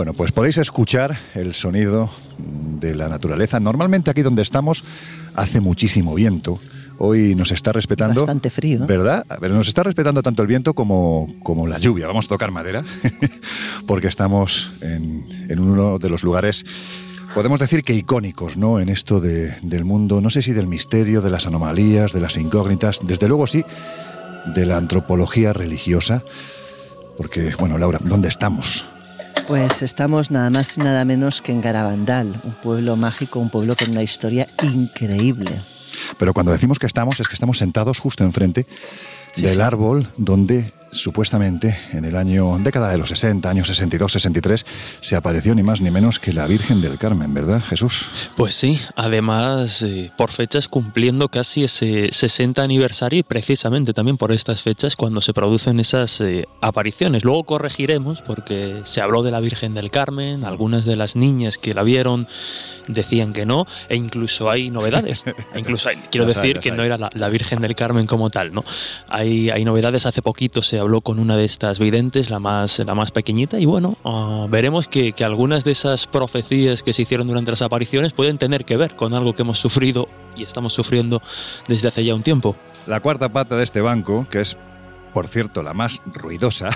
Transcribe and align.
Bueno, 0.00 0.14
pues 0.14 0.32
podéis 0.32 0.56
escuchar 0.56 1.18
el 1.34 1.52
sonido 1.52 2.08
de 2.38 2.94
la 2.94 3.10
naturaleza. 3.10 3.60
Normalmente 3.60 4.10
aquí 4.10 4.22
donde 4.22 4.40
estamos 4.40 4.82
hace 5.34 5.60
muchísimo 5.60 6.14
viento. 6.14 6.58
Hoy 6.96 7.34
nos 7.34 7.52
está 7.52 7.70
respetando. 7.70 8.22
Bastante 8.22 8.48
frío. 8.48 8.86
¿Verdad? 8.86 9.26
Pero 9.42 9.52
nos 9.52 9.68
está 9.68 9.82
respetando 9.82 10.22
tanto 10.22 10.40
el 10.40 10.48
viento 10.48 10.72
como, 10.72 11.28
como 11.42 11.66
la 11.66 11.78
lluvia. 11.78 12.06
Vamos 12.06 12.24
a 12.24 12.28
tocar 12.28 12.50
madera, 12.50 12.82
porque 13.86 14.08
estamos 14.08 14.72
en, 14.80 15.26
en, 15.50 15.58
uno 15.58 15.98
de 15.98 16.08
los 16.08 16.22
lugares, 16.22 16.64
podemos 17.34 17.60
decir 17.60 17.84
que 17.84 17.92
icónicos, 17.92 18.56
¿no? 18.56 18.80
En 18.80 18.88
esto 18.88 19.20
de, 19.20 19.54
del 19.60 19.84
mundo, 19.84 20.22
no 20.22 20.30
sé 20.30 20.40
si 20.40 20.54
del 20.54 20.66
misterio, 20.66 21.20
de 21.20 21.28
las 21.28 21.46
anomalías, 21.46 22.14
de 22.14 22.22
las 22.22 22.38
incógnitas, 22.38 23.00
desde 23.02 23.28
luego 23.28 23.46
sí, 23.46 23.66
de 24.54 24.64
la 24.64 24.78
antropología 24.78 25.52
religiosa. 25.52 26.24
Porque, 27.18 27.52
bueno, 27.58 27.76
Laura, 27.76 27.98
¿dónde 28.02 28.28
estamos? 28.28 28.88
Pues 29.50 29.82
estamos 29.82 30.30
nada 30.30 30.48
más 30.48 30.76
y 30.76 30.80
nada 30.80 31.04
menos 31.04 31.42
que 31.42 31.50
en 31.50 31.60
Garabandal, 31.60 32.40
un 32.44 32.52
pueblo 32.52 32.94
mágico, 32.94 33.40
un 33.40 33.50
pueblo 33.50 33.74
con 33.74 33.90
una 33.90 34.04
historia 34.04 34.46
increíble. 34.62 35.60
Pero 36.20 36.32
cuando 36.32 36.52
decimos 36.52 36.78
que 36.78 36.86
estamos, 36.86 37.18
es 37.18 37.26
que 37.26 37.34
estamos 37.34 37.58
sentados 37.58 37.98
justo 37.98 38.22
enfrente 38.22 38.68
sí, 39.32 39.42
del 39.42 39.56
sí. 39.56 39.60
árbol 39.60 40.06
donde 40.16 40.72
supuestamente 40.90 41.78
en 41.92 42.04
el 42.04 42.16
año, 42.16 42.58
década 42.58 42.90
de 42.90 42.98
los 42.98 43.08
60, 43.10 43.48
años 43.48 43.68
62, 43.68 44.12
63, 44.12 44.66
se 45.00 45.16
apareció 45.16 45.54
ni 45.54 45.62
más 45.62 45.80
ni 45.80 45.90
menos 45.90 46.18
que 46.18 46.32
la 46.32 46.46
Virgen 46.46 46.80
del 46.80 46.98
Carmen, 46.98 47.32
¿verdad, 47.32 47.62
Jesús? 47.62 48.10
Pues 48.36 48.54
sí, 48.54 48.80
además 48.96 49.82
eh, 49.82 50.10
por 50.16 50.30
fechas 50.30 50.68
cumpliendo 50.68 51.28
casi 51.28 51.64
ese 51.64 52.08
60 52.12 52.62
aniversario 52.62 53.20
y 53.20 53.22
precisamente 53.22 53.92
también 53.92 54.16
por 54.16 54.32
estas 54.32 54.62
fechas 54.62 54.96
cuando 54.96 55.20
se 55.20 55.32
producen 55.32 55.80
esas 55.80 56.20
eh, 56.20 56.46
apariciones. 56.60 57.24
Luego 57.24 57.44
corregiremos 57.44 58.22
porque 58.22 58.82
se 58.84 59.00
habló 59.00 59.22
de 59.22 59.30
la 59.30 59.40
Virgen 59.40 59.74
del 59.74 59.90
Carmen, 59.90 60.44
algunas 60.44 60.84
de 60.84 60.96
las 60.96 61.16
niñas 61.16 61.58
que 61.58 61.74
la 61.74 61.82
vieron 61.82 62.26
decían 62.88 63.32
que 63.32 63.46
no, 63.46 63.66
e 63.88 63.96
incluso 63.96 64.50
hay 64.50 64.70
novedades. 64.70 65.24
E 65.52 65.58
incluso 65.58 65.88
hay, 65.88 65.96
quiero 66.10 66.26
decir 66.26 66.56
hay, 66.56 66.62
que 66.62 66.70
hay. 66.70 66.76
no 66.76 66.84
era 66.84 66.96
la, 66.96 67.10
la 67.12 67.28
Virgen 67.28 67.60
del 67.60 67.74
Carmen 67.74 68.06
como 68.06 68.30
tal, 68.30 68.52
¿no? 68.52 68.64
Hay, 69.08 69.50
hay 69.50 69.64
novedades, 69.64 70.06
hace 70.06 70.22
poquito 70.22 70.62
se 70.62 70.79
habló 70.80 71.00
con 71.00 71.18
una 71.18 71.36
de 71.36 71.44
estas 71.44 71.78
videntes, 71.78 72.30
la 72.30 72.38
más, 72.38 72.78
la 72.78 72.94
más 72.94 73.10
pequeñita, 73.10 73.58
y 73.58 73.66
bueno, 73.66 73.96
ah, 74.04 74.46
veremos 74.50 74.88
que, 74.88 75.12
que 75.12 75.24
algunas 75.24 75.64
de 75.64 75.72
esas 75.72 76.06
profecías 76.06 76.82
que 76.82 76.92
se 76.92 77.02
hicieron 77.02 77.26
durante 77.26 77.50
las 77.50 77.62
apariciones 77.62 78.12
pueden 78.12 78.38
tener 78.38 78.64
que 78.64 78.76
ver 78.76 78.96
con 78.96 79.14
algo 79.14 79.34
que 79.34 79.42
hemos 79.42 79.58
sufrido 79.58 80.08
y 80.36 80.44
estamos 80.44 80.72
sufriendo 80.72 81.22
desde 81.68 81.88
hace 81.88 82.04
ya 82.04 82.14
un 82.14 82.22
tiempo. 82.22 82.56
La 82.86 83.00
cuarta 83.00 83.32
pata 83.32 83.56
de 83.56 83.64
este 83.64 83.80
banco, 83.80 84.26
que 84.30 84.40
es, 84.40 84.56
por 85.12 85.28
cierto, 85.28 85.62
la 85.62 85.74
más 85.74 86.00
ruidosa, 86.06 86.70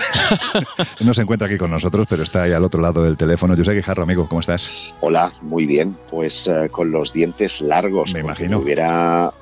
no 1.01 1.13
se 1.13 1.21
encuentra 1.21 1.47
aquí 1.47 1.57
con 1.57 1.71
nosotros, 1.71 2.05
pero 2.09 2.23
está 2.23 2.43
ahí 2.43 2.53
al 2.53 2.63
otro 2.63 2.81
lado 2.81 3.03
del 3.03 3.17
teléfono. 3.17 3.55
José 3.55 3.73
Guijarro, 3.73 4.03
amigo, 4.03 4.27
¿cómo 4.27 4.41
estás? 4.41 4.69
Hola, 5.01 5.31
muy 5.41 5.65
bien. 5.65 5.97
Pues 6.09 6.47
eh, 6.47 6.69
con 6.71 6.91
los 6.91 7.13
dientes 7.13 7.61
largos. 7.61 8.13
Me 8.13 8.19
imagino. 8.19 8.57
Me 8.57 8.65
hubiera 8.65 9.33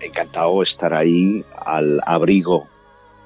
encantado 0.00 0.62
estar 0.62 0.94
ahí 0.94 1.44
al 1.64 2.00
abrigo, 2.06 2.68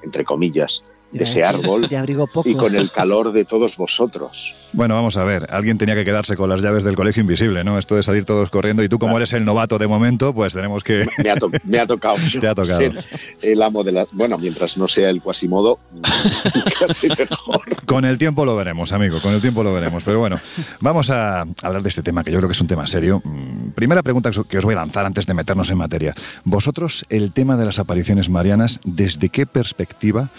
entre 0.03 0.25
comillas, 0.25 0.83
de 1.13 1.23
ese 1.23 1.43
árbol 1.43 1.87
De 1.87 1.95
abrigo 1.97 2.27
poco. 2.27 2.49
y 2.49 2.55
con 2.55 2.75
el 2.75 2.91
calor 2.91 3.31
de 3.31 3.45
todos 3.45 3.77
vosotros. 3.77 4.53
Bueno, 4.73 4.95
vamos 4.95 5.15
a 5.17 5.23
ver, 5.23 5.45
alguien 5.49 5.77
tenía 5.77 5.95
que 5.95 6.03
quedarse 6.03 6.35
con 6.35 6.49
las 6.49 6.61
llaves 6.61 6.83
del 6.83 6.95
colegio 6.95 7.21
invisible, 7.21 7.63
¿no? 7.63 7.77
Esto 7.79 7.95
de 7.95 8.03
salir 8.03 8.25
todos 8.25 8.49
corriendo 8.49 8.83
y 8.83 8.89
tú 8.89 8.97
como 8.99 9.17
eres 9.17 9.31
el 9.33 9.45
novato 9.45 9.77
de 9.77 9.87
momento, 9.87 10.33
pues 10.33 10.53
tenemos 10.53 10.83
que... 10.83 11.05
Me 11.23 11.29
ha, 11.29 11.35
to- 11.35 11.51
me 11.65 11.79
ha 11.79 11.85
tocado, 11.87 12.17
yo 12.17 12.39
Te 12.41 12.47
ha 12.47 12.55
tocado. 12.55 12.79
ser 12.79 13.03
el 13.41 13.61
amo 13.61 13.83
de 13.83 13.91
la... 13.91 14.07
Bueno, 14.11 14.37
mientras 14.37 14.77
no 14.77 14.87
sea 14.87 15.09
el 15.09 15.21
Quasimodo, 15.21 15.79
casi 16.79 17.07
mejor. 17.09 17.85
Con 17.85 18.05
el 18.05 18.17
tiempo 18.17 18.45
lo 18.45 18.55
veremos, 18.55 18.91
amigo, 18.91 19.19
con 19.21 19.33
el 19.33 19.41
tiempo 19.41 19.63
lo 19.63 19.73
veremos. 19.73 20.03
Pero 20.03 20.19
bueno, 20.19 20.39
vamos 20.79 21.09
a 21.09 21.41
hablar 21.61 21.83
de 21.83 21.89
este 21.89 22.01
tema, 22.01 22.23
que 22.23 22.31
yo 22.31 22.37
creo 22.39 22.49
que 22.49 22.53
es 22.53 22.61
un 22.61 22.67
tema 22.67 22.87
serio. 22.87 23.21
Mm, 23.23 23.71
Primera 23.75 24.01
pregunta 24.03 24.31
que 24.47 24.57
os- 24.57 24.63
voy 24.65 24.73
a 24.73 24.77
lanzar 24.77 25.05
antes 25.05 25.25
de 25.25 25.33
meternos 25.33 25.69
en 25.69 25.77
materia. 25.77 26.13
Vosotros, 26.43 27.05
el 27.09 27.31
tema 27.31 27.57
de 27.57 27.65
las 27.65 27.79
apariciones 27.79 28.29
marianas, 28.29 28.79
¿desde 28.83 29.29
qué 29.29 29.45
perspectiva 29.45 30.29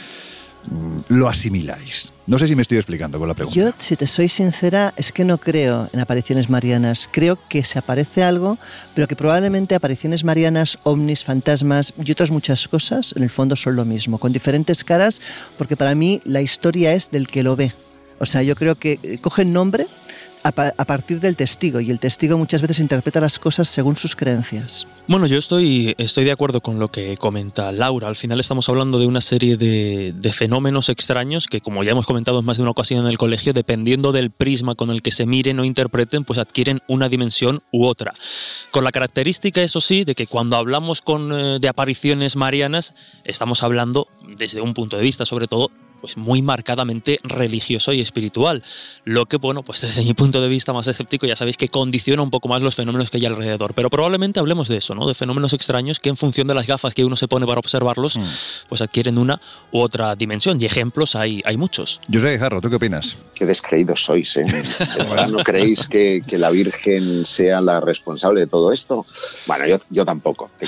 lo 1.09 1.29
asimiláis? 1.29 2.13
No 2.27 2.39
sé 2.39 2.49
si 2.49 2.57
me 2.57 2.63
estoy 2.63 2.79
explicando 2.79 3.19
con 3.19 3.29
la 3.29 3.35
pregunta. 3.35 3.59
Yo, 3.59 3.73
si 3.79 3.97
te 3.97 4.07
soy 4.07 4.29
sincera, 4.29 4.95
es 4.97 5.13
que 5.13 5.25
no 5.25 5.39
creo 5.39 5.91
en 5.93 6.01
apariciones 6.01 6.49
marianas. 6.49 7.09
Creo 7.13 7.39
que 7.49 7.65
se 7.65 7.79
aparece 7.79 8.23
algo, 8.23 8.59
pero 8.95 9.07
que 9.07 9.17
probablemente 9.17 9.75
apariciones 9.75 10.25
marianas, 10.25 10.79
ovnis, 10.85 11.23
fantasmas 11.23 11.93
y 12.03 12.11
otras 12.11 12.31
muchas 12.31 12.67
cosas, 12.67 13.13
en 13.17 13.23
el 13.23 13.31
fondo 13.31 13.57
son 13.57 13.77
lo 13.77 13.85
mismo, 13.85 14.19
con 14.19 14.33
diferentes 14.33 14.85
caras, 14.85 15.21
porque 15.59 15.77
para 15.77 15.95
mí 15.95 16.23
la 16.25 16.41
historia 16.41 16.95
es 16.95 17.11
del 17.11 17.29
que 17.29 17.43
lo 17.43 17.57
ve. 17.57 17.73
O 18.19 18.27
sea, 18.27 18.43
yo 18.43 18.55
creo 18.55 18.77
que 18.77 18.99
eh, 19.03 19.19
cogen 19.21 19.53
nombre 19.53 19.87
a, 20.44 20.53
pa- 20.53 20.75
a 20.77 20.84
partir 20.84 21.19
del 21.19 21.34
testigo 21.34 21.81
y 21.81 21.91
el 21.91 21.99
testigo 21.99 22.38
muchas 22.38 22.62
veces 22.62 22.78
interpreta 22.78 23.21
las 23.21 23.38
cosas 23.38 23.69
según 23.69 23.97
sus 23.97 24.15
creencias. 24.15 24.87
Bueno, 25.06 25.27
yo 25.27 25.38
estoy, 25.38 25.94
estoy 25.99 26.25
de 26.25 26.32
acuerdo 26.32 26.60
con 26.60 26.78
lo 26.78 26.91
que 26.91 27.16
comenta 27.16 27.72
Laura. 27.72 28.09
Al 28.09 28.16
final 28.16 28.41
estamos 28.41 28.69
hablando 28.69 28.99
de 28.99 29.06
una 29.06 29.21
serie 29.21 29.56
de, 29.56 30.15
fenómenos 30.33 30.88
extraños 30.88 31.47
que, 31.47 31.60
como 31.60 31.83
ya 31.83 31.92
hemos 31.92 32.07
comentado 32.07 32.39
en 32.39 32.45
más 32.45 32.57
de 32.57 32.63
una 32.63 32.71
ocasión 32.71 33.01
en 33.01 33.10
el 33.10 33.19
colegio, 33.19 33.53
dependiendo 33.53 34.13
del 34.13 34.30
prisma 34.30 34.74
con 34.74 34.91
el 34.91 35.03
que 35.03 35.10
se 35.10 35.27
miren 35.27 35.59
o 35.60 35.65
interpreten, 35.65 36.24
pues 36.24 36.39
adquieren 36.39 36.80
una 36.89 37.09
dimensión 37.09 37.63
u 37.72 37.86
otra. 37.86 38.15
Con 38.71 38.84
la 38.84 38.92
característica, 38.92 39.63
eso 39.63 39.80
sí, 39.80 40.04
de 40.04 40.15
que 40.15 40.27
cuando 40.27 40.57
hablamos 40.57 41.03
eh, 41.07 41.59
de 41.60 41.69
apariciones 41.69 42.36
marianas, 42.36 42.95
estamos 43.24 43.63
hablando 43.63 44.09
desde 44.39 44.60
un 44.60 44.74
punto 44.74 44.97
de 44.97 45.03
vista, 45.03 45.24
sobre 45.27 45.48
todo, 45.48 45.71
pues 46.04 46.18
muy 46.18 46.42
marcadamente 46.42 47.18
religioso 47.22 47.95
y 47.95 48.03
espiritual. 48.03 48.62
Lo 49.04 49.24
que, 49.24 49.39
bueno, 49.39 49.62
pues 49.62 49.80
desde 49.80 50.04
mi 50.04 50.12
punto 50.12 50.42
de 50.42 50.48
vista 50.48 50.74
más 50.74 50.86
escéptico, 50.86 51.24
ya 51.24 51.34
sabéis 51.34 51.56
que 51.56 51.68
condiciona 51.71 52.21
un 52.22 52.28
poco 52.28 52.47
más 52.47 52.60
los 52.60 52.74
fenómenos 52.74 53.09
que 53.09 53.16
hay 53.16 53.24
alrededor. 53.24 53.72
Pero 53.72 53.89
probablemente 53.89 54.39
hablemos 54.39 54.68
de 54.68 54.77
eso, 54.77 54.95
¿no? 54.95 55.09
De 55.09 55.15
fenómenos 55.15 55.54
extraños 55.54 56.01
que 56.01 56.10
en 56.10 56.18
función 56.18 56.47
de 56.47 56.53
las 56.53 56.66
gafas 56.66 56.92
que 56.92 57.06
uno 57.06 57.16
se 57.16 57.27
pone 57.27 57.47
para 57.47 57.59
observarlos, 57.59 58.18
Mm. 58.18 58.22
pues 58.68 58.83
adquieren 58.83 59.16
una 59.16 59.41
u 59.72 59.80
otra 59.80 60.15
dimensión. 60.15 60.60
Y 60.60 60.66
ejemplos 60.66 61.16
hay, 61.16 61.41
hay 61.47 61.56
muchos. 61.56 62.03
José 62.12 62.33
Guijarro, 62.33 62.60
¿tú 62.60 62.68
qué 62.68 62.77
opinas? 62.77 63.16
Qué 63.34 63.47
descreídos 63.47 64.04
sois, 64.04 64.36
¿eh? 64.36 64.45
¿De 64.98 65.04
verdad 65.04 65.28
no 65.28 65.39
creéis 65.39 65.89
que, 65.89 66.22
que 66.27 66.36
la 66.36 66.50
Virgen 66.50 67.24
sea 67.24 67.62
la 67.62 67.80
responsable 67.80 68.41
de 68.41 68.47
todo 68.47 68.72
esto? 68.72 69.07
Bueno, 69.47 69.66
yo, 69.66 69.78
yo 69.89 70.04
tampoco. 70.04 70.50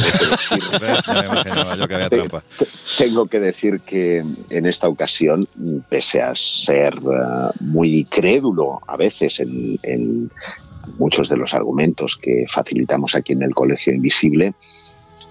Yo. 2.10 2.40
Tengo 2.98 3.26
que 3.26 3.40
decir 3.40 3.80
que 3.80 4.18
en 4.50 4.66
esta 4.66 4.88
ocasión, 4.88 5.25
pese 5.88 6.22
a 6.22 6.34
ser 6.34 6.94
eh, 6.94 7.50
muy 7.60 8.04
crédulo 8.04 8.80
a 8.86 8.96
veces 8.96 9.40
en, 9.40 9.78
en 9.82 10.30
muchos 10.98 11.28
de 11.28 11.36
los 11.36 11.52
argumentos 11.54 12.16
que 12.16 12.44
facilitamos 12.48 13.14
aquí 13.14 13.32
en 13.32 13.42
el 13.42 13.54
Colegio 13.54 13.92
Invisible, 13.92 14.54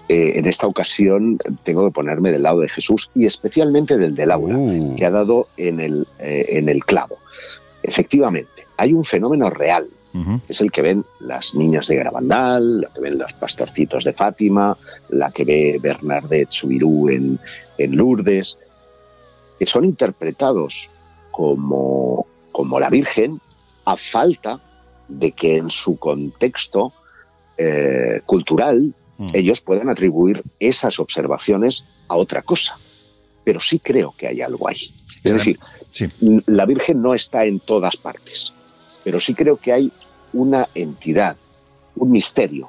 eh, 0.08 0.32
en 0.38 0.46
esta 0.46 0.66
ocasión 0.66 1.38
tengo 1.64 1.84
que 1.86 1.92
ponerme 1.92 2.30
del 2.30 2.42
lado 2.42 2.60
de 2.60 2.68
Jesús 2.68 3.10
y 3.14 3.26
especialmente 3.26 3.96
del 3.96 4.14
de 4.14 4.26
Laura, 4.26 4.56
Uh. 4.56 4.94
que 4.96 5.04
ha 5.04 5.10
dado 5.10 5.48
en 5.56 5.80
el, 5.80 6.06
eh, 6.18 6.44
en 6.50 6.68
el 6.68 6.84
clavo. 6.84 7.18
Efectivamente, 7.82 8.66
hay 8.76 8.92
un 8.92 9.04
fenómeno 9.04 9.50
real, 9.50 9.88
es 10.48 10.62
el 10.62 10.72
que 10.72 10.80
ven 10.80 11.04
las 11.20 11.54
niñas 11.54 11.88
de 11.88 11.96
Garabandal, 11.96 12.80
la 12.80 12.88
que 12.88 13.02
ven 13.02 13.18
los 13.18 13.34
pastorcitos 13.34 14.02
de 14.04 14.14
Fátima, 14.14 14.74
la 15.10 15.30
que 15.30 15.44
ve 15.44 15.78
Bernadette 15.78 16.50
Subirú 16.52 17.10
en, 17.10 17.38
en 17.76 17.96
Lourdes, 17.96 18.56
que 19.58 19.66
son 19.66 19.84
interpretados 19.84 20.90
como, 21.30 22.26
como 22.52 22.78
la 22.80 22.90
Virgen 22.90 23.40
a 23.84 23.96
falta 23.96 24.60
de 25.08 25.32
que 25.32 25.56
en 25.56 25.70
su 25.70 25.96
contexto 25.98 26.92
eh, 27.58 28.20
cultural 28.26 28.94
Mm. 29.18 29.28
ellos 29.32 29.60
puedan 29.60 29.88
atribuir 29.88 30.42
esas 30.60 30.98
observaciones 31.00 31.84
a 32.08 32.16
otra 32.16 32.42
cosa. 32.42 32.78
Pero 33.44 33.60
sí 33.60 33.78
creo 33.78 34.14
que 34.16 34.28
hay 34.28 34.42
algo 34.42 34.68
ahí. 34.68 34.92
Es 35.24 35.32
decir, 35.32 35.58
Sí. 35.90 36.08
la 36.46 36.66
Virgen 36.66 37.00
no 37.00 37.14
está 37.14 37.44
en 37.44 37.60
todas 37.60 37.96
partes, 37.96 38.52
pero 39.04 39.18
sí 39.18 39.34
creo 39.34 39.56
que 39.56 39.72
hay 39.72 39.92
una 40.32 40.68
entidad, 40.74 41.36
un 41.94 42.10
misterio, 42.10 42.68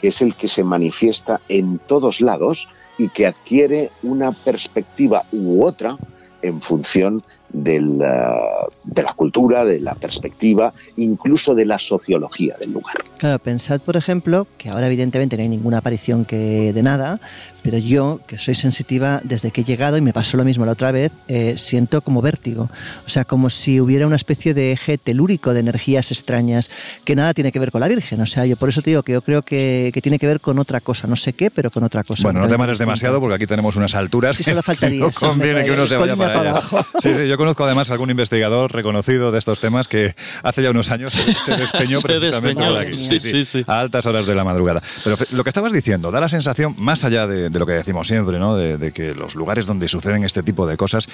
que 0.00 0.08
es 0.08 0.22
el 0.22 0.36
que 0.36 0.48
se 0.48 0.62
manifiesta 0.62 1.40
en 1.48 1.78
todos 1.78 2.20
lados 2.20 2.68
y 2.98 3.08
que 3.08 3.26
adquiere 3.26 3.90
una 4.02 4.32
perspectiva 4.32 5.24
u 5.32 5.64
otra 5.64 5.98
en 6.42 6.60
función 6.60 7.22
del, 7.52 8.00
ah, 8.02 8.66
de 8.84 9.02
la 9.02 9.14
cultura, 9.14 9.64
de 9.64 9.80
la 9.80 9.94
perspectiva, 9.94 10.72
incluso 10.96 11.54
de 11.54 11.64
la 11.64 11.78
sociología 11.78 12.56
del 12.58 12.72
lugar. 12.72 12.96
Claro, 13.18 13.38
pensad, 13.38 13.80
por 13.80 13.96
ejemplo, 13.96 14.46
que 14.58 14.68
ahora 14.70 14.86
evidentemente 14.86 15.36
no 15.36 15.42
hay 15.42 15.48
ninguna 15.48 15.78
aparición 15.78 16.24
que 16.24 16.72
de 16.72 16.82
nada, 16.82 17.20
pero 17.62 17.78
yo, 17.78 18.20
que 18.26 18.38
soy 18.38 18.54
sensitiva, 18.54 19.20
desde 19.22 19.50
que 19.52 19.60
he 19.60 19.64
llegado, 19.64 19.96
y 19.96 20.00
me 20.00 20.12
pasó 20.12 20.36
lo 20.36 20.44
mismo 20.44 20.66
la 20.66 20.72
otra 20.72 20.90
vez, 20.92 21.12
eh, 21.28 21.54
siento 21.56 22.00
como 22.00 22.20
vértigo. 22.20 22.68
O 23.06 23.08
sea, 23.08 23.24
como 23.24 23.50
si 23.50 23.80
hubiera 23.80 24.06
una 24.06 24.16
especie 24.16 24.52
de 24.54 24.72
eje 24.72 24.98
telúrico 24.98 25.54
de 25.54 25.60
energías 25.60 26.10
extrañas 26.10 26.70
que 27.04 27.14
nada 27.14 27.34
tiene 27.34 27.52
que 27.52 27.58
ver 27.58 27.70
con 27.70 27.80
la 27.80 27.88
Virgen. 27.88 28.20
O 28.20 28.26
sea, 28.26 28.46
yo 28.46 28.56
por 28.56 28.68
eso 28.68 28.82
te 28.82 28.90
digo 28.90 29.02
que 29.02 29.12
yo 29.12 29.22
creo 29.22 29.42
que, 29.42 29.90
que 29.94 30.00
tiene 30.02 30.18
que 30.18 30.26
ver 30.26 30.40
con 30.40 30.58
otra 30.58 30.80
cosa. 30.80 31.06
No 31.06 31.14
sé 31.16 31.34
qué, 31.34 31.50
pero 31.50 31.70
con 31.70 31.84
otra 31.84 32.02
cosa. 32.02 32.24
Bueno, 32.24 32.40
no 32.40 32.48
te 32.48 32.58
mares 32.58 32.78
demasiado 32.78 33.20
porque 33.20 33.36
aquí 33.36 33.46
tenemos 33.46 33.76
unas 33.76 33.94
alturas 33.94 34.36
Sí, 34.36 34.42
solo 34.42 34.56
que 34.58 34.62
faltaría, 34.62 35.00
no 35.00 35.10
conviene 35.12 35.64
que 35.64 35.70
uno 35.70 35.86
se 35.86 35.96
vaya 35.96 36.16
para 36.16 36.40
allá. 36.40 36.50
abajo. 36.50 36.84
Sí, 37.00 37.14
sí, 37.14 37.28
yo 37.28 37.36
conozco 37.42 37.64
además 37.64 37.90
algún 37.90 38.08
investigador 38.08 38.72
reconocido 38.72 39.32
de 39.32 39.40
estos 39.40 39.58
temas 39.58 39.88
que 39.88 40.14
hace 40.44 40.62
ya 40.62 40.70
unos 40.70 40.92
años 40.92 41.12
se, 41.12 41.56
despeñó 41.56 41.98
Se 42.00 42.06
precisamente 42.06 42.64
por 42.64 42.76
aquí. 42.76 42.94
sí, 42.94 43.18
sí, 43.18 43.44
sí. 43.44 43.64
A 43.66 43.80
altas 43.80 44.06
horas 44.06 44.26
de 44.26 44.34
la 44.36 44.44
madrugada. 44.44 44.80
Pero 45.02 45.16
lo 45.32 45.42
que 45.42 45.50
estabas 45.50 45.72
diciendo 45.72 46.12
da 46.12 46.20
la 46.20 46.28
sensación, 46.28 46.76
más 46.78 47.02
allá 47.02 47.26
de, 47.26 47.50
de 47.50 47.58
lo 47.58 47.66
que 47.66 47.72
decimos 47.72 48.06
siempre, 48.06 48.38
¿no? 48.38 48.54
De, 48.54 48.78
de 48.78 48.92
que 48.92 49.12
los 49.12 49.34
lugares 49.34 49.66
donde 49.66 49.88
suceden 49.88 50.22
este 50.22 50.44
tipo 50.44 50.68
de 50.68 50.76
cosas 50.76 51.08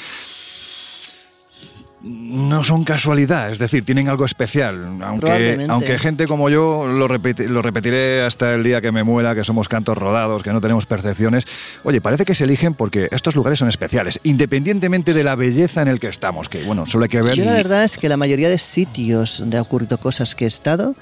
no 2.03 2.63
son 2.63 2.85
casualidad, 2.85 3.51
es 3.51 3.59
decir, 3.59 3.85
tienen 3.85 4.09
algo 4.09 4.25
especial. 4.25 4.99
Aunque, 5.03 5.67
aunque 5.69 5.99
gente 5.99 6.27
como 6.29 6.49
yo 6.49 6.87
lo, 6.87 7.09
repeti- 7.09 7.47
lo 7.47 7.61
repetiré 7.61 8.23
hasta 8.23 8.55
el 8.55 8.63
día 8.63 8.81
que 8.81 8.93
me 8.93 9.03
muera, 9.03 9.35
que 9.35 9.43
somos 9.43 9.69
cantos 9.69 9.99
rodados, 9.99 10.43
que 10.43 10.53
no 10.53 10.61
tenemos 10.61 10.87
percepciones. 10.87 11.45
Oye, 11.83 12.01
parece 12.01 12.25
que 12.25 12.35
se 12.37 12.45
eligen 12.45 12.75
porque 12.75 13.09
estos 13.11 13.35
lugares 13.35 13.59
son 13.59 13.69
especiales, 13.69 14.21
independientemente 14.23 15.13
de 15.13 15.25
la 15.25 15.35
belleza 15.35 15.83
en 15.83 15.89
el 15.89 15.99
que 15.99 16.07
estamos, 16.07 16.49
que 16.49 16.63
bueno, 16.63 16.87
solo 16.87 17.05
hay 17.05 17.09
que 17.11 17.21
ver. 17.23 17.35
Yo 17.37 17.45
la 17.45 17.53
verdad 17.55 17.83
es 17.85 17.99
que 17.99 18.09
la 18.09 18.17
mayoría 18.17 18.49
de 18.49 18.59
sitios 18.59 19.39
donde 19.41 19.59
ha 19.59 19.63
ocurrido 19.63 19.99
cosas 19.99 20.35
que 20.37 20.45
he 20.45 20.49
estado, 20.49 20.95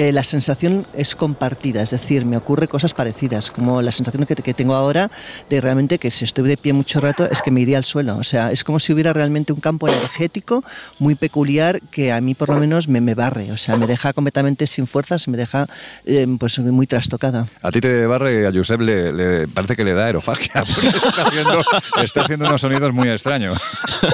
eh, 0.00 0.12
la 0.12 0.24
sensación 0.24 0.86
es 0.94 1.14
compartida, 1.14 1.82
es 1.82 1.90
decir, 1.90 2.24
me 2.24 2.36
ocurre 2.38 2.68
cosas 2.68 2.94
parecidas, 2.94 3.50
como 3.50 3.82
la 3.82 3.92
sensación 3.92 4.24
que, 4.24 4.34
que 4.34 4.54
tengo 4.54 4.74
ahora 4.74 5.10
de 5.50 5.60
realmente 5.60 5.98
que 5.98 6.10
si 6.10 6.24
estoy 6.24 6.48
de 6.48 6.56
pie 6.56 6.72
mucho 6.72 7.00
rato 7.00 7.28
es 7.30 7.42
que 7.42 7.50
me 7.50 7.60
iría 7.60 7.76
al 7.76 7.84
suelo, 7.84 8.16
o 8.16 8.24
sea, 8.24 8.50
es 8.50 8.64
como 8.64 8.78
si 8.80 8.92
hubiera 8.94 9.12
realmente 9.12 9.52
un 9.52 9.60
campo 9.60 9.88
energético 9.88 10.64
muy 10.98 11.16
peculiar 11.16 11.80
que 11.90 12.12
a 12.12 12.20
mí 12.22 12.34
por 12.34 12.48
lo 12.48 12.56
menos 12.56 12.88
me, 12.88 13.02
me 13.02 13.14
barre, 13.14 13.52
o 13.52 13.58
sea, 13.58 13.76
me 13.76 13.86
deja 13.86 14.14
completamente 14.14 14.66
sin 14.66 14.86
fuerzas, 14.86 15.28
me 15.28 15.36
deja 15.36 15.66
eh, 16.06 16.26
pues 16.38 16.58
muy 16.60 16.86
trastocada. 16.86 17.46
A 17.60 17.70
ti 17.70 17.80
te 17.82 18.06
barre, 18.06 18.46
a 18.46 18.52
Josep 18.52 18.80
le, 18.80 19.12
le- 19.12 19.48
parece 19.48 19.76
que 19.76 19.84
le 19.84 19.92
da 19.92 20.06
aerofagia, 20.06 20.64
porque 20.74 20.88
está 20.88 21.22
haciendo, 21.26 21.62
está 22.02 22.22
haciendo 22.22 22.46
unos 22.46 22.60
sonidos 22.60 22.92
muy 22.94 23.08
extraños. 23.10 23.58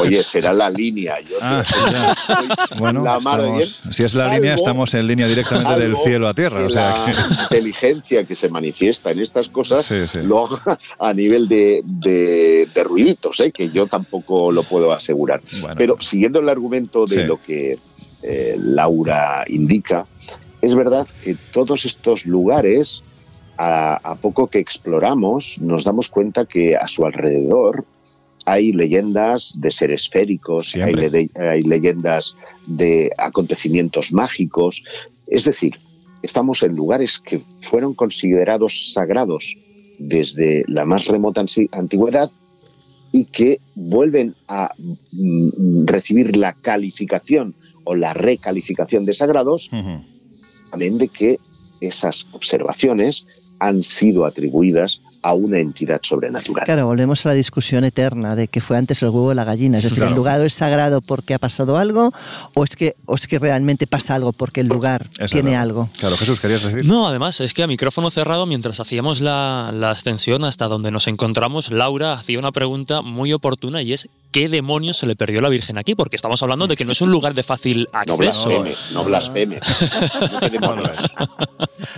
Oye, 0.00 0.24
será 0.24 0.52
la 0.52 0.68
línea. 0.68 1.20
Yo 1.20 1.36
Ah, 1.40 1.62
te- 2.68 2.74
Bueno, 2.76 3.04
la 3.04 3.18
estamos- 3.18 3.56
bien, 3.56 3.68
si 3.92 4.02
es 4.02 4.14
la 4.14 4.24
salvo- 4.24 4.34
línea, 4.34 4.54
estamos 4.54 4.92
en 4.94 5.06
línea 5.06 5.26
directamente 5.28 5.75
del 5.78 5.96
cielo 5.96 6.28
a 6.28 6.34
tierra. 6.34 6.60
que 6.60 6.64
O 6.66 6.70
sea 6.70 7.06
la 7.06 7.12
que- 7.12 7.42
inteligencia 7.44 8.24
que 8.24 8.34
se 8.34 8.48
manifiesta 8.48 9.10
en 9.10 9.20
estas 9.20 9.48
cosas 9.48 9.84
Sí, 9.84 10.06
sí. 10.06 10.20
lo 10.22 10.46
haga 10.46 10.78
a 10.98 11.12
nivel 11.14 11.48
de, 11.48 11.82
de, 11.84 12.68
de 12.74 12.84
ruiditos, 12.84 13.40
¿eh? 13.40 13.52
que 13.52 13.70
yo 13.70 13.86
tampoco 13.86 14.50
lo 14.52 14.62
puedo 14.62 14.92
asegurar. 14.92 15.40
Bueno. 15.60 15.74
Pero 15.78 15.96
siguiendo 16.00 16.40
el 16.40 16.48
argumento 16.48 17.06
de 17.06 17.16
Sí. 17.16 17.22
lo 17.24 17.40
que 17.42 17.78
eh, 18.22 18.56
Laura 18.58 19.44
indica, 19.48 20.06
es 20.62 20.74
verdad 20.74 21.06
que 21.22 21.36
todos 21.52 21.84
estos 21.84 22.26
lugares, 22.26 23.02
a, 23.58 23.96
a 24.02 24.14
poco 24.16 24.48
que 24.48 24.58
exploramos, 24.58 25.58
nos 25.60 25.84
damos 25.84 26.08
cuenta 26.08 26.44
que 26.46 26.76
a 26.76 26.88
su 26.88 27.04
alrededor 27.06 27.84
hay 28.44 28.72
leyendas 28.72 29.54
de 29.58 29.70
seres 29.70 30.08
féricos, 30.08 30.74
hay, 30.76 30.94
Siempre. 30.94 31.10
le- 31.10 31.30
hay 31.50 31.62
leyendas 31.62 32.36
de 32.66 33.10
acontecimientos 33.18 34.12
mágicos. 34.12 34.82
Es 35.26 35.44
decir, 35.44 35.78
estamos 36.22 36.62
en 36.62 36.74
lugares 36.74 37.18
que 37.18 37.42
fueron 37.60 37.94
considerados 37.94 38.92
sagrados 38.92 39.56
desde 39.98 40.64
la 40.68 40.84
más 40.84 41.06
remota 41.06 41.44
antigüedad 41.72 42.30
y 43.12 43.24
que 43.26 43.60
vuelven 43.74 44.34
a 44.46 44.74
mm, 45.12 45.86
recibir 45.86 46.36
la 46.36 46.52
calificación 46.52 47.54
o 47.84 47.94
la 47.94 48.12
recalificación 48.12 49.04
de 49.04 49.14
sagrados, 49.14 49.70
Ujú. 49.72 50.04
también 50.70 50.98
de 50.98 51.08
que 51.08 51.38
esas 51.80 52.26
observaciones 52.32 53.26
han 53.58 53.82
sido 53.82 54.26
atribuidas 54.26 55.00
a 55.26 55.34
una 55.34 55.58
entidad 55.58 56.00
sobrenatural. 56.02 56.64
Claro, 56.64 56.86
volvemos 56.86 57.24
a 57.26 57.30
la 57.30 57.34
discusión 57.34 57.84
eterna 57.84 58.36
de 58.36 58.48
que 58.48 58.60
fue 58.60 58.76
antes 58.76 59.02
el 59.02 59.08
huevo 59.08 59.26
o 59.28 59.34
la 59.34 59.44
gallina. 59.44 59.78
Es 59.78 59.84
decir, 59.84 59.98
Claro. 59.98 60.10
¿el 60.12 60.16
lugar 60.16 60.44
es 60.44 60.54
sagrado 60.54 61.00
porque 61.00 61.34
ha 61.34 61.38
pasado 61.38 61.76
algo 61.76 62.12
o 62.54 62.64
es 62.64 62.76
que, 62.76 62.94
o 63.06 63.14
es 63.16 63.26
que 63.26 63.38
realmente 63.38 63.86
pasa 63.86 64.14
algo 64.14 64.32
porque 64.32 64.60
el 64.60 64.68
lugar 64.68 65.08
Es 65.18 65.30
tiene 65.32 65.50
verdad. 65.50 65.62
algo? 65.62 65.90
Claro, 65.98 66.16
Jesús, 66.16 66.40
¿querías 66.40 66.62
decir? 66.62 66.84
No, 66.84 67.08
además 67.08 67.40
es 67.40 67.54
que 67.54 67.62
a 67.62 67.66
micrófono 67.66 68.10
cerrado, 68.10 68.46
mientras 68.46 68.78
hacíamos 68.80 69.20
la, 69.20 69.72
la 69.74 69.90
ascensión 69.90 70.44
hasta 70.44 70.66
donde 70.68 70.90
nos 70.90 71.06
encontramos, 71.08 71.70
Laura 71.70 72.12
hacía 72.14 72.38
una 72.38 72.52
pregunta 72.52 73.02
muy 73.02 73.32
oportuna 73.32 73.82
y 73.82 73.92
es 73.92 74.08
¿qué 74.38 74.48
demonios 74.50 74.98
se 74.98 75.06
le 75.06 75.16
perdió 75.16 75.38
a 75.38 75.42
la 75.42 75.48
Virgen 75.48 75.78
aquí? 75.78 75.94
Porque 75.94 76.14
estamos 76.14 76.42
hablando 76.42 76.66
de 76.66 76.76
que 76.76 76.84
no 76.84 76.92
es 76.92 77.00
un 77.00 77.10
lugar 77.10 77.32
de 77.32 77.42
fácil 77.42 77.88
No 77.92 77.98
acceso. 78.00 78.16
blasfemes, 78.18 78.88
no 78.92 79.04
blasfemes. 79.04 79.60
No 80.20 80.38
te 80.40 80.50
demonios. 80.50 80.98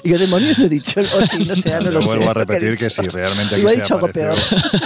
Yo 0.05 0.19
demonios 0.19 0.57
no 0.59 0.67
he 0.67 0.69
dicho, 0.69 1.01
o 1.01 1.27
sí, 1.27 1.45
no 1.45 1.57
sé, 1.57 1.71
no 1.81 1.87
Yo 1.87 1.91
lo 1.91 2.03
sé. 2.03 2.07
vuelvo 2.09 2.31
a 2.31 2.35
repetir 2.35 2.77
que, 2.77 2.91
si 2.91 3.09
realmente 3.09 3.57
aquí 3.57 3.65
se 3.85 3.93
apareció, 3.93 4.37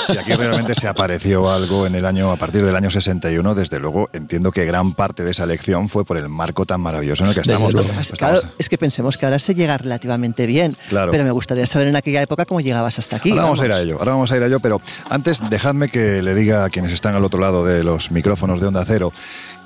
si 0.06 0.16
aquí 0.18 0.32
realmente 0.34 0.74
se 0.74 0.88
apareció 0.88 1.50
algo 1.50 1.86
en 1.86 1.94
el 1.94 2.06
año 2.06 2.30
a 2.32 2.36
partir 2.36 2.64
del 2.64 2.74
año 2.74 2.90
61, 2.90 3.54
desde 3.54 3.78
luego 3.78 4.08
entiendo 4.14 4.50
que 4.50 4.64
gran 4.64 4.94
parte 4.94 5.22
de 5.22 5.32
esa 5.32 5.44
elección 5.44 5.88
fue 5.90 6.04
por 6.06 6.16
el 6.16 6.28
marco 6.30 6.64
tan 6.64 6.80
maravilloso 6.80 7.24
en 7.24 7.30
el 7.30 7.34
que 7.34 7.42
estamos. 7.42 7.72
luego. 7.74 7.88
Estamos- 7.90 8.12
Claro, 8.18 8.40
es 8.58 8.68
que 8.70 8.78
pensemos 8.78 9.18
que 9.18 9.26
ahora 9.26 9.38
se 9.38 9.54
llega 9.54 9.76
relativamente 9.76 10.46
bien, 10.46 10.76
Claro. 10.88 11.10
pero 11.12 11.24
me 11.24 11.30
gustaría 11.32 11.66
saber 11.66 11.88
en 11.88 11.96
aquella 11.96 12.22
época 12.22 12.46
cómo 12.46 12.60
llegabas 12.62 12.98
hasta 12.98 13.16
aquí. 13.16 13.30
Ahora 13.30 13.42
vamos 13.44 13.60
a 13.60 13.66
ir 13.66 13.72
a 13.72 13.80
ello, 13.80 13.96
ahora 13.98 14.12
vamos 14.12 14.32
a 14.32 14.36
ir 14.36 14.42
a 14.42 14.46
ello, 14.46 14.60
pero 14.60 14.80
antes 15.10 15.40
dejadme 15.50 15.88
que 15.90 16.22
le 16.22 16.34
diga 16.34 16.64
a 16.64 16.70
quienes 16.70 16.92
están 16.92 17.14
al 17.14 17.24
otro 17.24 17.41
lado 17.42 17.64
de 17.64 17.84
los 17.84 18.10
micrófonos 18.10 18.60
de 18.60 18.68
Onda 18.68 18.84
Cero 18.86 19.12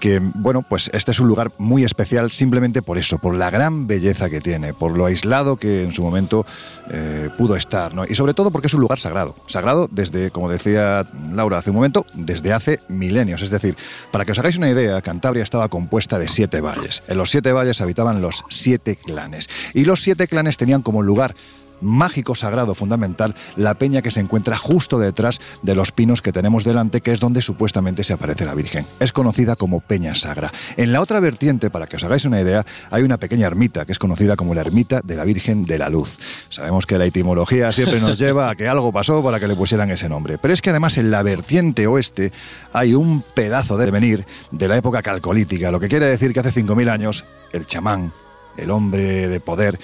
que, 0.00 0.18
bueno, 0.18 0.62
pues 0.62 0.90
este 0.92 1.11
es 1.11 1.21
un 1.21 1.28
lugar 1.28 1.52
muy 1.59 1.85
especial 1.85 2.30
simplemente 2.30 2.83
por 2.83 2.99
eso, 2.99 3.18
por 3.18 3.35
la 3.35 3.50
gran 3.50 3.87
belleza 3.87 4.28
que 4.28 4.40
tiene, 4.40 4.75
por 4.75 4.97
lo 4.97 5.06
aislado 5.06 5.56
que 5.56 5.83
en 5.83 5.92
su 5.92 6.02
momento 6.02 6.45
eh, 6.90 7.30
pudo 7.37 7.56
estar, 7.56 7.95
¿no? 7.95 8.04
Y 8.06 8.14
sobre 8.14 8.35
todo 8.35 8.50
porque 8.50 8.66
es 8.66 8.75
un 8.75 8.80
lugar 8.80 8.99
sagrado, 8.99 9.35
sagrado 9.47 9.88
desde, 9.90 10.30
como 10.30 10.50
decía 10.50 11.06
Laura 11.33 11.59
hace 11.59 11.71
un 11.71 11.76
momento, 11.76 12.06
desde 12.14 12.52
hace 12.52 12.80
milenios. 12.88 13.42
Es 13.42 13.50
decir, 13.50 13.76
para 14.11 14.25
que 14.25 14.33
os 14.33 14.38
hagáis 14.38 14.59
una 14.59 14.71
idea, 14.71 15.00
Cantabria 15.02 15.42
estaba 15.42 15.68
compuesta 15.68 16.18
de 16.18 16.28
siete 16.28 16.61
valles. 16.61 17.02
En 17.09 17.16
los 17.16 17.30
siete 17.30 17.52
valles 17.52 17.80
habitaban 17.80 18.21
los 18.21 18.45
siete 18.50 18.97
clanes. 18.97 19.49
Y 19.75 19.85
los 19.85 20.02
siete 20.02 20.28
clanes 20.28 20.56
tenían 20.56 20.83
como 20.83 21.02
lugar 21.02 21.35
mágico, 21.80 22.35
sagrado, 22.35 22.75
fundamental, 22.75 23.35
la 23.56 23.75
peña 23.75 24.02
que 24.02 24.11
se 24.11 24.21
encuentra 24.21 24.56
justo 24.56 24.99
detrás 24.99 25.40
de 25.62 25.75
los 25.75 25.92
pinos 25.92 26.23
que 26.23 26.33
tenemos 26.33 26.64
delante, 26.64 27.00
que 27.00 27.12
es 27.12 27.21
donde 27.21 27.42
supuestamente 27.42 28.04
se 28.04 28.12
aparece 28.12 28.45
la 28.45 28.54
Virgen. 28.54 28.87
Es 29.00 29.12
conocida 29.12 29.56
como 29.56 29.80
Peña 29.80 30.14
Sagra. 30.14 30.52
En 30.76 30.92
la 30.92 31.00
otra 31.00 31.21
vertiente, 31.21 31.71
para 31.71 31.87
que 31.87 31.97
os 31.97 32.04
hagáis 32.04 32.25
una 32.25 32.40
idea, 32.40 32.64
hay 32.90 33.02
una 33.02 33.18
pequeña 33.18 33.47
ermita 33.47 33.85
que 33.85 33.92
es 33.92 33.99
conocida 33.99 34.37
como 34.37 34.54
la 34.54 34.62
ermita 34.62 35.00
de 35.02 35.16
la 35.16 35.25
Virgen 35.25 35.64
de 35.64 35.78
la 35.78 35.88
Luz. 35.88 36.18
Sabemos 36.49 36.87
que 36.87 36.99
la 36.99 37.06
etimología 37.06 37.73
siempre 37.73 38.00
nos 38.00 38.18
lleva 38.18 38.50
a 38.50 38.54
que 38.54 38.68
algo 38.68 38.92
pasó 38.92 39.23
para 39.23 39.40
que 39.40 39.49
le 39.49 39.56
pusieran 39.56 39.90
ese 39.90 40.09
nombre. 40.09 40.38
Pero 40.38 40.54
es 40.54 40.62
que 40.62 40.71
además 40.71 40.97
en 40.99 41.11
la 41.11 41.23
vertiente 41.23 41.87
oeste 41.87 42.33
hay 42.73 42.95
un 42.95 43.23
pedazo 43.35 43.76
de 43.76 43.90
venir 43.90 44.26
de 44.50 44.68
la 44.68 44.76
época 44.76 45.02
calcolítica, 45.02 45.71
lo 45.71 45.80
que 45.80 45.88
quiere 45.88 46.06
decir 46.06 46.33
que 46.33 46.40
hace 46.40 46.62
5.000 46.62 46.90
años 46.90 47.25
el 47.52 47.66
chamán 47.66 48.12
el 48.56 48.71
hombre 48.71 49.28
de 49.28 49.40
poder, 49.40 49.78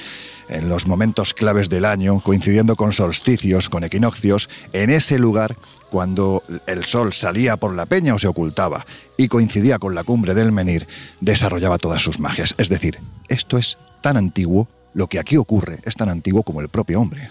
en 0.53 0.69
los 0.69 0.87
momentos 0.87 1.35
claves 1.35 1.69
del 1.69 1.85
año, 1.85 2.21
coincidiendo 2.21 2.77
con 2.77 2.93
solsticios, 2.93 3.69
con 3.69 3.85
equinoccios, 3.85 4.49
en 4.73 4.91
ese 4.91 5.19
lugar 5.19 5.57
cuando 5.91 6.43
el 6.67 6.85
sol 6.85 7.13
salía 7.13 7.57
por 7.57 7.75
la 7.75 7.87
peña 7.87 8.15
o 8.15 8.19
se 8.19 8.27
ocultaba 8.27 8.87
y 9.17 9.29
coincidía 9.29 9.79
con 9.79 9.95
la 9.95 10.05
cumbre 10.05 10.35
del 10.35 10.53
Menir, 10.53 10.87
desarrollaba 11.21 11.79
todas 11.79 12.03
sus 12.03 12.19
magias. 12.19 12.55
Es 12.59 12.69
decir, 12.69 12.99
esto 13.29 13.59
es 13.59 13.79
tan 14.01 14.17
antiguo, 14.17 14.69
lo 14.95 15.07
que 15.09 15.19
aquí 15.19 15.37
ocurre 15.37 15.81
es 15.85 15.95
tan 15.95 16.09
antiguo 16.09 16.43
como 16.43 16.61
el 16.61 16.69
propio 16.69 17.01
hombre. 17.01 17.29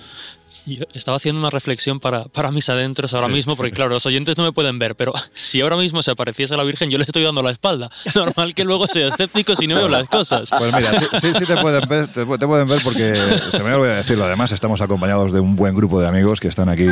Yo 0.66 0.86
estaba 0.94 1.18
haciendo 1.18 1.40
una 1.40 1.50
reflexión 1.50 2.00
para, 2.00 2.26
para 2.26 2.52
mis 2.52 2.70
adentros 2.70 3.14
ahora 3.14 3.28
mismo, 3.28 3.56
porque 3.56 3.72
claro, 3.72 3.92
los 3.92 4.06
oyentes 4.06 4.38
no 4.38 4.44
me 4.44 4.52
pueden 4.52 4.78
ver, 4.80 4.96
pero 4.96 5.14
si 5.34 5.62
ahora 5.62 5.76
mismo 5.76 6.04
se 6.04 6.12
apareciese 6.12 6.56
la 6.56 6.64
Virgen, 6.64 6.90
yo 6.90 6.98
le 6.98 7.04
estoy 7.04 7.24
dando 7.24 7.42
la 7.42 7.52
espalda. 7.52 7.90
Normal 8.16 8.54
que 8.54 8.64
luego 8.64 8.88
sea 8.88 9.08
escéptico 9.08 9.56
si 9.56 9.68
no 9.68 9.76
veo 9.76 9.90
las 9.90 10.08
cosas. 10.08 10.50
Pues 10.50 10.74
mira, 10.74 11.00
sí, 11.20 11.34
sí, 11.34 11.46
te 11.46 11.58
pueden 11.58 11.88
ver, 11.88 12.08
te, 12.08 12.26
pueden 12.26 12.68
ver 12.68 12.80
porque 12.84 13.16
se 13.52 13.64
me 13.64 13.74
olvidó 13.74 13.96
decirlo. 13.96 14.26
Además, 14.26 14.52
estamos 14.52 14.82
acompañados 14.82 15.32
de 15.32 15.40
un 15.40 15.56
buen 15.56 15.76
grupo 15.76 16.00
de 16.00 16.08
amigos 16.08 16.40
que 16.40 16.48
están 16.48 16.70
aquí 16.70 16.88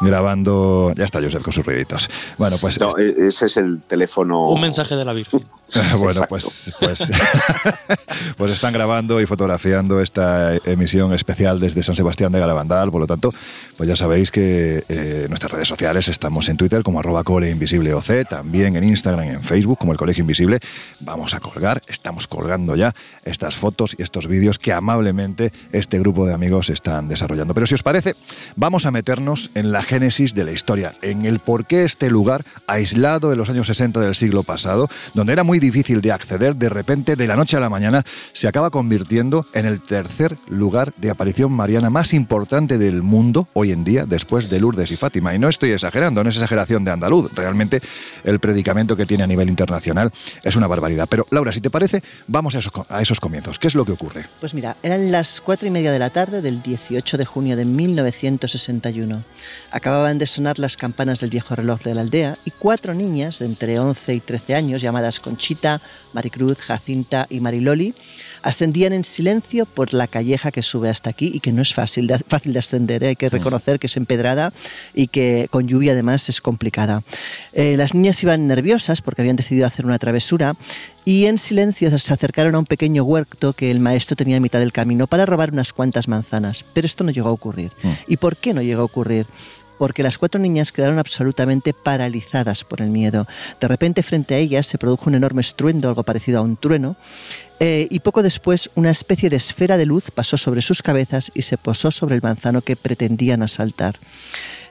grabando. 0.00 0.92
Ya 0.96 1.04
está 1.04 1.20
Josep 1.20 1.42
con 1.42 1.52
sus 1.52 1.64
ruiditos. 1.64 2.08
Bueno, 2.38 2.56
pues. 2.60 2.80
No, 2.80 2.96
e-, 2.96 3.28
ese 3.28 3.46
es 3.46 3.56
el 3.56 3.82
teléfono. 3.82 4.48
Un 4.48 4.60
mensaje 4.60 4.96
de 4.96 5.04
la 5.04 5.12
Virgen. 5.12 5.46
bueno, 5.98 6.22
pues, 6.28 6.72
pues, 6.80 7.10
pues 8.36 8.50
están 8.50 8.72
grabando 8.72 9.20
y 9.20 9.26
fotografiando 9.26 10.00
esta 10.00 10.56
emisión 10.64 11.12
especial 11.12 11.60
desde 11.60 11.82
San 11.82 11.94
Sebastián 11.94 12.32
de 12.32 12.40
Garabandal, 12.40 12.90
por 12.90 13.00
lo 13.00 13.06
tanto, 13.10 13.32
pues 13.76 13.88
ya 13.88 13.96
sabéis 13.96 14.30
que 14.30 14.84
eh, 14.88 15.26
nuestras 15.28 15.52
redes 15.52 15.68
sociales 15.68 16.08
estamos 16.08 16.48
en 16.48 16.56
Twitter 16.56 16.82
como 16.82 17.00
arroba 17.00 17.24
cole 17.24 17.50
invisible 17.50 17.92
OC, 17.94 18.28
también 18.28 18.76
en 18.76 18.84
Instagram 18.84 19.26
y 19.26 19.28
en 19.30 19.42
Facebook 19.42 19.78
como 19.78 19.92
el 19.92 19.98
Colegio 19.98 20.22
Invisible. 20.22 20.60
Vamos 21.00 21.34
a 21.34 21.40
colgar, 21.40 21.82
estamos 21.86 22.26
colgando 22.26 22.76
ya 22.76 22.94
estas 23.24 23.56
fotos 23.56 23.96
y 23.98 24.02
estos 24.02 24.26
vídeos 24.26 24.58
que 24.58 24.72
amablemente 24.72 25.52
este 25.72 25.98
grupo 25.98 26.26
de 26.26 26.34
amigos 26.34 26.70
están 26.70 27.08
desarrollando. 27.08 27.54
Pero 27.54 27.66
si 27.66 27.74
os 27.74 27.82
parece, 27.82 28.14
vamos 28.56 28.86
a 28.86 28.90
meternos 28.90 29.50
en 29.54 29.72
la 29.72 29.82
génesis 29.82 30.34
de 30.34 30.44
la 30.44 30.52
historia, 30.52 30.94
en 31.02 31.24
el 31.24 31.40
por 31.40 31.66
qué 31.66 31.84
este 31.84 32.10
lugar 32.10 32.44
aislado 32.66 33.30
de 33.30 33.36
los 33.36 33.50
años 33.50 33.66
60 33.66 34.00
del 34.00 34.14
siglo 34.14 34.42
pasado, 34.42 34.88
donde 35.14 35.32
era 35.32 35.44
muy 35.44 35.58
difícil 35.58 36.00
de 36.00 36.12
acceder, 36.12 36.56
de 36.56 36.68
repente, 36.68 37.16
de 37.16 37.26
la 37.26 37.36
noche 37.36 37.56
a 37.56 37.60
la 37.60 37.70
mañana, 37.70 38.04
se 38.32 38.48
acaba 38.48 38.70
convirtiendo 38.70 39.46
en 39.52 39.66
el 39.66 39.80
tercer 39.80 40.38
lugar 40.48 40.92
de 40.96 41.10
aparición 41.10 41.52
mariana 41.52 41.90
más 41.90 42.12
importante 42.14 42.78
del 42.78 42.99
mundo 43.02 43.48
hoy 43.52 43.72
en 43.72 43.84
día, 43.84 44.04
después 44.06 44.48
de 44.48 44.60
Lourdes 44.60 44.90
y 44.90 44.96
Fátima. 44.96 45.34
Y 45.34 45.38
no 45.38 45.48
estoy 45.48 45.72
exagerando, 45.72 46.22
no 46.22 46.30
es 46.30 46.36
exageración 46.36 46.84
de 46.84 46.90
andaluz. 46.90 47.30
Realmente 47.34 47.80
el 48.24 48.40
predicamento 48.40 48.96
que 48.96 49.06
tiene 49.06 49.24
a 49.24 49.26
nivel 49.26 49.48
internacional 49.48 50.12
es 50.42 50.56
una 50.56 50.66
barbaridad. 50.66 51.08
Pero 51.08 51.26
Laura, 51.30 51.52
si 51.52 51.60
te 51.60 51.70
parece, 51.70 52.02
vamos 52.26 52.54
a 52.54 52.58
esos, 52.58 52.72
a 52.88 53.02
esos 53.02 53.20
comienzos. 53.20 53.58
¿Qué 53.58 53.68
es 53.68 53.74
lo 53.74 53.84
que 53.84 53.92
ocurre? 53.92 54.26
Pues 54.40 54.54
mira, 54.54 54.76
eran 54.82 55.10
las 55.10 55.40
cuatro 55.40 55.68
y 55.68 55.70
media 55.70 55.92
de 55.92 55.98
la 55.98 56.10
tarde 56.10 56.42
del 56.42 56.62
18 56.62 57.18
de 57.18 57.24
junio 57.24 57.56
de 57.56 57.64
1961. 57.64 59.24
Acababan 59.70 60.18
de 60.18 60.26
sonar 60.26 60.58
las 60.58 60.76
campanas 60.76 61.20
del 61.20 61.30
viejo 61.30 61.54
reloj 61.54 61.82
de 61.82 61.94
la 61.94 62.00
aldea 62.02 62.38
y 62.44 62.50
cuatro 62.50 62.94
niñas 62.94 63.38
de 63.38 63.46
entre 63.46 63.78
11 63.78 64.14
y 64.14 64.20
13 64.20 64.54
años, 64.54 64.82
llamadas 64.82 65.20
Conchita, 65.20 65.80
Maricruz, 66.12 66.58
Jacinta 66.58 67.26
y 67.28 67.40
Mariloli, 67.40 67.94
ascendían 68.42 68.92
en 68.92 69.04
silencio 69.04 69.66
por 69.66 69.92
la 69.94 70.06
calleja 70.06 70.50
que 70.50 70.62
sube 70.62 70.88
hasta 70.88 71.10
aquí 71.10 71.30
y 71.34 71.40
que 71.40 71.52
no 71.52 71.62
es 71.62 71.74
fácil 71.74 72.06
de, 72.06 72.18
fácil 72.18 72.52
de 72.52 72.58
ascender. 72.58 73.04
¿eh? 73.04 73.08
Hay 73.08 73.16
que 73.16 73.28
mm. 73.28 73.32
reconocer 73.32 73.78
que 73.78 73.86
es 73.86 73.96
empedrada 73.96 74.52
y 74.94 75.08
que 75.08 75.48
con 75.50 75.68
lluvia 75.68 75.92
además 75.92 76.28
es 76.28 76.40
complicada. 76.40 77.02
Eh, 77.52 77.76
las 77.76 77.94
niñas 77.94 78.22
iban 78.22 78.46
nerviosas 78.46 79.02
porque 79.02 79.22
habían 79.22 79.36
decidido 79.36 79.66
hacer 79.66 79.86
una 79.86 79.98
travesura 79.98 80.54
y 81.04 81.26
en 81.26 81.38
silencio 81.38 81.96
se 81.96 82.12
acercaron 82.12 82.54
a 82.54 82.58
un 82.58 82.66
pequeño 82.66 83.02
huerto 83.04 83.52
que 83.52 83.70
el 83.70 83.80
maestro 83.80 84.16
tenía 84.16 84.36
a 84.36 84.40
mitad 84.40 84.58
del 84.58 84.72
camino 84.72 85.06
para 85.06 85.26
robar 85.26 85.52
unas 85.52 85.72
cuantas 85.72 86.08
manzanas. 86.08 86.64
Pero 86.74 86.86
esto 86.86 87.04
no 87.04 87.10
llegó 87.10 87.28
a 87.28 87.32
ocurrir. 87.32 87.72
Mm. 87.82 87.90
¿Y 88.06 88.16
por 88.16 88.36
qué 88.36 88.54
no 88.54 88.62
llegó 88.62 88.82
a 88.82 88.84
ocurrir? 88.84 89.26
porque 89.80 90.02
las 90.02 90.18
cuatro 90.18 90.38
niñas 90.38 90.72
quedaron 90.72 90.98
absolutamente 90.98 91.72
paralizadas 91.72 92.64
por 92.64 92.82
el 92.82 92.90
miedo. 92.90 93.26
De 93.62 93.66
repente 93.66 94.02
frente 94.02 94.34
a 94.34 94.36
ellas 94.36 94.66
se 94.66 94.76
produjo 94.76 95.08
un 95.08 95.14
enorme 95.14 95.40
estruendo, 95.40 95.88
algo 95.88 96.02
parecido 96.02 96.38
a 96.38 96.42
un 96.42 96.58
trueno, 96.58 96.96
eh, 97.60 97.86
y 97.90 98.00
poco 98.00 98.22
después 98.22 98.70
una 98.74 98.90
especie 98.90 99.28
de 99.28 99.36
esfera 99.36 99.76
de 99.76 99.84
luz 99.84 100.10
pasó 100.10 100.38
sobre 100.38 100.62
sus 100.62 100.80
cabezas 100.80 101.30
y 101.34 101.42
se 101.42 101.58
posó 101.58 101.90
sobre 101.90 102.14
el 102.14 102.22
manzano 102.22 102.62
que 102.62 102.74
pretendían 102.74 103.42
asaltar. 103.42 103.96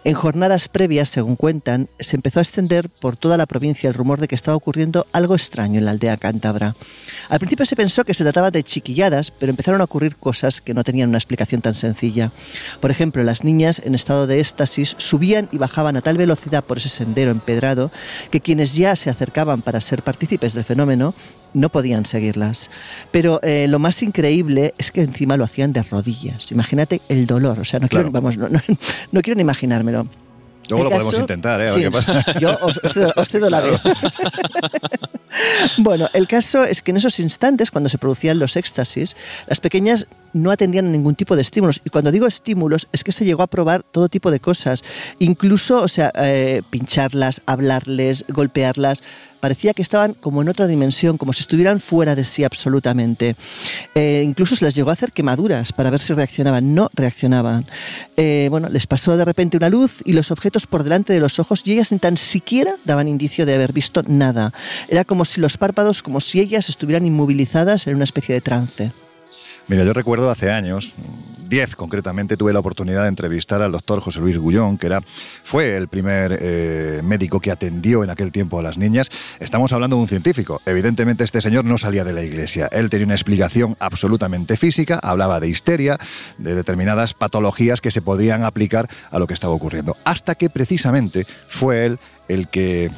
En 0.06 0.14
jornadas 0.14 0.70
previas, 0.70 1.10
según 1.10 1.36
cuentan, 1.36 1.90
se 2.00 2.16
empezó 2.16 2.40
a 2.40 2.42
extender 2.42 2.90
por 2.90 3.18
toda 3.18 3.36
la 3.36 3.46
provincia 3.46 3.90
el 3.90 3.94
rumor 3.94 4.22
de 4.22 4.30
que 4.30 4.36
estaba 4.36 4.56
ocurriendo 4.56 5.06
algo 5.12 5.36
extraño 5.36 5.78
en 5.78 5.84
la 5.84 5.92
aldea 5.92 6.16
cántabra. 6.16 6.78
Al 7.28 7.40
principio 7.40 7.66
se 7.66 7.76
pensó 7.76 8.06
que 8.06 8.14
se 8.14 8.24
trataba 8.24 8.50
de 8.50 8.64
chiquilladas, 8.64 9.30
pero 9.30 9.50
empezaron 9.50 9.82
a 9.82 9.84
ocurrir 9.84 10.16
cosas 10.16 10.62
que 10.62 10.74
no 10.74 10.86
tenían 10.86 11.10
una 11.10 11.18
explicación 11.18 11.62
tan 11.62 11.74
sencilla. 11.74 12.32
Por 12.80 12.92
ejemplo, 12.92 13.24
las 13.24 13.44
niñas 13.44 13.82
en 13.84 13.94
estado 13.94 14.26
de 14.26 14.40
éxtasis 14.40 14.96
subían 14.98 15.50
y 15.52 15.58
bajaban 15.58 15.98
a 15.98 16.02
tal 16.02 16.18
velocidad 16.18 16.64
por 16.64 16.78
ese 16.78 16.90
sendero 16.90 17.32
empedrado 17.32 17.92
que 18.32 18.40
quienes 18.40 18.76
ya 18.76 18.96
se 18.96 19.10
acercaban 19.10 19.62
para 19.62 19.82
ser 19.82 20.02
partícipes 20.02 20.54
del 20.54 20.64
fenómeno 20.64 21.14
no 21.54 21.70
podían 21.70 22.06
seguirlas. 22.06 22.70
Pero 23.12 23.40
eh, 23.44 23.68
lo 23.68 23.80
más 23.80 24.02
increíble 24.04 24.74
es 24.78 24.92
que 24.92 25.02
encima 25.02 25.38
lo 25.38 25.44
hacían 25.44 25.74
de 25.74 25.84
rodillas. 25.84 26.52
Imagínate 26.52 27.02
el 27.10 27.26
dolor. 27.26 27.60
O 27.60 27.66
sea, 27.66 27.80
no, 27.80 27.88
quiero, 27.88 28.12
vamos, 28.12 28.38
no, 28.38 28.48
no, 29.12 29.22
quiero 29.22 29.36
ni 29.36 29.42
imaginármelo. 29.42 30.08
Luego 30.70 30.84
lo 30.84 30.90
podemos 30.92 31.18
intentar, 31.18 31.62
¿eh? 31.62 31.70
A 31.70 31.74
ver 31.74 31.84
qué 31.84 31.92
pasa. 31.92 32.24
Yo 32.40 32.56
os, 32.62 32.80
os, 33.16 33.30
cedo 33.30 33.50
la 33.50 33.62
vez. 33.62 33.82
bueno, 35.78 36.08
el 36.14 36.28
caso 36.28 36.64
es 36.64 36.84
que 36.84 36.92
en 36.92 36.98
esos 36.98 37.20
instantes, 37.20 37.72
cuando 37.72 37.90
se 37.90 37.98
producían 37.98 38.38
los 38.38 38.56
éxtasis, 38.56 39.16
las 39.48 39.60
pequeñas 39.60 40.06
no 40.34 40.52
atendían 40.52 40.86
a 40.86 40.90
ningún 40.90 41.16
tipo 41.16 41.36
de 41.36 41.42
estímulos. 41.42 41.82
Y 41.84 41.90
cuando 41.90 42.12
digo 42.12 42.28
estímulos, 42.28 42.88
es 42.92 43.04
que 43.04 43.12
se 43.12 43.26
llegó 43.26 43.42
a 43.42 43.48
probar 43.48 43.82
todo 43.82 44.10
tipo 44.10 44.30
de 44.30 44.40
cosas. 44.40 44.84
Incluso, 45.18 45.82
o 45.82 45.88
sea, 45.88 46.12
eh, 46.16 46.62
pincharlas, 46.70 47.42
hablarles, 47.48 48.26
golpearlas 48.30 49.02
parecía 49.40 49.74
que 49.74 49.82
estaban 49.82 50.14
como 50.14 50.42
en 50.42 50.50
otra 50.50 50.68
dimensión, 50.68 51.18
como 51.18 51.34
si 51.34 51.42
estuvieran 51.42 51.80
fuera 51.80 52.16
de 52.16 52.24
sí 52.24 52.44
absolutamente. 52.44 53.36
Eh, 53.96 54.24
incluso 54.26 54.56
se 54.56 54.66
les 54.66 54.76
llegó 54.76 54.90
a 54.90 54.94
hacer 54.94 55.12
quemaduras 55.12 55.74
para 55.74 55.90
ver 55.90 56.00
si 56.00 56.14
reaccionaban. 56.14 56.76
No 56.76 56.90
reaccionaban. 56.94 57.66
Eh, 58.18 58.48
bueno, 58.50 58.70
les 58.70 58.88
pasó 58.88 59.18
de 59.18 59.26
repente 59.26 59.58
una 59.58 59.70
luz 59.70 60.02
y 60.06 60.14
los 60.14 60.32
objetos 60.32 60.68
por 60.68 60.84
delante 60.84 61.14
de 61.14 61.20
los 61.20 61.40
ojos 61.40 61.62
y 61.66 61.74
ellas 61.74 61.92
ni 61.92 62.00
tan 62.00 62.18
siquiera 62.18 62.76
daban 62.86 63.08
indicio 63.08 63.46
de 63.46 63.56
haber 63.56 63.74
visto 63.74 64.04
nada. 64.08 64.54
Era 64.88 65.04
como 65.04 65.26
si 65.26 65.42
los 65.42 65.58
párpados, 65.58 66.04
como 66.04 66.22
si 66.22 66.40
ellas 66.40 66.70
estuvieran 66.70 67.06
inmovilizadas 67.06 67.88
en 67.88 67.96
una 67.96 68.04
especie 68.04 68.36
de 68.36 68.42
trance. 68.42 68.92
Mira, 69.70 69.84
yo 69.84 69.94
recuerdo 69.94 70.32
hace 70.32 70.52
años, 70.52 70.96
10 71.48 71.76
concretamente, 71.76 72.38
tuve 72.38 72.52
la 72.54 72.60
oportunidad 72.60 73.04
de 73.04 73.10
entrevistar 73.10 73.62
al 73.62 73.72
doctor 73.72 74.00
José 74.00 74.20
Luis 74.20 74.36
Gullón, 74.36 74.80
que 74.80 74.88
era, 74.88 75.04
fue 75.44 75.78
el 75.78 75.88
primer 75.88 76.40
eh, 76.42 77.02
médico 77.04 77.40
que 77.40 77.52
atendió 77.52 78.04
en 78.04 78.10
aquel 78.10 78.32
tiempo 78.32 78.58
a 78.58 78.64
las 78.64 78.80
niñas. 78.80 79.12
Estamos 79.40 79.72
hablando 79.72 79.96
de 79.96 80.02
un 80.02 80.08
científico. 80.08 80.60
Evidentemente 80.66 81.24
este 81.24 81.40
señor 81.40 81.66
no 81.66 81.78
salía 81.78 82.04
de 82.04 82.14
la 82.14 82.24
iglesia. 82.24 82.68
Él 82.72 82.90
tenía 82.90 83.06
una 83.06 83.14
explicación 83.14 83.78
absolutamente 83.80 84.58
física, 84.58 85.00
hablaba 85.04 85.40
de 85.40 85.50
histeria, 85.50 86.00
de 86.40 86.56
determinadas 86.56 87.14
patologías 87.14 87.80
que 87.80 87.92
se 87.92 88.02
podían 88.02 88.44
aplicar 88.44 88.90
a 89.12 89.20
lo 89.20 89.28
que 89.28 89.36
estaba 89.36 89.54
ocurriendo. 89.54 89.98
Hasta 90.04 90.34
que 90.34 90.50
precisamente 90.50 91.28
fue 91.48 91.86
él 91.86 92.00
el 92.28 92.48
que 92.48 92.90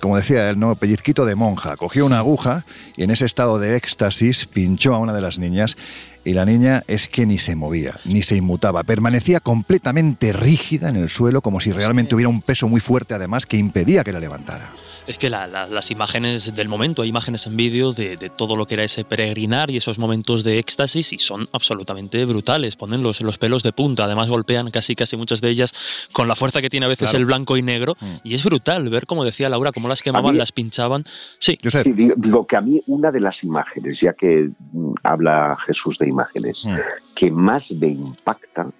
como 0.00 0.16
decía 0.16 0.50
él, 0.50 0.58
¿no? 0.58 0.74
pellizquito 0.76 1.24
de 1.24 1.34
monja. 1.34 1.76
Cogió 1.76 2.06
una 2.06 2.18
aguja 2.18 2.64
y 2.96 3.04
en 3.04 3.10
ese 3.10 3.26
estado 3.26 3.58
de 3.58 3.76
éxtasis 3.76 4.46
pinchó 4.46 4.94
a 4.94 4.98
una 4.98 5.12
de 5.12 5.20
las 5.20 5.38
niñas 5.38 5.76
y 6.24 6.32
la 6.32 6.44
niña 6.44 6.82
es 6.86 7.08
que 7.08 7.26
ni 7.26 7.38
se 7.38 7.56
movía, 7.56 7.94
ni 8.04 8.22
se 8.22 8.36
inmutaba, 8.36 8.82
permanecía 8.82 9.40
completamente 9.40 10.32
rígida 10.32 10.88
en 10.88 10.96
el 10.96 11.08
suelo 11.08 11.40
como 11.40 11.60
si 11.60 11.72
realmente 11.72 12.14
hubiera 12.14 12.28
un 12.28 12.42
peso 12.42 12.68
muy 12.68 12.80
fuerte 12.80 13.14
además 13.14 13.46
que 13.46 13.56
impedía 13.56 14.04
que 14.04 14.12
la 14.12 14.20
levantara 14.20 14.70
es 15.10 15.18
que 15.18 15.28
las 15.28 15.90
imágenes 15.90 16.54
del 16.54 16.68
momento, 16.68 17.02
hay 17.02 17.08
imágenes 17.08 17.44
en 17.46 17.56
vídeo 17.56 17.92
de, 17.92 18.30
todo 18.36 18.54
lo 18.54 18.66
que 18.66 18.74
era 18.74 18.84
ese 18.84 19.04
peregrinar 19.04 19.70
y 19.70 19.76
esos 19.76 19.98
momentos 19.98 20.44
de 20.44 20.58
éxtasis 20.58 21.12
y 21.12 21.18
son 21.18 21.48
absolutamente 21.52 22.24
brutales, 22.24 22.76
ponen 22.76 23.02
los, 23.02 23.20
los 23.20 23.36
pelos 23.36 23.64
de 23.64 23.72
punta, 23.72 24.04
además 24.04 24.28
golpean 24.28 24.70
casi 24.70 24.94
casi 24.94 25.16
muchas 25.16 25.40
de 25.40 25.50
ellas 25.50 25.72
con 26.12 26.28
la 26.28 26.36
fuerza 26.36 26.62
que 26.62 26.70
tiene 26.70 26.86
a 26.86 26.88
veces 26.88 27.12
el 27.14 27.26
blanco 27.26 27.56
y 27.56 27.62
negro 27.62 27.96
mm. 28.00 28.14
y 28.22 28.34
es 28.34 28.44
brutal 28.44 28.88
ver, 28.88 29.06
como 29.06 29.24
decía 29.24 29.48
Laura, 29.48 29.72
cómo 29.72 29.88
las 29.88 30.00
quemaban, 30.00 30.38
las 30.38 30.52
pinchaban. 30.52 31.04
Sí, 31.40 31.58
sí 31.60 31.92
digo, 31.92 32.46
que 32.46 32.56
a 32.56 32.60
mí 32.60 32.80
una 32.86 33.10
de 33.10 33.20
las 33.20 33.42
imágenes, 33.42 34.00
ya 34.00 34.12
que 34.12 34.50
mm, 34.72 34.92
habla 35.02 35.58
Jesús 35.66 35.98
de 35.98 36.08
imágenes, 36.08 36.66
mm. 36.66 36.74
que 37.16 37.32
más 37.32 37.72
me 37.72 37.88
impacta 37.88 38.70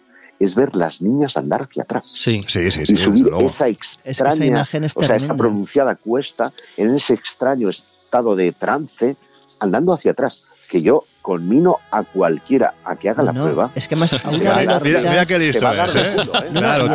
es 0.41 0.55
ver 0.55 0.75
las 0.75 1.03
niñas 1.03 1.37
andar 1.37 1.63
hacia 1.63 1.83
atrás. 1.83 2.11
Sí, 2.11 2.43
sí, 2.49 2.71
sí. 2.71 2.93
y 2.93 2.97
subir 2.97 3.31
esa 3.41 3.69
extraña, 3.69 4.67
o 4.95 5.03
sea, 5.03 5.17
esa 5.17 5.37
pronunciada 5.37 5.95
cuesta 5.95 6.53
en 6.79 6.97
ese 6.97 7.15
extraño 7.15 7.69
estado 7.69 8.35
de 8.35 8.51
trance 8.53 9.17
andando 9.61 9.93
hacia 9.93 10.13
atrás. 10.13 10.55
Que 10.71 10.83
yo 10.83 11.05
conmino 11.21 11.79
a 11.91 12.03
cualquiera 12.03 12.73
a 12.85 12.97
que 12.97 13.11
haga 13.11 13.23
la 13.23 13.33
prueba. 13.33 13.71
Es 13.75 13.87
que 13.87 13.95
más 13.97 14.12
a 14.25 14.29
una 14.31 14.55
velocidad. 14.55 15.11
Mira, 15.11 15.27
qué 15.27 15.39
listo 15.39 15.71
es, 15.71 15.95
¿eh? 15.97 16.17
Claro, 16.53 16.87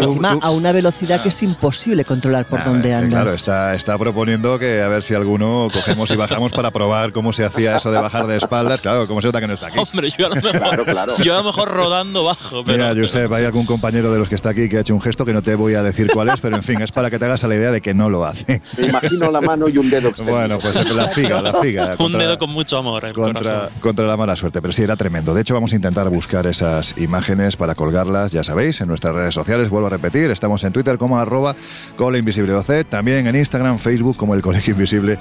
a 0.41 0.50
una 0.50 0.72
velocidad 0.72 1.22
que 1.22 1.29
es 1.29 1.44
imposible 1.44 2.05
controlar 2.05 2.46
por 2.48 2.63
donde 2.63 2.94
andas. 2.94 3.12
Claro, 3.12 3.32
está, 3.32 3.75
está 3.75 3.98
proponiendo 3.98 4.58
que 4.58 4.82
a 4.82 4.88
ver 4.88 5.03
si 5.03 5.13
alguno 5.13 5.67
cogemos 5.72 6.10
y 6.10 6.15
bajamos 6.15 6.51
para 6.53 6.72
probar 6.72 7.12
cómo 7.12 7.34
se 7.34 7.46
hacía 7.46 7.77
eso 7.77 7.91
de 7.91 8.00
bajar 8.00 8.25
de 8.27 8.38
espaldas. 8.38 8.82
Claro, 8.82 9.08
cómo 9.08 9.22
se 9.22 9.27
nota 9.27 9.39
que 9.39 9.48
no 9.48 9.53
está 9.53 9.67
aquí. 9.67 9.77
Hombre, 9.77 10.10
yo 10.17 10.25
a 10.25 10.29
lo 10.29 10.36
mejor, 10.41 10.51
claro, 10.60 10.86
claro. 10.86 11.17
Yo 11.17 11.34
a 11.34 11.38
lo 11.38 11.44
mejor 11.44 11.70
rodando 11.70 12.24
bajo. 12.24 12.63
Mira, 12.63 12.94
Josep, 12.96 13.32
hay 13.32 13.46
algún 13.46 13.65
compañero 13.65 14.12
de 14.12 14.20
los 14.20 14.29
que 14.29 14.36
está 14.36 14.50
aquí 14.50 14.70
que 14.70 14.77
ha 14.77 14.82
hecho 14.82 14.96
un 14.96 15.01
gesto 15.01 15.25
que 15.25 15.34
no 15.34 15.44
te 15.44 15.55
voy 15.55 15.75
a 15.75 15.84
decir 15.84 16.08
cuál 16.12 16.29
es, 16.29 16.39
pero 16.39 16.55
en 16.55 16.63
fin, 16.63 16.82
es 16.82 16.91
para 16.91 17.10
que 17.10 17.20
te 17.20 17.25
hagas 17.25 17.44
a 17.44 17.48
la 17.48 17.55
idea 17.55 17.72
de 17.72 17.82
que 17.82 17.94
no 17.94 18.10
lo 18.10 18.25
hace. 18.25 18.62
Me 18.77 18.88
imagino 18.88 19.29
la 19.29 19.41
mano 19.41 19.70
y 19.70 19.77
un 19.77 19.89
dedo 19.89 20.10
extendido. 20.10 20.36
Bueno, 20.46 20.60
pues 20.60 20.75
la 20.94 21.08
figa, 21.08 21.41
la 21.41 21.53
figa. 21.53 21.96
un 21.98 22.12
dedo 22.12 22.38
con 22.38 22.50
mucho 22.50 22.77
amor. 22.77 23.13
Contra, 23.13 23.64
contra 23.81 24.05
la 24.05 24.17
mala 24.17 24.36
suerte, 24.36 24.62
pero 24.62 24.74
sí 24.74 24.84
era 24.84 24.95
tremendo. 24.95 25.34
De 25.34 25.41
hecho, 25.41 25.53
vamos 25.53 25.74
a 25.74 25.75
intentar 25.75 26.10
buscar 26.10 26.48
esas 26.48 26.98
imágenes 26.98 27.57
para 27.57 27.75
colgarlas, 27.75 28.31
ya 28.31 28.43
sabéis, 28.43 28.81
en 28.81 28.88
nuestras 28.88 29.13
redes 29.13 29.34
sociales. 29.34 29.69
Vuelvo 29.69 29.88
a 29.88 29.91
repetir, 29.91 30.31
estamos 30.31 30.63
en 30.63 30.74
Twitter 30.74 30.98
como 30.98 31.19
arroba 31.19 31.55
Cole 31.95 32.19
Invisible 32.19 32.45
también 32.89 33.27
en 33.27 33.36
Instagram, 33.36 33.79
Facebook 33.79 34.17
como 34.17 34.34
el 34.34 34.41
Colegio 34.41 34.74
Invisible 34.74 35.17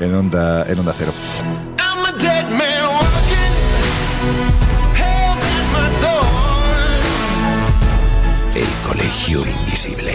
en 0.00 0.14
Onda, 0.14 0.64
en 0.66 0.78
onda 0.78 0.94
Cero. 0.96 1.12
El 8.54 8.88
Colegio 8.88 9.40
Invisible. 9.64 10.14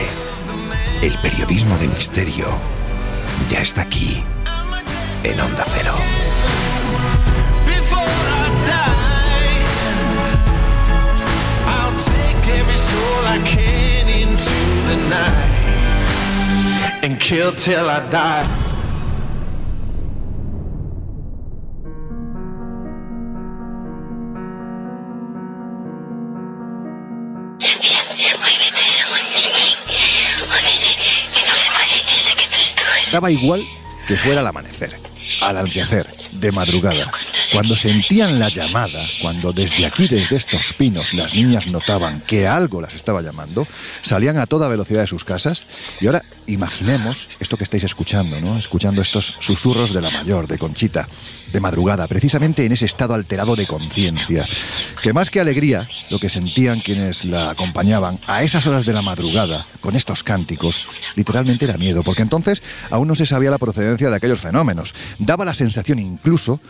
El 1.01 1.17
periodismo 1.19 1.77
de 1.77 1.88
misterio 1.88 2.47
ya 3.50 3.61
está 3.61 3.81
aquí 3.81 4.23
en 5.23 5.39
Onda 5.39 5.63
Cero. 5.67 5.93
I 13.33 13.38
can 13.45 14.10
into 14.10 14.60
the 14.89 14.98
night 15.10 15.51
and 17.03 17.19
kill 17.19 17.53
till 17.53 17.89
I 17.89 18.00
die. 18.10 18.45
Daba 33.12 33.29
igual 33.29 33.67
que 34.07 34.15
fuera 34.17 34.39
al 34.39 34.48
amanecer, 34.48 34.98
al 35.41 35.57
anochecer, 35.57 36.07
de 36.31 36.51
madrugada. 36.51 37.12
Cuando 37.51 37.75
sentían 37.75 38.39
la 38.39 38.48
llamada, 38.48 39.08
cuando 39.22 39.51
desde 39.51 39.86
aquí, 39.86 40.08
desde 40.08 40.38
estos 40.38 40.74
pinos, 40.77 41.13
las 41.13 41.36
niñas 41.36 41.67
notaban 41.67 42.22
que 42.22 42.48
algo 42.48 42.79
las 42.79 42.96
estaba 42.96 43.22
llamando, 43.22 43.67
salían 44.01 44.38
a 44.38 44.46
toda 44.48 44.70
velocidad 44.70 45.01
de 45.01 45.08
sus 45.08 45.25
casas 45.25 45.65
y 46.00 46.08
ahora 46.08 46.24
imaginemos 46.48 47.29
esto 47.41 47.58
que 47.58 47.65
estáis 47.65 47.84
escuchando, 47.84 48.39
¿no? 48.39 48.58
Escuchando 48.58 49.01
estos 49.01 49.34
susurros 49.39 49.93
de 49.93 50.01
la 50.01 50.12
mayor, 50.12 50.48
de 50.48 50.58
Conchita, 50.58 51.10
de 51.51 51.60
madrugada, 51.60 52.08
precisamente 52.08 52.65
en 52.65 52.72
ese 52.72 52.86
estado 52.86 53.13
alterado 53.13 53.58
de 53.58 53.67
conciencia, 53.67 54.48
que 55.03 55.12
más 55.12 55.29
que 55.29 55.41
alegría, 55.41 55.89
lo 56.10 56.20
que 56.20 56.29
sentían 56.29 56.79
quienes 56.79 57.25
la 57.25 57.50
acompañaban 57.50 58.22
a 58.27 58.43
esas 58.43 58.65
horas 58.65 58.86
de 58.86 58.93
la 58.93 59.01
madrugada, 59.01 59.67
con 59.81 59.98
estos 59.98 60.24
cánticos, 60.24 60.81
literalmente 61.15 61.65
era 61.65 61.77
miedo, 61.77 62.01
porque 62.03 62.22
entonces 62.22 62.63
aún 62.89 63.10
no 63.10 63.15
se 63.15 63.25
sabía 63.25 63.51
la 63.51 63.58
procedencia 63.58 64.10
de 64.10 64.15
aquellos 64.15 64.39
fenómenos. 64.39 64.93
Daba 65.20 65.43
la 65.43 65.53
sensación 65.53 66.00
incluso 66.00 66.62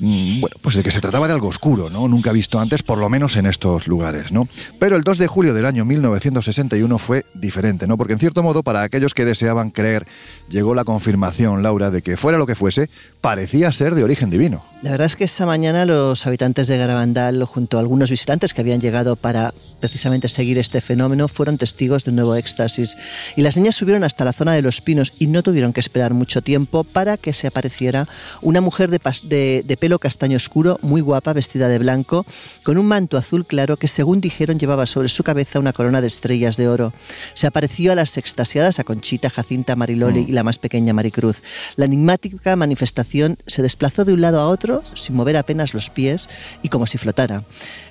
bueno, 0.00 0.56
pues 0.62 0.76
de 0.76 0.82
que 0.82 0.90
se 0.90 1.00
trataba 1.00 1.26
de 1.26 1.34
algo 1.34 1.48
oscuro, 1.48 1.90
¿no? 1.90 2.08
Nunca 2.08 2.32
visto 2.32 2.58
antes, 2.58 2.82
por 2.82 2.98
lo 2.98 3.08
menos 3.10 3.36
en 3.36 3.44
estos 3.46 3.86
lugares, 3.86 4.32
¿no? 4.32 4.48
Pero 4.78 4.96
el 4.96 5.02
2 5.02 5.18
de 5.18 5.26
julio 5.26 5.52
del 5.52 5.66
año 5.66 5.84
1961 5.84 6.98
fue 6.98 7.26
diferente, 7.34 7.86
¿no? 7.86 7.98
Porque 7.98 8.14
en 8.14 8.18
cierto 8.18 8.42
modo, 8.42 8.62
para 8.62 8.82
aquellos 8.82 9.12
que 9.12 9.26
deseaban 9.26 9.70
creer, 9.70 10.06
llegó 10.48 10.74
la 10.74 10.84
confirmación, 10.84 11.62
Laura, 11.62 11.90
de 11.90 12.00
que 12.00 12.16
fuera 12.16 12.38
lo 12.38 12.46
que 12.46 12.54
fuese, 12.54 12.88
parecía 13.20 13.70
ser 13.72 13.94
de 13.94 14.04
origen 14.04 14.30
divino. 14.30 14.64
La 14.82 14.92
verdad 14.92 15.06
es 15.06 15.16
que 15.16 15.24
esa 15.24 15.44
mañana 15.44 15.84
los 15.84 16.26
habitantes 16.26 16.66
de 16.66 16.78
Garabandal, 16.78 17.44
junto 17.44 17.76
a 17.76 17.80
algunos 17.80 18.08
visitantes 18.08 18.54
que 18.54 18.62
habían 18.62 18.80
llegado 18.80 19.14
para 19.14 19.52
precisamente 19.78 20.26
seguir 20.28 20.56
este 20.56 20.80
fenómeno, 20.80 21.28
fueron 21.28 21.58
testigos 21.58 22.04
de 22.04 22.10
un 22.10 22.16
nuevo 22.16 22.34
éxtasis. 22.34 22.96
Y 23.36 23.42
las 23.42 23.58
niñas 23.58 23.76
subieron 23.76 24.04
hasta 24.04 24.24
la 24.24 24.32
zona 24.32 24.54
de 24.54 24.62
los 24.62 24.80
pinos 24.80 25.12
y 25.18 25.26
no 25.26 25.42
tuvieron 25.42 25.74
que 25.74 25.80
esperar 25.80 26.14
mucho 26.14 26.40
tiempo 26.40 26.84
para 26.84 27.18
que 27.18 27.34
se 27.34 27.46
apareciera 27.46 28.08
una 28.40 28.62
mujer 28.62 28.90
de, 28.90 29.00
de, 29.24 29.64
de 29.66 29.76
pelo 29.76 29.98
castaño 29.98 30.38
oscuro, 30.38 30.78
muy 30.80 31.02
guapa, 31.02 31.34
vestida 31.34 31.68
de 31.68 31.78
blanco, 31.78 32.24
con 32.62 32.78
un 32.78 32.86
manto 32.86 33.18
azul 33.18 33.44
claro 33.44 33.76
que, 33.76 33.88
según 33.88 34.22
dijeron, 34.22 34.58
llevaba 34.58 34.86
sobre 34.86 35.10
su 35.10 35.22
cabeza 35.22 35.58
una 35.58 35.74
corona 35.74 36.00
de 36.00 36.06
estrellas 36.06 36.56
de 36.56 36.68
oro. 36.68 36.94
Se 37.34 37.46
apareció 37.46 37.92
a 37.92 37.96
las 37.96 38.16
extasiadas 38.16 38.78
a 38.78 38.84
Conchita, 38.84 39.28
Jacinta, 39.28 39.76
Mariloli 39.76 40.24
y 40.26 40.32
la 40.32 40.42
más 40.42 40.58
pequeña 40.58 40.94
Maricruz. 40.94 41.42
La 41.76 41.84
enigmática 41.84 42.56
manifestación 42.56 43.36
se 43.46 43.60
desplazó 43.60 44.06
de 44.06 44.14
un 44.14 44.22
lado 44.22 44.40
a 44.40 44.48
otro 44.48 44.69
sin 44.94 45.16
mover 45.16 45.36
apenas 45.36 45.74
los 45.74 45.90
pies 45.90 46.28
y 46.62 46.68
como 46.68 46.86
si 46.86 46.98
flotara. 46.98 47.44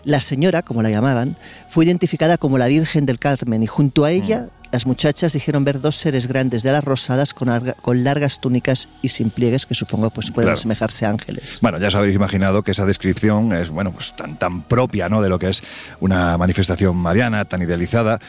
La 0.03 0.21
señora, 0.21 0.61
como 0.61 0.81
la 0.81 0.89
llamaban, 0.89 1.37
fue 1.69 1.85
identificada 1.85 2.37
como 2.37 2.57
la 2.57 2.67
Virgen 2.67 3.05
del 3.05 3.19
Carmen 3.19 3.63
y 3.63 3.67
junto 3.67 4.05
a 4.05 4.11
ella 4.11 4.41
mm. 4.41 4.67
las 4.71 4.85
muchachas 4.85 5.33
dijeron 5.33 5.63
ver 5.63 5.81
dos 5.81 5.95
seres 5.95 6.27
grandes 6.27 6.63
de 6.63 6.69
alas 6.69 6.83
rosadas 6.83 7.33
con, 7.33 7.73
con 7.81 8.03
largas 8.03 8.39
túnicas 8.39 8.87
y 9.01 9.09
sin 9.09 9.29
pliegues 9.29 9.65
que 9.65 9.75
supongo 9.75 10.09
pues 10.09 10.31
pueden 10.31 10.51
asemejarse 10.51 11.05
a 11.05 11.09
ángeles. 11.09 11.59
Bueno, 11.61 11.77
ya 11.79 11.87
os 11.87 11.95
habéis 11.95 12.15
imaginado 12.15 12.63
que 12.63 12.71
esa 12.71 12.85
descripción 12.85 13.53
es 13.53 13.69
bueno 13.69 13.91
pues 13.91 14.15
tan 14.15 14.37
tan 14.37 14.63
propia 14.63 15.09
¿no? 15.09 15.21
de 15.21 15.29
lo 15.29 15.39
que 15.39 15.49
es 15.49 15.61
una 15.99 16.37
manifestación 16.37 16.95
mariana 16.95 17.45
tan 17.45 17.61
idealizada 17.61 18.19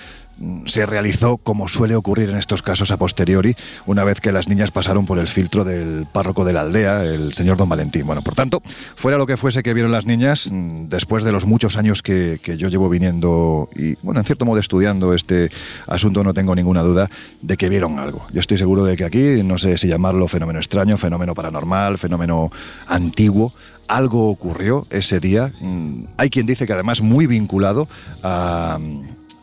se 0.66 0.86
realizó 0.86 1.36
como 1.36 1.68
suele 1.68 1.96
ocurrir 1.96 2.30
en 2.30 2.36
estos 2.36 2.62
casos 2.62 2.90
a 2.90 2.96
posteriori, 2.96 3.54
una 3.86 4.04
vez 4.04 4.20
que 4.20 4.32
las 4.32 4.48
niñas 4.48 4.70
pasaron 4.70 5.06
por 5.06 5.18
el 5.18 5.28
filtro 5.28 5.64
del 5.64 6.06
párroco 6.10 6.44
de 6.44 6.52
la 6.52 6.62
aldea, 6.62 7.04
el 7.04 7.34
señor 7.34 7.56
don 7.56 7.68
Valentín. 7.68 8.06
Bueno, 8.06 8.22
por 8.22 8.34
tanto, 8.34 8.62
fuera 8.96 9.18
lo 9.18 9.26
que 9.26 9.36
fuese 9.36 9.62
que 9.62 9.74
vieron 9.74 9.92
las 9.92 10.06
niñas, 10.06 10.50
mm, 10.50 10.88
después 10.88 11.24
de 11.24 11.32
los 11.32 11.46
muchos 11.46 11.76
años 11.76 12.02
que, 12.02 12.38
yo 12.58 12.68
llevo 12.68 12.88
viniendo 12.88 13.68
y, 13.76 13.94
bueno, 14.02 14.20
en 14.20 14.26
cierto 14.26 14.44
modo 14.44 14.58
estudiando 14.58 15.14
este 15.14 15.50
asunto, 15.86 16.24
no 16.24 16.34
tengo 16.34 16.54
ninguna 16.54 16.82
duda 16.82 17.08
de 17.42 17.56
que 17.56 17.68
vieron 17.68 17.98
algo. 17.98 18.26
Yo 18.32 18.40
estoy 18.40 18.58
seguro 18.58 18.84
de 18.84 18.96
que 18.96 19.04
aquí, 19.04 19.42
no 19.44 19.56
sé 19.56 19.76
si 19.76 19.88
llamarlo 19.88 20.26
fenómeno 20.26 20.58
extraño, 20.58 20.96
fenómeno 20.96 21.34
paranormal, 21.34 21.98
fenómeno 21.98 22.50
antiguo, 22.86 23.52
algo 23.86 24.30
ocurrió 24.30 24.86
ese 24.90 25.20
día. 25.20 25.52
Mm, 25.60 26.04
hay 26.16 26.30
quien 26.30 26.46
dice 26.46 26.66
que 26.66 26.72
además 26.72 27.00
muy 27.00 27.26
vinculado 27.26 27.88
a 28.22 28.78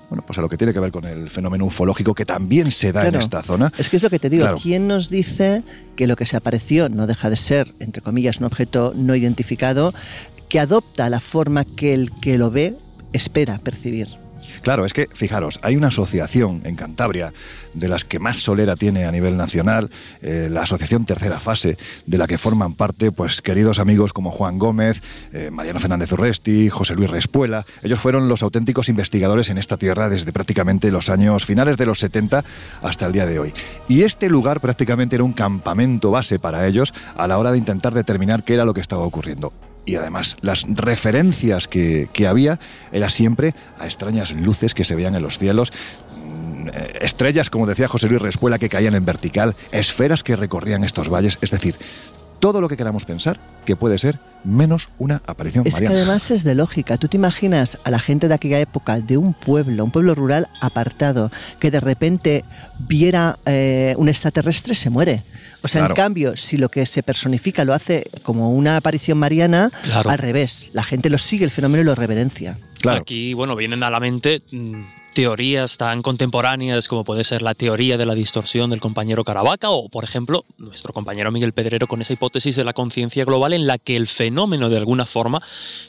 bueno, 0.10 0.24
pues 0.26 0.40
a 0.40 0.42
lo 0.42 0.50
que 0.50 0.58
tiene 0.58 0.74
que 0.74 0.80
ver 0.80 0.92
con 0.92 1.06
el 1.06 1.30
fenómeno 1.30 1.66
ufológico 1.66 2.16
que 2.16 2.26
también 2.26 2.72
se 2.72 2.92
da 2.92 3.08
en 3.08 3.16
esta 3.16 3.44
zona. 3.44 3.72
Es 3.78 3.90
que 3.90 3.98
es 3.98 4.04
lo 4.04 4.10
que 4.10 4.20
te 4.20 4.30
digo, 4.30 4.48
¿quién 4.62 4.88
nos 4.88 5.10
dice 5.10 5.64
que 5.96 6.08
lo 6.08 6.16
que 6.16 6.26
se 6.26 6.38
apareció 6.38 6.88
no 6.90 7.08
deja 7.08 7.30
de 7.30 7.36
ser, 7.36 7.74
entre 7.80 8.02
comillas, 8.02 8.38
un 8.38 8.46
objeto 8.46 8.94
no 8.96 9.16
identificado 9.16 9.94
que 10.48 10.60
adopta 10.60 11.10
la 11.10 11.20
forma 11.20 11.66
que 11.66 11.94
el 11.94 12.12
que 12.22 12.38
lo 12.38 12.52
ve 12.52 12.78
espera 13.12 13.60
percibir? 13.60 14.27
Claro, 14.62 14.86
es 14.86 14.94
que, 14.94 15.10
fijaros, 15.14 15.60
hay 15.64 15.76
una 15.76 15.88
asociación 15.88 16.62
en 16.64 16.76
Cantabria 16.76 17.34
de 17.74 17.88
las 17.88 18.06
que 18.06 18.20
más 18.20 18.38
solera 18.38 18.76
tiene 18.76 19.06
a 19.06 19.12
nivel 19.12 19.38
nacional, 19.38 19.90
eh, 20.22 20.48
la 20.52 20.62
Asociación 20.62 21.06
Tercera 21.06 21.40
Fase, 21.40 21.78
de 22.06 22.18
la 22.18 22.28
que 22.28 22.38
forman 22.38 22.74
parte 22.74 23.12
pues 23.12 23.42
queridos 23.42 23.80
amigos 23.80 24.14
como 24.14 24.32
Juan 24.32 24.58
Gómez, 24.58 25.02
eh, 25.34 25.50
Mariano 25.52 25.80
Fernández 25.80 26.12
Urresti, 26.12 26.70
José 26.70 26.96
Luis 26.96 27.10
Respuela. 27.10 27.66
Ellos 27.84 28.00
fueron 28.00 28.28
los 28.28 28.44
auténticos 28.44 28.90
investigadores 28.90 29.50
en 29.50 29.58
esta 29.58 29.78
tierra 29.78 30.10
desde 30.10 30.34
prácticamente 30.34 30.92
los 30.92 31.10
años 31.10 31.46
finales 31.46 31.78
de 31.78 31.86
los 31.86 32.00
70 32.00 32.44
hasta 32.82 33.06
el 33.06 33.14
día 33.14 33.26
de 33.26 33.40
hoy. 33.40 33.54
Y 33.88 34.04
este 34.04 34.30
lugar 34.30 34.60
prácticamente 34.60 35.16
era 35.16 35.24
un 35.24 35.34
campamento 35.34 36.12
base 36.12 36.40
para 36.40 36.68
ellos 36.68 36.94
a 37.16 37.28
la 37.28 37.38
hora 37.38 37.52
de 37.52 37.58
intentar 37.58 37.94
determinar 37.94 38.44
qué 38.44 38.56
era 38.56 38.66
lo 38.66 38.74
que 38.74 38.82
estaba 38.82 39.04
ocurriendo 39.04 39.54
y 39.88 39.96
además 39.96 40.36
las 40.42 40.66
referencias 40.68 41.68
que, 41.68 42.10
había 42.28 42.60
era 42.92 43.10
siempre 43.10 43.56
a 43.80 43.86
extrañas 43.86 44.34
luces 44.34 44.74
que 44.74 44.84
se 44.84 44.96
veían 44.96 45.16
en 45.16 45.22
los 45.22 45.38
cielos, 45.38 45.72
mm, 46.18 46.68
eh, 46.68 47.00
estrellas, 47.02 47.50
como 47.50 47.66
decía 47.66 47.88
José 47.88 48.08
Luis 48.08 48.22
Respuela, 48.22 48.60
que 48.60 48.68
caían 48.68 48.96
en 48.96 49.06
vertical, 49.06 49.56
esferas 49.72 50.24
que 50.24 50.36
recorrían 50.36 50.84
estos 50.84 51.10
valles, 51.10 51.38
es 51.42 51.52
decir, 51.52 51.78
todo 52.40 52.62
lo 52.62 52.70
que 52.70 52.78
queramos 52.78 53.06
pensar 53.06 53.40
que 53.66 53.76
puede 53.76 53.98
ser 53.98 54.20
menos 54.44 54.90
una 54.98 55.22
aparición 55.26 55.68
es 55.68 55.76
que 55.76 55.88
además 55.88 56.32
es 56.32 56.44
de 56.44 56.56
lógica. 56.56 56.98
Tú 56.98 57.08
te 57.08 57.18
imaginas 57.18 57.78
a 57.84 57.92
la 57.92 58.00
gente 58.00 58.28
de 58.28 58.34
aquella 58.34 58.60
época, 58.60 59.02
de 59.02 59.18
un 59.18 59.34
pueblo, 59.34 59.84
un 59.84 59.92
pueblo 59.92 60.16
rural 60.16 60.48
apartado, 60.62 61.32
que 61.60 61.70
de 61.70 61.80
repente 61.80 62.46
viera 62.80 63.38
eh, 63.46 63.94
un 63.98 64.08
extraterrestre, 64.08 64.74
se 64.74 64.90
muere. 64.90 65.24
O 65.64 65.68
sea, 65.68 65.86
en 65.88 65.94
cambio, 65.94 66.38
si 66.38 66.56
lo 66.58 66.70
que 66.70 66.86
se 66.86 67.04
personifica 67.04 67.66
lo 67.66 67.74
hace 67.74 68.06
como 68.24 68.52
una 68.52 68.78
aparición 68.78 69.18
mariana, 69.18 69.72
al 69.94 70.18
revés, 70.18 70.70
la 70.72 70.84
gente 70.84 71.10
lo 71.10 71.18
sigue 71.18 71.44
el 71.44 71.52
fenómeno 71.52 71.82
y 71.82 71.86
lo 71.86 71.96
reverencia. 71.96 72.58
Claro. 72.80 73.02
Aquí, 73.02 73.34
bueno, 73.34 73.56
vienen 73.56 73.84
a 73.84 73.90
la 73.90 74.00
mente 74.00 74.44
mm, 74.52 74.84
teorías 75.18 75.78
tan 75.78 76.04
contemporáneas 76.04 76.88
como 76.88 77.04
puede 77.04 77.24
ser 77.24 77.42
la 77.42 77.56
teoría 77.56 77.98
de 77.98 78.06
la 78.06 78.14
distorsión 78.14 78.70
del 78.70 78.80
compañero 78.80 79.24
Caravaca 79.24 79.72
o, 79.72 79.90
por 79.90 80.04
ejemplo, 80.04 80.46
nuestro 80.60 80.94
compañero 80.94 81.32
Miguel 81.32 81.54
Pedrero 81.54 81.88
con 81.88 82.04
esa 82.04 82.14
hipótesis 82.14 82.56
de 82.56 82.64
la 82.64 82.74
conciencia 82.74 83.26
global 83.26 83.54
en 83.54 83.66
la 83.66 83.80
que 83.80 83.96
el 83.96 84.06
fenómeno 84.06 84.70
de 84.70 84.78
alguna 84.78 85.08
forma 85.08 85.42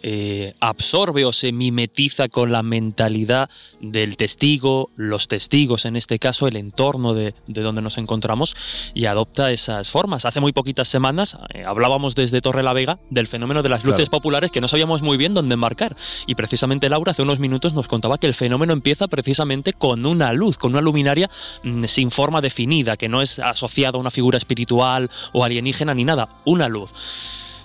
eh, 0.03 0.55
absorbe 0.61 1.27
o 1.27 1.35
se 1.35 1.53
mimetiza 1.53 2.31
con 2.31 2.53
la 2.53 2.63
mentalidad 2.63 3.51
del 3.83 4.17
testigo, 4.17 4.89
los 4.97 5.29
testigos 5.29 5.85
en 5.85 5.97
este 5.97 6.19
caso, 6.19 6.49
el 6.49 6.57
entorno 6.57 7.13
de, 7.13 7.35
donde 7.49 7.83
nos 7.83 7.99
encontramos 7.99 8.57
y 8.95 9.05
adopta 9.05 9.51
esas 9.51 9.91
formas. 9.91 10.25
Hace 10.25 10.41
muy 10.41 10.53
poquitas 10.53 10.89
semanas 10.89 11.37
eh, 11.53 11.65
hablábamos 11.67 12.15
desde 12.15 12.41
Torre 12.41 12.63
la 12.63 12.73
Vega 12.73 12.99
del 13.11 13.27
fenómeno 13.27 13.63
de 13.63 13.69
las 13.69 13.85
luces 13.85 14.09
populares 14.09 14.51
que 14.51 14.63
no 14.63 14.69
sabíamos 14.69 15.03
muy 15.03 15.19
bien 15.19 15.35
dónde 15.35 15.57
marcar 15.57 15.97
y 16.27 16.35
precisamente 16.35 16.89
Laura 16.89 17.13
hace 17.13 17.21
unos 17.21 17.41
minutos 17.41 17.75
nos 17.75 17.89
contaba 17.89 18.17
que 18.17 18.27
el 18.27 18.33
fenómeno 18.33 18.73
empieza 18.73 19.07
precisamente 19.23 19.73
con 19.73 20.07
una 20.07 20.33
luz, 20.33 20.59
con 20.59 20.73
una 20.73 20.81
luminaria 20.81 21.29
mm, 21.65 21.85
sin 21.87 22.11
forma 22.13 22.41
definida, 22.41 22.97
que 22.97 23.09
no 23.09 23.21
es 23.21 23.41
asociada 23.41 23.97
a 23.97 24.01
una 24.01 24.13
figura 24.13 24.39
espiritual 24.39 25.11
o 25.33 25.43
alienígena 25.43 25.93
ni 25.93 26.05
nada, 26.05 26.29
una 26.45 26.69
luz 26.69 26.93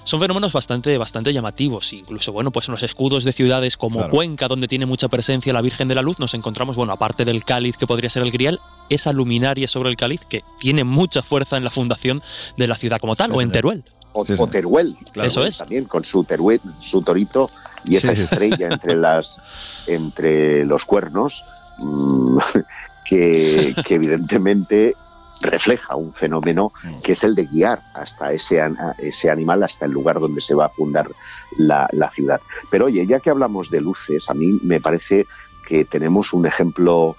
son 0.06 0.20
fenómenos 0.20 0.52
bastante, 0.52 0.98
bastante 0.98 1.32
llamativos. 1.32 1.94
Incluso, 1.94 2.34
bueno, 2.34 2.52
pues 2.52 2.68
en 2.68 2.74
los 2.74 2.84
escudos 2.84 3.24
de 3.24 3.32
ciudades 3.32 3.78
como 3.78 4.10
Cuenca, 4.10 4.48
donde 4.48 4.68
tiene 4.68 4.86
mucha 4.86 5.08
presencia 5.08 5.54
la 5.54 5.62
Virgen 5.62 5.88
de 5.88 5.96
la 5.96 6.02
Luz, 6.02 6.20
nos 6.20 6.34
encontramos, 6.34 6.76
bueno, 6.76 6.92
aparte 6.92 7.24
del 7.24 7.46
cáliz 7.46 7.78
que 7.78 7.88
podría 7.88 8.10
ser 8.10 8.24
el 8.24 8.32
grial, 8.32 8.60
esa 8.90 9.14
luminaria 9.14 9.68
sobre 9.68 9.90
el 9.90 9.96
cáliz 9.96 10.22
que 10.26 10.44
tiene 10.60 10.84
mucha 10.84 11.22
fuerza 11.22 11.58
en 11.58 11.64
la 11.64 11.70
fundación 11.70 12.22
de 12.58 12.68
la 12.68 12.76
ciudad 12.76 13.00
como 13.00 13.16
tal, 13.16 13.32
o 13.32 13.42
en 13.42 13.52
Teruel. 13.52 13.86
O, 14.14 14.48
Teruel, 14.48 14.96
Eso 15.16 15.44
es. 15.44 15.58
También 15.58 15.86
con 15.86 16.04
su, 16.04 16.24
teruel, 16.24 16.62
su 16.80 17.02
torito 17.02 17.50
y 17.84 17.96
esa 17.96 18.12
estrella 18.12 18.68
entre, 18.70 18.96
las, 18.96 19.40
entre 19.88 20.66
los 20.66 20.86
cuernos, 20.86 21.44
mm, 21.80 22.38
que, 23.06 23.74
evidentemente 23.90 24.96
refleja 25.42 25.96
un 25.96 26.14
fenómeno 26.14 26.72
que 27.04 27.14
es 27.14 27.24
el 27.24 27.34
de 27.34 27.46
guiar 27.46 27.80
hasta 27.96 28.32
ese, 28.32 28.62
ese 29.00 29.32
animal, 29.32 29.64
hasta 29.64 29.86
el 29.86 29.92
lugar 29.92 30.20
donde 30.20 30.42
se 30.42 30.54
va 30.54 30.68
a 30.68 30.70
fundar 30.70 31.10
la, 31.58 31.88
la, 31.92 32.12
ciudad. 32.12 32.40
Pero 32.70 32.86
oye, 32.86 33.06
ya 33.08 33.20
que 33.20 33.32
hablamos 33.32 33.72
de 33.72 33.82
luces, 33.82 34.30
a 34.30 34.36
mí 34.36 34.60
me 34.62 34.80
parece 34.80 35.26
que 35.68 35.86
tenemos 35.86 36.34
un 36.34 36.46
ejemplo 36.46 37.18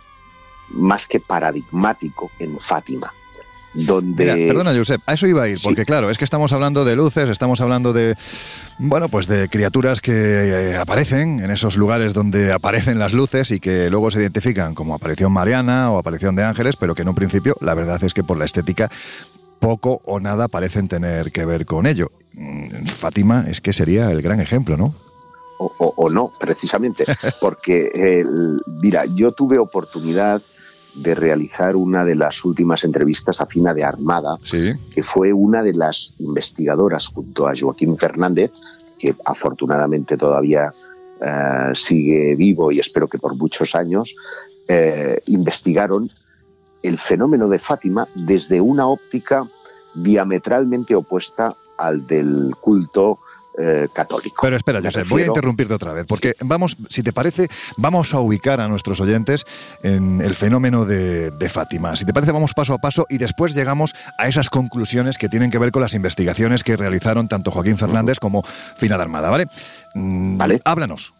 más 0.68 1.06
que 1.06 1.20
paradigmático 1.20 2.30
en 2.38 2.58
Fátima 2.60 3.10
donde... 3.74 4.46
perdona, 4.46 4.74
Josep, 4.74 5.02
a 5.06 5.14
eso 5.14 5.26
iba 5.26 5.42
a 5.42 5.48
ir, 5.48 5.58
porque 5.62 5.84
claro, 5.84 6.10
es 6.10 6.18
que 6.18 6.24
estamos 6.24 6.52
hablando 6.52 6.84
de 6.84 6.96
luces, 6.96 7.28
estamos 7.28 7.60
hablando 7.60 7.92
de, 7.92 8.14
bueno, 8.78 9.08
pues 9.08 9.26
de 9.26 9.48
criaturas 9.48 10.00
que 10.00 10.12
eh, 10.12 10.76
aparecen 10.76 11.40
en 11.40 11.50
esos 11.50 11.76
lugares 11.76 12.12
donde 12.12 12.52
aparecen 12.52 12.98
las 12.98 13.12
luces 13.12 13.50
y 13.50 13.60
que 13.60 13.90
luego 13.90 14.10
se 14.10 14.20
identifican 14.20 14.74
como 14.74 14.94
aparición 14.94 15.32
mariana 15.32 15.90
o 15.90 15.98
aparición 15.98 16.36
de 16.36 16.44
ángeles, 16.44 16.76
pero 16.76 16.94
que 16.94 17.02
en 17.02 17.08
un 17.08 17.14
principio 17.14 17.56
la 17.60 17.74
verdad 17.74 18.02
es 18.02 18.14
que 18.14 18.24
por 18.24 18.38
la 18.38 18.44
estética 18.44 18.90
poco 19.58 20.00
o 20.04 20.20
nada 20.20 20.48
parecen 20.48 20.88
tener 20.88 21.32
que 21.32 21.44
ver 21.44 21.66
con 21.66 21.86
ello. 21.86 22.12
Mm, 22.34 22.86
Fátima 22.86 23.44
es 23.48 23.60
que 23.60 23.72
sería 23.72 24.10
el 24.10 24.22
gran 24.22 24.40
ejemplo, 24.40 24.76
¿no? 24.76 24.94
O, 25.56 26.10
no, 26.10 26.30
precisamente, 26.38 27.04
porque, 27.40 28.24
mira, 28.82 29.04
yo 29.06 29.32
tuve 29.32 29.58
oportunidad 29.58 30.42
de 30.94 31.14
realizar 31.14 31.76
una 31.76 32.04
de 32.04 32.14
las 32.14 32.44
últimas 32.44 32.84
entrevistas 32.84 33.40
a 33.40 33.46
Fina 33.46 33.74
de 33.74 33.84
Armada, 33.84 34.38
que 34.50 35.02
fue 35.02 35.32
una 35.32 35.62
de 35.62 35.72
las 35.72 36.14
investigadoras 36.18 37.08
junto 37.08 37.48
a 37.48 37.52
Joaquín 37.58 37.96
Fernández, 37.98 38.52
que 38.98 39.14
afortunadamente 39.24 40.16
todavía 40.16 40.72
eh, 41.20 41.70
sigue 41.74 42.34
vivo 42.36 42.70
y 42.70 42.78
espero 42.78 43.06
que 43.06 43.18
por 43.18 43.36
muchos 43.36 43.74
años, 43.74 44.14
eh, 44.68 45.18
investigaron 45.26 46.10
el 46.82 46.98
fenómeno 46.98 47.48
de 47.48 47.58
Fátima 47.58 48.06
desde 48.14 48.60
una 48.60 48.86
óptica 48.86 49.48
diametralmente 49.94 50.94
opuesta 50.94 51.54
al 51.78 52.06
del 52.06 52.54
culto 52.60 53.20
eh, 53.56 53.88
católico. 53.92 54.36
Pero 54.42 54.56
espera, 54.56 54.80
Josep, 54.82 55.08
voy 55.08 55.22
a 55.22 55.26
interrumpirte 55.26 55.74
otra 55.74 55.92
vez, 55.92 56.06
porque 56.06 56.34
vamos, 56.40 56.76
si 56.88 57.02
te 57.02 57.12
parece, 57.12 57.48
vamos 57.76 58.12
a 58.12 58.20
ubicar 58.20 58.60
a 58.60 58.66
nuestros 58.66 59.00
oyentes 59.00 59.44
en 59.82 60.20
el 60.20 60.34
fenómeno 60.34 60.84
de, 60.84 61.30
Fátima. 61.48 61.94
Si 61.94 62.04
te 62.04 62.12
parece, 62.12 62.32
vamos 62.32 62.52
paso 62.52 62.74
a 62.74 62.78
paso 62.78 63.06
y 63.08 63.18
después 63.18 63.54
llegamos 63.54 63.94
a 64.18 64.26
esas 64.26 64.50
conclusiones 64.50 65.18
que 65.18 65.28
tienen 65.28 65.50
que 65.50 65.58
ver 65.58 65.70
con 65.70 65.82
las 65.82 65.94
investigaciones 65.94 66.64
que 66.64 66.76
realizaron 66.76 67.28
tanto 67.28 67.52
Joaquín 67.52 67.78
Fernández 67.78 68.18
como 68.18 68.42
Fina 68.76 68.96
de 68.96 69.02
Armada, 69.02 69.30
¿vale? 69.30 69.46
Mm, 69.94 70.36
vale. 70.36 70.60
Háblanos. 70.64 71.14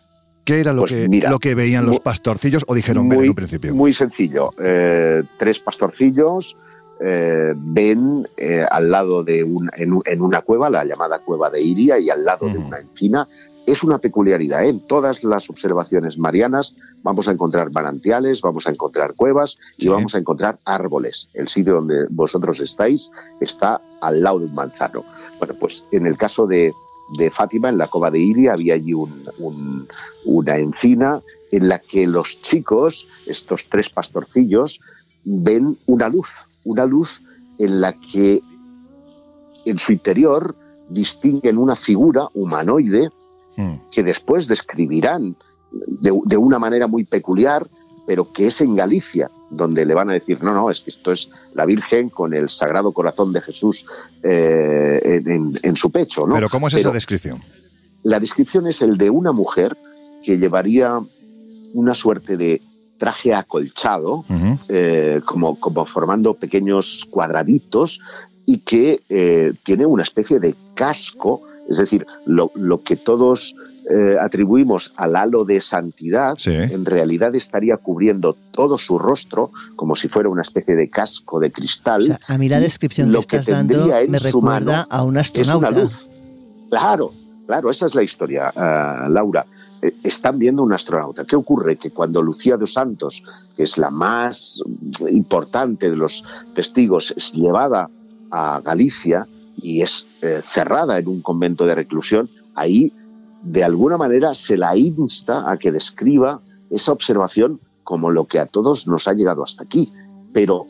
¿Qué 0.44 0.60
era 0.60 0.72
lo, 0.72 0.80
pues 0.80 0.92
que, 0.92 1.08
lo 1.08 1.38
que 1.38 1.54
veían 1.54 1.86
los 1.86 2.00
pastorcillos 2.00 2.64
o 2.66 2.74
dijeron 2.74 3.10
en 3.12 3.28
un 3.28 3.34
principio? 3.34 3.74
Muy 3.74 3.92
sencillo. 3.92 4.50
Eh, 4.58 5.22
tres 5.38 5.60
pastorcillos 5.60 6.56
eh, 7.00 7.52
ven 7.56 8.28
eh, 8.36 8.64
al 8.70 8.90
lado 8.90 9.24
de 9.24 9.42
un, 9.42 9.68
en, 9.76 10.22
una 10.22 10.42
cueva, 10.42 10.70
la 10.70 10.84
llamada 10.84 11.18
cueva 11.18 11.50
de 11.50 11.60
Iria, 11.60 11.98
y 11.98 12.08
al 12.08 12.24
lado 12.24 12.48
de 12.48 12.58
una 12.58 12.78
encina. 12.78 13.28
Es 13.66 13.82
una 13.82 13.98
peculiaridad. 13.98 14.64
¿eh? 14.64 14.68
En 14.68 14.86
todas 14.86 15.24
las 15.24 15.50
observaciones 15.50 16.18
marianas 16.18 16.74
vamos 17.02 17.28
a 17.28 17.32
encontrar 17.32 17.72
manantiales, 17.72 18.40
vamos 18.40 18.66
a 18.66 18.70
encontrar 18.70 19.12
cuevas 19.16 19.58
y 19.76 19.88
vamos 19.88 20.14
a 20.14 20.18
encontrar 20.18 20.56
árboles. 20.66 21.28
El 21.34 21.48
sitio 21.48 21.74
donde 21.74 22.06
vosotros 22.10 22.60
estáis 22.60 23.10
está 23.40 23.80
al 24.00 24.22
lado 24.22 24.38
de 24.38 24.46
un 24.46 24.54
manzano. 24.54 25.04
Bueno, 25.38 25.54
pues 25.58 25.84
en 25.90 26.06
el 26.06 26.16
caso 26.16 26.46
de, 26.46 26.72
Fátima, 27.32 27.68
en 27.68 27.76
la 27.76 27.88
cova 27.88 28.10
de 28.10 28.18
Iria, 28.18 28.54
había 28.54 28.74
allí 28.74 28.94
una 28.94 30.56
encina 30.56 31.22
en 31.52 31.68
la 31.68 31.78
que 31.78 32.06
los 32.06 32.40
chicos, 32.40 33.06
estos 33.26 33.68
tres 33.68 33.90
pastorcillos, 33.90 34.80
ven 35.24 35.76
una 35.86 36.08
luz, 36.08 36.48
una 36.64 36.86
luz 36.86 37.22
en 37.58 37.80
la 37.80 37.92
que 37.92 38.40
en 39.64 39.78
su 39.78 39.92
interior 39.92 40.54
distinguen 40.88 41.58
una 41.58 41.76
figura 41.76 42.28
humanoide 42.34 43.10
hmm. 43.56 43.74
que 43.90 44.02
después 44.02 44.48
describirán 44.48 45.36
de, 45.72 46.36
una 46.36 46.58
manera 46.58 46.86
muy 46.86 47.04
peculiar, 47.04 47.68
pero 48.06 48.32
que 48.32 48.46
es 48.46 48.60
en 48.60 48.76
Galicia, 48.76 49.30
donde 49.50 49.84
le 49.84 49.94
van 49.94 50.10
a 50.10 50.12
decir, 50.12 50.42
no, 50.42 50.54
no, 50.54 50.70
es 50.70 50.84
que 50.84 50.90
esto 50.90 51.12
es 51.12 51.28
la 51.54 51.66
Virgen 51.66 52.10
con 52.10 52.34
el 52.34 52.48
Sagrado 52.48 52.92
Corazón 52.92 53.32
de 53.32 53.40
Jesús 53.40 54.12
eh, 54.22 55.22
en, 55.24 55.76
su 55.76 55.90
pecho. 55.90 56.26
¿no? 56.26 56.34
Pero 56.34 56.48
¿cómo 56.48 56.68
es 56.68 56.74
esa 56.74 56.90
descripción? 56.90 57.42
La 58.02 58.20
descripción 58.20 58.66
es 58.66 58.82
el 58.82 58.98
de 58.98 59.10
una 59.10 59.32
mujer 59.32 59.76
que 60.22 60.38
llevaría 60.38 61.00
una 61.74 61.94
suerte 61.94 62.36
de 62.36 62.60
traje 62.98 63.34
acolchado, 63.34 64.24
eh, 64.68 65.20
como, 65.24 65.58
como 65.58 65.84
formando 65.86 66.34
pequeños 66.34 67.06
cuadraditos 67.10 68.00
y 68.46 68.58
que 68.58 69.00
eh, 69.08 69.52
tiene 69.62 69.86
una 69.86 70.02
especie 70.02 70.38
de 70.38 70.54
casco, 70.74 71.42
es 71.68 71.78
decir, 71.78 72.06
lo, 72.26 72.50
que 72.80 72.96
todos 72.96 73.54
eh, 73.90 74.16
atribuimos 74.20 74.94
al 74.96 75.16
halo 75.16 75.44
de 75.44 75.60
santidad, 75.60 76.36
en 76.46 76.84
realidad 76.84 77.34
estaría 77.34 77.76
cubriendo 77.78 78.36
todo 78.50 78.78
su 78.78 78.98
rostro 78.98 79.50
como 79.76 79.94
si 79.96 80.08
fuera 80.08 80.28
una 80.28 80.42
especie 80.42 80.74
de 80.74 80.90
casco 80.90 81.40
de 81.40 81.50
cristal. 81.50 82.18
a 82.26 82.38
mí 82.38 82.48
la 82.48 82.60
descripción 82.60 83.12
lo 83.12 83.22
que, 83.22 83.36
estás 83.36 83.46
dando 83.46 83.88
me 84.08 84.18
recuerda 84.18 84.86
a 84.88 85.02
un 85.02 85.16
astronauta. 85.16 85.68
Es 85.68 85.72
una 85.72 85.82
luz. 85.82 86.08
Claro, 86.70 87.10
Claro, 87.46 87.70
esa 87.70 87.86
es 87.86 87.94
la 87.94 88.02
historia, 88.02 88.52
ah, 88.56 89.06
Laura. 89.10 89.46
Eh, 89.82 89.92
están 90.02 90.38
viendo 90.38 90.62
un 90.62 90.72
astronauta. 90.72 91.24
¿Qué 91.24 91.36
ocurre? 91.36 91.76
Que 91.76 91.90
cuando 91.90 92.22
Lucía 92.22 92.56
dos 92.56 92.72
Santos, 92.72 93.22
que 93.56 93.64
es 93.64 93.76
la 93.76 93.90
más 93.90 94.62
importante 95.10 95.90
de 95.90 95.96
los 95.96 96.24
testigos, 96.54 97.12
es 97.16 97.32
llevada 97.32 97.90
a 98.30 98.60
Galicia 98.60 99.26
y 99.56 99.82
es 99.82 100.06
eh, 100.22 100.42
cerrada 100.50 100.98
en 100.98 101.08
un 101.08 101.20
convento 101.20 101.66
de 101.66 101.74
reclusión, 101.74 102.30
ahí 102.54 102.92
de 103.42 103.62
alguna 103.62 103.98
manera 103.98 104.32
se 104.32 104.56
la 104.56 104.76
insta 104.76 105.50
a 105.50 105.58
que 105.58 105.70
describa 105.70 106.40
esa 106.70 106.92
observación 106.92 107.60
como 107.82 108.10
lo 108.10 108.24
que 108.24 108.38
a 108.38 108.46
todos 108.46 108.88
nos 108.88 109.06
ha 109.06 109.12
llegado 109.12 109.44
hasta 109.44 109.64
aquí. 109.64 109.92
Pero 110.32 110.66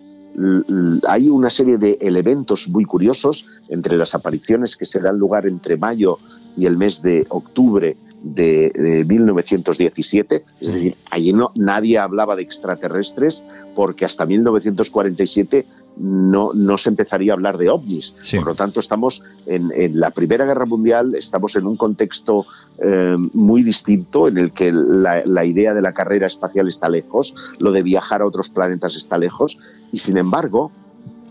hay 1.09 1.29
una 1.29 1.51
serie 1.51 1.79
de 1.79 1.99
elementos 2.01 2.69
muy 2.69 2.85
curiosos 2.85 3.47
entre 3.69 3.97
las 3.97 4.15
apariciones 4.15 4.77
que 4.77 4.87
se 4.87 5.01
dan 5.01 5.19
lugar 5.19 5.47
entre 5.47 5.77
mayo 5.77 6.19
y 6.57 6.67
el 6.67 6.77
mes 6.77 7.03
de 7.03 7.25
octubre 7.31 7.97
de, 8.25 9.05
1917, 9.07 10.37
es 10.37 10.73
decir, 10.73 10.95
allí 11.11 11.33
no, 11.33 11.53
nadie 11.55 11.99
hablaba 11.99 12.37
de 12.37 12.43
extraterrestres 12.43 13.45
porque 13.75 14.05
hasta 14.05 14.25
1947 14.25 15.67
no, 15.99 16.51
no 16.55 16.79
se 16.79 16.89
empezaría 16.89 17.33
a 17.33 17.35
hablar 17.35 17.59
de 17.59 17.69
ovnis. 17.69 18.17
Por 18.35 18.47
lo 18.47 18.55
tanto, 18.55 18.81
estamos 18.81 19.23
en, 19.47 19.71
la 20.01 20.11
Primera 20.11 20.47
Guerra 20.47 20.65
Mundial, 20.65 21.15
estamos 21.15 21.55
en 21.57 21.67
un 21.67 21.77
contexto 21.77 22.47
eh, 22.79 23.17
muy 23.35 23.63
distinto 23.63 24.27
en 24.27 24.39
el 24.39 24.53
que 24.53 24.73
la, 24.73 25.23
la 25.27 25.45
idea 25.45 25.75
de 25.75 25.83
la 25.83 25.93
carrera 25.93 26.27
espacial 26.27 26.69
está 26.69 26.89
lejos, 26.89 27.57
lo 27.61 27.73
de 27.73 27.83
viajar 27.83 28.23
a 28.23 28.27
otros 28.27 28.49
planetas 28.49 28.97
está 28.97 29.19
lejos, 29.19 29.59
y 29.93 29.99
sin 29.99 30.17
embargo, 30.17 30.73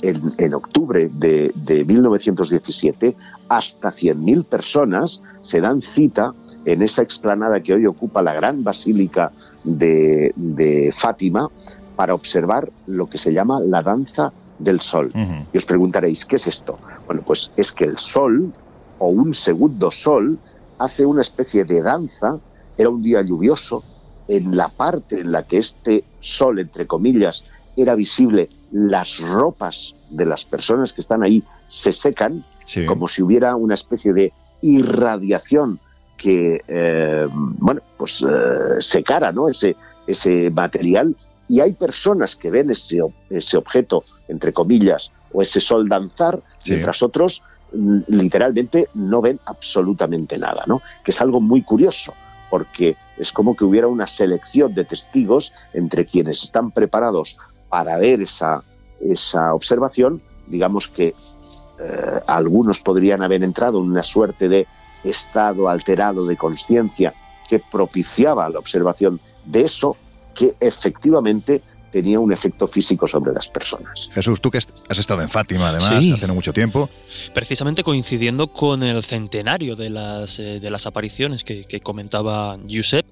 en, 0.03 0.53
octubre 0.53 1.09
de, 1.09 1.85
1917, 1.85 3.15
hasta 3.47 3.93
100.000 3.93 4.45
personas 4.45 5.21
se 5.41 5.61
dan 5.61 5.81
cita 5.81 6.33
en 6.65 6.81
esa 6.81 7.01
explanada 7.01 7.61
que 7.61 7.73
hoy 7.73 7.85
ocupa 7.85 8.21
la 8.21 8.33
gran 8.33 8.63
basílica 8.63 9.31
de, 9.63 10.93
Fátima 10.95 11.47
para 11.95 12.13
observar 12.13 12.69
lo 12.87 13.07
que 13.07 13.17
se 13.17 13.31
llama 13.31 13.59
la 13.61 13.81
danza 13.81 14.33
del 14.59 14.81
sol. 14.81 15.11
Y 15.53 15.57
os 15.57 15.65
preguntaréis, 15.65 16.25
¿qué 16.25 16.35
es 16.35 16.47
esto? 16.47 16.77
Bueno, 17.05 17.21
pues 17.25 17.51
es 17.55 17.71
que 17.71 17.85
el 17.85 17.97
sol, 17.97 18.51
o 18.99 19.07
un 19.07 19.33
segundo 19.33 19.89
sol, 19.91 20.37
hace 20.79 21.05
una 21.05 21.21
especie 21.21 21.63
de 21.65 21.81
danza, 21.81 22.39
era 22.77 22.89
un 22.89 23.01
día 23.01 23.21
lluvioso, 23.21 23.83
en 24.27 24.55
la 24.55 24.69
parte 24.69 25.19
en 25.19 25.31
la 25.31 25.43
que 25.43 25.57
este 25.57 26.03
sol, 26.21 26.59
entre 26.59 26.87
comillas, 26.87 27.43
era 27.75 27.95
visible, 27.95 28.49
las 28.71 29.19
ropas 29.19 29.95
de 30.09 30.25
las 30.25 30.45
personas 30.45 30.93
que 30.93 31.01
están 31.01 31.23
ahí 31.23 31.43
se 31.67 31.93
secan, 31.93 32.45
como 32.87 33.07
si 33.07 33.21
hubiera 33.21 33.55
una 33.55 33.73
especie 33.73 34.13
de 34.13 34.33
irradiación 34.61 35.79
que, 36.17 36.61
eh, 36.67 37.27
bueno, 37.31 37.81
pues 37.97 38.23
eh, 38.27 38.79
secara 38.79 39.31
¿no? 39.31 39.49
ese, 39.49 39.75
ese 40.07 40.49
material. 40.49 41.15
Y 41.47 41.59
hay 41.59 41.73
personas 41.73 42.35
que 42.35 42.49
ven 42.49 42.69
ese, 42.69 42.99
ese 43.29 43.57
objeto, 43.57 44.05
entre 44.27 44.53
comillas, 44.53 45.11
o 45.33 45.41
ese 45.41 45.59
sol 45.59 45.89
danzar, 45.89 46.41
mientras 46.65 47.03
otros 47.03 47.43
mm, 47.73 47.99
literalmente 48.07 48.87
no 48.93 49.21
ven 49.21 49.39
absolutamente 49.45 50.37
nada, 50.37 50.63
¿no? 50.67 50.81
Que 51.03 51.11
es 51.11 51.19
algo 51.19 51.41
muy 51.41 51.63
curioso, 51.63 52.13
porque 52.49 52.95
es 53.17 53.33
como 53.33 53.55
que 53.55 53.65
hubiera 53.65 53.87
una 53.87 54.07
selección 54.07 54.73
de 54.73 54.85
testigos 54.85 55.51
entre 55.73 56.05
quienes 56.05 56.43
están 56.43 56.71
preparados 56.71 57.37
para 57.73 57.97
ver 57.97 58.21
esa, 58.21 58.63
esa 59.01 59.51
observación, 59.55 60.21
digamos 60.45 60.89
que 60.89 61.07
eh, 61.07 61.15
algunos 62.27 62.79
podrían 62.81 63.23
haber 63.23 63.41
entrado 63.41 63.79
en 63.79 63.85
una 63.85 64.03
suerte 64.03 64.47
de 64.47 64.67
estado 65.03 65.67
alterado 65.67 66.23
de 66.27 66.37
conciencia 66.37 67.15
que 67.49 67.57
propiciaba 67.59 68.47
la 68.47 68.59
observación 68.59 69.19
de 69.45 69.61
eso 69.61 69.97
que 70.35 70.51
efectivamente 70.59 71.63
tenía 71.91 72.19
un 72.19 72.31
efecto 72.31 72.67
físico 72.67 73.07
sobre 73.07 73.33
las 73.33 73.49
personas. 73.49 74.07
Jesús, 74.13 74.39
tú 74.39 74.51
que 74.51 74.59
has 74.59 74.97
estado 74.99 75.23
en 75.23 75.29
Fátima 75.29 75.69
además 75.69 75.93
hace 76.13 76.27
no 76.27 76.35
mucho 76.35 76.53
tiempo. 76.53 76.91
Precisamente 77.33 77.83
coincidiendo 77.83 78.47
con 78.47 78.83
el 78.83 79.03
centenario 79.03 79.75
de 79.75 79.89
las, 79.89 80.37
eh, 80.37 80.59
de 80.59 80.69
las 80.69 80.85
apariciones 80.85 81.43
que, 81.43 81.65
que 81.65 81.79
comentaba 81.79 82.57
Giuseppe 82.67 83.11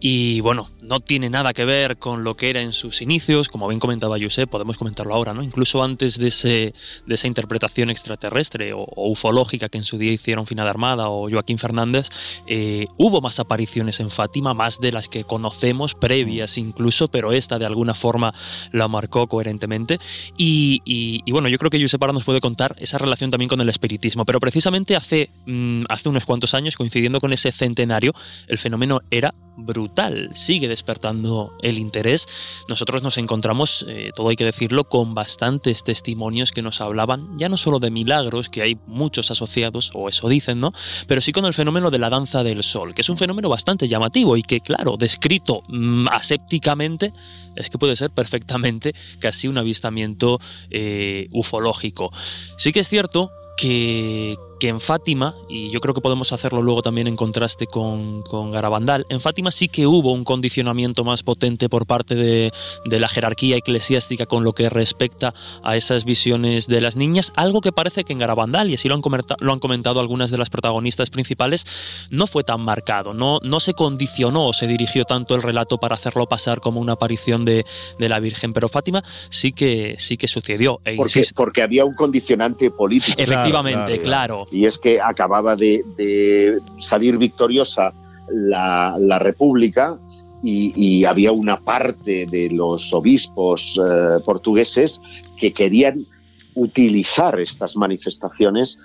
y 0.00 0.40
bueno, 0.40 0.70
no 0.82 1.00
tiene 1.00 1.30
nada 1.30 1.52
que 1.54 1.64
ver 1.64 1.96
con 1.96 2.22
lo 2.22 2.36
que 2.36 2.50
era 2.50 2.60
en 2.60 2.72
sus 2.72 3.00
inicios, 3.00 3.48
como 3.48 3.68
bien 3.68 3.80
comentaba 3.80 4.16
Josep, 4.20 4.48
podemos 4.48 4.76
comentarlo 4.76 5.14
ahora, 5.14 5.32
¿no? 5.32 5.42
Incluso 5.42 5.82
antes 5.82 6.18
de, 6.18 6.28
ese, 6.28 6.74
de 7.06 7.14
esa 7.14 7.26
interpretación 7.26 7.90
extraterrestre 7.90 8.72
o, 8.72 8.86
ufológica 8.96 9.68
que 9.68 9.78
en 9.78 9.84
su 9.84 9.98
día 9.98 10.12
hicieron 10.12 10.46
Fina 10.46 10.64
de 10.64 10.70
Armada 10.70 11.08
o 11.08 11.30
Joaquín 11.30 11.58
Fernández, 11.58 12.08
eh, 12.46 12.86
hubo 12.98 13.20
más 13.20 13.40
apariciones 13.40 14.00
en 14.00 14.10
Fátima, 14.10 14.54
más 14.54 14.80
de 14.80 14.92
las 14.92 15.08
que 15.08 15.24
conocemos, 15.24 15.94
previas 15.94 16.58
incluso, 16.58 17.08
pero 17.08 17.32
esta 17.32 17.58
de 17.58 17.66
alguna 17.66 17.94
forma 17.94 18.34
la 18.72 18.88
marcó 18.88 19.26
coherentemente. 19.26 19.98
Y, 20.36 21.22
bueno, 21.30 21.48
yo 21.48 21.58
creo 21.58 21.70
que 21.70 21.80
Josep 21.80 22.02
ahora 22.02 22.12
nos 22.12 22.24
puede 22.24 22.40
contar 22.40 22.76
esa 22.78 22.98
relación 22.98 23.30
también 23.30 23.48
con 23.48 23.60
el 23.60 23.68
espiritismo, 23.68 24.24
pero 24.24 24.40
precisamente 24.40 24.96
hace, 24.96 25.30
mm, 25.46 25.84
hace 25.88 26.08
unos 26.08 26.26
cuantos 26.26 26.54
años, 26.54 26.76
coincidiendo 26.76 27.20
con 27.20 27.32
ese 27.32 27.50
centenario, 27.52 28.12
el 28.48 28.58
fenómeno 28.58 29.00
era 29.10 29.34
brutal, 29.56 29.85
sigue 30.34 30.68
despertando 30.68 31.52
el 31.62 31.78
interés. 31.78 32.26
Nosotros 32.68 33.02
nos 33.02 33.18
encontramos, 33.18 33.84
eh, 33.88 34.10
todo 34.14 34.28
hay 34.28 34.36
que 34.36 34.44
decirlo, 34.44 34.84
con 34.84 35.14
bastantes 35.14 35.84
testimonios 35.84 36.52
que 36.52 36.62
nos 36.62 36.80
hablaban 36.80 37.38
ya 37.38 37.48
no 37.48 37.56
solo 37.56 37.78
de 37.78 37.90
milagros, 37.90 38.48
que 38.48 38.62
hay 38.62 38.78
muchos 38.86 39.30
asociados, 39.30 39.90
o 39.94 40.08
eso 40.08 40.28
dicen, 40.28 40.60
¿no? 40.60 40.72
Pero 41.06 41.20
sí 41.20 41.32
con 41.32 41.44
el 41.44 41.54
fenómeno 41.54 41.90
de 41.90 41.98
la 41.98 42.10
danza 42.10 42.42
del 42.42 42.62
sol, 42.62 42.94
que 42.94 43.02
es 43.02 43.08
un 43.08 43.18
fenómeno 43.18 43.48
bastante 43.48 43.88
llamativo 43.88 44.36
y 44.36 44.42
que, 44.42 44.60
claro, 44.60 44.96
descrito 44.96 45.62
mm, 45.68 46.06
asépticamente, 46.10 47.12
es 47.56 47.70
que 47.70 47.78
puede 47.78 47.96
ser 47.96 48.10
perfectamente 48.10 48.94
casi 49.18 49.48
un 49.48 49.58
avistamiento 49.58 50.40
eh, 50.70 51.28
ufológico. 51.32 52.12
Sí 52.58 52.72
que 52.72 52.80
es 52.80 52.88
cierto 52.88 53.30
que, 53.56 54.36
que 54.58 54.68
en 54.68 54.80
Fátima, 54.80 55.34
y 55.48 55.70
yo 55.70 55.80
creo 55.80 55.94
que 55.94 56.00
podemos 56.00 56.32
hacerlo 56.32 56.62
luego 56.62 56.82
también 56.82 57.06
en 57.06 57.16
contraste 57.16 57.66
con, 57.66 58.22
con 58.22 58.50
Garabandal, 58.50 59.04
en 59.08 59.20
Fátima 59.20 59.50
sí 59.50 59.68
que 59.68 59.86
hubo 59.86 60.12
un 60.12 60.24
condicionamiento 60.24 61.04
más 61.04 61.22
potente 61.22 61.68
por 61.68 61.86
parte 61.86 62.14
de, 62.14 62.52
de, 62.84 63.00
la 63.00 63.08
jerarquía 63.08 63.56
eclesiástica 63.56 64.26
con 64.26 64.44
lo 64.44 64.52
que 64.52 64.68
respecta 64.68 65.34
a 65.62 65.76
esas 65.76 66.04
visiones 66.04 66.66
de 66.66 66.80
las 66.80 66.96
niñas, 66.96 67.32
algo 67.36 67.60
que 67.60 67.72
parece 67.72 68.04
que 68.04 68.12
en 68.12 68.18
Garabandal, 68.18 68.70
y 68.70 68.74
así 68.74 68.88
lo 68.88 68.94
han, 68.94 69.02
comentado, 69.02 69.36
lo 69.44 69.52
han 69.52 69.58
comentado 69.58 70.00
algunas 70.00 70.30
de 70.30 70.38
las 70.38 70.50
protagonistas 70.50 71.10
principales, 71.10 71.64
no 72.10 72.26
fue 72.26 72.44
tan 72.44 72.60
marcado, 72.62 73.12
no, 73.12 73.40
no 73.42 73.60
se 73.60 73.74
condicionó 73.74 74.46
o 74.46 74.52
se 74.52 74.66
dirigió 74.66 75.04
tanto 75.04 75.34
el 75.34 75.42
relato 75.42 75.78
para 75.78 75.94
hacerlo 75.94 76.26
pasar 76.26 76.60
como 76.60 76.80
una 76.80 76.92
aparición 76.92 77.44
de, 77.44 77.66
de 77.98 78.08
la 78.08 78.20
Virgen, 78.20 78.52
pero 78.52 78.68
Fátima 78.68 79.04
sí 79.30 79.52
que, 79.52 79.96
sí 79.98 80.16
que 80.16 80.28
sucedió. 80.28 80.80
E 80.84 80.96
porque, 80.96 81.24
porque 81.34 81.62
había 81.62 81.84
un 81.84 81.94
condicionante 81.94 82.70
político. 82.70 83.20
Efectivamente, 83.20 84.00
claro 84.00 84.45
y 84.50 84.66
es 84.66 84.78
que 84.78 85.00
acababa 85.00 85.56
de, 85.56 86.58
salir 86.78 87.18
victoriosa 87.18 87.92
la, 88.30 89.18
República 89.18 89.98
y, 90.42 91.04
había 91.04 91.32
una 91.32 91.60
parte 91.60 92.26
de 92.26 92.50
los 92.50 92.92
obispos 92.92 93.80
eh, 93.82 94.20
portugueses 94.24 95.00
que 95.38 95.52
querían 95.52 96.06
utilizar 96.54 97.38
estas 97.40 97.76
manifestaciones 97.76 98.76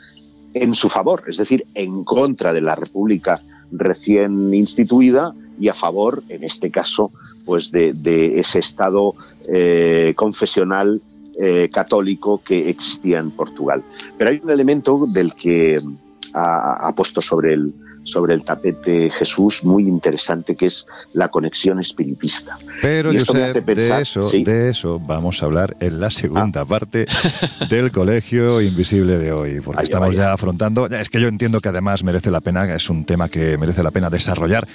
en 0.54 0.76
su 0.76 0.90
favor, 0.90 1.22
es 1.28 1.38
decir, 1.38 1.66
en 1.74 2.04
contra 2.04 2.52
de 2.52 2.62
la 2.62 2.76
República 2.76 3.40
recién 3.72 4.54
instituida 4.54 5.32
y 5.60 5.70
a 5.70 5.74
favor, 5.74 6.24
en 6.30 6.44
este 6.44 6.72
caso, 6.72 7.12
pues 7.46 7.72
de, 7.72 8.40
ese 8.40 8.60
Estado 8.60 9.14
eh, 9.48 10.14
confesional 10.16 11.02
eh, 11.40 11.70
católico 11.70 12.42
que 12.44 12.70
existía 12.70 13.20
en 13.20 13.32
Portugal. 13.32 13.84
Pero 14.18 14.32
hay 14.32 14.42
un 14.44 14.50
elemento 14.50 15.06
del 15.08 15.34
que 15.34 15.78
ha, 16.34 16.94
puesto 16.96 17.22
sobre 17.22 17.54
el, 17.54 17.74
sobre 18.04 18.34
el 18.34 18.44
tapete 18.44 19.10
Jesús 19.12 19.64
muy 19.64 19.84
interesante 19.84 20.56
que 20.56 20.68
es 20.68 20.88
la 21.14 21.30
conexión 21.30 21.80
espiritista. 21.80 22.58
Pero 22.82 23.12
de 23.12 24.02
eso, 24.02 24.30
de 24.30 24.70
eso 24.70 25.00
vamos 25.00 25.42
a 25.42 25.46
hablar 25.46 25.78
en 25.80 26.00
la 26.00 26.10
segunda 26.10 26.62
ah. 26.62 26.66
parte 26.66 27.06
del 27.70 27.92
Colegio 27.92 28.62
Invisible 28.62 29.18
de 29.18 29.32
hoy, 29.32 29.62
porque 29.62 29.84
estamos 29.84 30.16
ya 30.16 30.34
afrontando, 30.34 30.88
es 30.88 31.10
que 31.10 31.22
yo 31.22 31.28
entiendo 31.28 31.60
que 31.60 31.70
además 31.70 32.04
merece 32.04 32.32
la 32.32 32.42
pena, 32.42 32.74
es 32.74 32.90
un 32.90 33.06
tema 33.06 33.30
que 33.30 33.58
merece 33.58 33.84
la 33.84 33.92
pena 33.92 34.10
desarrollar 34.10 34.68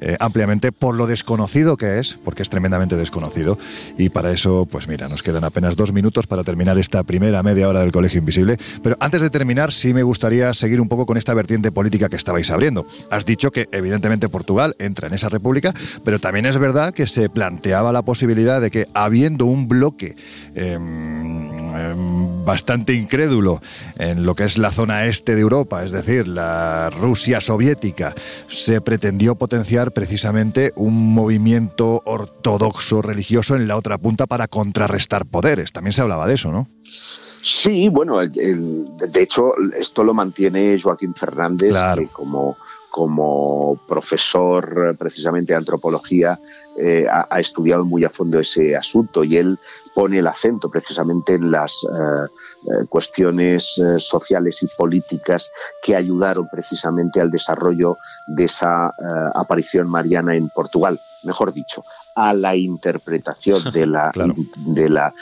eh, 0.00 0.16
ampliamente 0.18 0.72
por 0.72 0.94
lo 0.94 1.06
desconocido 1.06 1.76
que 1.76 1.98
es, 1.98 2.18
porque 2.24 2.42
es 2.42 2.48
tremendamente 2.48 2.96
desconocido, 2.96 3.58
y 3.98 4.08
para 4.08 4.30
eso, 4.30 4.66
pues 4.70 4.88
mira, 4.88 5.08
nos 5.08 5.22
quedan 5.22 5.44
apenas 5.44 5.76
dos 5.76 5.92
minutos 5.92 6.26
para 6.26 6.44
terminar 6.44 6.78
esta 6.78 7.02
primera 7.02 7.42
media 7.42 7.68
hora 7.68 7.80
del 7.80 7.92
Colegio 7.92 8.18
Invisible, 8.18 8.56
pero 8.82 8.96
antes 9.00 9.20
de 9.20 9.30
terminar 9.30 9.72
sí 9.72 9.92
me 9.92 10.02
gustaría 10.02 10.54
seguir 10.54 10.80
un 10.80 10.88
poco 10.88 11.04
con 11.04 11.16
esta 11.16 11.34
vertiente 11.34 11.70
política 11.70 12.08
que 12.08 12.16
estabais 12.16 12.50
abriendo 12.50 12.69
Has 13.10 13.24
dicho 13.24 13.50
que 13.50 13.68
evidentemente 13.72 14.28
Portugal 14.28 14.74
entra 14.78 15.08
en 15.08 15.14
esa 15.14 15.28
república, 15.28 15.74
pero 16.04 16.18
también 16.18 16.46
es 16.46 16.58
verdad 16.58 16.94
que 16.94 17.06
se 17.06 17.28
planteaba 17.28 17.92
la 17.92 18.02
posibilidad 18.02 18.60
de 18.60 18.70
que 18.70 18.88
habiendo 18.94 19.46
un 19.46 19.68
bloque 19.68 20.16
em, 20.54 21.74
em, 21.76 22.19
bastante 22.44 22.94
incrédulo 22.94 23.60
en 23.98 24.24
lo 24.24 24.34
que 24.34 24.44
es 24.44 24.58
la 24.58 24.70
zona 24.70 25.06
este 25.06 25.34
de 25.34 25.40
Europa, 25.40 25.84
es 25.84 25.90
decir, 25.90 26.26
la 26.28 26.90
Rusia 26.90 27.40
soviética, 27.40 28.14
se 28.48 28.80
pretendió 28.80 29.34
potenciar 29.34 29.92
precisamente 29.92 30.72
un 30.76 31.12
movimiento 31.12 32.02
ortodoxo 32.04 33.02
religioso 33.02 33.56
en 33.56 33.68
la 33.68 33.76
otra 33.76 33.98
punta 33.98 34.26
para 34.26 34.48
contrarrestar 34.48 35.26
poderes. 35.26 35.72
También 35.72 35.92
se 35.92 36.02
hablaba 36.02 36.26
de 36.26 36.34
eso, 36.34 36.50
¿no? 36.50 36.68
Sí, 36.80 37.88
bueno, 37.88 38.18
de 38.18 39.22
hecho 39.22 39.52
esto 39.78 40.04
lo 40.04 40.14
mantiene 40.14 40.78
Joaquín 40.80 41.14
Fernández, 41.14 41.74
que 41.96 42.08
como 42.08 42.56
como 42.90 43.78
profesor 43.86 44.96
precisamente 44.98 45.52
de 45.52 45.58
antropología, 45.58 46.38
eh, 46.76 47.06
ha, 47.10 47.40
estudiado 47.40 47.84
muy 47.84 48.04
a 48.04 48.10
fondo 48.10 48.38
ese 48.38 48.74
asunto 48.76 49.22
y 49.22 49.36
él 49.36 49.58
pone 49.94 50.18
el 50.18 50.26
acento 50.26 50.70
precisamente 50.70 51.34
en 51.34 51.50
las 51.50 51.72
eh, 51.84 52.26
eh, 52.26 52.86
cuestiones 52.88 53.80
sociales 53.98 54.62
y 54.62 54.68
políticas 54.76 55.50
que 55.82 55.94
ayudaron 55.94 56.48
precisamente 56.50 57.20
al 57.20 57.30
desarrollo 57.30 57.96
de 58.28 58.44
esa 58.44 58.92
aparición 59.34 59.88
mariana 59.88 60.34
en 60.34 60.48
Portugal 60.50 61.00
mejor 61.22 61.52
dicho, 61.52 61.84
a 62.14 62.32
la 62.32 62.56
interpretación 62.56 63.62
de 63.74 63.86
la, 63.86 64.10
de 64.56 64.88
la 64.88 65.12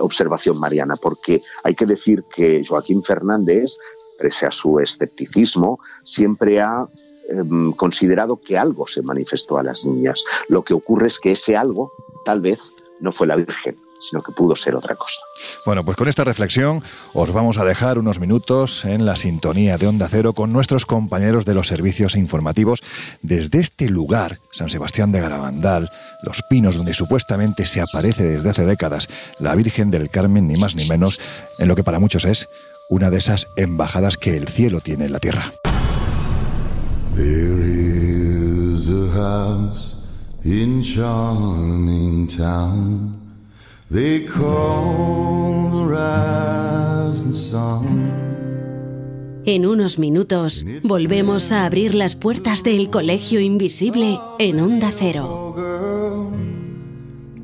observación 0.00 0.60
mariana, 0.60 0.96
porque 1.00 1.40
hay 1.64 1.74
que 1.74 1.86
decir 1.86 2.24
que 2.34 2.62
Joaquín 2.68 3.02
Fernández, 3.02 3.74
pese 4.20 4.44
a 4.44 4.50
su 4.50 4.78
escepticismo, 4.80 5.78
siempre 6.04 6.60
ha 6.60 6.86
considerado 7.76 8.40
que 8.40 8.56
algo 8.58 8.86
se 8.86 9.02
manifestó 9.02 9.58
a 9.58 9.62
las 9.62 9.84
niñas. 9.84 10.22
Lo 10.48 10.62
que 10.62 10.74
ocurre 10.74 11.08
es 11.08 11.18
que 11.18 11.32
ese 11.32 11.56
algo 11.56 11.92
tal 12.24 12.40
vez 12.40 12.60
no 13.00 13.12
fue 13.12 13.26
la 13.26 13.36
Virgen, 13.36 13.76
sino 14.00 14.22
que 14.22 14.32
pudo 14.32 14.54
ser 14.56 14.74
otra 14.74 14.94
cosa. 14.94 15.20
Bueno, 15.64 15.82
pues 15.84 15.96
con 15.96 16.08
esta 16.08 16.24
reflexión 16.24 16.82
os 17.12 17.32
vamos 17.32 17.58
a 17.58 17.64
dejar 17.64 17.98
unos 17.98 18.20
minutos 18.20 18.84
en 18.84 19.04
la 19.06 19.16
sintonía 19.16 19.78
de 19.78 19.86
Onda 19.86 20.08
Cero 20.08 20.32
con 20.32 20.52
nuestros 20.52 20.86
compañeros 20.86 21.44
de 21.44 21.54
los 21.54 21.68
servicios 21.68 22.16
informativos 22.16 22.82
desde 23.22 23.60
este 23.60 23.88
lugar, 23.88 24.40
San 24.50 24.68
Sebastián 24.68 25.12
de 25.12 25.20
Garabandal, 25.20 25.90
Los 26.22 26.42
Pinos, 26.48 26.76
donde 26.76 26.94
supuestamente 26.94 27.66
se 27.66 27.80
aparece 27.80 28.24
desde 28.24 28.50
hace 28.50 28.66
décadas 28.66 29.08
la 29.38 29.54
Virgen 29.54 29.90
del 29.90 30.10
Carmen, 30.10 30.46
ni 30.46 30.58
más 30.58 30.74
ni 30.74 30.86
menos, 30.88 31.20
en 31.58 31.68
lo 31.68 31.74
que 31.74 31.84
para 31.84 31.98
muchos 31.98 32.24
es 32.24 32.48
una 32.88 33.10
de 33.10 33.18
esas 33.18 33.48
embajadas 33.56 34.16
que 34.16 34.36
el 34.36 34.48
cielo 34.48 34.80
tiene 34.80 35.06
en 35.06 35.12
la 35.12 35.18
tierra. 35.18 35.52
There 37.16 37.62
is 37.64 38.90
a 38.90 39.10
house 39.10 39.96
in 40.44 40.82
charming 40.82 42.26
town. 42.26 43.16
They 43.90 44.26
call 44.26 45.70
the 45.70 45.84
rising 45.86 47.32
sun. 47.32 48.26
En 49.46 49.64
unos 49.64 49.98
minutos 49.98 50.66
volvemos 50.82 51.52
a 51.52 51.64
abrir 51.64 51.94
las 51.94 52.16
puertas 52.16 52.62
del 52.62 52.90
Colegio 52.90 53.40
Invisible 53.40 54.20
en 54.38 54.60
Onda 54.60 54.92
Cero. 54.94 55.54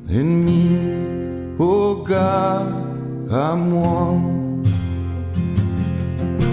And 0.07 0.45
me, 0.45 1.55
oh 1.57 2.03
God, 2.03 3.31
I'm 3.31 3.73
one. 3.73 4.42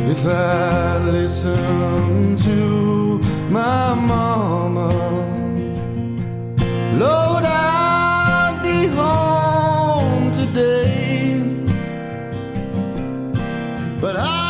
If 0.09 0.27
I 0.27 0.99
listen 0.99 2.37
to 2.37 3.19
my 3.51 3.95
mama, 3.95 4.89
Lord, 6.99 7.45
I'd 7.45 8.61
be 8.63 8.87
home 8.87 10.31
today. 10.33 11.43
But 14.01 14.17
I 14.17 14.50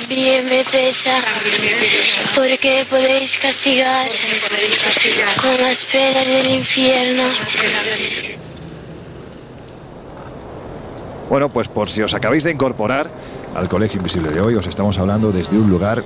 También 0.00 0.46
me 0.46 0.64
pesa 0.64 1.22
porque 2.34 2.86
podéis 2.88 3.36
castigar 3.38 4.08
con 5.40 5.60
las 5.60 5.82
penas 5.84 6.26
del 6.26 6.46
infierno. 6.46 7.24
Bueno, 11.28 11.48
pues 11.50 11.68
por 11.68 11.90
si 11.90 12.02
os 12.02 12.14
acabáis 12.14 12.44
de 12.44 12.50
incorporar 12.50 13.10
al 13.54 13.68
Colegio 13.68 13.98
Invisible 13.98 14.30
de 14.30 14.40
hoy, 14.40 14.54
os 14.54 14.66
estamos 14.66 14.98
hablando 14.98 15.32
desde 15.32 15.56
un 15.58 15.68
lugar 15.68 16.02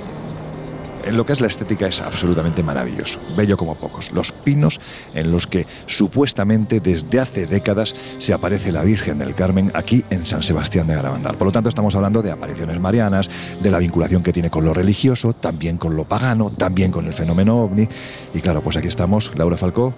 en 1.05 1.17
lo 1.17 1.27
que 1.27 1.33
es 1.33 1.41
la 1.41 1.47
estética 1.47 1.87
es 1.87 2.01
absolutamente 2.01 2.63
maravilloso, 2.63 3.21
bello 3.37 3.57
como 3.57 3.75
pocos. 3.75 4.13
Los 4.13 4.33
pinos 4.33 4.81
en 5.15 5.31
los 5.31 5.47
que 5.47 5.67
supuestamente 5.87 6.81
desde 6.81 7.21
hace 7.21 7.47
décadas 7.47 7.95
se 8.19 8.33
aparece 8.33 8.73
la 8.73 8.83
Virgen 8.83 9.19
del 9.19 9.35
Carmen 9.35 9.71
aquí 9.75 10.05
en 10.11 10.27
San 10.27 10.43
Sebastián 10.43 10.87
de 10.87 10.95
Garabandal. 10.95 11.37
Por 11.37 11.47
lo 11.47 11.53
tanto, 11.53 11.69
estamos 11.69 11.95
hablando 11.95 12.23
de 12.23 12.31
apariciones 12.31 12.81
marianas, 12.81 13.31
de 13.61 13.71
la 13.71 13.79
vinculación 13.79 14.23
que 14.23 14.33
tiene 14.33 14.51
con 14.51 14.65
lo 14.65 14.75
religioso, 14.75 15.33
también 15.33 15.77
con 15.77 15.97
lo 15.97 16.05
pagano, 16.05 16.51
también 16.51 16.91
con 16.91 17.07
el 17.07 17.15
fenómeno 17.15 17.59
ovni. 17.59 17.89
Y 18.33 18.41
claro, 18.41 18.63
pues 18.63 18.77
aquí 18.77 18.89
estamos, 18.89 19.33
Laura 19.37 19.57
Falcó, 19.57 19.95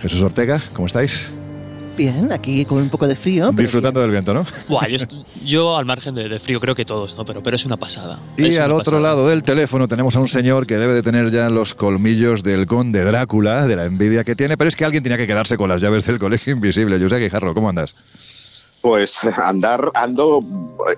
Jesús 0.00 0.22
Ortega, 0.22 0.60
¿cómo 0.72 0.86
estáis? 0.86 1.30
Bien, 1.96 2.32
aquí 2.32 2.64
con 2.64 2.78
un 2.78 2.88
poco 2.88 3.06
de 3.06 3.14
frío. 3.14 3.52
Disfrutando 3.52 4.00
del 4.00 4.10
viento, 4.10 4.34
¿no? 4.34 4.44
Buah, 4.68 4.88
yo, 4.88 4.98
yo 5.44 5.76
al 5.76 5.84
margen 5.84 6.14
de, 6.14 6.28
de 6.28 6.38
frío 6.40 6.58
creo 6.60 6.74
que 6.74 6.84
todos, 6.84 7.16
¿no? 7.16 7.24
Pero, 7.24 7.42
pero 7.42 7.54
es 7.54 7.64
una 7.64 7.76
pasada. 7.76 8.18
Y 8.36 8.46
Es 8.46 8.58
al 8.58 8.72
otro 8.72 8.92
pasada. 8.92 9.00
lado 9.00 9.28
del 9.28 9.42
teléfono 9.44 9.86
tenemos 9.86 10.16
a 10.16 10.20
un 10.20 10.26
señor 10.28 10.66
que 10.66 10.76
debe 10.76 10.92
de 10.92 11.02
tener 11.02 11.30
ya 11.30 11.48
los 11.50 11.74
colmillos 11.76 12.42
del 12.42 12.66
conde 12.66 13.04
Drácula, 13.04 13.68
de 13.68 13.76
la 13.76 13.84
envidia 13.84 14.24
que 14.24 14.34
tiene, 14.34 14.56
pero 14.56 14.68
es 14.68 14.74
que 14.76 14.84
alguien 14.84 15.02
tenía 15.04 15.18
que 15.18 15.26
quedarse 15.28 15.56
con 15.56 15.68
las 15.68 15.80
llaves 15.80 16.04
del 16.06 16.18
colegio 16.18 16.52
invisible. 16.54 16.98
José 16.98 17.18
Guijarro, 17.18 17.54
¿cómo 17.54 17.68
andas? 17.68 17.94
Pues 18.80 19.20
andar, 19.24 19.90
ando, 19.94 20.44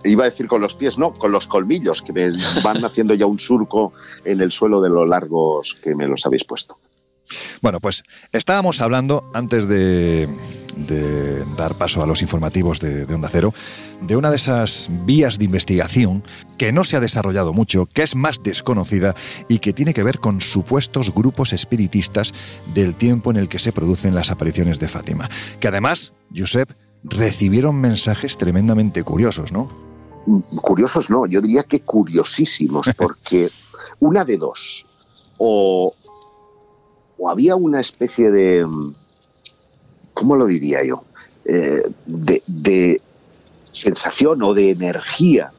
iba 0.03 0.25
a 0.25 0.31
decir 0.31 0.49
con 0.49 0.61
los 0.61 0.75
pies, 0.75 0.99
no, 0.99 1.13
con 1.15 1.31
los 1.31 1.47
colmillos, 1.47 2.03
que 2.03 2.13
me 2.13 2.31
van 2.65 2.85
haciendo 2.85 3.15
ya 3.15 3.27
un 3.27 3.39
surco 3.39 3.93
en 4.25 4.41
el 4.41 4.51
suelo 4.51 4.81
de 4.81 4.89
lo 4.89 5.07
largos 5.07 5.79
que 5.85 5.95
me 5.95 6.09
los 6.09 6.27
habéis 6.27 6.43
puesto. 6.43 6.79
Bueno, 7.63 7.81
pues 7.81 8.03
estábamos 8.33 8.81
hablando, 8.81 9.31
antes 9.35 9.69
de, 9.69 10.29
de 10.77 11.45
dar 11.57 11.79
paso 11.79 12.03
a 12.03 12.07
los 12.07 12.23
informativos 12.23 12.81
de, 12.81 13.07
de 13.07 13.15
Onda 13.15 13.29
Cero, 13.31 13.53
de 14.01 14.17
una 14.17 14.31
de 14.31 14.37
esas 14.37 14.89
vías 15.05 15.39
de 15.39 15.45
investigación 15.45 16.23
que 16.59 16.73
no 16.73 16.85
se 16.85 16.97
ha 16.97 17.01
desarrollado 17.01 17.53
mucho, 17.53 17.87
que 17.87 18.03
es 18.03 18.15
más 18.15 18.43
desconocida 18.43 19.15
y 19.49 19.59
que 19.59 19.73
tiene 19.73 19.95
que 19.95 20.03
ver 20.03 20.19
con 20.19 20.41
supuestos 20.41 21.13
grupos 21.13 21.53
espiritistas 21.53 22.33
del 22.75 22.95
tiempo 22.95 23.31
en 23.31 23.37
el 23.37 23.49
que 23.49 23.59
se 23.59 23.73
producen 23.73 24.15
las 24.15 24.31
apariciones 24.31 24.79
de 24.79 24.89
Fátima. 24.89 25.29
Que 25.61 25.69
además, 25.69 26.13
Josep, 26.35 26.73
recibieron 27.05 27.77
mensajes 27.77 28.37
tremendamente 28.37 29.03
curiosos, 29.03 29.53
¿no? 29.53 29.71
Curiosos 30.63 31.09
no, 31.09 31.27
yo 31.27 31.41
diría 31.41 31.63
que 31.63 31.81
curiosísimos, 31.81 32.91
porque 32.99 33.51
una 34.01 34.25
de 34.25 34.37
dos, 34.37 34.87
o, 35.39 35.95
o 37.19 37.31
había 37.31 37.57
una 37.57 37.81
especie 37.81 38.31
de, 38.31 38.67
¿cómo 40.15 40.37
lo 40.37 40.47
diría 40.47 40.85
yo? 40.85 41.05
Eh, 41.45 41.83
de, 42.07 43.01
sensación 43.71 44.43
o 44.43 44.55
de 44.55 44.71
energía 44.71 45.53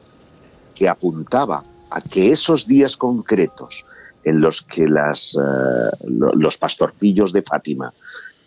que 0.74 0.88
apuntaba 0.88 1.64
a 1.90 2.00
que 2.00 2.32
esos 2.32 2.66
días 2.66 2.96
concretos 2.96 3.84
en 4.24 4.40
los 4.40 4.62
que 4.62 4.88
las, 4.88 5.34
eh, 5.36 5.96
lo- 6.04 6.32
los 6.34 6.58
pastorcillos 6.58 7.32
de 7.32 7.42
Fátima 7.42 7.94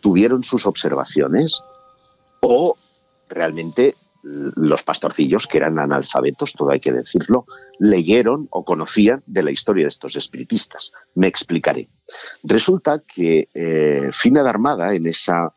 tuvieron 0.02 0.44
sus 0.44 0.66
observaciones, 0.66 1.62
o 2.42 2.76
realmente 3.30 3.96
los 4.24 4.84
pastorcillos, 4.84 5.48
que 5.48 5.58
eran 5.58 5.80
analfabetos, 5.80 6.54
todo 6.54 6.70
hay 6.72 6.80
que 6.80 6.92
decirlo, 6.92 7.46
leyeron 7.80 8.48
o 8.52 8.64
conocían 8.64 9.24
de 9.26 9.44
la 9.44 9.52
historia 9.52 9.86
de 9.86 9.90
estos 9.90 10.16
espiritistas. 10.16 10.92
Me 11.16 11.28
explicaré. 11.28 11.90
Resulta 12.44 13.02
que 13.06 13.50
eh, 13.54 14.10
Fina 14.12 14.44
de 14.44 14.50
Armada, 14.50 14.94
en 14.94 15.08
esa 15.08 15.54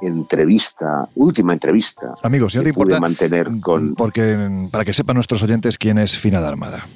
entrevista, 0.00 1.08
última 1.14 1.54
entrevista, 1.54 2.14
Amigos, 2.22 2.52
si 2.52 2.58
no 2.58 2.64
te 2.64 2.70
que 2.70 2.74
pude 2.74 2.94
importa, 2.94 3.00
mantener 3.00 3.48
con, 3.62 3.94
porque 3.94 4.36
mm, 4.36 4.70
para 4.70 4.84
que 4.84 4.92
sepan 4.92 5.14
nuestros 5.14 5.42
oyentes 5.42 5.78
quién 5.78 5.98
es 5.98 6.16
Fina 6.18 6.40
de 6.40 6.48
Armada. 6.48 6.86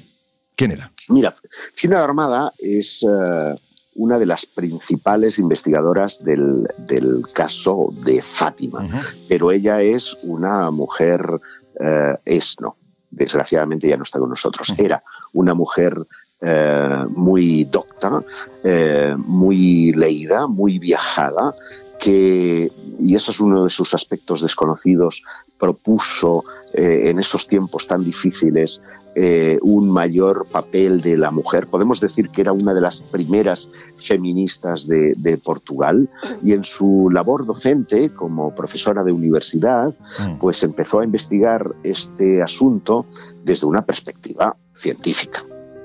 ¿Quién 0.54 0.72
era? 0.72 0.92
Mira, 1.08 1.32
Fina 1.74 1.98
de 1.98 2.04
Armada 2.04 2.52
es 2.58 3.02
eh, 3.02 3.54
una 3.94 4.18
de 4.18 4.26
las 4.26 4.46
principales 4.46 5.38
investigadoras 5.38 6.22
del, 6.24 6.66
del 6.78 7.24
caso 7.32 7.92
de 8.04 8.22
Fátima, 8.22 8.88
pero 9.28 9.50
ella 9.50 9.82
es 9.82 10.16
una 10.22 10.70
mujer, 10.70 11.40
eh, 11.78 12.16
es 12.24 12.56
no, 12.60 12.76
desgraciadamente 13.10 13.88
ya 13.88 13.96
no 13.96 14.04
está 14.04 14.18
con 14.18 14.30
nosotros, 14.30 14.72
era 14.78 15.02
una 15.32 15.54
mujer 15.54 16.06
eh, 16.42 17.04
muy 17.10 17.64
docta, 17.64 18.24
eh, 18.64 19.14
muy 19.18 19.92
leída, 19.92 20.46
muy 20.46 20.78
viajada, 20.78 21.54
que, 21.98 22.72
y 22.98 23.14
eso 23.14 23.30
es 23.30 23.40
uno 23.40 23.64
de 23.64 23.70
sus 23.70 23.92
aspectos 23.92 24.40
desconocidos, 24.40 25.22
propuso 25.58 26.44
eh, 26.72 27.10
en 27.10 27.18
esos 27.18 27.46
tiempos 27.46 27.86
tan 27.86 28.02
difíciles 28.02 28.80
eh, 29.22 29.58
un 29.60 29.90
mayor 29.90 30.46
papel 30.50 31.02
de 31.02 31.18
la 31.18 31.30
mujer. 31.30 31.66
Podemos 31.66 32.00
decir 32.00 32.30
que 32.30 32.40
era 32.40 32.54
una 32.54 32.72
de 32.72 32.80
las 32.80 33.02
primeras 33.02 33.68
feministas 33.96 34.86
de, 34.86 35.12
de 35.18 35.36
Portugal 35.36 36.08
y 36.42 36.54
en 36.54 36.64
su 36.64 37.10
labor 37.12 37.44
docente 37.44 38.14
como 38.14 38.54
profesora 38.54 39.04
de 39.04 39.12
universidad, 39.12 39.94
pues 40.40 40.62
empezó 40.62 41.00
a 41.00 41.04
investigar 41.04 41.70
este 41.82 42.42
asunto 42.42 43.04
desde 43.44 43.66
una 43.66 43.82
perspectiva 43.82 44.56
científica. 44.72 45.42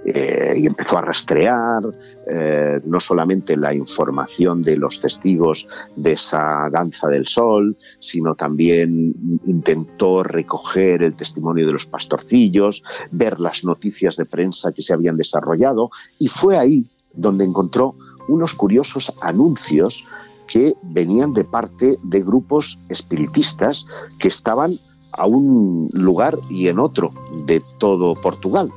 Eh, 0.08 0.53
y 0.58 0.68
empezó 0.68 0.99
a 0.99 1.01
rastrear 1.01 1.82
eh, 2.28 2.80
no 2.86 2.99
solamente 2.99 3.58
la 3.58 3.74
información 3.74 4.62
de 4.62 4.78
los 4.78 5.01
testigos 5.01 5.68
de 5.95 6.12
esa 6.12 6.70
danza 6.72 7.08
del 7.08 7.26
sol, 7.26 7.76
sino 7.97 8.36
también 8.36 9.16
intentó 9.45 10.22
recoger 10.22 11.01
el 11.01 11.16
testimonio 11.16 11.66
de 11.66 11.74
los 11.74 11.88
pastorcillos, 11.88 12.84
ver 13.10 13.39
las 13.39 13.64
noticias 13.64 14.16
de 14.16 14.26
prensa 14.26 14.72
que 14.74 14.84
se 14.84 14.93
habían 14.93 15.18
desarrollado 15.18 15.89
y 16.20 16.28
fue 16.28 16.58
ahí 16.58 16.86
donde 17.16 17.43
encontró 17.43 17.95
unos 18.28 18.53
curiosos 18.53 19.12
anuncios 19.22 20.06
que 20.47 20.76
venían 20.84 21.34
de 21.34 21.45
parte 21.45 21.97
de 22.03 22.22
grupos 22.22 22.78
espiritistas 22.89 24.16
que 24.20 24.28
estaban 24.28 24.80
a 25.14 25.26
un 25.26 25.89
lugar 25.93 26.38
y 26.49 26.68
en 26.68 26.78
otro 26.78 27.12
de 27.47 27.64
todo 27.80 28.14
Portugal. 28.22 28.72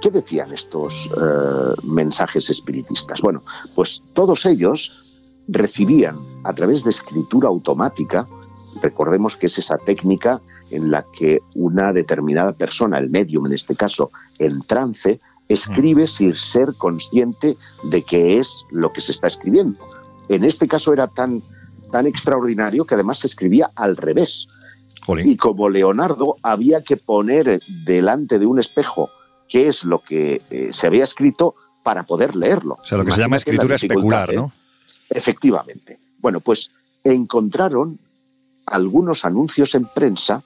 ¿Qué 0.00 0.10
decían 0.10 0.52
estos 0.52 1.10
eh, 1.14 1.74
mensajes 1.82 2.48
espiritistas? 2.48 3.20
Bueno, 3.20 3.42
pues 3.74 4.02
todos 4.14 4.46
ellos 4.46 4.92
recibían 5.46 6.18
a 6.44 6.54
través 6.54 6.84
de 6.84 6.90
escritura 6.90 7.48
automática, 7.48 8.26
recordemos 8.82 9.36
que 9.36 9.46
es 9.46 9.58
esa 9.58 9.76
técnica 9.76 10.40
en 10.70 10.90
la 10.90 11.04
que 11.12 11.40
una 11.54 11.92
determinada 11.92 12.52
persona, 12.52 12.98
el 12.98 13.10
medium 13.10 13.46
en 13.46 13.52
este 13.52 13.76
caso, 13.76 14.10
en 14.38 14.62
trance, 14.62 15.20
escribe 15.48 16.06
sin 16.06 16.34
ser 16.36 16.74
consciente 16.78 17.56
de 17.84 18.02
qué 18.02 18.38
es 18.38 18.64
lo 18.70 18.92
que 18.92 19.02
se 19.02 19.12
está 19.12 19.26
escribiendo. 19.26 19.78
En 20.28 20.44
este 20.44 20.66
caso 20.66 20.92
era 20.94 21.08
tan, 21.08 21.42
tan 21.90 22.06
extraordinario 22.06 22.86
que 22.86 22.94
además 22.94 23.18
se 23.18 23.26
escribía 23.26 23.70
al 23.74 23.96
revés. 23.96 24.46
Jolín. 25.04 25.28
Y 25.28 25.36
como 25.36 25.68
Leonardo 25.68 26.36
había 26.42 26.84
que 26.84 26.96
poner 26.96 27.60
delante 27.84 28.38
de 28.38 28.46
un 28.46 28.58
espejo 28.58 29.10
qué 29.50 29.68
es 29.68 29.84
lo 29.84 30.02
que 30.02 30.38
eh, 30.50 30.68
se 30.72 30.86
había 30.86 31.04
escrito 31.04 31.54
para 31.82 32.02
poder 32.04 32.36
leerlo. 32.36 32.78
O 32.80 32.84
sea, 32.86 32.96
lo 32.98 33.04
que 33.04 33.12
se 33.12 33.20
llama 33.20 33.36
escritura 33.36 33.76
especular, 33.76 34.30
¿eh? 34.32 34.36
¿no? 34.36 34.52
Efectivamente. 35.08 35.98
Bueno, 36.18 36.40
pues 36.40 36.70
encontraron 37.04 37.98
algunos 38.66 39.24
anuncios 39.24 39.74
en 39.74 39.86
prensa 39.86 40.42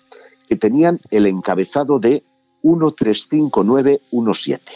que 0.48 0.56
tenían 0.56 1.00
el 1.10 1.26
encabezado 1.26 1.98
de 1.98 2.22
135917, 2.62 4.72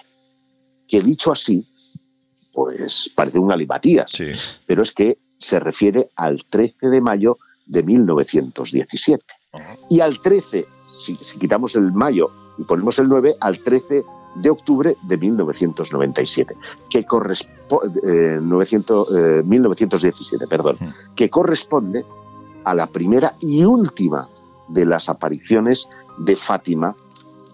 que 0.86 1.00
dicho 1.00 1.32
así, 1.32 1.66
pues 2.52 3.12
parece 3.14 3.38
un 3.38 3.48
galimatías, 3.48 4.10
Sí. 4.12 4.26
pero 4.66 4.82
es 4.82 4.92
que 4.92 5.16
se 5.38 5.58
refiere 5.60 6.10
al 6.16 6.44
13 6.44 6.88
de 6.90 7.00
mayo 7.00 7.38
de 7.66 7.82
1917. 7.82 9.24
Y 9.88 10.00
al 10.00 10.20
13, 10.20 10.66
si, 10.98 11.16
si 11.20 11.38
quitamos 11.38 11.76
el 11.76 11.92
mayo 11.92 12.30
y 12.58 12.64
ponemos 12.64 12.98
el 12.98 13.08
9, 13.08 13.36
al 13.40 13.62
13 13.62 14.02
de 14.42 14.50
octubre 14.50 14.96
de 15.02 15.16
1997, 15.16 16.56
que 16.88 17.04
corresponde, 17.04 18.40
1917, 19.44 20.46
perdón, 20.46 20.76
Mm. 20.80 21.14
que 21.14 21.28
corresponde 21.30 22.04
a 22.64 22.74
la 22.74 22.86
primera 22.86 23.32
y 23.40 23.64
última 23.64 24.24
de 24.68 24.84
las 24.84 25.08
apariciones 25.08 25.88
de 26.18 26.36
Fátima 26.36 26.94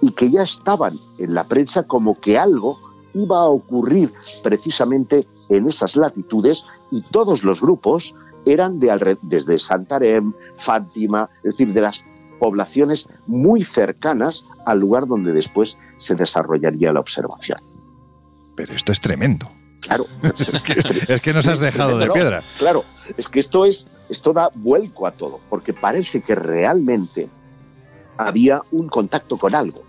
y 0.00 0.10
que 0.12 0.30
ya 0.30 0.42
estaban 0.42 0.98
en 1.18 1.34
la 1.34 1.44
prensa 1.44 1.84
como 1.84 2.18
que 2.18 2.36
algo 2.38 2.76
iba 3.14 3.40
a 3.40 3.46
ocurrir 3.46 4.10
precisamente 4.42 5.26
en 5.48 5.68
esas 5.68 5.96
latitudes 5.96 6.64
y 6.90 7.02
todos 7.02 7.44
los 7.44 7.60
grupos 7.60 8.14
eran 8.44 8.78
de 8.80 9.16
desde 9.22 9.58
Santarém, 9.58 10.34
Fátima, 10.58 11.30
es 11.44 11.56
decir, 11.56 11.72
de 11.72 11.80
las 11.80 12.04
poblaciones 12.38 13.08
muy 13.26 13.64
cercanas 13.64 14.44
al 14.66 14.80
lugar 14.80 15.06
donde 15.06 15.32
después 15.32 15.78
se 15.96 16.14
desarrollaría 16.14 16.92
la 16.92 17.00
observación. 17.00 17.58
Pero 18.56 18.74
esto 18.74 18.92
es 18.92 19.00
tremendo. 19.00 19.50
Claro, 19.80 20.04
Es 20.52 20.62
que, 20.62 21.12
es 21.12 21.20
que 21.20 21.34
nos 21.34 21.46
has 21.46 21.58
dejado 21.58 21.98
de 21.98 22.10
piedra. 22.10 22.42
Claro, 22.58 22.84
es 23.16 23.28
que 23.28 23.40
esto 23.40 23.66
es 23.66 23.88
esto 24.08 24.32
da 24.32 24.50
vuelco 24.54 25.06
a 25.06 25.12
todo, 25.12 25.40
porque 25.48 25.72
parece 25.72 26.20
que 26.20 26.34
realmente 26.34 27.28
había 28.16 28.62
un 28.70 28.88
contacto 28.88 29.36
con 29.36 29.54
algo, 29.54 29.80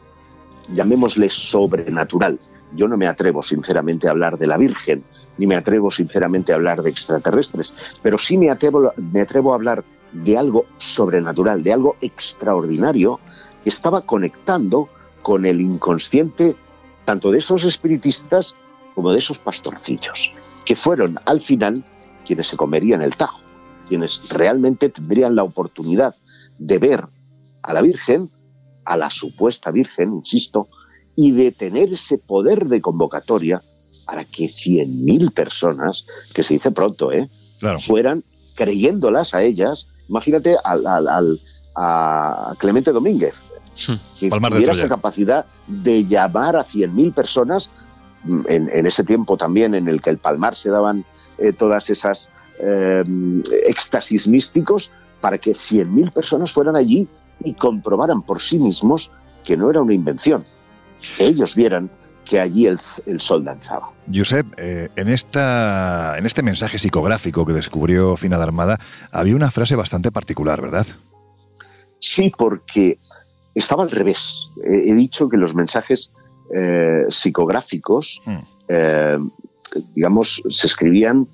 llamémosle 0.72 1.30
sobrenatural. 1.30 2.40
Yo 2.74 2.88
no 2.88 2.98
me 2.98 3.08
atrevo 3.08 3.44
sinceramente 3.44 4.08
a 4.08 4.12
hablar 4.12 4.38
de 4.38 4.48
la 4.48 4.58
Virgen, 4.58 5.04
ni 5.38 5.48
me 5.48 5.56
atrevo 5.56 5.92
sinceramente 5.92 6.52
a 6.52 6.56
hablar 6.56 6.82
de 6.82 6.90
extraterrestres, 6.90 7.74
pero 8.02 8.18
sí 8.18 8.38
me 8.38 8.50
atrevo, 8.50 8.92
me 8.98 9.22
atrevo 9.22 9.52
a 9.52 9.56
hablar 9.56 9.84
de 10.24 10.38
algo 10.38 10.66
sobrenatural, 10.78 11.64
de 11.64 11.74
algo 11.74 11.96
extraordinario 12.02 13.20
que 13.64 13.70
estaba 13.70 14.02
conectando 14.02 14.90
con 15.22 15.46
el 15.46 15.62
inconsciente 15.62 16.56
tanto 17.06 17.32
de 17.32 17.40
esos 17.40 17.64
espiritistas 17.64 18.56
como 18.96 19.12
de 19.12 19.20
esos 19.20 19.40
pastorcillos, 19.40 20.34
que 20.66 20.76
fueron 20.76 21.16
al 21.26 21.42
final 21.42 21.84
quienes 22.26 22.48
se 22.48 22.58
comerían 22.58 23.02
el 23.02 23.16
tajo, 23.16 23.40
quienes 23.88 24.22
realmente 24.30 24.90
tendrían 24.90 25.36
la 25.36 25.44
oportunidad 25.44 26.16
de 26.58 26.80
ver 26.80 27.04
a 27.62 27.74
la 27.74 27.82
Virgen, 27.82 28.32
a 28.86 28.98
la 28.98 29.10
supuesta 29.10 29.72
Virgen, 29.72 30.14
insisto, 30.14 30.70
y 31.16 31.32
de 31.32 31.52
tener 31.52 31.94
ese 31.94 32.18
poder 32.18 32.66
de 32.66 32.82
convocatoria 32.82 33.64
para 34.06 34.26
que 34.26 34.46
100.000 34.46 35.34
personas, 35.34 36.06
que 36.34 36.44
se 36.44 36.56
dice 36.56 36.72
pronto, 36.72 37.12
¿eh? 37.12 37.30
Claro. 37.60 37.80
fueran 37.80 38.24
creyéndolas 38.56 39.34
a 39.34 39.44
ellas. 39.44 39.88
Imagínate 40.10 40.56
al, 40.64 40.86
al- 40.88 41.08
al- 41.08 41.42
a 41.76 42.54
Clemente 42.60 42.92
Domínguez, 42.92 43.44
que 44.20 44.30
tuviera 44.58 44.72
esa 44.72 44.88
capacidad 44.96 45.46
de 45.68 46.06
llamar 46.06 46.56
a 46.56 46.64
100.000 46.66 47.14
personas 47.14 47.70
mm, 48.24 48.40
en, 48.48 48.70
en 48.72 48.86
ese 48.86 49.04
tiempo 49.04 49.36
también 49.38 49.74
en 49.76 49.88
el 49.88 50.02
que 50.02 50.10
el 50.12 50.20
Palmar 50.20 50.56
se 50.56 50.70
daban 50.70 51.04
eh, 51.38 51.52
todas 51.52 51.90
esas 51.90 52.30
eh, 52.60 53.04
éxtasis 53.66 54.28
místicos 54.28 54.92
para 55.20 55.38
que 55.38 55.52
100.000 55.52 56.14
personas 56.14 56.54
fueran 56.54 56.76
allí 56.78 57.08
y 57.44 57.54
comprobaran 57.54 58.22
por 58.22 58.40
sí 58.40 58.58
mismos 58.60 59.12
que 59.44 59.58
no 59.58 59.70
era 59.70 59.82
una 59.82 59.94
invención, 59.94 60.42
que 61.18 61.26
ellos 61.26 61.54
vieran 61.56 61.90
que 62.26 62.40
allí 62.40 62.68
el, 62.68 62.80
el 63.06 63.22
sol 63.22 63.46
danzaba. 63.46 63.92
Josep, 64.14 64.46
eh, 64.58 64.90
en, 64.96 65.08
esta, 65.08 66.18
en 66.18 66.26
este 66.26 66.44
mensaje 66.44 66.78
psicográfico 66.78 67.46
que 67.46 67.54
descubrió 67.54 68.18
Fina 68.18 68.38
de 68.38 68.44
Armada 68.44 68.80
había 69.12 69.36
una 69.36 69.52
frase 69.52 69.76
bastante 69.76 70.12
particular, 70.12 70.62
¿verdad? 70.62 70.86
Sí, 72.00 72.32
porque 72.38 73.00
estaba 73.54 73.84
al 73.84 73.92
revés. 73.92 74.46
He, 74.64 74.94
dicho 74.94 75.30
que 75.30 75.38
los 75.38 75.56
mensajes 75.56 76.12
eh, 76.56 77.06
psicográficos, 77.10 78.22
Mm. 78.26 78.40
eh, 78.68 79.18
digamos, 79.96 80.42
se 80.50 80.68
escribían 80.68 81.28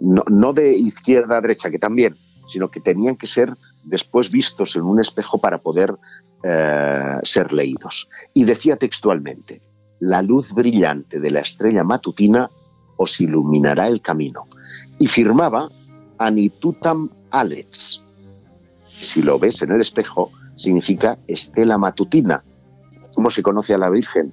no, 0.00 0.22
no 0.28 0.52
de 0.52 0.76
izquierda 0.76 1.38
a 1.38 1.40
derecha, 1.40 1.70
que 1.70 1.78
también, 1.78 2.16
sino 2.46 2.70
que 2.70 2.80
tenían 2.80 3.16
que 3.16 3.26
ser 3.26 3.54
después 3.84 4.30
vistos 4.30 4.76
en 4.76 4.82
un 4.82 5.00
espejo 5.00 5.38
para 5.40 5.58
poder 5.58 5.94
eh, 6.44 7.16
ser 7.22 7.52
leídos. 7.52 8.08
Y 8.34 8.44
decía 8.44 8.76
textualmente, 8.76 9.60
la 10.00 10.22
luz 10.22 10.52
brillante 10.52 11.20
de 11.20 11.30
la 11.30 11.40
estrella 11.40 11.84
matutina 11.84 12.50
os 12.96 13.20
iluminará 13.20 13.88
el 13.88 14.00
camino. 14.00 14.46
Y 14.98 15.06
firmaba 15.06 15.68
Anitutam 16.18 17.10
Alex. 17.30 18.02
Si 19.00 19.22
lo 19.22 19.38
ves 19.38 19.62
en 19.62 19.72
el 19.72 19.80
espejo, 19.80 20.30
significa 20.56 21.18
estela 21.26 21.78
matutina. 21.78 22.42
¿Cómo 23.14 23.30
se 23.30 23.42
conoce 23.42 23.74
a 23.74 23.78
la 23.78 23.90
Virgen? 23.90 24.32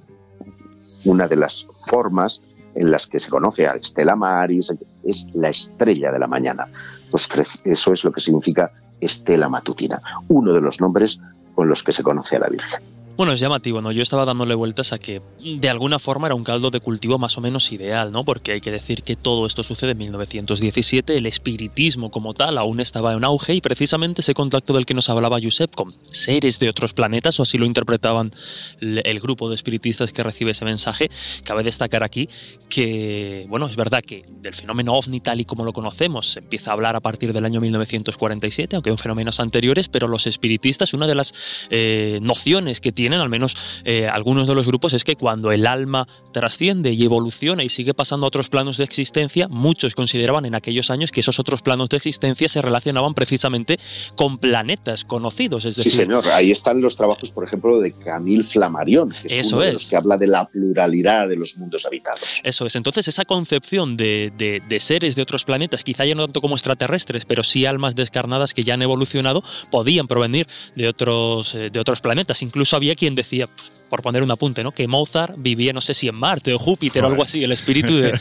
Una 1.04 1.28
de 1.28 1.36
las 1.36 1.66
formas 1.88 2.40
en 2.74 2.90
las 2.90 3.06
que 3.06 3.18
se 3.18 3.30
conoce 3.30 3.66
a 3.66 3.72
Estela 3.72 4.14
Maris 4.16 4.74
es 5.02 5.26
la 5.34 5.48
estrella 5.48 6.12
de 6.12 6.18
la 6.18 6.26
mañana. 6.26 6.64
Pues 7.10 7.28
eso 7.64 7.92
es 7.92 8.04
lo 8.04 8.12
que 8.12 8.20
significa 8.20 8.70
estela 9.00 9.48
matutina, 9.48 10.00
uno 10.28 10.52
de 10.52 10.60
los 10.60 10.80
nombres 10.80 11.18
con 11.54 11.68
los 11.68 11.82
que 11.82 11.92
se 11.92 12.02
conoce 12.02 12.36
a 12.36 12.40
la 12.40 12.48
Virgen. 12.48 12.95
Bueno, 13.16 13.32
es 13.32 13.40
llamativo, 13.40 13.80
¿no? 13.80 13.92
Yo 13.92 14.02
estaba 14.02 14.26
dándole 14.26 14.54
vueltas 14.54 14.92
a 14.92 14.98
que 14.98 15.22
de 15.42 15.70
alguna 15.70 15.98
forma 15.98 16.26
era 16.26 16.34
un 16.34 16.44
caldo 16.44 16.70
de 16.70 16.80
cultivo 16.80 17.18
más 17.18 17.38
o 17.38 17.40
menos 17.40 17.72
ideal, 17.72 18.12
¿no? 18.12 18.26
Porque 18.26 18.52
hay 18.52 18.60
que 18.60 18.70
decir 18.70 19.02
que 19.02 19.16
todo 19.16 19.46
esto 19.46 19.62
sucede 19.62 19.92
en 19.92 19.98
1917, 19.98 21.16
el 21.16 21.24
espiritismo 21.24 22.10
como 22.10 22.34
tal 22.34 22.58
aún 22.58 22.78
estaba 22.78 23.14
en 23.14 23.24
auge 23.24 23.54
y 23.54 23.62
precisamente 23.62 24.20
ese 24.20 24.34
contacto 24.34 24.74
del 24.74 24.84
que 24.84 24.92
nos 24.92 25.08
hablaba 25.08 25.38
Josep 25.42 25.74
con 25.74 25.92
seres 26.10 26.58
de 26.58 26.68
otros 26.68 26.92
planetas, 26.92 27.40
o 27.40 27.44
así 27.44 27.56
lo 27.56 27.64
interpretaban 27.64 28.34
el 28.82 29.20
grupo 29.20 29.48
de 29.48 29.54
espiritistas 29.54 30.12
que 30.12 30.22
recibe 30.22 30.50
ese 30.50 30.66
mensaje, 30.66 31.10
cabe 31.42 31.62
destacar 31.62 32.02
aquí 32.02 32.28
que, 32.68 33.46
bueno, 33.48 33.66
es 33.66 33.76
verdad 33.76 34.02
que 34.02 34.26
del 34.28 34.52
fenómeno 34.52 34.92
ovni 34.92 35.20
tal 35.20 35.40
y 35.40 35.46
como 35.46 35.64
lo 35.64 35.72
conocemos 35.72 36.32
se 36.32 36.40
empieza 36.40 36.70
a 36.70 36.74
hablar 36.74 36.96
a 36.96 37.00
partir 37.00 37.32
del 37.32 37.46
año 37.46 37.62
1947, 37.62 38.76
aunque 38.76 38.90
en 38.90 38.98
fenómenos 38.98 39.40
anteriores, 39.40 39.88
pero 39.88 40.06
los 40.06 40.26
espiritistas, 40.26 40.92
una 40.92 41.06
de 41.06 41.14
las 41.14 41.32
eh, 41.70 42.18
nociones 42.20 42.82
que 42.82 42.92
tienen 42.92 43.05
sostienen, 43.06 43.20
al 43.20 43.28
menos 43.28 43.56
eh, 43.84 44.08
algunos 44.08 44.48
de 44.48 44.54
los 44.54 44.66
grupos, 44.66 44.92
es 44.92 45.04
que 45.04 45.14
cuando 45.16 45.52
el 45.52 45.66
alma 45.66 46.08
trasciende 46.32 46.92
y 46.92 47.04
evoluciona 47.04 47.62
y 47.62 47.68
sigue 47.68 47.94
pasando 47.94 48.26
a 48.26 48.28
otros 48.28 48.48
planos 48.48 48.78
de 48.78 48.84
existencia, 48.84 49.46
muchos 49.48 49.94
consideraban 49.94 50.44
en 50.44 50.54
aquellos 50.56 50.90
años 50.90 51.10
que 51.12 51.20
esos 51.20 51.38
otros 51.38 51.62
planos 51.62 51.88
de 51.88 51.98
existencia 51.98 52.48
se 52.48 52.60
relacionaban 52.60 53.14
precisamente 53.14 53.78
con 54.16 54.38
planetas 54.38 55.04
conocidos. 55.04 55.64
Es 55.66 55.76
decir, 55.76 55.92
sí, 55.92 55.98
señor. 55.98 56.26
Ahí 56.32 56.50
están 56.50 56.80
los 56.80 56.96
trabajos, 56.96 57.30
por 57.30 57.44
ejemplo, 57.44 57.78
de 57.80 57.92
Camille 57.92 58.42
Flammarion, 58.42 59.10
que 59.10 59.28
es 59.28 59.46
Eso 59.46 59.56
uno 59.56 59.62
de 59.62 59.68
es. 59.68 59.74
los 59.74 59.86
que 59.88 59.96
habla 59.96 60.16
de 60.18 60.26
la 60.26 60.48
pluralidad 60.48 61.28
de 61.28 61.36
los 61.36 61.56
mundos 61.56 61.86
habitados. 61.86 62.40
Eso 62.42 62.66
es. 62.66 62.74
Entonces, 62.74 63.06
esa 63.06 63.24
concepción 63.24 63.96
de, 63.96 64.32
de- 64.36 64.60
de 64.68 64.80
seres 64.80 65.14
de 65.14 65.22
otros 65.22 65.44
planetas, 65.44 65.84
quizá 65.84 66.04
ya 66.04 66.14
no 66.16 66.24
tanto 66.26 66.40
como 66.40 66.56
extraterrestres, 66.56 67.24
pero 67.24 67.44
sí 67.44 67.66
almas 67.66 67.94
descarnadas 67.94 68.52
que 68.52 68.64
ya 68.64 68.74
han 68.74 68.82
evolucionado, 68.82 69.44
podían 69.70 70.08
provenir 70.08 70.48
de 70.74 70.88
otros, 70.88 71.54
eh, 71.54 71.70
de 71.70 71.78
otros 71.80 72.00
planetas. 72.00 72.42
Incluso 72.42 72.74
había 72.74 72.95
quien 72.96 73.14
decía, 73.14 73.46
pues, 73.46 73.72
por 73.88 74.02
poner 74.02 74.22
un 74.22 74.30
apunte, 74.30 74.64
¿no? 74.64 74.72
que 74.72 74.88
Mozart 74.88 75.34
vivía, 75.36 75.72
no 75.72 75.80
sé 75.80 75.94
si 75.94 76.08
en 76.08 76.14
Marte 76.14 76.52
o 76.52 76.58
Júpiter 76.58 77.04
o 77.04 77.06
algo 77.06 77.22
así, 77.22 77.44
el 77.44 77.52
espíritu 77.52 77.96
de, 77.96 78.12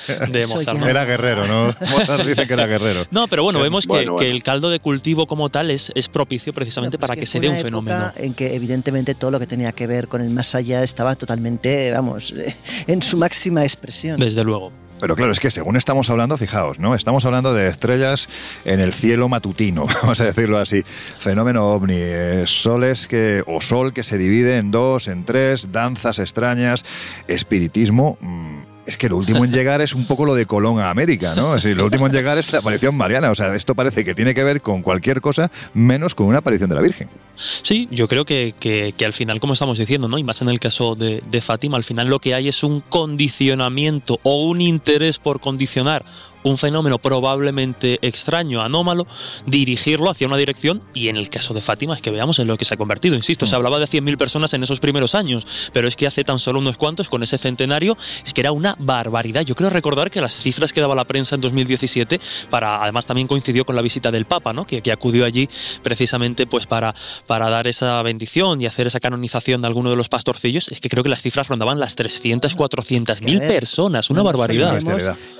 Mozart. 0.48 0.84
Era 0.84 1.06
guerrero, 1.06 1.48
¿no? 1.48 1.76
Mozart 1.92 2.26
dice 2.26 2.48
que 2.48 2.54
era 2.54 2.68
guerrero. 2.68 3.06
No, 3.12 3.28
pero 3.28 3.44
bueno, 3.44 3.60
vemos 3.62 3.86
que, 3.86 3.90
Bueno, 3.90 4.16
que 4.18 4.30
el 4.30 4.44
caldo 4.44 4.70
de 4.70 4.80
cultivo 4.80 5.26
como 5.26 5.50
tal 5.50 5.72
es, 5.72 5.92
es 5.96 6.08
propicio 6.08 6.54
precisamente 6.54 6.98
No, 6.98 7.00
pues 7.00 7.10
para 7.10 7.20
que, 7.20 7.26
se 7.26 7.40
fue 7.40 7.48
dé 7.48 7.56
un 7.56 7.62
fenómeno. 7.62 8.12
En 8.16 8.34
que 8.34 8.56
evidentemente 8.56 9.16
todo 9.16 9.32
lo 9.32 9.40
que 9.40 9.48
tenía 9.48 9.72
que 9.72 9.88
ver 9.88 10.08
con 10.08 10.22
el 10.22 10.30
más 10.30 10.54
allá 10.56 10.84
estaba 10.84 11.16
totalmente, 11.16 11.92
vamos, 11.92 12.34
en 12.88 13.02
su 13.02 13.18
máxima 13.18 13.64
expresión. 13.64 14.20
Desde 14.20 14.44
luego. 14.44 14.85
Pero 15.06 15.16
claro, 15.16 15.34
es 15.34 15.40
que 15.40 15.52
según 15.52 15.76
estamos 15.76 16.10
hablando, 16.10 16.36
fijaos, 16.36 16.80
¿no? 16.80 16.96
Estamos 16.96 17.26
hablando 17.26 17.54
de 17.54 17.68
estrellas 17.68 18.28
en 18.64 18.80
el 18.80 18.92
cielo 18.92 19.30
matutino, 19.30 19.86
vamos 20.02 20.20
a 20.20 20.26
decirlo 20.26 20.58
así. 20.58 20.84
Fenómeno 21.20 21.68
ovni, 21.68 21.94
eh, 21.96 22.46
soles 22.48 23.08
que, 23.08 23.44
o 23.46 23.62
sol 23.62 23.94
que 23.94 24.02
se 24.02 24.18
divide 24.18 24.58
en 24.58 24.72
dos, 24.72 25.08
en 25.08 25.24
tres, 25.24 25.72
danzas 25.72 26.18
extrañas, 26.18 26.86
espiritismo. 27.28 28.18
mm, 28.20 28.65
Es 28.86 28.98
que 29.00 29.10
lo 29.10 29.18
último 29.18 29.44
en 29.44 29.52
llegar 29.52 29.82
es 29.82 29.96
un 29.96 30.06
poco 30.06 30.26
lo 30.26 30.36
de 30.36 30.46
Colón 30.46 30.80
a 30.80 30.92
América, 30.92 31.34
¿no? 31.36 31.56
Decir, 31.56 31.76
lo 31.76 31.86
último 31.86 32.06
en 32.06 32.14
llegar 32.14 32.38
es 32.38 32.52
la 32.54 32.60
aparición 32.60 32.96
mariana. 32.96 33.32
O 33.32 33.36
sea, 33.36 33.56
esto 33.56 33.74
parece 33.74 34.06
que 34.06 34.14
tiene 34.14 34.34
que 34.36 34.44
ver 34.44 34.62
con 34.62 34.84
cualquier 34.84 35.22
cosa 35.22 35.50
menos 35.74 36.14
con 36.14 36.28
una 36.28 36.38
aparición 36.38 36.70
de 36.70 36.76
la 36.76 36.82
Virgen. 36.82 37.10
Sí, 37.36 37.88
yo 37.92 38.08
creo 38.08 38.26
que, 38.26 38.54
que- 38.60 38.94
que 38.96 39.06
al 39.06 39.14
final, 39.14 39.40
como 39.40 39.54
estamos 39.54 39.78
diciendo, 39.80 40.08
¿no? 40.08 40.18
y 40.20 40.24
más 40.24 40.42
en 40.44 40.50
el 40.50 40.60
caso 40.60 40.94
de, 40.96 41.24
de 41.30 41.42
Fátima, 41.42 41.78
al 41.78 41.84
final 41.84 42.08
lo 42.08 42.20
que 42.20 42.36
hay 42.36 42.48
es 42.48 42.64
un 42.64 42.82
condicionamiento 42.82 44.20
o 44.24 44.44
un 44.46 44.62
interés 44.62 45.18
por 45.20 45.40
condicionar 45.40 46.06
un 46.46 46.58
fenómeno 46.58 47.00
probablemente 47.00 47.98
extraño, 48.02 48.62
anómalo, 48.62 49.08
dirigirlo 49.48 50.12
hacia 50.12 50.28
una 50.28 50.38
dirección 50.38 50.82
y 50.94 51.10
en 51.10 51.18
el 51.18 51.30
caso 51.30 51.54
de 51.54 51.62
Fátima 51.62 51.96
es 51.96 52.02
que 52.02 52.12
veamos 52.12 52.40
en 52.40 52.48
lo 52.48 52.56
que 52.56 52.66
se 52.66 52.76
ha 52.76 52.78
convertido. 52.78 53.16
Insisto, 53.16 53.46
se 53.46 53.56
hablaba 53.56 53.80
de 53.80 53.86
100.000 53.88 54.16
personas 54.18 54.54
en 54.54 54.64
esos 54.64 54.80
primeros 54.80 55.16
años, 55.16 55.46
pero 55.74 55.88
es 55.88 55.96
que 55.96 56.08
hace 56.08 56.24
tan 56.24 56.40
solo 56.40 56.60
unos 56.60 56.78
cuantos, 56.78 57.10
con 57.10 57.24
ese 57.24 57.38
centenario, 57.38 57.98
es 58.26 58.34
que 58.34 58.42
era 58.42 58.52
una 58.52 58.76
barbaridad. 58.80 59.42
Yo 59.42 59.56
creo 59.56 59.70
recordar 59.72 60.12
que 60.12 60.22
las 60.22 60.36
cifras 60.36 60.72
que 60.72 60.82
daba 60.82 60.96
la 60.96 61.06
prensa 61.06 61.36
en 61.36 61.42
2017, 61.42 62.20
para, 62.50 62.82
además 62.82 63.08
también 63.08 63.28
coincidió 63.28 63.66
con 63.66 63.76
la 63.76 63.82
visita 63.82 64.12
del 64.12 64.26
Papa, 64.26 64.54
¿no? 64.54 64.68
que, 64.68 64.82
que 64.82 64.92
acudió 64.92 65.26
allí 65.26 65.50
precisamente 65.82 66.46
pues 66.46 66.68
para, 66.68 66.94
para 67.26 67.50
dar 67.50 67.68
esa 67.68 68.02
bendición 68.04 68.62
y 68.62 68.68
hacer 68.68 68.86
esa 68.88 69.00
canonización 69.00 69.62
de 69.62 69.68
alguno 69.68 69.90
de 69.90 69.96
los 69.96 70.10
pastorcillos, 70.10 70.68
es 70.68 70.80
que 70.80 70.90
creo 70.90 71.04
que 71.04 71.10
las 71.10 71.24
cifras 71.24 71.48
rondaban 71.48 71.80
las 71.80 71.96
300, 71.96 72.54
400 72.54 73.22
mil 73.22 73.36
Es 73.36 73.40
que, 73.40 73.46
a 73.46 73.50
ver, 73.50 73.60
personas, 73.60 74.10
una 74.10 74.20
no 74.20 74.26
barbaridad. 74.26 74.80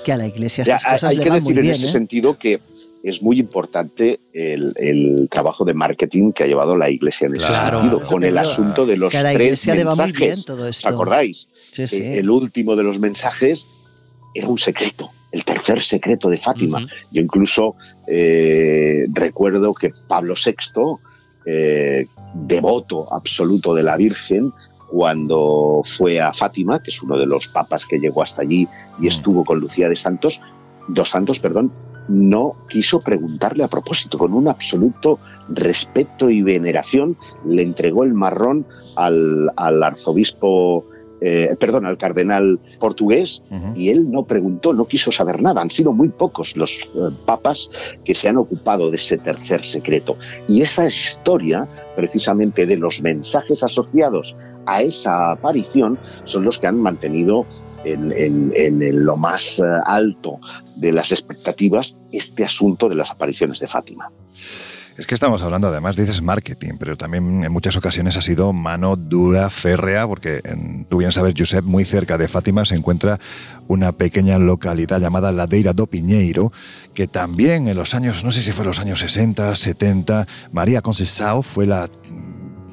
que 0.04 0.12
a 0.12 0.16
la 0.16 0.26
iglesia 0.26 0.64
Ya, 0.64 0.78
cosas 0.96 1.10
hay 1.10 1.16
le 1.16 1.22
que 1.22 1.28
van 1.30 1.38
decir 1.40 1.56
muy 1.56 1.66
en 1.68 1.74
ese 1.74 1.86
¿eh? 1.86 1.90
sentido 1.90 2.38
que 2.38 2.60
es 3.02 3.22
muy 3.22 3.38
importante 3.38 4.18
el, 4.32 4.72
el 4.76 5.28
trabajo 5.30 5.64
de 5.64 5.74
marketing 5.74 6.32
que 6.32 6.42
ha 6.42 6.46
llevado 6.46 6.76
la 6.76 6.90
Iglesia 6.90 7.26
en 7.28 7.36
ese 7.36 7.46
Claro. 7.46 7.80
sentido, 7.80 8.02
con 8.02 8.24
el 8.24 8.36
asunto 8.36 8.84
de 8.84 8.96
los 8.96 9.12
tres 9.12 9.32
iglesia 9.32 9.74
le 9.76 9.84
va 9.84 9.94
muy 9.94 10.06
mensajes. 10.06 10.34
bien 10.34 10.44
todo 10.44 10.68
¿Os 10.68 10.84
acordáis? 10.86 11.48
Sí, 11.70 11.86
sí. 11.86 12.02
El 12.02 12.28
último 12.30 12.74
de 12.74 12.82
los 12.82 12.98
mensajes 12.98 13.68
era 14.34 14.48
un 14.48 14.58
secreto, 14.58 15.10
el 15.30 15.44
tercer 15.44 15.82
secreto 15.82 16.28
de 16.28 16.38
Fátima. 16.38 16.84
Yo 17.12 17.22
incluso 17.22 17.76
eh, 18.08 19.04
recuerdo 19.12 19.72
que 19.72 19.92
Pablo 20.08 20.34
VI, 20.34 20.54
eh, 21.46 22.06
devoto 22.34 23.12
absoluto 23.14 23.72
de 23.72 23.82
la 23.84 23.96
Virgen, 23.96 24.52
cuando 24.90 25.82
fue 25.84 26.20
a 26.20 26.32
Fátima, 26.32 26.82
que 26.82 26.90
es 26.90 27.02
uno 27.02 27.18
de 27.18 27.26
los 27.26 27.48
papas 27.48 27.86
que 27.86 27.98
llegó 27.98 28.22
hasta 28.22 28.42
allí 28.42 28.66
y 28.98 29.02
Mm. 29.04 29.08
estuvo 29.08 29.44
con 29.44 29.58
Lucía 29.60 29.88
de 29.88 29.96
Santos, 29.96 30.40
dos 30.88 31.10
Santos, 31.10 31.40
perdón, 31.40 31.72
no 32.08 32.56
quiso 32.68 33.00
preguntarle 33.00 33.64
a 33.64 33.68
propósito, 33.68 34.18
con 34.18 34.34
un 34.34 34.48
absoluto 34.48 35.18
respeto 35.48 36.30
y 36.30 36.42
veneración, 36.42 37.16
le 37.44 37.62
entregó 37.62 38.04
el 38.04 38.14
marrón 38.14 38.66
al, 38.96 39.50
al 39.56 39.82
arzobispo, 39.82 40.84
eh, 41.20 41.56
perdón, 41.58 41.86
al 41.86 41.96
cardenal 41.96 42.60
portugués, 42.78 43.42
y 43.74 43.88
él 43.88 44.10
no 44.10 44.26
preguntó, 44.26 44.74
no 44.74 44.86
quiso 44.86 45.10
saber 45.10 45.40
nada. 45.40 45.62
Han 45.62 45.70
sido 45.70 45.92
muy 45.92 46.08
pocos 46.08 46.56
los 46.56 46.80
eh, 46.80 47.10
papas 47.24 47.70
que 48.04 48.14
se 48.14 48.28
han 48.28 48.36
ocupado 48.36 48.90
de 48.90 48.96
ese 48.96 49.16
tercer 49.16 49.64
secreto. 49.64 50.16
Y 50.46 50.60
esa 50.60 50.86
historia, 50.86 51.68
precisamente 51.96 52.66
de 52.66 52.76
los 52.76 53.00
mensajes 53.00 53.62
asociados 53.62 54.36
a 54.66 54.82
esa 54.82 55.32
aparición, 55.32 55.98
son 56.24 56.44
los 56.44 56.58
que 56.58 56.66
han 56.66 56.80
mantenido 56.80 57.46
en, 57.92 59.04
lo 59.04 59.16
más 59.16 59.58
eh, 59.58 59.62
alto 59.86 60.38
de 60.76 60.92
las 60.92 61.12
expectativas 61.12 61.96
este 62.12 62.44
asunto 62.44 62.88
de 62.88 62.94
las 62.96 63.10
apariciones 63.10 63.60
de 63.60 63.68
Fátima. 63.68 64.10
Es 64.98 65.06
que 65.06 65.14
estamos 65.14 65.42
hablando, 65.42 65.68
además 65.68 65.94
dices 65.94 66.22
marketing, 66.22 66.76
pero 66.78 66.96
también 66.96 67.44
en 67.44 67.52
muchas 67.52 67.76
ocasiones 67.76 68.16
ha 68.16 68.22
sido 68.22 68.54
mano 68.54 68.96
dura, 68.96 69.50
férrea, 69.50 70.06
porque 70.06 70.40
en- 70.42 70.86
tú 70.86 70.96
bien 70.96 71.12
sabes, 71.12 71.34
Josep, 71.36 71.62
muy 71.62 71.84
cerca 71.84 72.16
de 72.16 72.28
Fátima 72.28 72.64
se 72.64 72.76
encuentra 72.76 73.18
una 73.68 73.92
pequeña 73.92 74.38
localidad 74.38 74.98
llamada 74.98 75.32
Ladeira 75.32 75.74
do 75.74 75.86
Piñeiro, 75.86 76.50
que 76.94 77.06
también 77.08 77.68
en 77.68 77.76
los 77.76 77.94
años, 77.94 78.24
no 78.24 78.30
sé 78.30 78.40
si 78.40 78.52
fue 78.52 78.64
los 78.64 78.80
años 78.80 79.00
60, 79.00 79.54
70, 79.54 80.26
María 80.50 80.80
Conceição 80.80 81.42
fue 81.42 81.66
la 81.66 81.90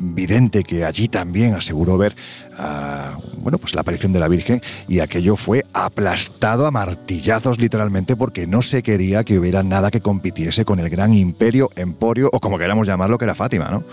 vidente 0.04 0.64
que 0.64 0.86
allí 0.86 1.08
también 1.08 1.54
aseguró 1.54 1.98
ver 1.98 2.16
ah, 2.58 3.18
bueno, 3.38 3.58
pues 3.58 3.74
la 3.76 3.82
aparición 3.82 4.14
de 4.14 4.20
la 4.20 4.28
Virgen 4.28 4.62
y 4.88 5.00
aquello 5.00 5.36
fue 5.36 5.64
aplastado 5.74 6.66
a 6.66 6.72
martillazos 6.72 7.60
literalmente 7.60 8.16
porque 8.16 8.48
no 8.48 8.62
se 8.62 8.84
quería 8.84 9.24
que 9.24 9.40
hubiera 9.40 9.64
nada 9.64 9.92
que 9.92 10.02
compitiese 10.02 10.66
con 10.66 10.80
el 10.80 10.90
gran 10.90 11.14
imperio, 11.14 11.70
emporio 11.76 12.30
o 12.32 12.40
como 12.40 12.58
queramos 12.58 12.88
llamarlo 12.88 13.18
que 13.18 13.26
era 13.26 13.36
Fátima, 13.36 13.70
¿no? 13.70 13.84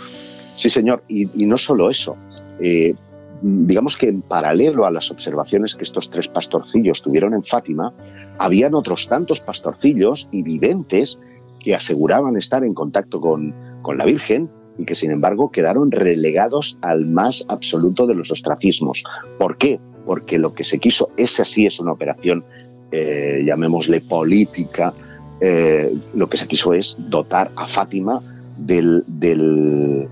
Sí, 0.54 0.68
señor, 0.68 1.02
y, 1.08 1.26
no 1.46 1.56
solo 1.56 1.90
eso. 1.90 2.16
eh, 2.60 2.94
digamos 3.42 3.96
que 3.96 4.08
en 4.08 4.20
paralelo 4.22 4.84
a 4.84 4.90
las 4.90 5.10
observaciones 5.10 5.74
que 5.74 5.84
estos 5.84 6.10
tres 6.10 6.28
pastorcillos 6.28 7.02
tuvieron 7.02 7.34
en 7.34 7.42
Fátima, 7.42 7.92
habían 8.38 8.74
otros 8.74 9.08
tantos 9.08 9.40
pastorcillos 9.40 10.28
y 10.30 10.42
videntes 10.42 11.18
que 11.58 11.74
aseguraban 11.74 12.36
estar 12.36 12.64
en 12.64 12.74
contacto 12.74 13.20
con, 13.20 13.54
con 13.82 13.98
la 13.98 14.04
Virgen 14.04 14.50
y 14.80 14.84
que 14.86 14.94
sin 14.94 15.10
embargo 15.10 15.50
quedaron 15.50 15.90
relegados 15.90 16.78
al 16.80 17.04
más 17.06 17.44
absoluto 17.48 18.06
de 18.06 18.14
los 18.14 18.30
ostracismos. 18.30 19.04
¿Por 19.38 19.58
qué? 19.58 19.78
Porque 20.06 20.38
lo 20.38 20.52
que 20.54 20.64
se 20.64 20.78
quiso, 20.78 21.10
esa 21.16 21.44
sí 21.44 21.66
es 21.66 21.78
una 21.80 21.92
operación, 21.92 22.44
eh, 22.90 23.42
llamémosle 23.44 24.00
política, 24.00 24.94
eh, 25.40 25.94
lo 26.14 26.28
que 26.28 26.36
se 26.38 26.48
quiso 26.48 26.72
es 26.72 26.96
dotar 26.98 27.50
a 27.56 27.68
Fátima 27.68 28.22
del, 28.56 29.04
del, 29.06 30.08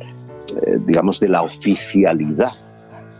eh, 0.63 0.79
digamos, 0.87 1.19
de 1.19 1.29
la 1.29 1.43
oficialidad 1.43 2.53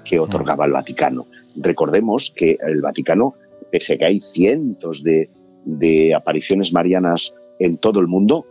que 0.05 0.19
otorgaba 0.19 0.67
el 0.67 0.73
Vaticano. 0.73 1.27
Recordemos 1.57 2.33
que 2.37 2.59
el 2.61 2.83
Vaticano, 2.83 3.35
pese 3.71 3.95
a 3.95 3.99
que 3.99 4.05
hay 4.05 4.21
cientos 4.21 5.03
de, 5.03 5.31
de 5.65 6.15
apariciones 6.15 6.73
marianas 6.73 7.35
en 7.59 7.79
todo 7.79 8.01
el 8.01 8.07
mundo, 8.07 8.47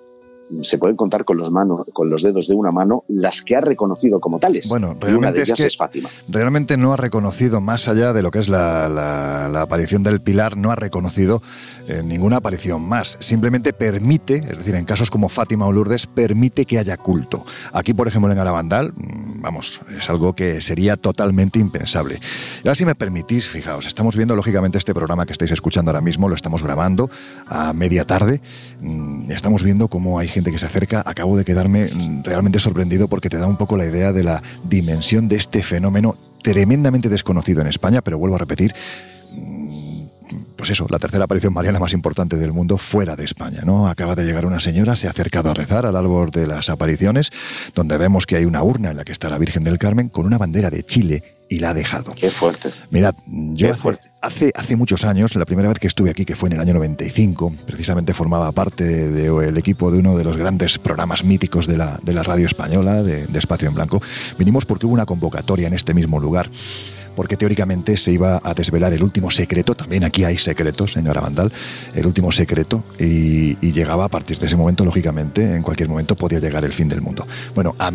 se 0.62 0.78
pueden 0.78 0.96
contar 0.96 1.26
con 1.26 1.38
los, 1.38 1.52
manos, 1.52 1.82
con 1.94 2.10
los 2.10 2.24
dedos 2.24 2.48
de 2.48 2.56
una 2.56 2.72
mano 2.72 3.04
las 3.08 3.42
que 3.42 3.56
ha 3.56 3.62
reconocido 3.62 4.20
como 4.20 4.40
tales. 4.40 4.70
Bueno, 4.70 4.96
realmente 5.00 5.42
es 5.42 5.52
que- 5.54 5.66
es 5.68 5.78
Fátima. 5.78 6.10
Realmente 6.30 6.78
no 6.78 6.94
ha 6.94 6.98
reconocido, 6.98 7.60
más 7.62 7.88
allá 7.88 8.14
de 8.14 8.22
lo 8.22 8.32
que 8.32 8.40
es 8.40 8.48
la, 8.48 8.88
la- 8.88 9.50
la 9.52 9.62
aparición 9.62 10.04
del 10.04 10.22
pilar, 10.22 10.56
no 10.58 10.72
ha 10.72 10.76
reconocido 10.76 11.42
eh, 11.88 12.02
ninguna 12.04 12.38
aparición 12.38 12.82
más. 12.88 13.18
Simplemente 13.20 13.74
permite, 13.74 14.36
es 14.38 14.58
decir, 14.58 14.76
en 14.76 14.86
casos 14.86 15.10
como 15.10 15.30
Fátima 15.30 15.66
o 15.66 15.72
Lourdes, 15.72 16.06
permite 16.08 16.66
que 16.66 16.80
haya 16.80 16.98
culto. 16.98 17.46
Aquí, 17.74 17.94
por 17.94 18.08
ejemplo, 18.08 18.32
en 18.32 18.40
Arabandal, 18.40 18.94
mm, 18.96 19.42
vamos, 19.42 19.82
es 19.98 20.10
algo 20.10 20.34
que 20.34 20.60
sería 20.62 20.98
totalmente 20.98 21.60
impensable. 21.60 22.20
Y 22.64 22.68
ahora, 22.68 22.76
si 22.76 22.86
me 22.86 22.96
permitís, 22.96 23.48
fijaos, 23.48 23.86
estamos 23.86 24.16
viendo, 24.18 24.36
lógicamente, 24.36 24.78
este 24.78 24.94
programa 24.94 25.26
que 25.26 25.32
estáis 25.34 25.52
escuchando 25.52 25.92
ahora 25.92 26.02
mismo, 26.02 26.28
lo 26.30 26.36
estamos 26.36 26.62
grabando 26.64 27.10
a 27.48 27.72
media 27.74 28.06
tarde. 28.06 28.42
Estamos 29.30 29.64
viendo 29.64 29.88
cómo 29.88 30.20
hay 30.20 30.28
gente 30.28 30.52
que 30.52 30.60
se 30.60 30.66
acerca. 30.66 31.04
Acabo 31.06 31.38
de 31.38 31.46
quedarme 31.46 31.90
mm, 31.94 32.24
realmente 32.24 32.60
sorprendido 32.60 33.08
porque 33.08 33.30
te 33.30 33.38
da 33.38 33.48
un 33.48 33.58
poco 33.58 33.78
la 33.78 33.86
idea 33.86 34.14
de 34.14 34.24
la 34.24 34.42
dimensión 34.64 35.28
de 35.28 35.36
este 35.36 35.64
fenómeno 35.64 36.18
tremendamente 36.42 37.10
desconocido 37.10 37.62
en 37.62 37.68
España, 37.68 38.02
pero 38.02 38.18
vuelvo 38.18 38.36
a 38.36 38.40
repetir, 38.40 38.74
mm, 39.32 40.06
pues 40.56 40.70
eso, 40.70 40.88
la 40.90 41.00
tercera 41.00 41.26
aparición 41.26 41.54
mariana 41.54 41.80
más 41.80 41.94
importante 41.94 42.38
del 42.38 42.54
mundo 42.54 42.78
fuera 42.78 43.16
de 43.16 43.26
España, 43.26 43.62
¿no? 43.66 43.88
Acaba 43.88 44.16
de 44.16 44.26
llegar 44.26 44.46
una 44.46 44.60
señora, 44.60 44.96
se 44.96 45.08
ha 45.08 45.12
acercado 45.12 45.52
a 45.52 45.54
rezar 45.54 45.86
al 45.86 45.96
árbol 45.96 46.32
de 46.32 46.48
las 46.48 46.70
apariciones, 46.70 47.32
donde 47.76 47.98
vemos 47.98 48.26
que 48.26 48.38
hay 48.38 48.46
una 48.46 48.64
urna 48.64 48.92
en 48.92 48.98
la 48.98 49.04
que 49.04 49.12
está 49.12 49.30
la 49.30 49.38
Virgen 49.38 49.64
del 49.64 49.78
Carmen 49.78 50.10
con 50.10 50.26
una 50.26 50.38
bandera 50.38 50.70
de 50.70 50.84
Chile 50.84 51.37
y 51.50 51.60
la 51.60 51.70
ha 51.70 51.74
dejado. 51.74 52.14
Qué 52.16 52.30
fuerte. 52.30 52.70
Mirad, 52.90 53.16
yo 53.26 53.68
Qué 53.68 53.72
hace, 53.74 53.82
fuerte. 53.82 54.10
hace, 54.22 54.52
hace 54.56 54.76
muchos 54.76 55.06
años, 55.06 55.36
la 55.36 55.46
primera 55.46 55.70
vez 55.70 55.80
que 55.80 55.88
estuve 55.88 56.10
aquí, 56.10 56.26
que 56.26 56.36
fue 56.36 56.50
en 56.50 56.54
el 56.54 56.62
año 56.62 56.74
95, 56.74 57.54
precisamente 57.66 58.14
formaba 58.14 58.52
parte 58.52 58.84
del 58.84 59.58
equipo 59.58 59.92
de 59.92 60.00
uno 60.00 60.18
de 60.18 60.24
los 60.24 60.38
grandes 60.38 60.78
programas 60.78 61.24
míticos 61.24 61.68
de 61.68 61.78
la, 61.78 62.00
de 62.04 62.14
la 62.14 62.24
radio 62.24 62.46
española, 62.46 63.04
de, 63.04 63.28
de 63.28 63.40
Espacio 63.40 63.68
en 63.68 63.76
Blanco, 63.76 64.02
vinimos 64.38 64.66
porque 64.66 64.86
hubo 64.86 64.94
una 64.94 65.06
convocatoria 65.06 65.68
en 65.68 65.74
este 65.74 65.94
mismo 65.94 66.20
lugar 66.20 66.50
porque 67.18 67.36
teóricamente 67.36 67.98
se 67.98 68.12
iba 68.12 68.40
a 68.44 68.54
desvelar 68.54 68.94
el 68.94 69.02
último 69.02 69.32
secreto, 69.32 69.74
también 69.74 70.04
aquí 70.04 70.24
hay 70.24 70.38
secretos, 70.38 70.92
señora 70.92 71.20
Vandal, 71.20 71.52
el 71.96 72.06
último 72.06 72.32
secreto, 72.32 72.84
y, 73.00 73.58
llegaba 73.72 74.06
a 74.06 74.08
partir 74.08 74.38
de 74.38 74.46
ese 74.46 74.56
momento, 74.56 74.86
lógicamente, 74.86 75.56
en 75.56 75.64
cualquier 75.64 75.90
momento 75.90 76.16
podía 76.16 76.40
llegar 76.40 76.64
el 76.64 76.74
fin 76.74 76.88
del 76.88 77.02
mundo. 77.02 77.28
Bueno, 77.56 77.76
a 77.80 77.92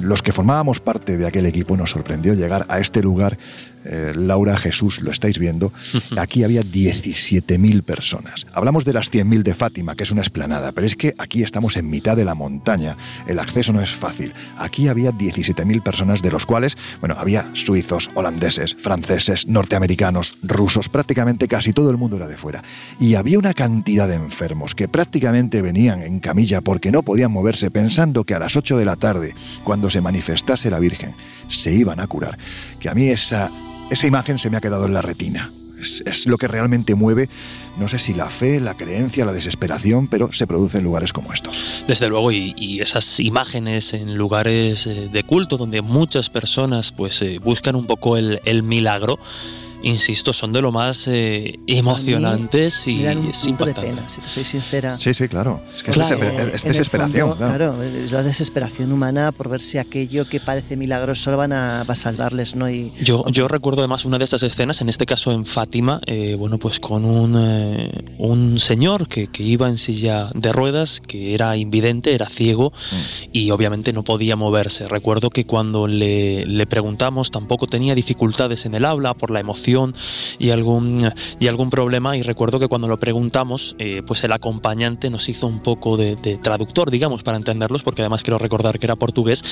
los 0.00 0.22
que 0.22 0.32
formábamos 0.32 0.80
parte 0.80 1.16
de 1.16 1.26
aquel 1.26 1.46
equipo 1.46 1.76
nos 1.76 1.90
sorprendió 1.90 2.34
llegar 2.34 2.66
a 2.68 2.80
este 2.80 3.00
lugar, 3.00 3.38
eh, 3.84 4.12
Laura, 4.14 4.56
Jesús, 4.58 5.00
lo 5.00 5.10
estáis 5.10 5.38
viendo, 5.38 5.72
aquí 6.18 6.44
había 6.44 6.62
17.000 6.62 7.82
personas. 7.82 8.46
Hablamos 8.52 8.84
de 8.84 8.92
las 8.92 9.10
100.000 9.10 9.42
de 9.42 9.54
Fátima, 9.54 9.94
que 9.94 10.04
es 10.04 10.10
una 10.10 10.22
esplanada, 10.22 10.72
pero 10.72 10.86
es 10.86 10.96
que 10.96 11.14
aquí 11.18 11.42
estamos 11.42 11.76
en 11.76 11.88
mitad 11.90 12.16
de 12.16 12.24
la 12.24 12.34
montaña, 12.34 12.96
el 13.26 13.38
acceso 13.38 13.72
no 13.72 13.80
es 13.80 13.90
fácil. 13.90 14.34
Aquí 14.56 14.88
había 14.88 15.10
17.000 15.10 15.82
personas, 15.82 16.22
de 16.22 16.30
los 16.30 16.46
cuales, 16.46 16.76
bueno, 17.00 17.14
había 17.18 17.50
suizos, 17.54 18.10
holandeses, 18.14 18.74
franceses, 18.74 19.46
norteamericanos, 19.46 20.38
rusos, 20.42 20.88
prácticamente 20.88 21.48
casi 21.48 21.72
todo 21.72 21.90
el 21.90 21.96
mundo 21.96 22.16
era 22.16 22.28
de 22.28 22.36
fuera. 22.36 22.62
Y 22.98 23.14
había 23.14 23.38
una 23.38 23.54
cantidad 23.54 24.08
de 24.08 24.14
enfermos 24.14 24.74
que 24.74 24.88
prácticamente 24.88 25.62
venían 25.62 26.02
en 26.02 26.20
camilla 26.20 26.60
porque 26.60 26.92
no 26.92 27.02
podían 27.02 27.32
moverse 27.32 27.70
pensando 27.70 28.24
que 28.24 28.34
a 28.34 28.38
las 28.38 28.56
8 28.56 28.76
de 28.76 28.84
la 28.84 28.96
tarde, 28.96 29.34
cuando 29.64 29.90
se 29.90 30.00
manifestase 30.00 30.70
la 30.70 30.78
Virgen, 30.78 31.14
se 31.48 31.72
iban 31.72 32.00
a 32.00 32.06
curar. 32.06 32.38
Que 32.80 32.88
a 32.88 32.94
mí 32.94 33.08
esa, 33.08 33.50
esa 33.90 34.06
imagen 34.06 34.38
se 34.38 34.50
me 34.50 34.56
ha 34.56 34.60
quedado 34.60 34.86
en 34.86 34.94
la 34.94 35.02
retina. 35.02 35.52
Es, 35.80 36.26
lo 36.26 36.38
que 36.38 36.48
realmente 36.48 36.94
mueve, 36.94 37.28
no 37.76 37.88
sé 37.88 37.98
si 37.98 38.14
la 38.14 38.30
fe, 38.30 38.58
la 38.58 38.74
creencia, 38.74 39.26
la 39.26 39.34
desesperación, 39.34 40.08
pero 40.08 40.32
se 40.32 40.46
produce 40.46 40.78
en 40.78 40.84
lugares 40.84 41.12
como 41.12 41.32
estos. 41.32 41.84
Desde 41.86 42.08
luego, 42.08 42.32
y, 42.32 42.80
esas 42.80 43.20
imágenes 43.20 43.92
en 43.92 44.14
lugares 44.14 44.86
eh, 44.86 45.10
de 45.12 45.22
culto 45.24 45.58
donde 45.58 45.82
muchas 45.82 46.30
personas 46.30 46.92
pues 46.92 47.20
eh, 47.20 47.38
buscan 47.38 47.76
un 47.76 47.86
poco 47.86 48.16
el 48.16 48.62
milagro, 48.62 49.18
insisto, 49.84 50.32
son 50.32 50.52
de 50.52 50.60
lo 50.60 50.72
más 50.72 51.04
eh, 51.06 51.58
emocionantes 51.66 52.86
y 52.86 52.96
Me 52.96 53.04
dan 53.04 53.18
un 53.18 53.26
es 53.30 53.38
punto 53.38 53.64
de 53.64 53.74
pena, 53.74 54.08
si 54.08 54.20
te 54.20 54.28
soy 54.28 54.44
sincera. 54.44 54.98
Sí, 54.98 55.14
sí, 55.14 55.28
claro. 55.28 55.60
Es 55.74 55.82
que 55.82 55.90
Claro, 55.92 56.14
es, 56.16 56.20
desesper- 56.20 56.54
es 56.54 56.64
en 56.64 56.70
el 56.70 56.76
desesperación. 56.76 57.28
fondo, 57.30 57.36
claro. 57.46 57.74
claro, 57.76 57.82
es 57.82 58.12
la 58.12 58.22
desesperación 58.22 58.92
humana 58.92 59.32
por 59.32 59.48
ver 59.48 59.60
si 59.60 59.78
aquello 59.78 60.26
que 60.28 60.40
parece 60.40 60.76
milagroso 60.76 61.36
van 61.36 61.52
a, 61.52 61.84
va 61.84 61.92
a 61.92 61.96
salvarles, 61.96 62.54
¿no? 62.56 62.68
Y 62.70 62.92
Yo, 63.02 63.24
yo 63.28 63.48
recuerdo 63.48 63.80
además 63.82 64.04
una 64.04 64.18
de 64.18 64.24
estas 64.24 64.42
escenas, 64.42 64.80
en 64.80 64.88
este 64.88 65.06
caso 65.06 65.32
en 65.32 65.44
Fátima, 65.46 66.00
eh, 66.06 66.34
bueno, 66.38 66.58
pues 66.58 66.80
con 66.80 67.04
un, 67.04 67.36
eh, 67.38 67.90
un 68.18 68.58
señor 68.58 69.08
que, 69.08 69.28
que 69.28 69.42
iba 69.42 69.68
en 69.68 69.78
silla 69.78 70.30
de 70.34 70.52
ruedas, 70.52 71.00
que 71.06 71.34
era 71.34 71.56
invidente, 71.56 72.14
era 72.14 72.26
ciego 72.28 72.72
y 73.32 73.50
obviamente 73.50 73.92
no 73.92 74.02
podía 74.04 74.36
moverse. 74.36 74.88
Recuerdo 74.88 75.30
que 75.30 75.44
cuando 75.44 75.86
le, 75.86 76.46
le 76.46 76.66
preguntamos 76.66 77.30
tampoco 77.30 77.66
tenía 77.66 77.94
dificultades 77.94 78.64
en 78.66 78.74
el 78.74 78.84
habla 78.84 79.14
por 79.14 79.30
la 79.30 79.40
emoción 79.40 79.73
y 80.38 80.50
algún, 80.50 81.10
y 81.40 81.48
algún 81.48 81.70
problema 81.70 82.16
y 82.16 82.22
recuerdo 82.22 82.58
que 82.58 82.68
cuando 82.68 82.88
lo 82.88 82.98
preguntamos, 82.98 83.74
eh, 83.78 84.02
pues 84.06 84.22
el 84.24 84.32
acompañante 84.32 85.10
nos 85.10 85.28
hizo 85.28 85.46
un 85.46 85.60
poco 85.60 85.96
de, 85.96 86.16
de 86.16 86.36
traductor, 86.36 86.90
digamos, 86.90 87.22
para 87.22 87.36
entenderlos, 87.36 87.82
porque 87.82 88.02
además 88.02 88.22
quiero 88.22 88.38
recordar 88.38 88.78
que 88.78 88.86
era 88.86 88.96
portugués, 88.96 89.42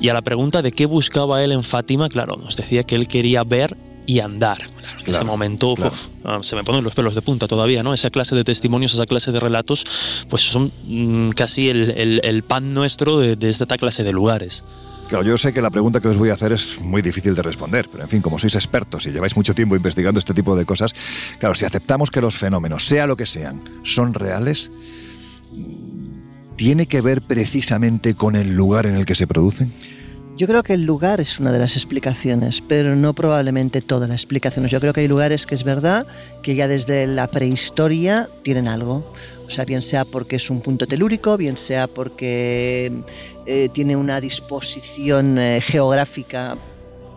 y 0.00 0.08
a 0.08 0.14
la 0.14 0.22
pregunta 0.22 0.62
de 0.62 0.72
qué 0.72 0.86
buscaba 0.86 1.42
él 1.42 1.52
en 1.52 1.62
Fátima, 1.64 2.08
claro, 2.08 2.36
nos 2.36 2.56
decía 2.56 2.82
que 2.84 2.94
él 2.94 3.06
quería 3.08 3.44
ver 3.44 3.76
y 4.04 4.18
andar. 4.18 4.58
Claro, 4.58 4.94
en 4.94 5.00
ese 5.02 5.10
Claro, 5.10 5.26
momento 5.26 5.74
claro. 5.74 5.92
uf, 5.92 6.06
ah, 6.24 6.38
se 6.42 6.56
me 6.56 6.64
ponen 6.64 6.82
los 6.82 6.92
pelos 6.94 7.14
de 7.14 7.22
punta 7.22 7.46
todavía, 7.46 7.84
¿no? 7.84 7.94
Esa 7.94 8.10
clase 8.10 8.34
de 8.34 8.42
testimonios, 8.42 8.94
esa 8.94 9.06
clase 9.06 9.30
de 9.30 9.38
relatos, 9.38 9.84
pues 10.28 10.42
son 10.42 10.72
mm, 10.86 11.30
casi 11.30 11.68
el, 11.68 11.90
el- 11.96 12.20
el 12.24 12.42
pan 12.42 12.74
nuestro 12.74 13.18
de, 13.20 13.36
de 13.36 13.48
esta 13.48 13.66
clase 13.76 14.02
de 14.02 14.12
lugares. 14.12 14.64
Claro, 15.12 15.26
yo 15.26 15.36
sé 15.36 15.52
que 15.52 15.60
la 15.60 15.68
pregunta 15.68 16.00
que 16.00 16.08
os 16.08 16.16
voy 16.16 16.30
a 16.30 16.32
hacer 16.32 16.52
es 16.52 16.80
muy 16.80 17.02
difícil 17.02 17.34
de 17.34 17.42
responder, 17.42 17.86
pero 17.92 18.02
en 18.02 18.08
fin, 18.08 18.22
como 18.22 18.38
sois 18.38 18.54
expertos 18.54 19.04
y 19.04 19.10
lleváis 19.10 19.36
mucho 19.36 19.54
tiempo 19.54 19.76
investigando 19.76 20.18
este 20.18 20.32
tipo 20.32 20.56
de 20.56 20.64
cosas, 20.64 20.94
claro, 21.38 21.54
si 21.54 21.66
aceptamos 21.66 22.10
que 22.10 22.22
los 22.22 22.38
fenómenos, 22.38 22.86
sea 22.86 23.06
lo 23.06 23.14
que 23.14 23.26
sean, 23.26 23.60
son 23.84 24.14
reales, 24.14 24.70
¿tiene 26.56 26.86
que 26.86 27.02
ver 27.02 27.20
precisamente 27.20 28.14
con 28.14 28.36
el 28.36 28.56
lugar 28.56 28.86
en 28.86 28.94
el 28.94 29.04
que 29.04 29.14
se 29.14 29.26
producen? 29.26 29.70
Yo 30.38 30.46
creo 30.46 30.62
que 30.62 30.72
el 30.72 30.86
lugar 30.86 31.20
es 31.20 31.38
una 31.38 31.52
de 31.52 31.58
las 31.58 31.76
explicaciones, 31.76 32.62
pero 32.62 32.96
no 32.96 33.14
probablemente 33.14 33.82
todas 33.82 34.08
las 34.08 34.22
explicaciones. 34.22 34.70
Yo 34.70 34.80
creo 34.80 34.94
que 34.94 35.02
hay 35.02 35.08
lugares 35.08 35.44
que 35.44 35.54
es 35.54 35.62
verdad 35.62 36.06
que 36.42 36.54
ya 36.54 36.68
desde 36.68 37.06
la 37.06 37.26
prehistoria 37.26 38.30
tienen 38.42 38.66
algo. 38.66 39.12
Sea, 39.52 39.66
bien 39.66 39.82
sea 39.82 40.06
porque 40.06 40.36
es 40.36 40.48
un 40.48 40.62
punto 40.62 40.86
telúrico, 40.86 41.36
bien 41.36 41.58
sea 41.58 41.86
porque 41.86 42.90
eh, 43.44 43.68
tiene 43.70 43.96
una 43.96 44.18
disposición 44.18 45.38
eh, 45.38 45.60
geográfica, 45.60 46.56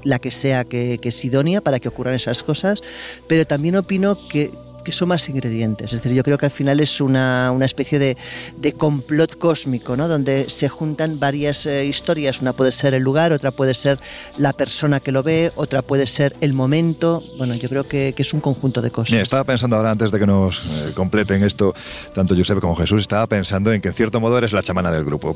la 0.03 0.19
que 0.19 0.31
sea 0.31 0.65
que 0.65 0.99
es 1.01 1.25
idónea 1.25 1.61
para 1.61 1.79
que 1.79 1.87
ocurran 1.87 2.13
esas 2.13 2.43
cosas, 2.43 2.81
pero 3.27 3.45
también 3.45 3.77
opino 3.77 4.17
que 4.27 4.51
que 4.85 4.93
son 4.93 5.09
más 5.09 5.27
ingredientes. 5.27 5.91
Es 5.91 6.01
decir, 6.01 6.15
yo 6.15 6.23
creo 6.23 6.37
que 6.37 6.45
al 6.45 6.51
final 6.51 6.79
es 6.79 7.01
una, 7.01 7.51
una 7.51 7.65
especie 7.65 7.99
de, 7.99 8.15
de 8.57 8.73
complot 8.73 9.37
cósmico, 9.37 9.97
¿no? 9.97 10.07
donde 10.07 10.49
se 10.49 10.69
juntan 10.69 11.19
varias 11.19 11.65
eh, 11.65 11.85
historias. 11.85 12.39
Una 12.39 12.53
puede 12.53 12.71
ser 12.71 12.93
el 12.93 13.03
lugar, 13.03 13.33
otra 13.33 13.51
puede 13.51 13.73
ser 13.73 13.99
la 14.37 14.53
persona 14.53 15.01
que 15.01 15.11
lo 15.11 15.23
ve, 15.23 15.51
otra 15.55 15.81
puede 15.81 16.07
ser 16.07 16.35
el 16.39 16.53
momento. 16.53 17.21
Bueno, 17.37 17.55
yo 17.55 17.67
creo 17.67 17.87
que, 17.87 18.13
que 18.15 18.21
es 18.21 18.33
un 18.33 18.39
conjunto 18.39 18.81
de 18.81 18.91
cosas. 18.91 19.11
Mira, 19.11 19.23
estaba 19.23 19.43
pensando 19.43 19.75
ahora, 19.75 19.91
antes 19.91 20.11
de 20.11 20.19
que 20.19 20.27
nos 20.27 20.63
eh, 20.65 20.91
completen 20.93 21.43
esto, 21.43 21.73
tanto 22.13 22.35
Josep 22.35 22.59
como 22.59 22.75
Jesús, 22.75 23.01
estaba 23.01 23.27
pensando 23.27 23.73
en 23.73 23.81
que 23.81 23.89
en 23.89 23.93
cierto 23.93 24.21
modo 24.21 24.37
eres 24.37 24.53
la 24.53 24.63
chamana 24.63 24.91
del 24.91 25.03
grupo, 25.03 25.33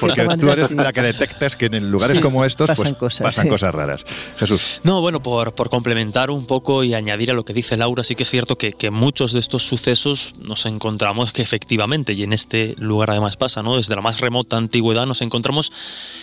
porque, 0.00 0.26
tú 0.40 0.50
eres 0.50 0.68
sí. 0.68 0.74
la 0.74 0.92
que 0.92 1.02
detectas 1.02 1.54
que 1.56 1.66
en 1.66 1.90
lugares 1.90 2.16
Sí, 2.16 2.22
como 2.22 2.44
estos 2.44 2.68
pasan 2.68 2.84
pues, 2.84 2.98
cosas, 2.98 3.24
pasan 3.24 3.44
sí. 3.44 3.50
cosas 3.50 3.74
raras. 3.74 4.04
Jesús. 4.38 4.80
No, 4.84 5.00
bueno, 5.00 5.22
por, 5.22 5.54
por 5.54 5.68
complementar 5.68 6.30
un 6.30 6.46
poco 6.46 6.84
y 6.84 6.94
añadir 6.94 7.30
a 7.30 7.34
lo 7.34 7.44
que 7.44 7.52
dice 7.52 7.76
Laura, 7.76 8.04
sí 8.04 8.14
que 8.14 8.22
es 8.22 8.30
cierto 8.30 8.53
que, 8.56 8.74
muchos 8.90 9.32
de 9.32 9.40
estos 9.40 9.62
sucesos 9.64 10.34
nos 10.38 10.66
encontramos 10.66 11.32
que 11.32 11.42
efectivamente, 11.42 12.12
y 12.12 12.22
en 12.22 12.32
este 12.32 12.74
lugar 12.78 13.10
además 13.10 13.36
pasa, 13.36 13.62
¿no? 13.62 13.76
Desde 13.76 13.94
la 13.94 14.02
más 14.02 14.20
remota 14.20 14.56
antigüedad 14.56 15.06
nos 15.06 15.22
encontramos 15.22 15.72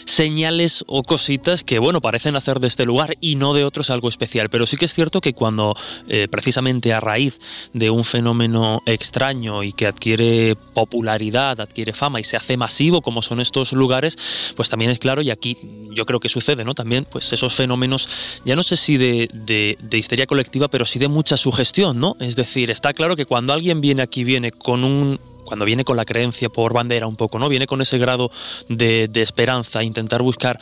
señales 0.05 0.84
o 0.88 1.03
cositas 1.03 1.63
que, 1.63 1.79
bueno, 1.79 2.01
parecen 2.01 2.36
hacer 2.36 2.59
de 2.59 2.67
este 2.67 2.86
lugar 2.86 3.15
y 3.21 3.36
no 3.36 3.53
de 3.53 3.63
otros 3.63 3.89
algo 3.89 4.09
especial. 4.09 4.49
Pero 4.49 4.65
sí 4.67 4.77
que 4.77 4.86
es 4.86 4.93
cierto 4.93 5.21
que 5.21 5.34
cuando, 5.34 5.75
eh, 6.07 6.27
precisamente 6.29 6.93
a 6.93 6.99
raíz 6.99 7.39
de 7.73 7.89
un 7.89 8.03
fenómeno 8.03 8.82
extraño 8.86 9.63
y 9.63 9.73
que 9.73 9.88
adquiere 9.88 10.55
popularidad, 10.55 11.59
adquiere 11.61 11.93
fama 11.93 12.19
y 12.19 12.23
se 12.23 12.38
hace 12.38 12.57
masivo, 12.57 13.01
como 13.01 13.21
son 13.21 13.41
estos 13.41 13.73
lugares, 13.73 14.17
pues 14.55 14.69
también 14.69 14.91
es 14.91 14.99
claro, 14.99 15.21
y 15.21 15.29
aquí 15.29 15.57
yo 15.93 16.05
creo 16.05 16.19
que 16.19 16.29
sucede, 16.29 16.63
¿no? 16.63 16.73
También, 16.73 17.05
pues 17.09 17.32
esos 17.34 17.53
fenómenos, 17.53 18.07
ya 18.45 18.55
no 18.55 18.63
sé 18.63 18.77
si 18.77 18.97
de- 18.97 19.29
de 19.34 19.97
histeria 19.97 20.25
colectiva, 20.25 20.67
pero 20.67 20.86
sí 20.86 20.99
de 20.99 21.07
mucha 21.07 21.38
sugestión, 21.38 21.99
¿no? 21.99 22.15
Es 22.22 22.36
decir, 22.36 22.69
está 22.69 22.93
claro 22.93 23.15
que 23.15 23.26
cuando 23.26 23.51
alguien 23.51 23.82
viene 23.82 24.03
aquí, 24.03 24.24
viene 24.24 24.51
con 24.51 24.84
un 24.84 25.19
cuando 25.43 25.65
viene 25.65 25.84
con 25.84 25.97
la 25.97 26.05
creencia 26.05 26.49
por 26.49 26.72
bandera 26.72 27.07
un 27.07 27.15
poco, 27.15 27.39
¿no? 27.39 27.49
Viene 27.49 27.67
con 27.67 27.82
ese 27.82 27.97
grado 27.97 28.32
de, 28.69 29.07
de 29.09 29.22
esperanza, 29.22 29.84
intentar 29.84 30.22
buscar, 30.22 30.59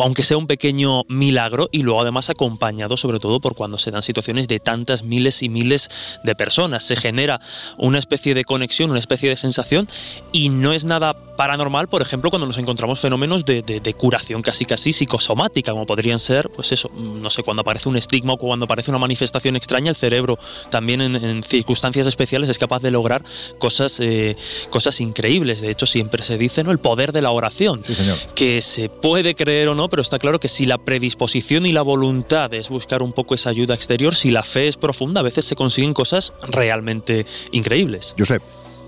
aunque 0.00 0.22
sea 0.22 0.38
un 0.38 0.46
pequeño 0.46 1.02
milagro, 1.08 1.68
y 1.72 1.82
luego 1.82 2.00
además 2.00 2.30
acompañado 2.30 2.96
sobre 2.96 3.18
todo 3.18 3.40
por 3.40 3.54
cuando 3.54 3.76
se 3.76 3.90
dan 3.90 4.02
situaciones 4.02 4.48
de 4.48 4.60
tantas 4.60 5.02
miles 5.02 5.42
y 5.42 5.48
miles 5.48 5.90
de 6.22 6.34
personas. 6.34 6.84
Se 6.84 6.96
genera 6.96 7.40
una 7.76 7.98
especie 7.98 8.34
de 8.34 8.44
conexión, 8.44 8.90
una 8.90 9.00
especie 9.00 9.28
de 9.28 9.36
sensación, 9.36 9.88
y 10.32 10.48
no 10.48 10.72
es 10.72 10.84
nada 10.84 11.33
paranormal, 11.36 11.88
por 11.88 12.02
ejemplo, 12.02 12.30
cuando 12.30 12.46
nos 12.46 12.58
encontramos 12.58 13.00
fenómenos 13.00 13.44
de, 13.44 13.62
de- 13.62 13.80
de 13.80 13.94
curación 13.94 14.42
casi 14.42 14.64
casi 14.64 14.92
psicosomática, 14.92 15.72
como 15.72 15.86
podrían 15.86 16.18
ser, 16.18 16.48
pues 16.50 16.72
eso, 16.72 16.90
no 16.94 17.30
sé, 17.30 17.42
cuando 17.42 17.62
aparece 17.62 17.88
un 17.88 17.96
estigma 17.96 18.34
o 18.34 18.36
cuando 18.36 18.64
aparece 18.64 18.90
una 18.90 18.98
manifestación 18.98 19.56
extraña, 19.56 19.90
el 19.90 19.96
cerebro 19.96 20.38
también 20.70 21.00
en, 21.00 21.16
en 21.16 21.42
circunstancias 21.42 22.06
especiales 22.06 22.48
es 22.48 22.58
capaz 22.58 22.80
de 22.82 22.90
lograr 22.90 23.24
cosas, 23.58 23.98
eh, 24.00 24.36
cosas 24.70 25.00
increíbles. 25.00 25.60
De 25.60 25.70
hecho, 25.70 25.86
siempre 25.86 26.22
se 26.24 26.38
dice, 26.38 26.62
¿no? 26.64 26.70
El 26.70 26.78
poder 26.78 27.12
de 27.12 27.22
la 27.22 27.30
oración 27.30 27.82
Sí, 27.84 27.94
señor. 27.94 28.16
que 28.34 28.62
se 28.62 28.88
puede 28.88 29.34
creer 29.34 29.68
o 29.68 29.74
no, 29.74 29.88
pero 29.88 30.02
está 30.02 30.18
claro 30.18 30.40
que 30.40 30.48
si 30.48 30.66
la 30.66 30.78
predisposición 30.78 31.66
y 31.66 31.72
la 31.72 31.82
voluntad 31.82 32.52
es 32.54 32.68
buscar 32.68 33.02
un 33.02 33.12
poco 33.12 33.34
esa 33.34 33.50
ayuda 33.50 33.74
exterior, 33.74 34.14
si 34.14 34.30
la 34.30 34.42
fe 34.42 34.68
es 34.68 34.76
profunda, 34.76 35.20
a 35.20 35.24
veces 35.24 35.44
se 35.44 35.56
consiguen 35.56 35.94
cosas 35.94 36.32
realmente 36.42 37.26
increíbles. 37.52 38.14
Josep. 38.18 38.42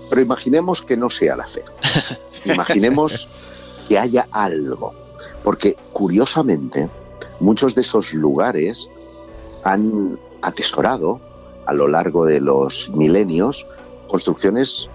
Pero 0.09 0.21
imaginemos 0.21 0.81
que 0.83 0.95
no 0.95 1.09
sea 1.09 1.35
la 1.35 1.45
fe. 1.47 1.63
Imaginemos 2.53 3.27
que 3.89 3.97
haya 3.99 4.27
algo. 4.31 4.93
Porque 5.43 5.75
curiosamente, 5.93 6.89
muchos 7.39 7.75
de 7.75 7.81
esos 7.81 8.13
lugares 8.13 8.87
han 9.63 10.19
atesorado 10.41 11.19
a 11.65 11.73
lo 11.73 11.87
largo 11.87 12.25
de 12.25 12.39
los 12.41 12.89
milenios 12.93 13.65
construcciones 14.07 14.87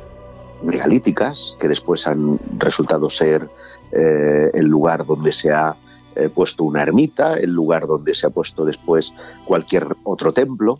megalíticas 0.62 1.56
que 1.60 1.68
después 1.68 2.06
han 2.06 2.38
resultado 2.58 3.10
ser 3.10 3.48
eh, 3.92 4.50
el 4.54 4.66
lugar 4.66 5.04
donde 5.04 5.32
se 5.32 5.50
ha 5.50 5.76
eh, 6.14 6.28
puesto 6.28 6.64
una 6.64 6.82
ermita, 6.82 7.34
el 7.34 7.50
lugar 7.50 7.86
donde 7.86 8.14
se 8.14 8.26
ha 8.26 8.30
puesto 8.30 8.64
después 8.64 9.12
cualquier 9.46 9.96
otro 10.04 10.32
templo. 10.32 10.78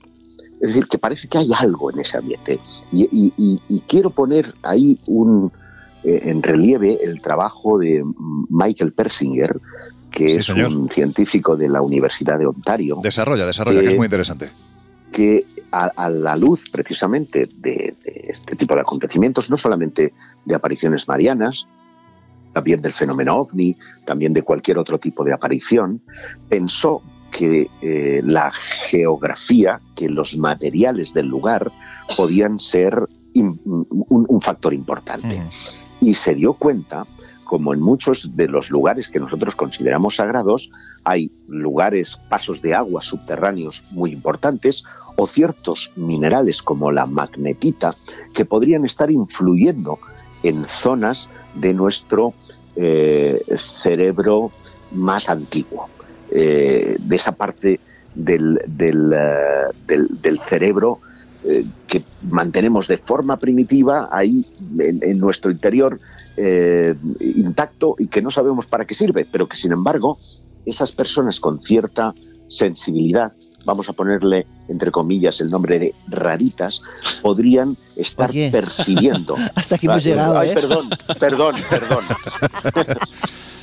Es 0.61 0.69
decir, 0.69 0.87
que 0.87 0.99
parece 0.99 1.27
que 1.29 1.39
hay 1.39 1.51
algo 1.59 1.91
en 1.91 1.99
ese 1.99 2.19
ambiente. 2.19 2.61
Y, 2.93 3.03
y- 3.11 3.33
y- 3.37 3.61
y 3.69 3.81
quiero 3.81 4.11
poner 4.11 4.55
ahí 4.63 5.01
un, 5.07 5.51
en 6.05 6.43
relieve 6.43 6.99
el 7.03 7.21
trabajo 7.21 7.79
de 7.79 8.05
Michael 8.51 8.93
Persinger, 8.93 9.61
que 10.11 10.29
Sí, 10.29 10.35
es 10.37 10.47
señor. 10.47 10.69
un 10.75 10.91
científico 10.91 11.57
de 11.57 11.69
la 11.69 11.81
Universidad 11.81 12.39
de 12.39 12.47
Ontario, 12.47 12.99
Desarrolla, 13.03 13.47
desarrolla, 13.47 13.81
que 13.81 13.87
Eh, 13.87 13.91
es 13.93 13.97
muy 13.97 14.07
interesante. 14.07 14.51
que 15.13 15.47
a, 15.73 15.85
a 15.97 16.11
la 16.11 16.37
luz 16.37 16.69
precisamente 16.71 17.49
de, 17.57 17.95
de 18.05 18.25
este 18.29 18.57
tipo 18.57 18.75
de 18.75 18.81
acontecimientos, 18.83 19.49
no 19.51 19.57
solamente 19.57 20.13
de 20.45 20.55
apariciones 20.55 21.07
marianas, 21.09 21.67
también 22.53 22.83
del 22.83 22.93
fenómeno 22.93 23.37
ovni, 23.37 23.75
también 24.05 24.35
de 24.35 24.43
cualquier 24.43 24.77
otro 24.77 24.99
tipo 24.99 25.25
de 25.25 25.33
aparición, 25.33 26.03
pensó 26.51 27.01
que 27.31 27.71
eh, 27.81 28.21
la 28.25 28.51
geografía, 28.53 29.81
que 29.97 30.11
los 30.11 30.37
materiales 30.37 31.15
del 31.15 31.29
lugar 31.29 31.73
podían 32.15 32.59
ser 32.61 33.09
un 33.35 34.41
factor 34.43 34.75
importante. 34.75 35.43
Y 36.03 36.15
se 36.15 36.35
dio 36.35 36.55
cuenta, 36.55 37.07
como 37.45 37.73
en 37.73 37.81
muchos 37.81 38.35
de 38.35 38.49
los 38.49 38.71
lugares 38.71 39.09
que 39.09 39.21
nosotros 39.21 39.55
consideramos 39.55 40.17
sagrados, 40.17 40.69
hay 41.05 41.31
lugares, 41.47 42.21
pasos 42.29 42.61
de 42.61 42.75
agua 42.75 43.03
subterráneos 43.03 43.85
muy 43.93 44.11
importantes 44.13 44.83
o 45.17 45.29
ciertos 45.29 45.93
minerales 45.95 46.61
como 46.61 46.91
la 46.91 47.07
magnetita 47.07 47.95
que 48.35 48.45
podrían 48.45 48.85
estar 48.85 49.13
influyendo 49.13 49.97
en 50.43 50.65
zonas 50.65 51.29
de 51.55 51.73
nuestro 51.73 52.35
eh, 52.75 53.41
cerebro 53.57 54.51
más 54.91 55.29
antiguo, 55.29 55.89
eh, 56.33 56.97
de 56.99 57.17
esa 57.17 57.31
parte 57.33 57.79
del, 58.17 58.59
del, 58.67 59.13
eh, 59.13 59.67
del- 59.87 60.21
del 60.21 60.41
cerebro 60.41 60.99
eh, 61.45 61.65
que 61.87 62.03
mantenemos 62.31 62.89
de 62.89 62.99
forma 62.99 63.37
primitiva 63.39 64.09
ahí 64.13 64.47
en, 64.79 65.01
en 65.03 65.19
nuestro 65.19 65.51
interior 65.51 66.01
eh, 66.37 66.95
intacto 67.21 67.97
y 67.99 68.07
que 68.09 68.23
no 68.23 68.31
sabemos 68.31 68.67
para 68.67 68.85
qué 68.87 68.95
sirve, 68.95 69.27
pero 69.31 69.49
que 69.49 69.57
sin 69.57 69.73
embargo 69.73 70.19
esas 70.65 70.93
personas 70.93 71.41
con 71.41 71.59
cierta 71.59 72.15
sensibilidad, 72.49 73.33
vamos 73.65 73.89
a 73.89 73.93
ponerle 73.93 74.47
entre 74.69 74.91
comillas 74.91 75.41
el 75.41 75.51
nombre 75.51 75.79
de 75.79 75.95
raritas, 76.09 76.81
podrían 77.23 77.77
estar 77.97 78.31
Oye. 78.31 78.51
percibiendo. 78.51 79.35
Hasta 79.55 79.77
aquí 79.77 79.87
hemos 79.87 80.05
llegado, 80.05 80.39
ay, 80.39 80.51
¿eh? 80.51 80.55
perdón, 80.55 80.91
perdón, 81.19 81.55
perdón. 81.69 82.05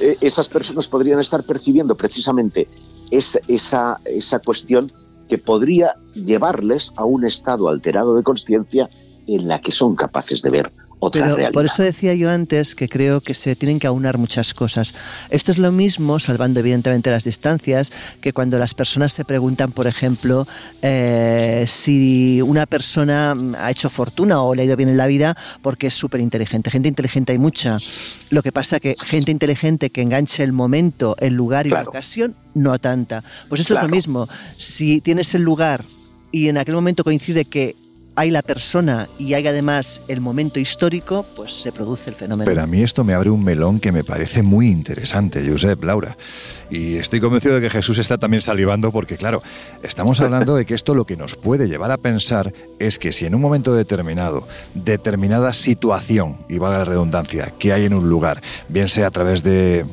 Eh, 0.02 0.16
Esas 0.22 0.48
personas 0.48 0.88
podrían 0.88 1.20
estar 1.20 1.44
percibiendo 1.44 1.98
precisamente 1.98 2.70
es- 3.12 3.38
esa, 3.50 4.00
esa 4.06 4.40
cuestión 4.40 4.90
que 5.30 5.38
podría 5.38 5.96
llevarles 6.14 6.92
a 6.98 7.06
un 7.06 7.26
estado 7.26 7.70
alterado 7.70 8.16
de 8.16 8.24
conciencia 8.24 8.90
en 9.28 9.48
la 9.48 9.62
que 9.62 9.72
son 9.72 9.96
capaces 9.96 10.42
de 10.42 10.50
ver 10.50 10.74
otra 11.00 11.24
Pero 11.24 11.36
realidad. 11.36 11.54
por 11.54 11.66
eso 11.66 11.82
decía 11.82 12.14
yo 12.14 12.30
antes 12.30 12.76
que 12.76 12.88
creo 12.88 13.22
que 13.22 13.34
se 13.34 13.56
tienen 13.56 13.80
que 13.80 13.88
aunar 13.88 14.18
muchas 14.18 14.54
cosas. 14.54 14.94
Esto 15.30 15.52
es 15.52 15.58
lo 15.58 15.72
mismo, 15.72 16.20
salvando 16.20 16.60
evidentemente 16.60 17.10
las 17.10 17.24
distancias, 17.24 17.92
que 18.22 18.34
cuando 18.34 18.60
las 18.60 18.74
personas 18.74 19.14
se 19.14 19.26
preguntan, 19.26 19.72
por 19.72 19.88
ejemplo, 19.88 20.46
eh, 20.82 21.66
si 21.68 22.42
una 22.42 22.66
persona 22.66 23.36
ha 23.58 23.72
hecho 23.72 23.90
fortuna 23.90 24.42
o 24.42 24.54
le 24.56 24.64
ha 24.64 24.66
ido 24.66 24.76
bien 24.76 24.90
en 24.90 24.98
la 24.98 25.08
vida 25.08 25.38
porque 25.62 25.88
es 25.88 25.94
súper 25.94 26.22
inteligente. 26.22 26.70
Gente 26.70 26.90
inteligente 26.90 27.32
hay 27.32 27.38
mucha. 27.38 27.72
Lo 28.32 28.42
que 28.42 28.52
pasa 28.52 28.80
que 28.80 28.96
gente 28.96 29.32
inteligente 29.32 29.90
que 29.90 30.02
enganche 30.02 30.44
el 30.44 30.52
momento, 30.52 31.16
el 31.20 31.34
lugar 31.34 31.68
y 31.68 31.70
la 31.70 31.84
ocasión, 31.84 32.36
no 32.54 32.78
tanta. 32.80 33.24
Pues 33.48 33.62
esto 33.62 33.76
es 33.76 33.82
lo 33.82 33.90
mismo. 33.90 34.28
Si 34.58 35.02
tienes 35.02 35.34
el 35.34 35.44
lugar 35.44 35.86
y 36.32 36.50
en 36.50 36.58
aquel 36.58 36.76
momento 36.76 37.04
coincide 37.04 37.46
que 37.46 37.76
hay 38.20 38.32
la 38.32 38.42
persona 38.42 39.08
y 39.18 39.34
hay 39.34 39.48
además 39.48 40.02
el 40.10 40.20
momento 40.20 40.60
histórico, 40.60 41.26
pues 41.38 41.54
se 41.54 41.72
produce 41.72 42.10
el 42.10 42.18
fenómeno. 42.18 42.50
Pero 42.50 42.62
a 42.62 42.68
mí 42.68 42.82
esto 42.82 43.06
me 43.06 43.14
abre 43.14 43.30
un 43.30 43.42
melón 43.42 43.80
que 43.80 43.94
me 43.94 44.04
parece 44.04 44.44
muy 44.44 44.68
interesante, 44.68 45.50
Josep, 45.50 45.82
Laura. 45.86 46.18
Y 46.70 46.96
estoy 46.96 47.22
convencido 47.22 47.56
de 47.56 47.62
que 47.62 47.70
Jesús 47.70 47.98
está 47.98 48.18
también 48.18 48.42
salivando 48.42 48.92
porque, 48.92 49.16
claro, 49.16 49.42
estamos 49.84 50.20
hablando 50.20 50.58
de 50.58 50.66
que 50.66 50.74
esto 50.74 50.94
lo 50.96 51.06
que 51.06 51.16
nos 51.16 51.38
puede 51.38 51.70
llevar 51.70 51.92
a 51.92 51.98
pensar 51.98 52.54
es 52.78 53.00
que 53.00 53.14
si 53.14 53.26
en 53.26 53.36
un 53.36 53.42
momento 53.42 53.74
determinado, 53.74 54.46
determinada 54.74 55.54
situación, 55.54 56.40
y 56.50 56.58
valga 56.58 56.80
la 56.80 56.86
redundancia, 56.86 57.54
que 57.58 57.72
hay 57.72 57.86
en 57.86 57.94
un 57.94 58.10
lugar, 58.10 58.42
bien 58.68 58.90
sea 58.90 59.08
a 59.08 59.12
través 59.12 59.44
de 59.44 59.86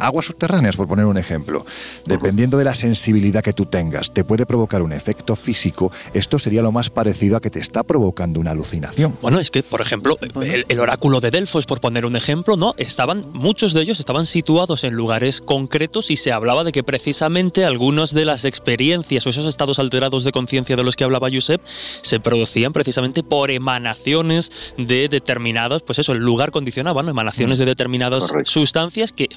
aguas 0.00 0.26
subterráneas, 0.26 0.76
por 0.76 0.88
poner 0.88 1.06
un 1.06 1.18
ejemplo, 1.18 1.64
dependiendo 2.06 2.58
de 2.58 2.64
la 2.64 2.74
sensibilidad 2.74 3.42
que 3.42 3.52
tú 3.52 3.66
tengas, 3.66 4.12
te 4.12 4.24
puede 4.24 4.46
provocar 4.46 4.82
un 4.82 4.92
efecto 4.92 5.36
físico, 5.36 5.92
esto 6.14 6.38
sería 6.38 6.62
lo 6.62 6.72
más 6.72 6.90
parecido 6.90 7.36
a 7.36 7.40
que 7.40 7.50
te 7.50 7.60
está 7.60 7.82
provocando 7.82 8.40
una 8.40 8.52
alucinación. 8.52 9.16
Bueno, 9.22 9.38
es 9.40 9.50
que, 9.50 9.62
por 9.62 9.80
ejemplo, 9.80 10.18
el, 10.20 10.64
el 10.68 10.80
oráculo 10.80 11.20
de 11.20 11.30
Delfos, 11.30 11.66
por 11.66 11.80
poner 11.80 12.06
un 12.06 12.16
ejemplo, 12.16 12.56
¿no? 12.56 12.74
Estaban, 12.76 13.24
muchos 13.32 13.72
de 13.72 13.82
ellos 13.82 14.00
estaban 14.00 14.26
situados 14.26 14.84
en 14.84 14.94
lugares 14.94 15.40
concretos 15.40 16.10
y 16.10 16.16
se 16.16 16.32
hablaba 16.32 16.64
de 16.64 16.72
que 16.72 16.82
precisamente 16.82 17.64
algunas 17.64 18.12
de 18.14 18.24
las 18.24 18.44
experiencias 18.44 19.26
o 19.26 19.30
esos 19.30 19.46
estados 19.46 19.78
alterados 19.78 20.24
de 20.24 20.32
conciencia 20.32 20.76
de 20.76 20.84
los 20.84 20.96
que 20.96 21.04
hablaba 21.04 21.28
Josep 21.32 21.60
se 22.02 22.20
producían 22.20 22.72
precisamente 22.72 23.22
por 23.22 23.50
emanaciones 23.50 24.50
de 24.76 25.08
determinadas, 25.08 25.82
pues 25.82 25.98
eso, 25.98 26.12
el 26.12 26.18
lugar 26.18 26.50
condicionaba, 26.50 27.02
¿no? 27.02 27.10
Emanaciones 27.10 27.58
de 27.58 27.64
determinadas 27.64 28.28
Correcto. 28.28 28.50
sustancias 28.50 29.12
que 29.12 29.28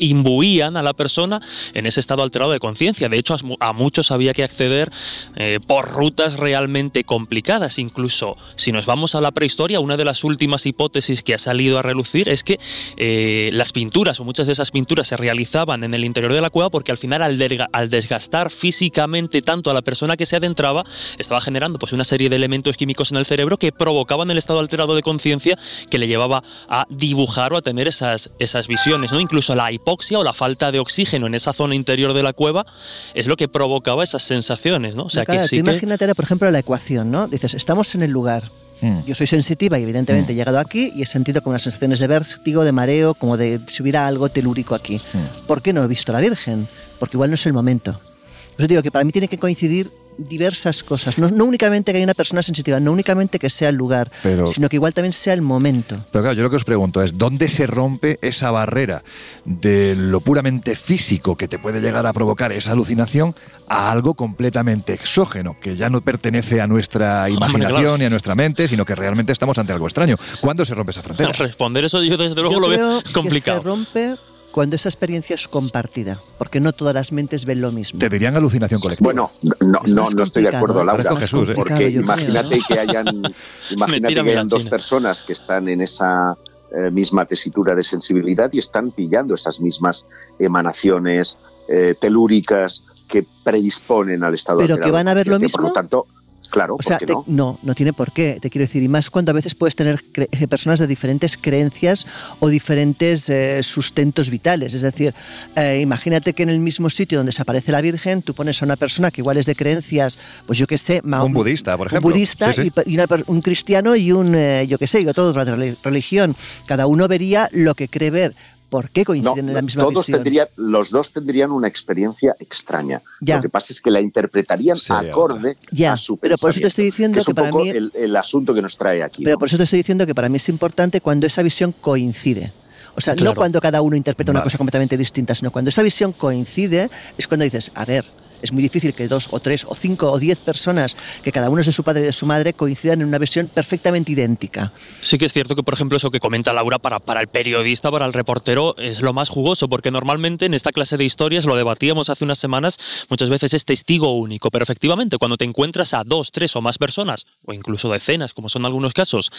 imbuían 0.00 0.76
a 0.76 0.82
la 0.82 0.92
persona 0.94 1.40
en 1.74 1.86
ese 1.86 2.00
estado 2.00 2.22
alterado 2.24 2.50
de 2.50 2.58
conciencia. 2.58 3.08
De 3.08 3.16
hecho, 3.18 3.34
a 3.34 3.38
mu- 3.42 3.56
a 3.60 3.72
muchos 3.72 4.10
había 4.10 4.32
que 4.34 4.42
acceder 4.42 4.90
eh, 5.36 5.60
por 5.64 5.88
rutas 5.92 6.36
realmente 6.36 7.04
complicadas. 7.04 7.78
Incluso 7.78 8.36
si 8.56 8.72
nos 8.72 8.86
vamos 8.86 9.14
a 9.14 9.20
la 9.20 9.30
prehistoria, 9.30 9.78
una 9.80 9.96
de 9.96 10.04
las 10.04 10.24
últimas 10.24 10.66
hipótesis 10.66 11.22
que 11.22 11.34
ha 11.34 11.38
salido 11.38 11.78
a 11.78 11.82
relucir 11.82 12.28
es 12.28 12.42
que 12.42 12.58
eh, 12.96 13.50
las 13.52 13.72
pinturas 13.72 14.18
o 14.20 14.24
muchas 14.24 14.46
de 14.46 14.52
esas 14.54 14.70
pinturas 14.70 15.06
se 15.06 15.16
realizaban 15.16 15.84
en 15.84 15.94
el 15.94 16.04
interior 16.04 16.32
de 16.32 16.40
la 16.40 16.50
cueva 16.50 16.70
porque 16.70 16.90
al 16.90 16.98
final 16.98 17.22
al, 17.22 17.68
al 17.72 17.88
desgastar 17.90 18.50
físicamente 18.50 19.42
tanto 19.42 19.70
a 19.70 19.74
la 19.74 19.82
persona 19.82 20.16
que 20.16 20.26
se 20.26 20.36
adentraba, 20.36 20.84
estaba 21.18 21.40
generando 21.40 21.78
pues 21.78 21.92
una 21.92 22.04
serie 22.04 22.28
de 22.28 22.36
elementos 22.36 22.76
químicos 22.76 23.10
en 23.10 23.18
el 23.18 23.26
cerebro 23.26 23.58
que 23.58 23.72
provocaban 23.72 24.30
el 24.30 24.38
estado 24.38 24.58
alterado 24.60 24.94
de 24.96 25.02
conciencia 25.02 25.58
que 25.90 25.98
le 25.98 26.06
llevaba 26.08 26.42
a 26.68 26.86
dibujar 26.88 27.52
o 27.52 27.56
a 27.58 27.62
tener 27.62 27.86
esas, 27.88 28.30
esas 28.38 28.66
visiones. 28.68 29.12
¿no? 29.12 29.20
Incluso 29.20 29.54
la 29.54 29.70
hipoxia 29.90 30.18
o 30.18 30.24
la 30.24 30.32
falta 30.32 30.70
de 30.70 30.78
oxígeno 30.78 31.26
en 31.26 31.34
esa 31.34 31.52
zona 31.52 31.74
interior 31.74 32.14
de 32.14 32.22
la 32.22 32.32
cueva 32.32 32.66
es 33.14 33.26
lo 33.26 33.36
que 33.36 33.48
provocaba 33.48 34.04
esas 34.04 34.22
sensaciones. 34.22 34.94
¿no? 34.94 35.04
O 35.04 35.10
sea 35.10 35.24
Claro, 35.24 35.40
que 35.40 35.44
tú 35.44 35.48
sí 35.48 35.56
que... 35.56 35.70
imagínate 35.70 36.04
ahora, 36.04 36.14
por 36.14 36.24
ejemplo, 36.24 36.50
la 36.50 36.58
ecuación, 36.58 37.10
¿no? 37.10 37.26
Dices, 37.28 37.54
estamos 37.54 37.94
en 37.94 38.02
el 38.02 38.10
lugar. 38.10 38.50
Mm. 38.80 39.04
Yo 39.04 39.14
soy 39.14 39.26
sensitiva 39.26 39.78
y 39.78 39.82
evidentemente 39.82 40.32
he 40.32 40.36
llegado 40.36 40.58
aquí 40.58 40.90
y 40.94 41.02
he 41.02 41.06
sentido 41.06 41.42
como 41.42 41.52
unas 41.52 41.62
sensaciones 41.62 42.00
de 42.00 42.06
vértigo, 42.06 42.64
de 42.64 42.72
mareo, 42.72 43.14
como 43.14 43.36
de 43.36 43.60
si 43.66 43.82
hubiera 43.82 44.06
algo 44.06 44.28
telúrico 44.28 44.74
aquí. 44.74 45.00
Mm. 45.12 45.46
¿Por 45.46 45.60
qué 45.60 45.72
no 45.72 45.82
he 45.84 45.88
visto 45.88 46.12
a 46.12 46.14
la 46.14 46.20
Virgen? 46.20 46.68
Porque 46.98 47.16
igual 47.16 47.30
no 47.30 47.34
es 47.34 47.44
el 47.46 47.52
momento. 47.52 47.92
Por 47.92 48.64
eso 48.64 48.68
digo 48.68 48.82
que 48.82 48.90
para 48.90 49.04
mí 49.04 49.12
tiene 49.12 49.28
que 49.28 49.38
coincidir 49.38 49.90
diversas 50.28 50.82
cosas. 50.84 51.18
No, 51.18 51.28
no 51.28 51.44
únicamente 51.44 51.92
que 51.92 51.98
haya 51.98 52.04
una 52.04 52.14
persona 52.14 52.42
sensitiva, 52.42 52.80
no 52.80 52.92
únicamente 52.92 53.38
que 53.38 53.50
sea 53.50 53.68
el 53.70 53.76
lugar, 53.76 54.10
Pero- 54.22 54.46
sino 54.46 54.68
que 54.68 54.76
igual 54.76 54.92
también 54.94 55.12
sea 55.12 55.34
el 55.34 55.42
momento. 55.42 56.04
Pero 56.12 56.22
claro, 56.22 56.36
yo 56.36 56.42
lo 56.42 56.50
que 56.50 56.56
os 56.56 56.64
pregunto 56.64 57.02
es, 57.02 57.16
¿dónde 57.16 57.48
se 57.48 57.66
rompe 57.66 58.18
esa 58.22 58.50
barrera 58.50 59.02
de 59.44 59.94
lo 59.96 60.20
puramente 60.20 60.76
físico 60.76 61.36
que 61.36 61.48
te 61.48 61.58
puede 61.58 61.80
llegar 61.80 62.06
a 62.06 62.12
provocar 62.12 62.52
esa 62.52 62.72
alucinación 62.72 63.34
a 63.68 63.90
algo 63.90 64.14
completamente 64.14 64.92
exógeno, 64.92 65.56
que 65.60 65.76
ya 65.76 65.88
no 65.90 66.00
pertenece 66.00 66.60
a 66.60 66.66
nuestra 66.66 67.28
imaginación 67.30 67.80
claro. 67.80 67.98
ni 67.98 68.04
a 68.04 68.10
nuestra 68.10 68.34
mente, 68.34 68.68
sino 68.68 68.84
que 68.84 68.94
realmente 68.94 69.32
estamos 69.32 69.56
ante 69.58 69.72
algo 69.72 69.86
extraño? 69.86 70.16
¿Cuándo 70.40 70.64
se 70.64 70.74
rompe 70.74 70.90
esa 70.92 71.02
frontera? 71.02 71.32
Responder 71.32 71.84
eso 71.84 72.02
yo 72.02 72.16
desde 72.16 72.34
luego 72.34 72.52
Yo 72.54 72.60
lo 72.60 72.68
veo 72.68 73.02
que 73.02 73.12
complicado. 73.12 73.58
se 73.62 73.64
rompe 73.68 74.16
cuando 74.52 74.76
esa 74.76 74.88
experiencia 74.88 75.34
es 75.34 75.48
compartida, 75.48 76.20
porque 76.38 76.60
no 76.60 76.72
todas 76.72 76.94
las 76.94 77.12
mentes 77.12 77.44
ven 77.44 77.60
lo 77.60 77.72
mismo. 77.72 77.98
Te 77.98 78.08
dirían 78.08 78.36
alucinación 78.36 78.80
colectiva. 78.80 79.06
Bueno, 79.06 79.30
no, 79.60 79.80
no, 79.86 80.10
no 80.10 80.22
estoy 80.22 80.42
de 80.42 80.56
acuerdo, 80.56 80.82
¿eh? 80.82 80.86
Laura. 80.86 81.16
Jesús, 81.16 81.48
¿eh? 81.50 81.52
Porque 81.54 81.88
imagínate 81.90 82.48
creo, 82.48 82.62
que 82.66 82.78
hayan, 82.78 83.06
imagínate 83.70 84.14
que 84.14 84.20
hayan 84.20 84.48
dos 84.48 84.66
personas 84.66 85.22
que 85.22 85.32
están 85.32 85.68
en 85.68 85.82
esa 85.82 86.36
eh, 86.72 86.90
misma 86.90 87.24
tesitura 87.24 87.74
de 87.74 87.82
sensibilidad 87.82 88.50
y 88.52 88.58
están 88.58 88.90
pillando 88.90 89.34
esas 89.34 89.60
mismas 89.60 90.06
emanaciones 90.38 91.36
eh, 91.68 91.94
telúricas 92.00 92.84
que 93.08 93.26
predisponen 93.44 94.22
al 94.22 94.34
estado 94.34 94.58
Pero 94.58 94.74
alterado 94.74 94.88
que 94.88 94.92
van 94.92 95.08
a 95.08 95.14
ver 95.14 95.24
de 95.24 95.30
lo 95.30 95.34
conciencia. 95.34 95.56
Por 95.56 95.62
mismo. 95.64 95.68
lo 95.68 95.72
tanto, 95.74 96.06
Claro, 96.50 96.74
O 96.74 96.76
¿por 96.78 96.84
sea, 96.84 96.98
te- 96.98 97.06
no? 97.26 97.58
no, 97.62 97.74
tiene 97.74 97.92
por 97.92 98.12
qué, 98.12 98.38
te 98.40 98.50
quiero 98.50 98.64
decir, 98.64 98.82
y 98.82 98.88
más 98.88 99.08
cuando 99.10 99.30
a 99.30 99.34
veces 99.34 99.54
puedes 99.54 99.74
tener 99.76 100.02
cre- 100.12 100.28
eh, 100.32 100.48
personas 100.48 100.78
de 100.80 100.86
diferentes 100.86 101.36
creencias 101.36 102.06
o 102.40 102.48
diferentes 102.48 103.28
eh, 103.30 103.62
sustentos 103.62 104.30
vitales. 104.30 104.74
Es 104.74 104.82
decir, 104.82 105.14
eh, 105.56 105.80
imagínate 105.82 106.32
que 106.34 106.42
en 106.42 106.48
el 106.48 106.60
mismo 106.60 106.90
sitio 106.90 107.18
donde 107.18 107.32
se 107.32 107.42
aparece 107.42 107.70
la 107.72 107.80
Virgen, 107.80 108.22
tú 108.22 108.34
pones 108.34 108.60
a 108.62 108.64
una 108.64 108.76
persona 108.76 109.10
que 109.10 109.20
igual 109.20 109.36
es 109.38 109.46
de 109.46 109.54
creencias, 109.54 110.18
pues 110.46 110.58
yo 110.58 110.66
qué 110.66 110.76
sé, 110.78 111.00
ma- 111.04 111.22
Un 111.22 111.32
budista, 111.32 111.76
por 111.76 111.86
un 111.86 111.92
ejemplo. 111.92 112.10
budista 112.10 112.52
Sí, 112.52 112.62
sí. 112.62 112.72
y 112.86 112.94
una 112.96 113.06
un 113.26 113.40
cristiano 113.40 113.94
y 113.96 114.12
un, 114.12 114.34
eh, 114.34 114.66
yo 114.68 114.78
qué 114.78 114.86
sé, 114.86 115.00
y 115.02 115.06
otro 115.06 115.32
de 115.32 115.44
reli- 115.44 115.76
religión. 115.82 116.36
Cada 116.66 116.86
uno 116.86 117.06
vería 117.08 117.48
lo 117.52 117.74
que 117.74 117.88
cree 117.88 118.10
ver. 118.10 118.34
¿Por 118.70 118.88
qué 118.90 119.00
No, 119.00 119.06
coinciden 119.06 119.48
en 119.48 119.54
la 119.54 119.62
misma 119.62 119.82
todos 119.82 120.06
visión? 120.06 120.22
tendrían, 120.22 120.48
los 120.56 120.90
dos 120.90 121.12
tendrían 121.12 121.50
una 121.50 121.68
experiencia 121.68 122.34
extraña. 122.38 123.00
Ya. 123.20 123.36
Lo 123.36 123.42
que 123.42 123.48
pasa 123.50 123.72
es 123.72 123.80
que 123.80 123.90
la 123.90 124.00
interpretarían 124.00 124.78
acorde 124.88 125.56
Ya, 125.72 125.92
a 125.92 125.96
su 125.96 126.16
pero 126.16 126.36
por 126.38 126.50
eso 126.50 126.60
te 126.60 126.68
estoy 126.68 126.84
diciendo 126.86 127.16
que 127.16 127.20
es 127.20 127.26
que 127.26 127.32
un 127.32 127.34
para 127.34 127.50
poco 127.50 127.64
mí- 127.64 127.70
el, 127.70 127.92
el 127.94 128.16
asunto 128.16 128.54
que 128.54 128.62
nos 128.62 128.76
trae 128.78 129.02
aquí. 129.02 129.24
Pero 129.24 129.34
¿no? 129.34 129.38
por 129.40 129.48
eso 129.48 129.56
te 129.58 129.64
estoy 129.64 129.78
diciendo 129.80 130.06
que 130.06 130.14
para 130.14 130.28
mí 130.28 130.36
es 130.36 130.48
importante 130.48 131.00
cuando 131.00 131.26
esa 131.26 131.42
visión 131.42 131.72
coincide. 131.80 132.52
O 132.96 133.00
sea, 133.00 133.14
no 133.14 133.34
cuando 133.34 133.60
cada 133.60 133.82
uno 133.82 133.96
interpreta 133.96 134.30
una 134.32 134.42
cosa 134.42 134.58
completamente 134.58 134.96
distinta, 134.96 135.34
sino 135.34 135.50
cuando 135.50 135.68
esa 135.68 135.82
visión 135.82 136.12
coincide, 136.12 136.90
es 137.18 137.26
cuando 137.28 137.44
dices, 137.44 137.70
a 137.74 137.84
ver, 137.84 138.04
es 138.42 138.52
muy 138.52 138.62
difícil 138.62 138.94
que 138.94 139.08
dos 139.08 139.28
o 139.30 139.40
tres 139.40 139.64
o 139.68 139.74
cinco 139.74 140.10
o 140.10 140.18
diez 140.18 140.38
personas, 140.38 140.96
que 141.22 141.32
cada 141.32 141.50
uno 141.50 141.60
es 141.60 141.66
de 141.66 141.72
su 141.72 141.82
padre 141.82 142.02
y 142.02 142.06
de 142.06 142.12
su 142.12 142.26
madre, 142.26 142.52
coincidan 142.52 143.00
en 143.02 143.08
una 143.08 143.18
visión 143.18 143.46
perfectamente 143.46 144.12
idéntica. 144.12 144.72
Sí 145.02 145.18
que 145.18 145.26
es 145.26 145.32
cierto 145.32 145.54
que, 145.54 145.62
por 145.62 145.74
ejemplo, 145.74 145.96
eso 145.96 146.10
que 146.10 146.20
comenta 146.20 146.52
Laura 146.52 146.78
para, 146.78 146.98
para 146.98 147.20
el 147.20 147.28
periodista, 147.28 147.90
para 147.90 148.06
el 148.06 148.12
reportero, 148.12 148.74
es 148.78 149.00
lo 149.00 149.12
más 149.12 149.28
jugoso, 149.28 149.68
porque 149.68 149.90
normalmente 149.90 150.46
en 150.46 150.54
esta 150.54 150.72
clase 150.72 150.96
de 150.96 151.04
historias, 151.04 151.44
lo 151.44 151.56
debatíamos 151.56 152.08
hace 152.08 152.24
unas 152.24 152.38
semanas, 152.38 152.78
muchas 153.08 153.28
veces 153.28 153.54
es 153.54 153.64
testigo 153.64 154.16
único, 154.16 154.50
pero 154.50 154.62
efectivamente 154.62 155.18
cuando 155.18 155.36
te 155.36 155.44
encuentras 155.44 155.94
a 155.94 156.04
dos, 156.04 156.30
tres 156.32 156.54
o 156.56 156.60
más 156.60 156.78
personas, 156.78 157.26
o 157.46 157.52
incluso 157.52 157.90
decenas, 157.90 158.32
como 158.32 158.48
son 158.48 158.64
algunos 158.64 158.92
casos, 158.92 159.30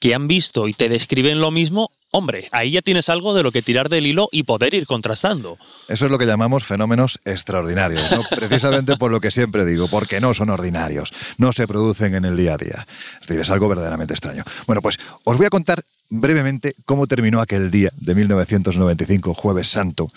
que 0.00 0.14
han 0.14 0.28
visto 0.28 0.68
y 0.68 0.72
te 0.72 0.88
describen 0.88 1.40
lo 1.40 1.50
mismo, 1.50 1.90
hombre, 2.16 2.48
ahí 2.50 2.70
ya 2.70 2.80
tienes 2.80 3.10
algo 3.10 3.34
de 3.34 3.42
lo 3.42 3.52
que 3.52 3.60
tirar 3.60 3.90
del 3.90 4.06
hilo 4.06 4.28
y 4.32 4.44
poder 4.44 4.72
ir 4.72 4.86
contrastando. 4.86 5.58
Eso 5.86 6.06
es 6.06 6.10
lo 6.10 6.16
que 6.16 6.24
llamamos 6.24 6.64
fenómenos 6.64 7.20
extraordinarios, 7.26 8.10
¿no? 8.10 8.22
precisamente 8.34 8.96
por 8.96 9.10
lo 9.10 9.20
que 9.20 9.30
siempre 9.30 9.66
digo, 9.66 9.86
porque 9.88 10.18
no 10.18 10.32
son 10.32 10.48
ordinarios, 10.48 11.12
no 11.36 11.52
se 11.52 11.66
producen 11.66 12.14
en 12.14 12.24
el 12.24 12.36
día 12.36 12.54
a 12.54 12.56
día. 12.56 12.86
Es 13.20 13.28
decir, 13.28 13.40
es 13.40 13.50
algo 13.50 13.68
verdaderamente 13.68 14.14
extraño. 14.14 14.44
Bueno, 14.66 14.80
pues 14.80 14.98
os 15.24 15.36
voy 15.36 15.44
a 15.44 15.50
contar 15.50 15.82
brevemente 16.08 16.74
cómo 16.86 17.06
terminó 17.06 17.40
aquel 17.40 17.70
día 17.70 17.90
de 17.96 18.14
1995, 18.14 19.34
jueves 19.34 19.68
santo, 19.68 20.10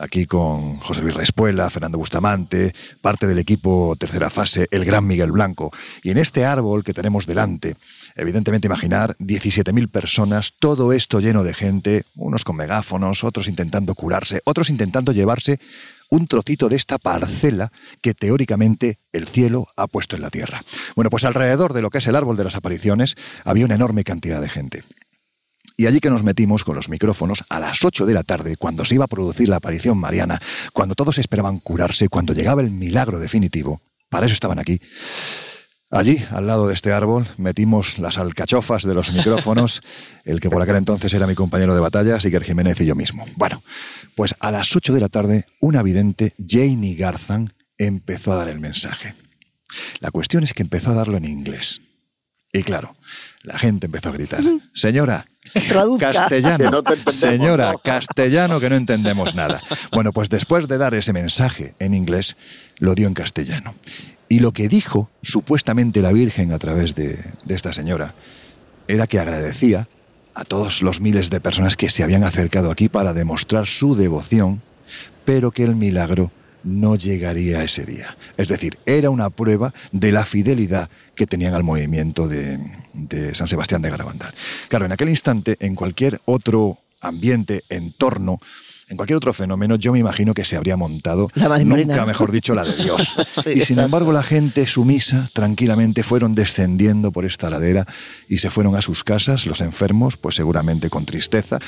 aquí 0.00 0.26
con 0.26 0.78
José 0.78 1.02
Luis 1.02 1.14
Respuela, 1.14 1.70
Fernando 1.70 1.98
Bustamante, 1.98 2.72
parte 3.00 3.26
del 3.26 3.38
equipo 3.38 3.94
tercera 3.98 4.30
fase, 4.30 4.66
el 4.70 4.84
gran 4.84 5.06
Miguel 5.06 5.32
Blanco. 5.32 5.70
Y 6.02 6.10
en 6.10 6.18
este 6.18 6.44
árbol 6.44 6.82
que 6.82 6.94
tenemos 6.94 7.26
delante, 7.26 7.76
evidentemente 8.16 8.66
imaginar 8.66 9.14
17.000 9.18 9.88
personas, 9.90 10.54
todo 10.58 10.92
esto 10.92 11.20
lleno 11.20 11.44
de 11.44 11.54
gente, 11.54 12.04
unos 12.16 12.44
con 12.44 12.56
megáfonos, 12.56 13.24
otros 13.24 13.48
intentando 13.48 13.94
curarse, 13.94 14.40
otros 14.44 14.70
intentando 14.70 15.12
llevarse 15.12 15.60
un 16.08 16.26
trocito 16.26 16.68
de 16.68 16.76
esta 16.76 16.98
parcela 16.98 17.70
que 18.00 18.14
teóricamente 18.14 18.98
el 19.12 19.28
cielo 19.28 19.68
ha 19.76 19.86
puesto 19.86 20.16
en 20.16 20.22
la 20.22 20.30
tierra. 20.30 20.62
Bueno, 20.96 21.08
pues 21.08 21.24
alrededor 21.24 21.72
de 21.72 21.82
lo 21.82 21.90
que 21.90 21.98
es 21.98 22.06
el 22.06 22.16
árbol 22.16 22.36
de 22.36 22.44
las 22.44 22.56
apariciones 22.56 23.16
había 23.44 23.64
una 23.64 23.76
enorme 23.76 24.02
cantidad 24.02 24.40
de 24.40 24.48
gente. 24.48 24.82
Y 25.80 25.86
allí 25.86 25.98
que 25.98 26.10
nos 26.10 26.22
metimos 26.22 26.62
con 26.62 26.76
los 26.76 26.90
micrófonos 26.90 27.42
a 27.48 27.58
las 27.58 27.82
8 27.82 28.04
de 28.04 28.12
la 28.12 28.22
tarde, 28.22 28.58
cuando 28.58 28.84
se 28.84 28.96
iba 28.96 29.06
a 29.06 29.08
producir 29.08 29.48
la 29.48 29.56
aparición 29.56 29.96
mariana, 29.96 30.38
cuando 30.74 30.94
todos 30.94 31.16
esperaban 31.16 31.58
curarse, 31.58 32.10
cuando 32.10 32.34
llegaba 32.34 32.60
el 32.60 32.70
milagro 32.70 33.18
definitivo, 33.18 33.80
para 34.10 34.26
eso 34.26 34.34
estaban 34.34 34.58
aquí. 34.58 34.78
Allí, 35.90 36.22
al 36.32 36.46
lado 36.46 36.68
de 36.68 36.74
este 36.74 36.92
árbol, 36.92 37.28
metimos 37.38 37.98
las 37.98 38.18
alcachofas 38.18 38.82
de 38.82 38.94
los 38.94 39.10
micrófonos, 39.10 39.80
el 40.26 40.38
que 40.38 40.50
por 40.50 40.60
aquel 40.60 40.76
entonces 40.76 41.14
era 41.14 41.26
mi 41.26 41.34
compañero 41.34 41.74
de 41.74 41.80
batalla, 41.80 42.20
Siker 42.20 42.44
Jiménez 42.44 42.78
y 42.82 42.84
yo 42.84 42.94
mismo. 42.94 43.24
Bueno, 43.36 43.62
pues 44.14 44.34
a 44.38 44.50
las 44.50 44.76
8 44.76 44.92
de 44.92 45.00
la 45.00 45.08
tarde, 45.08 45.46
una 45.62 45.82
vidente, 45.82 46.34
Janie 46.46 46.94
Garzan, 46.94 47.54
empezó 47.78 48.34
a 48.34 48.36
dar 48.36 48.48
el 48.48 48.60
mensaje. 48.60 49.14
La 50.00 50.10
cuestión 50.10 50.44
es 50.44 50.52
que 50.52 50.62
empezó 50.62 50.90
a 50.90 50.94
darlo 50.94 51.16
en 51.16 51.24
inglés. 51.24 51.80
Y 52.52 52.64
claro, 52.64 52.94
la 53.44 53.58
gente 53.58 53.86
empezó 53.86 54.10
a 54.10 54.12
gritar, 54.12 54.42
señora, 54.74 55.29
Traduzca. 55.68 56.12
castellano, 56.12 56.64
Que 56.64 56.70
no 56.70 56.82
te 56.82 56.94
entendemos, 56.94 57.14
señora, 57.16 57.72
¿no? 57.72 57.78
castellano, 57.78 58.60
que 58.60 58.70
no 58.70 58.76
entendemos 58.76 59.34
nada. 59.34 59.62
Bueno, 59.92 60.12
pues 60.12 60.28
después 60.28 60.68
de 60.68 60.78
dar 60.78 60.94
ese 60.94 61.12
mensaje 61.12 61.74
en 61.78 61.94
inglés, 61.94 62.36
lo 62.78 62.94
dio 62.94 63.06
en 63.06 63.14
castellano. 63.14 63.74
Y 64.28 64.38
lo 64.38 64.52
que 64.52 64.68
dijo 64.68 65.10
supuestamente 65.22 66.02
la 66.02 66.12
Virgen 66.12 66.52
a 66.52 66.58
través 66.58 66.94
de, 66.94 67.18
de 67.44 67.54
esta 67.54 67.72
señora 67.72 68.14
era 68.86 69.06
que 69.06 69.18
agradecía 69.18 69.88
a 70.34 70.44
todos 70.44 70.82
los 70.82 71.00
miles 71.00 71.30
de 71.30 71.40
personas 71.40 71.76
que 71.76 71.90
se 71.90 72.02
habían 72.02 72.24
acercado 72.24 72.70
aquí 72.70 72.88
para 72.88 73.12
demostrar 73.12 73.66
su 73.66 73.96
devoción, 73.96 74.62
pero 75.24 75.50
que 75.50 75.64
el 75.64 75.74
milagro 75.74 76.30
no 76.62 76.96
llegaría 76.96 77.62
ese 77.64 77.84
día. 77.84 78.16
Es 78.36 78.48
decir, 78.48 78.78
era 78.86 79.10
una 79.10 79.30
prueba 79.30 79.72
de 79.92 80.12
la 80.12 80.24
fidelidad 80.24 80.90
que 81.14 81.26
tenían 81.26 81.54
al 81.54 81.64
movimiento 81.64 82.28
de, 82.28 82.58
de 82.92 83.34
San 83.34 83.48
Sebastián 83.48 83.82
de 83.82 83.90
Garabandal. 83.90 84.34
Claro, 84.68 84.86
en 84.86 84.92
aquel 84.92 85.08
instante, 85.08 85.56
en 85.60 85.74
cualquier 85.74 86.20
otro 86.24 86.78
ambiente, 87.00 87.64
entorno, 87.68 88.40
en 88.90 88.96
cualquier 88.96 89.16
otro 89.16 89.32
fenómeno, 89.32 89.76
yo 89.76 89.92
me 89.92 90.00
imagino 90.00 90.34
que 90.34 90.44
se 90.44 90.56
habría 90.56 90.76
montado, 90.76 91.28
La 91.34 91.58
nunca 91.60 92.04
mejor 92.04 92.32
dicho, 92.32 92.56
la 92.56 92.64
de 92.64 92.74
Dios. 92.74 93.14
Sí, 93.40 93.50
y 93.50 93.52
sin 93.52 93.60
exacto. 93.60 93.82
embargo, 93.82 94.12
la 94.12 94.24
gente 94.24 94.66
sumisa, 94.66 95.30
tranquilamente, 95.32 96.02
fueron 96.02 96.34
descendiendo 96.34 97.12
por 97.12 97.24
esta 97.24 97.48
ladera 97.48 97.86
y 98.28 98.38
se 98.38 98.50
fueron 98.50 98.74
a 98.74 98.82
sus 98.82 99.04
casas, 99.04 99.46
los 99.46 99.60
enfermos, 99.60 100.16
pues 100.16 100.34
seguramente 100.34 100.90
con 100.90 101.06
tristeza. 101.06 101.60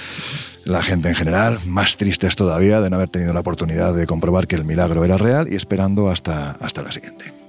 La 0.64 0.82
gente 0.82 1.08
en 1.08 1.14
general, 1.14 1.60
más 1.64 1.96
tristes 1.96 2.34
todavía 2.34 2.80
de 2.80 2.90
no 2.90 2.96
haber 2.96 3.08
tenido 3.08 3.32
la 3.32 3.40
oportunidad 3.40 3.94
de 3.94 4.06
comprobar 4.06 4.48
que 4.48 4.56
el 4.56 4.64
milagro 4.64 5.04
era 5.04 5.16
real 5.16 5.46
y 5.50 5.54
esperando 5.54 6.10
hasta, 6.10 6.52
hasta 6.52 6.82
la 6.82 6.90
siguiente. 6.90 7.41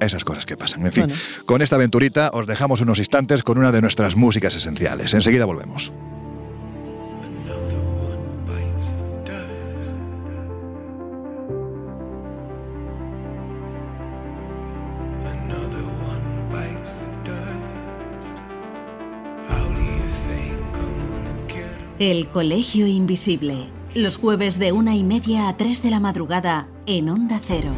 Esas 0.00 0.24
cosas 0.24 0.46
que 0.46 0.56
pasan. 0.56 0.86
En 0.86 0.92
fin, 0.92 1.04
Bueno. 1.06 1.20
con 1.46 1.62
esta 1.62 1.76
aventurita 1.76 2.30
os 2.32 2.46
dejamos 2.46 2.80
unos 2.80 2.98
instantes 2.98 3.42
con 3.42 3.58
una 3.58 3.72
de 3.72 3.80
nuestras 3.80 4.16
músicas 4.16 4.54
esenciales. 4.54 5.12
Enseguida 5.14 5.44
volvemos. 5.44 5.92
El 21.98 22.28
Colegio 22.28 22.86
Invisible. 22.86 23.66
Los 23.94 24.18
jueves 24.18 24.58
de 24.58 24.72
una 24.72 24.94
y 24.94 25.02
media 25.02 25.48
a 25.48 25.56
3 25.56 25.82
de 25.82 25.90
la 25.90 25.98
madrugada 26.00 26.68
en 26.86 27.08
Onda 27.08 27.40
Cero. 27.42 27.72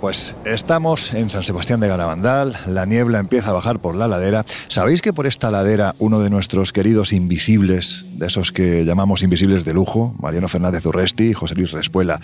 Pues 0.00 0.34
estamos 0.44 1.12
en 1.12 1.28
San 1.28 1.42
Sebastián 1.42 1.80
de 1.80 1.88
Garabandal, 1.88 2.56
la 2.66 2.86
niebla 2.86 3.18
empieza 3.18 3.50
a 3.50 3.52
bajar 3.52 3.80
por 3.80 3.94
la 3.94 4.08
ladera. 4.08 4.44
¿Sabéis 4.68 5.02
que 5.02 5.12
por 5.12 5.26
esta 5.26 5.50
ladera 5.50 5.94
uno 5.98 6.20
de 6.20 6.30
nuestros 6.30 6.72
queridos 6.72 7.12
invisibles, 7.12 8.06
de 8.14 8.26
esos 8.26 8.50
que 8.50 8.84
llamamos 8.84 9.22
invisibles 9.22 9.64
de 9.64 9.74
lujo, 9.74 10.14
Mariano 10.18 10.48
Fernández 10.48 10.86
Urresti 10.86 11.30
y 11.30 11.32
José 11.34 11.54
Luis 11.54 11.72
Respuela, 11.72 12.20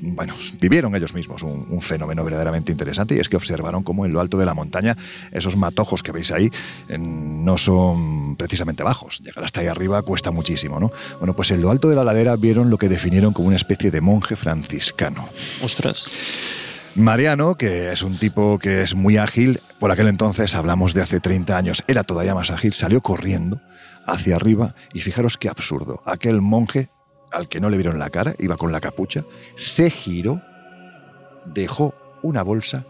bueno, 0.00 0.34
vivieron 0.60 0.94
ellos 0.94 1.14
mismos 1.14 1.42
un, 1.42 1.80
fenómeno 1.80 2.22
verdaderamente 2.22 2.70
interesante 2.70 3.16
y 3.16 3.18
es 3.18 3.28
que 3.28 3.36
observaron 3.36 3.82
cómo 3.82 4.04
en 4.04 4.12
lo 4.12 4.20
alto 4.20 4.38
de 4.38 4.46
la 4.46 4.54
montaña 4.54 4.96
esos 5.32 5.56
matojos 5.56 6.02
que 6.02 6.12
veis 6.12 6.30
ahí 6.32 6.50
en, 6.88 7.44
no 7.44 7.58
son 7.58 8.36
precisamente 8.36 8.82
bajos. 8.82 9.20
Llegar 9.20 9.44
hasta 9.44 9.60
ahí 9.60 9.66
arriba 9.66 10.02
cuesta 10.02 10.30
muchísimo, 10.30 10.78
¿no? 10.78 10.92
Bueno, 11.18 11.34
pues 11.34 11.50
en 11.50 11.62
lo 11.62 11.70
alto 11.70 11.88
de 11.88 11.96
la 11.96 12.04
ladera 12.04 12.36
vieron 12.36 12.70
lo 12.70 12.78
que 12.78 12.88
definieron 12.88 13.32
como 13.32 13.48
una 13.48 13.56
especie 13.56 13.90
de 13.90 14.00
monje 14.00 14.36
franciscano. 14.36 15.28
Ostras. 15.62 16.06
Mariano, 16.96 17.56
que 17.56 17.92
es 17.92 18.00
un 18.02 18.16
tipo 18.16 18.58
que 18.58 18.80
es 18.80 18.94
muy 18.94 19.18
ágil, 19.18 19.60
por 19.78 19.90
aquel 19.90 20.08
entonces 20.08 20.54
hablamos 20.54 20.94
de 20.94 21.02
hace 21.02 21.20
30 21.20 21.54
años, 21.54 21.84
era 21.88 22.04
todavía 22.04 22.34
más 22.34 22.50
ágil, 22.50 22.72
salió 22.72 23.02
corriendo 23.02 23.60
hacia 24.06 24.36
arriba 24.36 24.74
y 24.94 25.02
fijaros 25.02 25.36
qué 25.36 25.50
absurdo. 25.50 26.02
Aquel 26.06 26.40
monje 26.40 26.88
al 27.30 27.48
que 27.48 27.60
no 27.60 27.68
le 27.68 27.76
vieron 27.76 27.98
la 27.98 28.08
cara, 28.08 28.34
iba 28.38 28.56
con 28.56 28.72
la 28.72 28.80
capucha, 28.80 29.24
se 29.56 29.90
giró, 29.90 30.40
dejó 31.44 31.94
una 32.22 32.42
bolsa, 32.42 32.86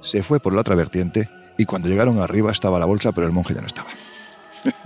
se 0.00 0.22
fue 0.22 0.40
por 0.40 0.54
la 0.54 0.62
otra 0.62 0.74
vertiente 0.74 1.28
y 1.58 1.66
cuando 1.66 1.90
llegaron 1.90 2.20
arriba 2.20 2.50
estaba 2.50 2.78
la 2.78 2.86
bolsa, 2.86 3.12
pero 3.12 3.26
el 3.26 3.32
monje 3.34 3.52
ya 3.52 3.60
no 3.60 3.66
estaba. 3.66 3.90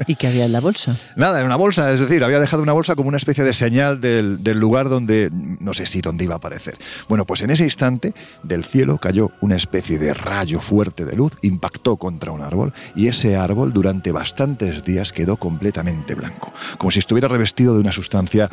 ¿Y 0.06 0.16
qué 0.16 0.28
había 0.28 0.44
en 0.44 0.52
la 0.52 0.60
bolsa? 0.60 0.96
Nada, 1.16 1.40
en 1.40 1.46
una 1.46 1.56
bolsa, 1.56 1.92
es 1.92 2.00
decir, 2.00 2.22
había 2.24 2.40
dejado 2.40 2.62
una 2.62 2.72
bolsa 2.72 2.94
como 2.94 3.08
una 3.08 3.16
especie 3.16 3.44
de 3.44 3.52
señal 3.52 4.00
del, 4.00 4.42
del, 4.42 4.58
lugar 4.58 4.88
donde, 4.88 5.30
no 5.32 5.74
sé 5.74 5.86
si 5.86 6.00
dónde 6.00 6.24
iba 6.24 6.34
a 6.34 6.36
aparecer. 6.38 6.76
Bueno, 7.08 7.26
pues 7.26 7.42
en 7.42 7.50
ese 7.50 7.64
instante 7.64 8.14
del 8.42 8.64
cielo 8.64 8.98
cayó 8.98 9.30
una 9.40 9.56
especie 9.56 9.98
de 9.98 10.14
rayo 10.14 10.60
fuerte 10.60 11.04
de 11.04 11.16
luz, 11.16 11.32
impactó 11.42 11.96
contra 11.96 12.32
un 12.32 12.42
árbol 12.42 12.72
y 12.94 13.08
ese 13.08 13.36
árbol 13.36 13.72
durante 13.72 14.12
bastantes 14.12 14.84
días 14.84 15.12
quedó 15.12 15.36
completamente 15.36 16.14
blanco, 16.14 16.52
como 16.78 16.90
si 16.90 16.98
estuviera 16.98 17.28
revestido 17.28 17.74
de 17.74 17.80
una 17.80 17.92
sustancia 17.92 18.48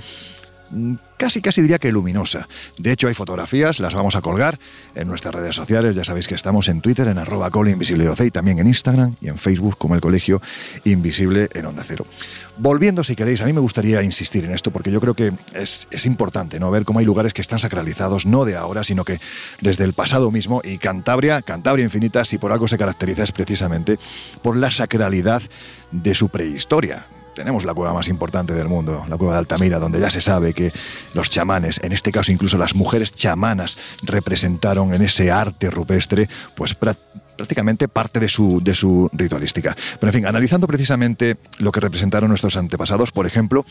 casi 1.18 1.42
casi 1.42 1.62
diría 1.62 1.80
que 1.80 1.92
luminosa. 1.92 2.48
De 2.78 2.92
hecho, 2.92 3.08
hay 3.08 3.14
fotografías, 3.14 3.80
las 3.80 3.94
vamos 3.94 4.16
a 4.16 4.22
colgar 4.22 4.60
en 4.96 5.08
nuestras 5.08 5.36
redes 5.36 5.56
sociales. 5.56 5.96
Ya 5.96 6.04
sabéis 6.04 6.28
que 6.28 6.36
estamos 6.36 6.70
en 6.70 6.82
Twitter, 6.82 7.08
en 7.08 7.18
arroba 7.18 7.50
y 7.50 8.32
también 8.32 8.60
en 8.60 8.68
Instagram 8.68 9.16
y 9.22 9.28
en 9.28 9.38
Facebook 9.38 9.78
como 9.78 9.96
el 9.96 10.02
Colegio 10.02 10.42
Invisible 10.86 11.50
en 11.54 11.66
Onda 11.66 11.84
Cero. 11.86 12.06
Volviendo, 12.58 13.04
si 13.04 13.16
queréis, 13.16 13.42
a 13.42 13.46
mí 13.46 13.54
me 13.54 13.60
gustaría 13.60 14.02
insistir 14.02 14.46
en 14.46 14.52
esto 14.52 14.72
porque 14.72 14.92
yo 14.92 15.02
creo 15.02 15.14
que 15.14 15.34
es, 15.54 15.88
es 15.92 16.06
importante 16.06 16.60
¿no? 16.60 16.72
ver 16.72 16.86
cómo 16.86 17.00
hay 17.00 17.06
lugares 17.06 17.34
que 17.34 17.42
están 17.42 17.60
sacralizados, 17.60 18.26
no 18.26 18.46
de 18.46 18.56
ahora, 18.56 18.84
sino 18.84 19.04
que 19.04 19.20
desde 19.62 19.84
el 19.84 19.94
pasado 19.94 20.32
mismo. 20.32 20.62
Y 20.64 20.78
Cantabria, 20.78 21.42
Cantabria 21.42 21.84
Infinita, 21.84 22.24
si 22.26 22.38
por 22.38 22.52
algo 22.52 22.68
se 22.68 22.78
caracteriza 22.78 23.24
es 23.24 23.32
precisamente 23.32 24.00
por 24.42 24.58
la 24.58 24.72
sacralidad 24.72 25.42
de 25.92 26.16
su 26.16 26.30
prehistoria 26.30 27.08
tenemos 27.36 27.66
la 27.66 27.74
cueva 27.74 27.94
más 27.94 28.08
importante 28.08 28.54
del 28.54 28.68
mundo, 28.68 29.06
la 29.08 29.18
cueva 29.18 29.34
de 29.34 29.40
Altamira, 29.40 29.80
donde 29.80 30.00
ya 30.00 30.10
se 30.10 30.22
sabe 30.22 30.54
que 30.54 30.72
los 31.14 31.30
chamanes, 31.30 31.80
en 31.84 31.92
este 31.92 32.12
caso 32.12 32.32
incluso 32.32 32.58
las 32.58 32.76
mujeres 32.76 33.14
chamanas, 33.14 33.78
representaron 34.04 34.94
en 34.94 35.02
ese 35.02 35.32
arte 35.32 35.70
rupestre, 35.70 36.30
pues 36.56 36.76
prácticamente 36.76 37.88
parte 37.88 38.20
de 38.20 38.30
su, 38.30 38.62
de 38.62 38.76
su 38.76 39.10
ritualística. 39.14 39.76
Pero 40.00 40.10
en 40.10 40.14
fin, 40.14 40.26
analizando 40.26 40.68
precisamente 40.68 41.38
lo 41.58 41.72
que 41.72 41.80
representaron 41.80 42.30
nuestros 42.30 42.58
antepasados, 42.58 43.12
por 43.12 43.26
ejemplo, 43.26 43.66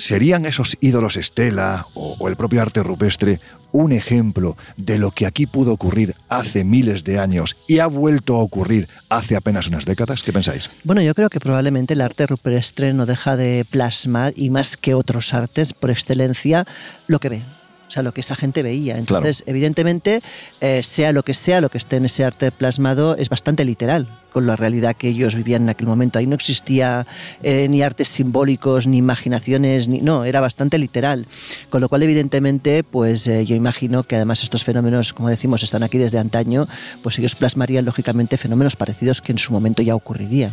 ¿Serían 0.00 0.46
esos 0.46 0.78
ídolos 0.80 1.18
estela 1.18 1.86
o, 1.92 2.26
el 2.26 2.34
propio 2.34 2.62
arte 2.62 2.82
rupestre 2.82 3.38
un 3.70 3.92
ejemplo 3.92 4.56
de 4.78 4.96
lo 4.96 5.10
que 5.10 5.26
aquí 5.26 5.46
pudo 5.46 5.72
ocurrir 5.72 6.14
hace 6.30 6.64
miles 6.64 7.04
de 7.04 7.18
años 7.18 7.54
y 7.68 7.80
ha 7.80 7.86
vuelto 7.86 8.36
a 8.36 8.38
ocurrir 8.38 8.88
hace 9.10 9.36
apenas 9.36 9.68
unas 9.68 9.84
décadas? 9.84 10.22
¿Qué 10.22 10.32
pensáis? 10.32 10.70
Bueno, 10.84 11.02
yo 11.02 11.14
creo 11.14 11.28
que 11.28 11.38
probablemente 11.38 11.92
el 11.92 12.00
arte 12.00 12.26
rupestre 12.26 12.94
no 12.94 13.04
deja 13.04 13.36
de 13.36 13.66
plasmar, 13.68 14.32
y 14.36 14.48
más 14.48 14.78
que 14.78 14.94
otros 14.94 15.34
artes 15.34 15.74
por 15.74 15.90
excelencia, 15.90 16.66
lo 17.06 17.20
que 17.20 17.28
ve, 17.28 17.42
o 17.90 17.92
sea, 17.92 18.04
lo 18.04 18.14
que 18.14 18.20
esa 18.20 18.36
gente 18.36 18.62
veía. 18.62 18.96
Entonces, 18.96 19.38
claro. 19.38 19.50
evidentemente, 19.50 20.22
eh, 20.60 20.80
sea 20.84 21.10
lo 21.10 21.24
que 21.24 21.34
sea, 21.34 21.60
lo 21.60 21.70
que 21.70 21.78
esté 21.78 21.96
en 21.96 22.04
ese 22.04 22.24
arte 22.24 22.52
plasmado 22.52 23.16
es 23.16 23.28
bastante 23.28 23.64
literal 23.64 24.20
con 24.32 24.46
la 24.46 24.54
realidad 24.54 24.94
que 24.94 25.08
ellos 25.08 25.34
vivían 25.34 25.62
en 25.62 25.70
aquel 25.70 25.88
momento. 25.88 26.20
Ahí 26.20 26.26
no 26.28 26.36
existía 26.36 27.04
eh, 27.42 27.66
ni 27.68 27.82
artes 27.82 28.06
simbólicos, 28.06 28.86
ni 28.86 28.98
imaginaciones, 28.98 29.88
ni 29.88 30.02
no, 30.02 30.24
era 30.24 30.40
bastante 30.40 30.78
literal. 30.78 31.26
Con 31.68 31.80
lo 31.80 31.88
cual, 31.88 32.04
evidentemente, 32.04 32.84
pues 32.84 33.26
eh, 33.26 33.44
yo 33.44 33.56
imagino 33.56 34.04
que 34.04 34.14
además 34.14 34.44
estos 34.44 34.62
fenómenos, 34.62 35.12
como 35.12 35.28
decimos, 35.28 35.64
están 35.64 35.82
aquí 35.82 35.98
desde 35.98 36.20
antaño, 36.20 36.68
pues 37.02 37.18
ellos 37.18 37.34
plasmarían 37.34 37.84
lógicamente 37.84 38.36
fenómenos 38.36 38.76
parecidos 38.76 39.20
que 39.20 39.32
en 39.32 39.38
su 39.38 39.52
momento 39.52 39.82
ya 39.82 39.96
ocurrirían. 39.96 40.52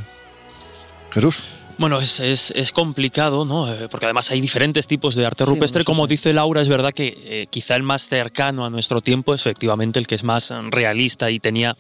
Jesús. 1.12 1.44
Bueno, 1.78 2.00
es, 2.00 2.20
es, 2.20 2.52
es, 2.56 2.72
complicado, 2.72 3.46
¿no? 3.46 3.72
Eh, 3.72 3.88
porque 3.90 4.08
además 4.08 4.32
hay 4.32 4.42
diferentes 4.42 4.88
tipos 4.88 5.14
de 5.14 5.26
arte 5.28 5.46
rupestre. 5.46 5.84
Como 5.84 6.08
dice 6.08 6.34
Laura, 6.34 6.62
es 6.62 6.70
verdad 6.70 6.92
que 6.92 7.16
eh, 7.24 7.48
quizá 7.52 7.76
el 7.76 7.84
más 7.84 8.08
cercano 8.08 8.66
a 8.66 8.70
nuestro 8.72 9.02
tiempo 9.02 9.36
es 9.36 9.42
efectivamente 9.42 10.00
el 10.00 10.08
que 10.08 10.16
es 10.16 10.24
más 10.24 10.52
realista 10.72 11.30
y 11.30 11.40
tenía 11.40 11.78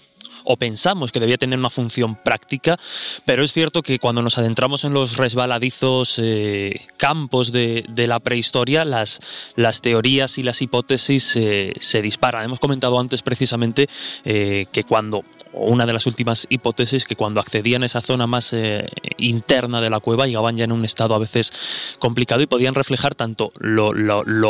o 0.50 0.56
pensamos 0.56 1.12
que 1.12 1.20
debía 1.20 1.38
tener 1.38 1.60
una 1.60 1.70
función 1.70 2.16
práctica, 2.16 2.80
pero 3.26 3.43
es 3.43 3.52
cierto 3.52 3.82
que 3.82 4.00
cuando 4.00 4.22
nos 4.22 4.38
adentramos 4.38 4.86
en 4.86 4.93
los 4.93 5.18
resbaladizos 5.18 6.20
eh, 6.20 6.80
campos 6.95 7.52
de, 7.52 7.84
de, 7.89 8.08
la 8.08 8.22
prehistoria, 8.22 8.86
las, 8.86 9.20
las, 9.56 9.82
teorías 9.82 10.38
y 10.38 10.43
las 10.43 10.62
hipótesis 10.62 11.36
eh, 11.36 11.74
se 11.82 12.02
disparan. 12.02 12.45
Hemos 12.45 12.60
comentado 12.60 12.98
antes 12.98 13.24
precisamente 13.24 13.89
que 14.24 14.84
cuando 14.88 15.26
una 15.60 15.86
de 15.86 15.93
las 15.93 16.05
últimas 16.05 16.45
hipótesis 16.49 17.05
que 17.05 17.16
cuando 17.16 17.39
accedían 17.39 17.84
a 17.84 17.86
esa 17.86 18.01
zona 18.01 18.28
más 18.28 18.53
eh, 18.53 18.88
interna 19.18 19.82
de 19.82 19.89
la 19.89 19.99
cueva 19.99 20.28
llegaban 20.28 20.58
ya 20.58 20.66
en 20.66 20.72
un 20.72 20.86
estado 20.86 21.16
a 21.16 21.20
veces 21.20 21.51
complicado 21.99 22.41
y 22.41 22.47
podían 22.47 22.76
reflejar 22.76 23.16
tanto 23.16 23.51
lo, 23.58 23.93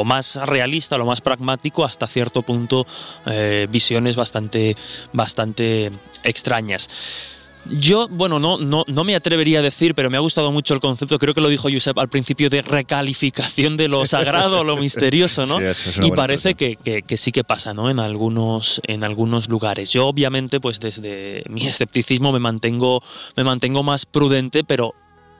más 0.03 0.35
realista, 0.35 0.97
lo 0.97 1.05
más 1.05 1.21
pragmático, 1.21 1.85
hasta 1.85 2.07
cierto 2.07 2.41
punto 2.41 2.85
eh, 3.25 3.67
visiones 3.69 4.15
bastante, 4.15 4.75
bastante 5.13 5.91
extrañas. 6.23 6.89
Yo, 7.69 8.07
bueno, 8.07 8.39
no, 8.39 8.57
no, 8.57 8.83
no, 8.87 9.03
me 9.03 9.15
atrevería 9.15 9.59
a 9.59 9.61
decir, 9.61 9.95
pero 9.95 10.09
me 10.09 10.17
ha 10.17 10.19
gustado 10.19 10.51
mucho 10.51 10.73
el 10.73 10.79
concepto, 10.79 11.17
creo 11.19 11.33
que 11.33 11.41
lo 11.41 11.49
dijo 11.49 11.69
Josep 11.71 11.97
al 11.97 12.09
principio, 12.09 12.49
de 12.49 12.61
recalificación 12.61 13.77
de 13.77 13.87
lo 13.87 14.05
sagrado, 14.05 14.63
lo 14.63 14.77
misterioso, 14.77 15.45
¿no? 15.45 15.59
Sí, 15.73 15.99
y 16.03 16.11
parece 16.11 16.55
que, 16.55 16.75
que, 16.75 17.03
que, 17.03 17.17
sí 17.17 17.31
que 17.31 17.43
pasa, 17.43 17.73
¿no? 17.73 17.89
En 17.89 17.99
algunos, 17.99 18.81
en 18.85 19.03
algunos 19.03 19.49
lugares. 19.49 19.91
Yo, 19.91 20.07
obviamente, 20.07 20.59
pues 20.59 20.79
desde 20.79 21.43
mi 21.49 21.61
escepticismo 21.67 22.31
me 22.31 22.39
mantengo, 22.39 23.03
me 23.35 23.43
mantengo 23.43 23.83
más 23.83 24.05
prudente, 24.05 24.63
pero 24.63 24.93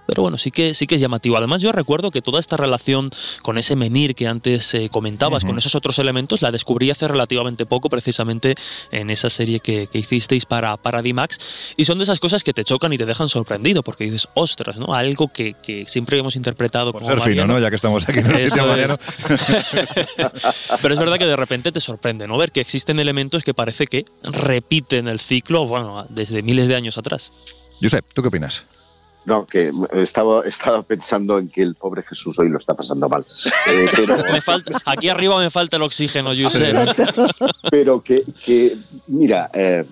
pero 0.08 0.22
bueno, 0.24 0.38
sí 0.38 0.52
que, 0.52 0.74
sí 0.74 0.88
que 0.88 0.96
es 0.96 1.02
llamativo. 1.02 1.38
Además, 1.38 1.62
yo 1.62 1.72
recuerdo 1.72 2.12
que 2.12 2.22
toda 2.22 2.40
esta 2.40 2.58
relación 2.58 3.12
con 3.42 3.58
ese 3.58 3.76
menir 3.76 4.16
que 4.16 4.28
antes 4.28 4.74
eh, 4.74 4.90
comentabas, 4.90 5.44
uh 5.44 5.46
-huh. 5.46 5.50
con 5.50 5.58
esos 5.58 5.76
otros 5.76 6.00
elementos, 6.00 6.42
la 6.42 6.50
descubrí 6.52 6.90
hace 6.90 7.08
relativamente 7.08 7.66
poco, 7.66 7.90
precisamente 7.90 8.56
en 8.92 9.10
esa 9.10 9.30
serie 9.30 9.60
que, 9.60 9.88
que 9.88 10.00
hicisteis 10.00 10.46
para, 10.46 10.78
para 10.78 11.02
D-Max. 11.02 11.38
Y 11.76 11.86
son 11.86 11.98
de 11.98 12.06
esas 12.06 12.20
cosas 12.20 12.44
que 12.44 12.54
te 12.54 12.64
chocan 12.64 12.94
y 12.94 12.98
te 12.98 13.06
dejan 13.06 13.28
sorprendido, 13.28 13.84
porque 13.84 14.06
dices, 14.06 14.30
ostras, 14.34 14.78
¿no? 14.78 14.94
Algo 14.94 15.28
que, 15.28 15.56
que 15.62 15.86
siempre 15.86 16.18
hemos 16.18 16.36
interpretado 16.38 16.94
Por 16.94 17.02
como. 17.02 17.14
ser 17.14 17.22
fino, 17.22 17.46
¿no? 17.46 17.60
Ya 17.60 17.70
que 17.70 17.76
estamos 17.76 18.08
aquí 18.08 18.20
en 18.20 18.28
el 18.28 18.50
sitio 18.50 18.66
Mariano. 18.66 18.96
Pero 20.82 20.94
es 20.94 21.00
verdad 21.00 21.18
que 21.18 21.26
de 21.26 21.36
repente 21.36 21.72
te 21.72 21.82
sorprende, 21.82 22.28
¿no? 22.28 22.38
Ver 22.38 22.52
que 22.52 22.62
existen 22.62 23.00
elementos 23.00 23.44
que 23.44 23.54
parece 23.54 23.88
que 23.88 24.06
repiten 24.24 25.08
el 25.08 25.20
ciclo, 25.20 25.66
bueno, 25.66 26.06
desde 26.10 26.42
miles 26.42 26.68
de 26.68 26.76
años 26.76 26.98
atrás. 26.98 27.32
Josep, 27.82 28.06
¿tú 28.14 28.22
qué 28.22 28.30
opinas? 28.30 28.66
No, 29.28 29.46
que 29.46 29.74
estaba, 29.92 30.44
estaba 30.46 30.84
pensando 30.84 31.38
en 31.38 31.50
que 31.50 31.62
el 31.62 31.76
pobre 31.76 32.02
Jesús 32.02 32.40
hoy 32.40 32.48
lo 32.48 32.58
está 32.58 32.76
pasando 32.76 33.10
mal. 33.10 33.22
Eh, 33.70 33.88
pero... 33.98 34.16
me 34.32 34.40
falta, 34.40 34.82
aquí 34.86 35.10
arriba 35.10 35.38
me 35.38 35.50
falta 35.50 35.76
el 35.76 35.84
oxígeno, 35.84 36.30
Josep. 36.30 36.96
pero 37.70 38.02
que, 38.02 38.24
que 38.46 38.78
mira, 39.08 39.50
eh, 39.54 39.84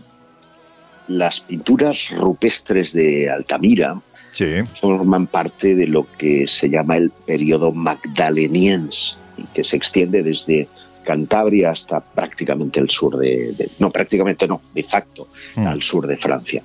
las 1.09 1.41
pinturas 1.41 2.11
rupestres 2.11 2.93
de 2.93 3.29
Altamira 3.29 4.01
sí. 4.31 4.61
forman 4.73 5.27
parte 5.27 5.75
de 5.75 5.87
lo 5.87 6.07
que 6.17 6.47
se 6.47 6.69
llama 6.69 6.95
el 6.95 7.09
periodo 7.09 7.73
magdaleniense, 7.73 9.17
que 9.53 9.65
se 9.65 9.75
extiende 9.75 10.23
desde 10.23 10.69
Cantabria 11.03 11.71
hasta 11.71 11.99
prácticamente 11.99 12.79
el 12.79 12.89
sur 12.89 13.17
de, 13.17 13.53
de 13.57 13.69
no, 13.79 13.91
prácticamente 13.91 14.47
no, 14.47 14.61
de 14.73 14.83
facto, 14.83 15.27
mm. 15.57 15.67
al 15.67 15.81
sur 15.81 16.07
de 16.07 16.15
Francia 16.15 16.63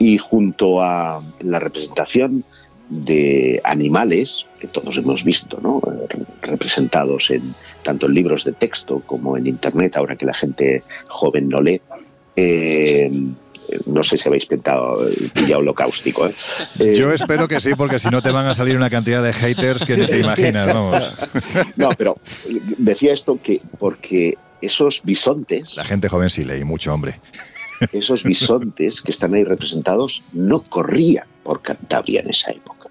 y 0.00 0.16
junto 0.16 0.82
a 0.82 1.22
la 1.40 1.60
representación 1.60 2.42
de 2.88 3.60
animales 3.62 4.46
que 4.58 4.66
todos 4.66 4.96
hemos 4.96 5.22
visto, 5.22 5.60
¿no? 5.62 5.80
representados 6.40 7.30
en 7.30 7.54
tanto 7.82 8.06
en 8.06 8.14
libros 8.14 8.44
de 8.44 8.52
texto 8.52 9.02
como 9.06 9.36
en 9.36 9.46
internet, 9.46 9.96
ahora 9.96 10.16
que 10.16 10.24
la 10.24 10.34
gente 10.34 10.82
joven 11.06 11.50
no 11.50 11.60
lee. 11.60 11.82
Eh, 12.34 13.10
no 13.86 14.02
sé 14.02 14.16
si 14.16 14.26
habéis 14.26 14.46
pintado 14.46 15.06
ya 15.46 15.58
holocaustico. 15.58 16.26
¿eh? 16.26 16.34
Eh, 16.78 16.94
Yo 16.96 17.12
espero 17.12 17.46
que 17.46 17.60
sí, 17.60 17.74
porque 17.76 17.98
si 17.98 18.08
no 18.08 18.22
te 18.22 18.30
van 18.30 18.46
a 18.46 18.54
salir 18.54 18.76
una 18.76 18.90
cantidad 18.90 19.22
de 19.22 19.34
haters 19.34 19.84
que 19.84 19.98
ni 19.98 20.06
te 20.06 20.20
imaginas, 20.20 20.66
vamos. 20.66 21.14
No, 21.76 21.90
pero 21.90 22.18
decía 22.78 23.12
esto 23.12 23.38
que 23.40 23.60
porque 23.78 24.38
esos 24.62 25.02
bisontes, 25.04 25.76
La 25.76 25.84
gente 25.84 26.08
joven 26.08 26.30
sí 26.30 26.44
leí 26.44 26.64
mucho, 26.64 26.92
hombre. 26.92 27.20
Esos 27.92 28.24
bisontes 28.24 29.00
que 29.00 29.10
están 29.10 29.34
ahí 29.34 29.44
representados, 29.44 30.22
no 30.32 30.62
corrían 30.62 31.26
por 31.42 31.62
Cantabria 31.62 32.20
en 32.20 32.30
esa 32.30 32.50
época. 32.50 32.88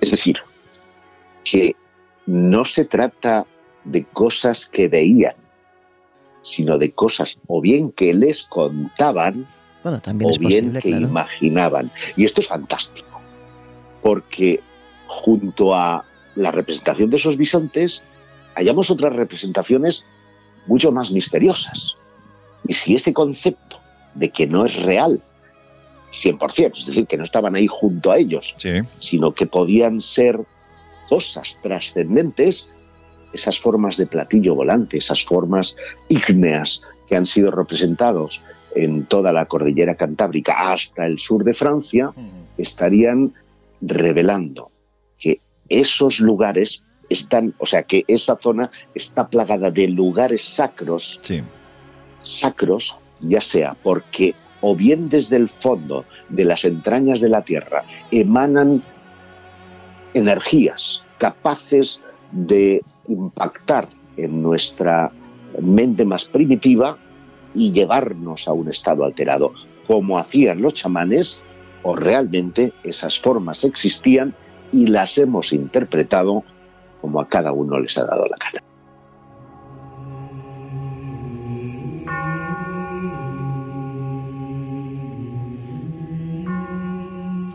Es 0.00 0.10
decir, 0.10 0.38
que 1.44 1.76
no 2.26 2.64
se 2.64 2.84
trata 2.84 3.46
de 3.84 4.04
cosas 4.04 4.66
que 4.66 4.88
veían, 4.88 5.34
sino 6.40 6.78
de 6.78 6.92
cosas 6.92 7.38
o 7.46 7.60
bien 7.60 7.92
que 7.92 8.14
les 8.14 8.44
contaban 8.44 9.46
Bueno, 9.82 10.00
también 10.00 10.30
o 10.30 10.32
es 10.32 10.38
bien 10.38 10.50
posible, 10.50 10.80
que 10.80 10.88
claro. 10.88 11.06
imaginaban. 11.06 11.92
Y 12.16 12.24
esto 12.24 12.40
es 12.40 12.48
fantástico, 12.48 13.20
porque 14.02 14.60
junto 15.06 15.74
a 15.74 16.04
la 16.34 16.50
representación 16.50 17.10
de 17.10 17.16
esos 17.16 17.36
bisontes, 17.36 18.02
hallamos 18.54 18.90
otras 18.90 19.12
representaciones 19.14 20.04
mucho 20.66 20.90
más 20.90 21.10
misteriosas. 21.10 21.96
Y 22.66 22.72
si 22.74 22.94
ese 22.94 23.12
concepto 23.12 23.78
de 24.14 24.30
que 24.30 24.46
no 24.46 24.64
es 24.64 24.76
real, 24.82 25.22
100%, 26.12 26.78
es 26.78 26.86
decir, 26.86 27.06
que 27.06 27.16
no 27.16 27.24
estaban 27.24 27.54
ahí 27.54 27.66
junto 27.66 28.12
a 28.12 28.18
ellos, 28.18 28.54
Sí. 28.58 28.80
sino 28.98 29.32
que 29.32 29.46
podían 29.46 30.00
ser 30.00 30.40
cosas 31.08 31.58
trascendentes, 31.62 32.68
esas 33.32 33.58
formas 33.58 33.96
de 33.96 34.06
platillo 34.06 34.54
volante, 34.54 34.98
esas 34.98 35.24
formas 35.24 35.76
ígneas 36.08 36.82
que 37.08 37.16
han 37.16 37.26
sido 37.26 37.50
representados 37.50 38.42
en 38.74 39.04
toda 39.06 39.32
la 39.32 39.46
cordillera 39.46 39.94
cantábrica 39.96 40.72
hasta 40.72 41.06
el 41.06 41.18
sur 41.18 41.44
de 41.44 41.54
Francia, 41.54 42.12
estarían 42.58 43.32
revelando 43.80 44.70
que 45.18 45.40
esos 45.68 46.20
lugares 46.20 46.82
están, 47.08 47.54
o 47.58 47.66
sea, 47.66 47.82
que 47.82 48.04
esa 48.08 48.38
zona 48.40 48.70
está 48.94 49.28
plagada 49.28 49.70
de 49.70 49.88
lugares 49.88 50.42
sacros, 50.42 51.20
Sí. 51.22 51.42
Sacros, 52.22 52.98
ya 53.20 53.40
sea 53.40 53.76
porque 53.82 54.34
o 54.60 54.76
bien 54.76 55.08
desde 55.08 55.36
el 55.36 55.48
fondo 55.48 56.04
de 56.28 56.44
las 56.44 56.64
entrañas 56.64 57.20
de 57.20 57.28
la 57.28 57.42
tierra 57.42 57.84
emanan 58.10 58.82
energías 60.14 61.02
capaces 61.18 62.00
de 62.30 62.82
impactar 63.08 63.88
en 64.16 64.42
nuestra 64.42 65.10
mente 65.60 66.04
más 66.04 66.24
primitiva 66.24 66.98
y 67.54 67.72
llevarnos 67.72 68.48
a 68.48 68.52
un 68.52 68.68
estado 68.68 69.04
alterado, 69.04 69.52
como 69.86 70.18
hacían 70.18 70.62
los 70.62 70.74
chamanes, 70.74 71.40
o 71.82 71.96
realmente 71.96 72.72
esas 72.84 73.18
formas 73.18 73.64
existían 73.64 74.34
y 74.70 74.86
las 74.86 75.18
hemos 75.18 75.52
interpretado 75.52 76.44
como 77.00 77.20
a 77.20 77.28
cada 77.28 77.52
uno 77.52 77.78
les 77.78 77.98
ha 77.98 78.04
dado 78.04 78.26
la 78.26 78.36
gana. 78.38 78.71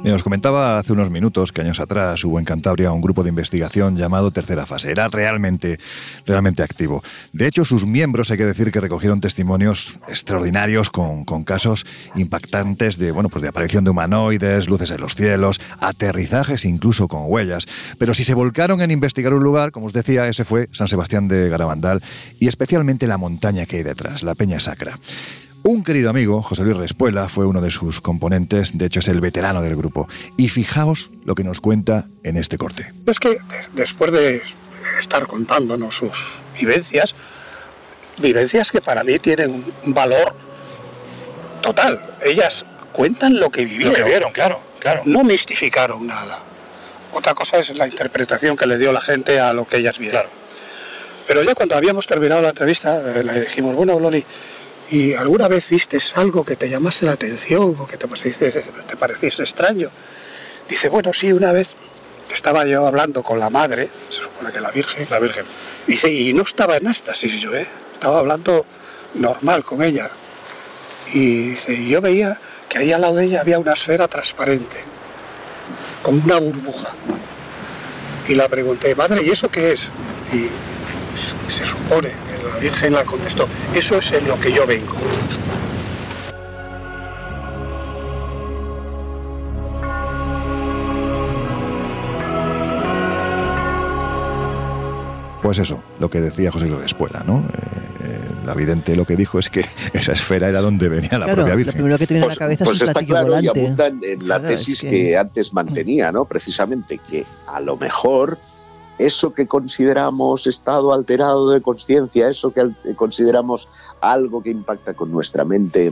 Os 0.05 0.23
comentaba 0.23 0.77
hace 0.77 0.93
unos 0.93 1.09
minutos 1.09 1.51
que 1.51 1.61
años 1.61 1.79
atrás 1.79 2.23
hubo 2.23 2.39
en 2.39 2.45
Cantabria 2.45 2.91
un 2.91 3.01
grupo 3.01 3.23
de 3.23 3.29
investigación 3.29 3.97
llamado 3.97 4.31
Tercera 4.31 4.65
Fase. 4.65 4.91
Era 4.91 5.07
realmente, 5.07 5.79
realmente 6.25 6.63
activo. 6.63 7.03
De 7.33 7.47
hecho, 7.47 7.65
sus 7.65 7.85
miembros, 7.85 8.31
hay 8.31 8.37
que 8.37 8.45
decir 8.45 8.71
que 8.71 8.79
recogieron 8.79 9.21
testimonios 9.21 9.99
extraordinarios 10.07 10.89
con, 10.89 11.25
con 11.25 11.43
casos 11.43 11.85
impactantes 12.15 12.97
de, 12.97 13.11
bueno, 13.11 13.29
pues 13.29 13.41
de 13.41 13.49
aparición 13.49 13.83
de 13.83 13.89
humanoides, 13.89 14.67
luces 14.67 14.91
en 14.91 15.01
los 15.01 15.15
cielos, 15.15 15.59
aterrizajes 15.79 16.65
incluso 16.65 17.07
con 17.07 17.23
huellas. 17.25 17.65
Pero 17.97 18.13
si 18.13 18.23
se 18.23 18.33
volcaron 18.33 18.81
en 18.81 18.91
investigar 18.91 19.33
un 19.33 19.43
lugar, 19.43 19.71
como 19.71 19.87
os 19.87 19.93
decía, 19.93 20.27
ese 20.27 20.45
fue 20.45 20.69
San 20.71 20.87
Sebastián 20.87 21.27
de 21.27 21.49
Garabandal 21.49 22.01
y 22.39 22.47
especialmente 22.47 23.07
la 23.07 23.17
montaña 23.17 23.65
que 23.65 23.77
hay 23.77 23.83
detrás, 23.83 24.23
la 24.23 24.35
Peña 24.35 24.59
Sacra. 24.59 24.99
Un 25.63 25.83
querido 25.83 26.09
amigo, 26.09 26.41
José 26.41 26.63
Luis 26.63 26.77
Respuela, 26.77 27.27
fue 27.27 27.45
uno 27.45 27.59
de 27.61 27.71
sus 27.71 27.99
componentes, 27.99 28.77
de 28.77 28.85
hecho 28.85 29.01
es 29.01 29.07
el 29.09 29.19
veterano 29.19 29.61
del 29.61 29.75
grupo. 29.75 30.07
Y 30.37 30.47
fijaos 30.49 31.11
lo 31.25 31.35
que 31.35 31.43
nos 31.43 31.59
cuenta 31.59 32.05
en 32.23 32.37
este 32.37 32.57
corte. 32.57 32.93
Es 33.05 33.19
que 33.19 33.29
des- 33.31 33.69
después 33.73 34.11
de 34.13 34.41
estar 34.99 35.27
contándonos 35.27 35.95
sus 35.95 36.37
vivencias, 36.57 37.15
vivencias 38.17 38.71
que 38.71 38.79
para 38.81 39.03
mí 39.03 39.19
tienen 39.19 39.65
un 39.85 39.93
valor 39.93 40.33
total. 41.61 41.99
Ellas 42.23 42.65
cuentan 42.93 43.37
lo 43.37 43.49
que 43.49 43.65
vivieron. 43.65 43.91
Lo 43.93 43.97
que 43.97 44.09
vieron, 44.09 44.31
claro, 44.31 44.61
claro. 44.79 45.01
No 45.05 45.23
mistificaron 45.23 46.07
nada. 46.07 46.39
Otra 47.11 47.33
cosa 47.33 47.57
es 47.59 47.75
la 47.75 47.87
interpretación 47.87 48.55
que 48.55 48.67
le 48.67 48.77
dio 48.77 48.93
la 48.93 49.01
gente 49.01 49.39
a 49.41 49.51
lo 49.51 49.65
que 49.65 49.77
ellas 49.77 49.97
vieron. 49.97 50.21
Claro. 50.21 50.29
Pero 51.27 51.43
ya 51.43 51.55
cuando 51.55 51.75
habíamos 51.75 52.07
terminado 52.07 52.41
la 52.41 52.49
entrevista, 52.49 53.01
eh, 53.19 53.21
le 53.23 53.41
dijimos, 53.41 53.75
bueno, 53.75 53.99
Loli, 53.99 54.23
¿y 54.89 55.13
alguna 55.13 55.47
vez 55.47 55.69
viste 55.69 55.99
algo 56.15 56.45
que 56.45 56.55
te 56.55 56.69
llamase 56.69 57.05
la 57.05 57.13
atención 57.13 57.75
o 57.79 57.87
que 57.87 57.97
te 57.97 58.07
pareciese, 58.07 58.51
te 58.51 58.95
pareciese 58.95 59.43
extraño? 59.43 59.89
Dice, 60.69 60.89
bueno, 60.89 61.13
sí, 61.13 61.31
una 61.31 61.51
vez 61.51 61.69
estaba 62.33 62.65
yo 62.65 62.85
hablando 62.85 63.23
con 63.23 63.39
la 63.39 63.49
madre, 63.49 63.89
se 64.09 64.21
supone 64.21 64.51
que 64.51 64.59
la 64.59 64.71
Virgen, 64.71 65.07
La 65.09 65.19
Virgen. 65.19 65.45
Dice, 65.85 66.11
y 66.11 66.33
no 66.33 66.43
estaba 66.43 66.77
en 66.77 66.87
éxtasis 66.87 67.39
yo, 67.39 67.55
¿eh? 67.55 67.67
Estaba 67.91 68.19
hablando 68.19 68.65
normal 69.13 69.63
con 69.63 69.81
ella. 69.81 70.09
Y 71.13 71.49
dice, 71.49 71.87
yo 71.87 72.01
veía 72.01 72.39
que 72.67 72.79
ahí 72.79 72.91
al 72.91 73.01
lado 73.01 73.15
de 73.15 73.25
ella 73.25 73.41
había 73.41 73.59
una 73.59 73.73
esfera 73.73 74.07
transparente, 74.07 74.77
como 76.03 76.23
una 76.23 76.39
burbuja. 76.39 76.89
Y 78.27 78.35
la 78.35 78.49
pregunté, 78.49 78.93
madre, 78.93 79.23
¿y 79.23 79.29
eso 79.29 79.49
qué 79.49 79.71
es? 79.71 79.89
Y 80.33 80.49
se 81.49 81.65
supone 81.65 82.26
la 82.43 82.57
Virgen 82.59 82.93
la 82.93 83.03
contestó, 83.05 83.47
eso 83.73 83.97
es 83.97 84.11
en 84.11 84.27
lo 84.27 84.39
que 84.39 84.51
yo 84.51 84.65
vengo. 84.67 84.95
Pues 95.41 95.59
eso, 95.59 95.81
lo 95.99 96.09
que 96.09 96.19
decía 96.19 96.51
José 96.51 96.65
Luis 96.67 96.81
Respuela, 96.81 97.23
¿no? 97.25 97.39
Eh, 97.39 97.43
eh, 98.03 98.19
la 98.45 98.53
vidente 98.53 98.95
lo 98.95 99.05
que 99.05 99.15
dijo 99.15 99.39
es 99.39 99.49
que 99.49 99.63
esa 99.93 100.11
esfera 100.11 100.49
era 100.49 100.61
donde 100.61 100.89
venía 100.89 101.11
la 101.17 101.25
Claro, 101.25 101.35
propia 101.35 101.51
lo 101.53 101.57
Virgen. 101.57 101.73
primero 101.75 101.97
que 101.97 102.07
te 102.07 102.13
viene 102.15 102.25
a 102.25 102.29
la 102.29 102.35
cabeza 102.35 102.65
pues 102.65 102.77
es 102.77 102.81
un 102.81 102.87
está 102.89 103.03
claro 103.05 103.27
y 103.27 103.29
volante. 103.29 103.61
abundan 103.65 103.99
en 104.03 104.19
la 104.27 104.39
Claro, 104.39 104.49
es 104.53 104.59
tesis 104.65 104.81
que- 104.81 104.89
que... 104.89 105.17
antes 105.17 105.53
mantenía, 105.53 106.11
¿no? 106.11 106.25
Precisamente 106.25 106.97
que 106.97 107.25
a 107.45 107.59
lo 107.61 107.77
mejor 107.77 108.37
eso 108.97 109.33
que 109.33 109.45
consideramos 109.47 110.47
estado 110.47 110.93
alterado 110.93 111.49
de 111.51 111.61
conciencia, 111.61 112.29
eso 112.29 112.51
que 112.51 112.61
al- 112.61 112.75
consideramos 112.95 113.67
algo 114.01 114.41
que 114.41 114.49
impacta 114.51 114.93
con 114.93 115.11
nuestra 115.11 115.43
mente 115.43 115.91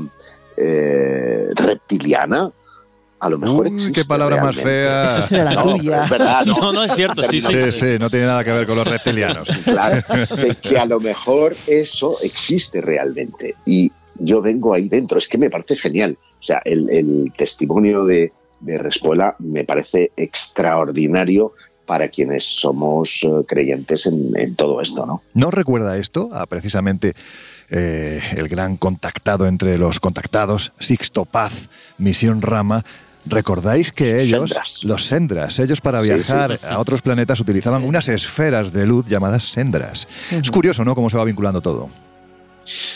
eh, 0.58 1.50
reptiliana, 1.56 2.52
a 3.20 3.30
lo 3.30 3.38
mejor 3.40 3.68
Uy, 3.68 3.74
existe 3.76 4.02
qué 4.02 4.06
palabra 4.06 4.42
más 4.42 4.56
fea. 4.56 5.18
Eso 5.18 5.28
será 5.28 5.46
la 5.46 5.54
No, 5.54 5.64
tuya. 5.64 5.92
pero 5.92 6.04
es 6.04 6.10
verdad, 6.10 6.46
¿no? 6.46 6.58
No, 6.62 6.74
no, 6.74 6.84
es 6.84 6.94
cierto, 6.96 7.24
sí, 7.24 7.40
sí. 7.40 7.48
Sí, 7.48 7.72
sí, 7.72 8.00
no 8.00 8.10
tiene 8.10 8.26
nada 8.28 8.44
que 8.44 8.52
ver 8.52 8.66
con 8.68 8.76
los 8.78 8.88
reptilianos. 8.88 9.48
Claro, 9.66 10.02
que, 10.36 10.56
que 10.62 10.78
a 10.78 10.86
lo 10.86 11.00
mejor 11.00 11.56
eso 11.68 12.20
existe 12.22 12.82
realmente. 12.82 13.56
Y 13.66 13.92
yo 14.20 14.42
vengo 14.42 14.74
ahí 14.74 14.90
dentro, 14.90 15.18
es 15.18 15.28
que 15.28 15.38
me 15.38 15.50
parece 15.50 15.76
genial. 15.76 16.18
O 16.40 16.44
sea, 16.44 16.62
el, 16.66 16.90
el 16.90 17.34
testimonio 17.38 18.04
de, 18.06 18.32
de 18.60 18.78
Respuela 18.78 19.36
me 19.40 19.64
parece 19.64 20.12
extraordinario 20.16 21.54
para 21.86 22.10
quienes 22.10 22.44
somos 22.44 23.22
eh, 23.24 23.32
creyentes 23.48 24.06
en, 24.06 24.32
en 24.38 24.56
todo 24.56 24.82
esto, 24.82 25.06
¿no? 25.06 25.22
¿No 25.34 25.52
recuerda 25.52 25.98
esto 25.98 26.30
a 26.34 26.46
precisamente 26.48 27.14
eh, 27.70 28.20
el 28.36 28.48
gran 28.48 28.78
contactado 28.78 29.48
entre 29.48 29.78
los 29.78 30.00
contactados, 30.00 30.72
Sixto 30.80 31.26
Paz, 31.26 31.70
Misión 31.98 32.42
Rama? 32.42 32.84
¿Recordáis 33.28 33.92
que 33.92 34.22
ellos, 34.22 34.50
Sendras. 34.52 34.84
los 34.84 35.06
sendras, 35.06 35.58
ellos 35.60 35.82
para 35.82 36.02
Sí, 36.04 36.10
viajar 36.14 36.60
sí. 36.60 36.66
a 36.70 36.78
otros 36.80 37.02
planetas 37.02 37.40
utilizaban 37.40 37.84
unas 37.84 38.08
esferas 38.08 38.72
de 38.72 38.86
luz 38.86 39.06
llamadas 39.08 39.46
sendras? 39.52 40.08
Es 40.30 40.52
curioso, 40.52 40.86
¿no? 40.86 40.94
Cómo 40.94 41.10
se 41.10 41.18
va 41.18 41.24
vinculando 41.26 41.60
todo. 41.60 41.90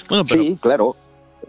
Bueno, 0.08 0.24
pero 0.26 0.44
Sí, 0.44 0.58
claro. 0.62 0.96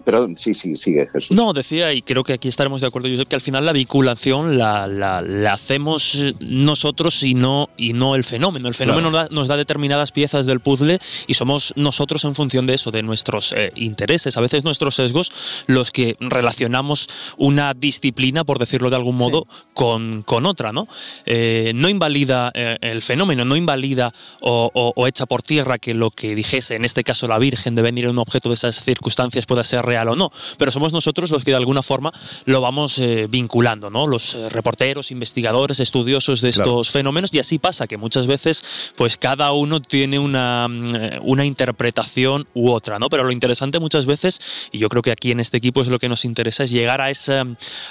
Pero 0.05 0.29
sí, 0.37 0.55
sí, 0.55 0.77
sigue 0.77 1.09
Jesús. 1.13 1.37
No, 1.37 1.53
decía, 1.53 1.93
y 1.93 2.03
creo 2.03 2.25
que 2.25 2.33
aquí 2.35 2.49
estaremos 2.49 2.81
de 2.81 2.87
acuerdo, 2.87 3.09
Josep, 3.09 3.29
que 3.29 3.37
al 3.37 3.41
final 3.41 3.65
la 3.67 3.73
vinculación 3.73 4.59
la, 4.59 4.87
la- 4.87 5.21
la 5.23 5.53
hacemos 5.53 6.17
nosotros 6.41 7.23
y 7.23 7.35
no, 7.35 7.69
y 7.77 7.93
no 7.93 8.15
el 8.15 8.25
fenómeno. 8.25 8.69
El 8.69 8.75
fenómeno 8.75 9.11
da- 9.11 9.29
nos 9.31 9.49
da 9.49 9.57
determinadas 9.57 10.13
piezas 10.13 10.47
del 10.47 10.61
puzzle 10.61 10.99
y 11.27 11.35
somos 11.35 11.73
nosotros 11.77 12.25
en 12.25 12.35
función 12.35 12.67
de 12.67 12.75
eso, 12.75 12.91
de 12.91 13.03
nuestros 13.03 13.53
eh, 13.57 13.73
intereses, 13.77 14.37
a 14.37 14.41
veces 14.41 14.65
nuestros 14.65 14.95
sesgos, 14.95 15.31
los 15.67 15.91
que 15.91 16.17
relacionamos 16.21 17.09
una 17.37 17.75
disciplina, 17.75 18.45
por 18.45 18.59
decirlo 18.59 18.91
de 18.91 18.97
algún 18.97 19.17
modo, 19.17 19.47
con, 19.75 20.23
con 20.23 20.47
otra. 20.47 20.73
¿no? 20.73 20.89
Eh, 21.27 21.73
no 21.75 21.89
invalida 21.89 22.51
eh, 22.55 22.77
el 22.81 23.03
fenómeno, 23.03 23.45
no 23.45 23.57
invalida 23.57 24.13
o, 24.41 24.71
o- 24.75 24.93
o 24.97 25.07
echa 25.07 25.27
por 25.27 25.43
tierra 25.43 25.79
que 25.79 25.95
lo 25.95 26.11
que 26.11 26.35
dijese, 26.35 26.75
en 26.75 26.85
este 26.85 27.05
caso 27.05 27.27
la 27.29 27.39
Virgen, 27.39 27.75
de 27.75 27.83
venir 27.83 28.05
en 28.05 28.11
un 28.13 28.19
objeto 28.19 28.49
de 28.49 28.55
esas 28.55 28.83
circunstancias 28.83 29.47
pueda 29.47 29.65
ser 29.65 29.85
real 29.91 30.09
o 30.09 30.17
no, 30.17 30.31
pero 30.59 30.71
somos 30.71 30.93
nosotros 30.93 31.31
los 31.31 31.43
que 31.45 31.51
de 31.51 31.57
alguna 31.57 31.83
forma 31.83 32.13
lo 32.45 32.61
vamos 32.61 32.99
eh, 32.99 33.27
vinculando, 33.29 33.91
¿no? 33.91 34.07
Los 34.07 34.35
eh, 34.35 34.49
reporteros, 34.49 35.11
investigadores, 35.11 35.81
estudiosos 35.81 36.41
de 36.41 36.51
Claro. 36.53 36.71
estos 36.81 36.91
fenómenos 36.91 37.31
y 37.35 37.39
así 37.39 37.59
pasa 37.59 37.87
que 37.87 37.97
muchas 37.97 38.27
veces 38.27 38.63
pues 38.97 39.17
cada 39.17 39.53
uno 39.53 39.81
tiene 39.81 40.19
una, 40.19 40.69
mm, 40.69 41.21
una 41.23 41.45
interpretación 41.45 42.47
u 42.55 42.71
otra, 42.71 42.99
¿no? 42.99 43.09
Pero 43.09 43.25
lo 43.25 43.33
interesante 43.33 43.79
muchas 43.81 44.05
veces, 44.07 44.41
y 44.73 44.79
yo 44.79 44.89
creo 44.89 45.03
que 45.03 45.11
aquí 45.13 45.31
en 45.31 45.41
este 45.41 45.57
equipo 45.59 45.81
es 45.83 45.89
lo 45.89 45.99
que 45.99 46.09
nos 46.09 46.25
interesa, 46.25 46.65
es 46.65 46.71
llegar 46.71 47.01
a 47.01 47.11
ese, 47.11 47.39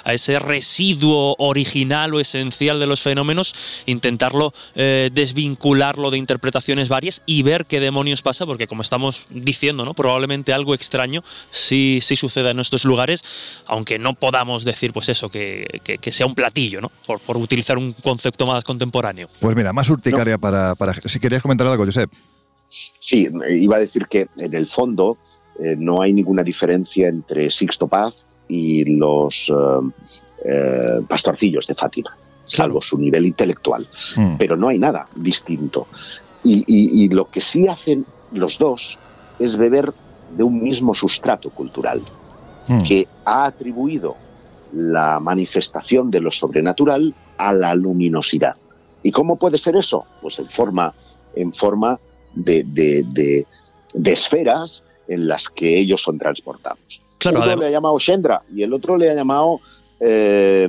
a 0.04 0.12
ese 0.12 0.38
residuo 0.38 1.34
original 1.38 2.14
o 2.14 2.20
esencial 2.20 2.78
de 2.80 2.86
los 2.86 3.00
fenómenos, 3.00 3.54
intentarlo 3.86 4.52
eh, 4.74 5.10
desvincularlo 5.12 6.10
de 6.10 6.18
interpretaciones 6.18 6.88
varias 6.88 7.22
y 7.26 7.42
ver 7.42 7.66
qué 7.66 7.80
demonios 7.80 8.22
pasa, 8.22 8.46
porque 8.46 8.66
como 8.66 8.82
estamos 8.82 9.26
diciendo, 9.30 9.84
¿no? 9.84 9.94
Probablemente 9.94 10.52
algo 10.52 10.74
extraño 10.74 11.22
sí, 11.50 11.89
sí 12.00 12.14
suceda 12.14 12.50
en 12.50 12.60
estos 12.60 12.84
lugares, 12.84 13.22
aunque 13.66 13.98
no 13.98 14.14
podamos 14.14 14.64
decir, 14.64 14.92
pues 14.92 15.08
eso, 15.08 15.28
que, 15.28 15.66
que- 15.82 15.98
que 15.98 16.12
sea 16.12 16.26
un 16.26 16.34
platillo, 16.34 16.80
¿no? 16.80 16.90
Por, 17.06 17.18
por 17.20 17.36
utilizar 17.36 17.76
un 17.78 17.92
concepto 17.94 18.46
más 18.46 18.62
contemporáneo. 18.64 19.28
Pues 19.40 19.56
mira, 19.56 19.72
más 19.72 19.88
urticaria 19.90 20.38
para, 20.38 20.74
para... 20.76 20.92
Si 20.94 21.18
querías 21.18 21.42
comentar 21.42 21.66
algo, 21.66 21.84
Josep. 21.84 22.10
Sí, 22.68 23.28
iba 23.50 23.76
a 23.76 23.80
decir 23.80 24.06
que 24.08 24.28
en 24.36 24.54
el 24.54 24.66
fondo 24.68 25.18
eh, 25.58 25.74
no 25.76 26.02
hay 26.02 26.12
ninguna 26.12 26.42
diferencia 26.44 27.08
entre 27.08 27.50
Sixto 27.50 27.88
Paz 27.88 28.26
y 28.46 28.84
los 28.96 29.48
eh, 29.50 29.54
eh, 30.44 31.00
pastorcillos 31.08 31.66
de 31.66 31.74
Fátima, 31.74 32.16
salvo 32.44 32.80
su 32.80 32.98
nivel 32.98 33.26
intelectual. 33.26 33.88
Mm. 34.16 34.36
Pero 34.38 34.56
no 34.56 34.68
hay 34.68 34.78
nada 34.78 35.08
distinto. 35.16 35.88
Y, 36.44 36.58
y- 36.66 37.04
y 37.04 37.08
lo 37.08 37.28
que 37.30 37.40
sí 37.40 37.66
hacen 37.68 38.06
los 38.32 38.58
dos 38.58 38.98
es 39.40 39.56
beber 39.56 39.92
de 40.36 40.42
un 40.42 40.62
mismo 40.62 40.94
sustrato 40.94 41.50
cultural, 41.50 42.02
Mm. 42.68 42.82
que 42.82 43.08
ha 43.24 43.46
atribuido 43.46 44.16
la 44.72 45.18
manifestación 45.18 46.10
de 46.10 46.20
lo 46.20 46.30
sobrenatural 46.30 47.12
a 47.38 47.52
la 47.52 47.74
luminosidad. 47.74 48.54
¿Y 49.02 49.10
cómo 49.10 49.36
puede 49.36 49.58
ser 49.58 49.76
eso? 49.76 50.04
Pues 50.22 50.38
en 50.38 50.48
forma, 50.50 50.94
en 51.34 51.52
forma 51.52 51.98
de, 52.34 52.62
de- 52.64 53.04
de- 53.12 53.46
de 53.94 54.12
esferas 54.12 54.84
en 55.08 55.26
las 55.26 55.48
que 55.48 55.76
ellos 55.78 56.02
son 56.02 56.18
transportados. 56.18 57.02
Claro, 57.18 57.38
Uno 57.38 57.46
además- 57.46 57.60
le 57.62 57.66
ha 57.66 57.70
llamado 57.72 57.98
Shendra 57.98 58.42
y 58.54 58.62
el 58.62 58.72
otro 58.72 58.96
le 58.96 59.10
ha 59.10 59.14
llamado 59.14 59.58
eh, 60.02 60.66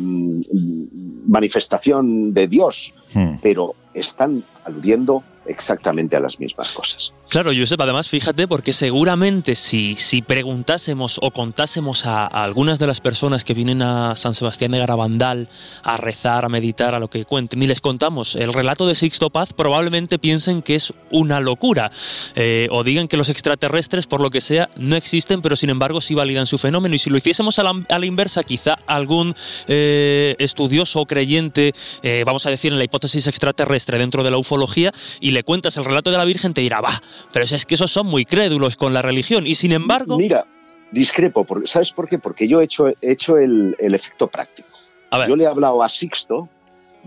manifestación 1.27 2.33
de 2.33 2.47
Dios, 2.47 2.93
Mm. 3.13 3.35
pero 3.41 3.75
están 3.93 4.43
aludiendo 4.65 5.23
exactamente 5.45 6.15
a 6.15 6.19
las 6.19 6.39
mismas 6.39 6.71
cosas. 6.71 7.13
Claro, 7.29 7.51
Josep, 7.55 7.79
además 7.79 8.09
fíjate 8.09 8.47
porque 8.47 8.73
seguramente 8.73 9.55
si, 9.55 9.95
si 9.95 10.21
preguntásemos 10.21 11.17
o 11.21 11.31
contásemos 11.31 12.05
a, 12.05 12.25
algunas 12.25 12.77
de 12.77 12.87
las 12.87 12.99
personas 12.99 13.43
que 13.43 13.53
vienen 13.53 13.81
a 13.81 14.15
San 14.15 14.35
Sebastián 14.35 14.71
de 14.71 14.79
Garabandal 14.79 15.47
a 15.83 15.97
rezar, 15.97 16.45
a 16.45 16.49
meditar, 16.49 16.93
a 16.93 16.99
lo 16.99 17.09
que 17.09 17.25
cuenten, 17.25 17.63
y 17.63 17.67
les 17.67 17.81
contamos 17.81 18.35
el 18.35 18.53
relato 18.53 18.85
de 18.87 18.95
Sixto 18.95 19.29
Paz, 19.29 19.53
probablemente 19.53 20.19
piensen 20.19 20.61
que 20.61 20.75
es 20.75 20.93
una 21.09 21.39
locura 21.39 21.91
eh, 22.35 22.67
o 22.71 22.83
digan 22.83 23.07
que 23.07 23.17
los 23.17 23.29
extraterrestres, 23.29 24.07
por 24.07 24.21
lo 24.21 24.29
que 24.29 24.41
sea, 24.41 24.69
no 24.77 24.95
existen, 24.95 25.41
pero 25.41 25.55
sin 25.55 25.69
embargo 25.69 26.01
sí 26.01 26.13
validan 26.13 26.47
su 26.47 26.57
fenómeno. 26.57 26.95
Y 26.95 26.99
si 26.99 27.09
lo 27.09 27.17
hiciésemos 27.17 27.59
a 27.59 27.63
la, 27.63 28.05
inversa, 28.05 28.43
quizá 28.43 28.77
algún 28.87 29.35
eh, 29.67 30.35
estudioso 30.39 30.99
o 30.99 31.05
creyente, 31.05 31.73
eh, 32.03 32.23
vamos 32.25 32.45
a 32.45 32.49
decir 32.49 32.71
en 32.73 32.77
la 32.77 32.83
hipótesis 32.83 33.27
extraterrestre 33.27 33.97
dentro 33.97 34.23
de 34.23 34.31
la 34.31 34.37
ufología, 34.37 34.91
y 35.31 35.33
le 35.33 35.43
cuentas 35.43 35.77
el 35.77 35.85
relato 35.85 36.11
de 36.11 36.17
la 36.17 36.25
Virgen, 36.25 36.53
te 36.53 36.59
dirá, 36.61 36.81
va, 36.81 37.01
pero 37.31 37.45
es 37.45 37.65
que 37.65 37.75
esos 37.75 37.89
son 37.89 38.05
muy 38.07 38.25
crédulos 38.25 38.75
con 38.75 38.93
la 38.93 39.01
religión. 39.01 39.47
Y 39.47 39.55
sin 39.55 39.71
embargo, 39.71 40.17
Mira, 40.17 40.45
discrepo, 40.91 41.45
porque, 41.45 41.67
¿sabes 41.67 41.91
por 41.93 42.09
qué? 42.09 42.19
Porque 42.19 42.47
yo 42.47 42.59
he 42.59 42.65
hecho, 42.65 42.89
he 42.89 42.95
hecho 43.01 43.37
el, 43.37 43.75
el 43.79 43.95
efecto 43.95 44.27
práctico. 44.27 44.67
a 45.09 45.19
ver, 45.19 45.27
Yo 45.29 45.35
le 45.37 45.45
he 45.45 45.47
hablado 45.47 45.81
a 45.81 45.87
Sixto 45.89 46.49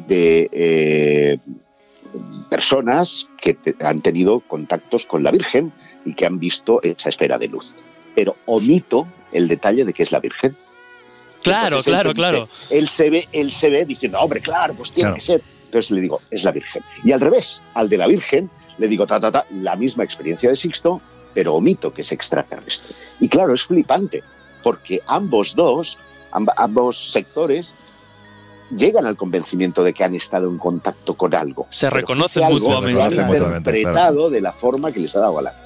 de 0.08 0.48
eh, 0.52 1.38
personas 2.48 3.26
que 3.40 3.54
te- 3.54 3.76
han 3.84 4.00
tenido 4.00 4.40
contactos 4.40 5.04
con 5.06 5.22
la 5.22 5.30
Virgen 5.30 5.72
y 6.04 6.14
que 6.14 6.26
han 6.26 6.38
visto 6.38 6.82
esa 6.82 7.08
esfera 7.08 7.38
de 7.38 7.48
luz. 7.48 7.74
Pero 8.14 8.36
omito 8.46 9.06
el 9.32 9.48
detalle 9.48 9.84
de 9.84 9.92
que 9.92 10.02
es 10.02 10.12
la 10.12 10.20
Virgen. 10.20 10.56
claro, 11.42 11.66
Entonces, 11.78 11.92
claro, 11.92 12.14
claro. 12.14 12.48
Él 12.70 12.88
se 12.88 13.10
ve, 13.10 13.28
él 13.32 13.52
se 13.52 13.68
ve 13.68 13.84
diciendo, 13.84 14.18
hombre, 14.18 14.40
claro, 14.40 14.74
pues 14.74 14.92
tiene 14.92 15.08
Claro. 15.08 15.14
que 15.16 15.20
ser. 15.20 15.42
Entonces 15.74 15.90
le 15.90 16.00
digo, 16.02 16.20
es 16.30 16.44
la 16.44 16.52
Virgen. 16.52 16.84
Y 17.02 17.10
al 17.10 17.20
revés, 17.20 17.60
al 17.74 17.88
de 17.88 17.98
la 17.98 18.06
Virgen, 18.06 18.48
le 18.78 18.86
digo, 18.86 19.06
ta, 19.08 19.18
ta, 19.18 19.32
ta, 19.32 19.44
la 19.50 19.74
misma 19.74 20.04
experiencia 20.04 20.48
de 20.48 20.54
Sixto, 20.54 21.00
pero 21.34 21.54
omito 21.56 21.92
que 21.92 22.02
es 22.02 22.12
extraterrestre. 22.12 22.94
Y 23.18 23.28
claro, 23.28 23.54
es 23.54 23.64
flipante, 23.64 24.22
porque 24.62 25.00
ambos 25.08 25.56
dos, 25.56 25.98
amb- 26.30 26.52
ambos 26.56 27.10
sectores, 27.10 27.74
llegan 28.70 29.04
al 29.04 29.16
convencimiento 29.16 29.82
de 29.82 29.92
que 29.92 30.04
han 30.04 30.14
estado 30.14 30.48
en 30.48 30.58
contacto 30.58 31.14
con 31.14 31.34
algo. 31.34 31.66
Se 31.70 31.90
reconocen 31.90 32.44
algo 32.44 32.60
mutuamente. 32.60 33.00
reconocen 33.00 33.26
mutuamente, 33.26 33.70
interpretado 33.70 34.30
de 34.30 34.40
la 34.40 34.52
forma 34.52 34.92
que 34.92 35.00
les 35.00 35.16
ha 35.16 35.20
dado 35.20 35.40
a 35.40 35.42
la 35.42 35.63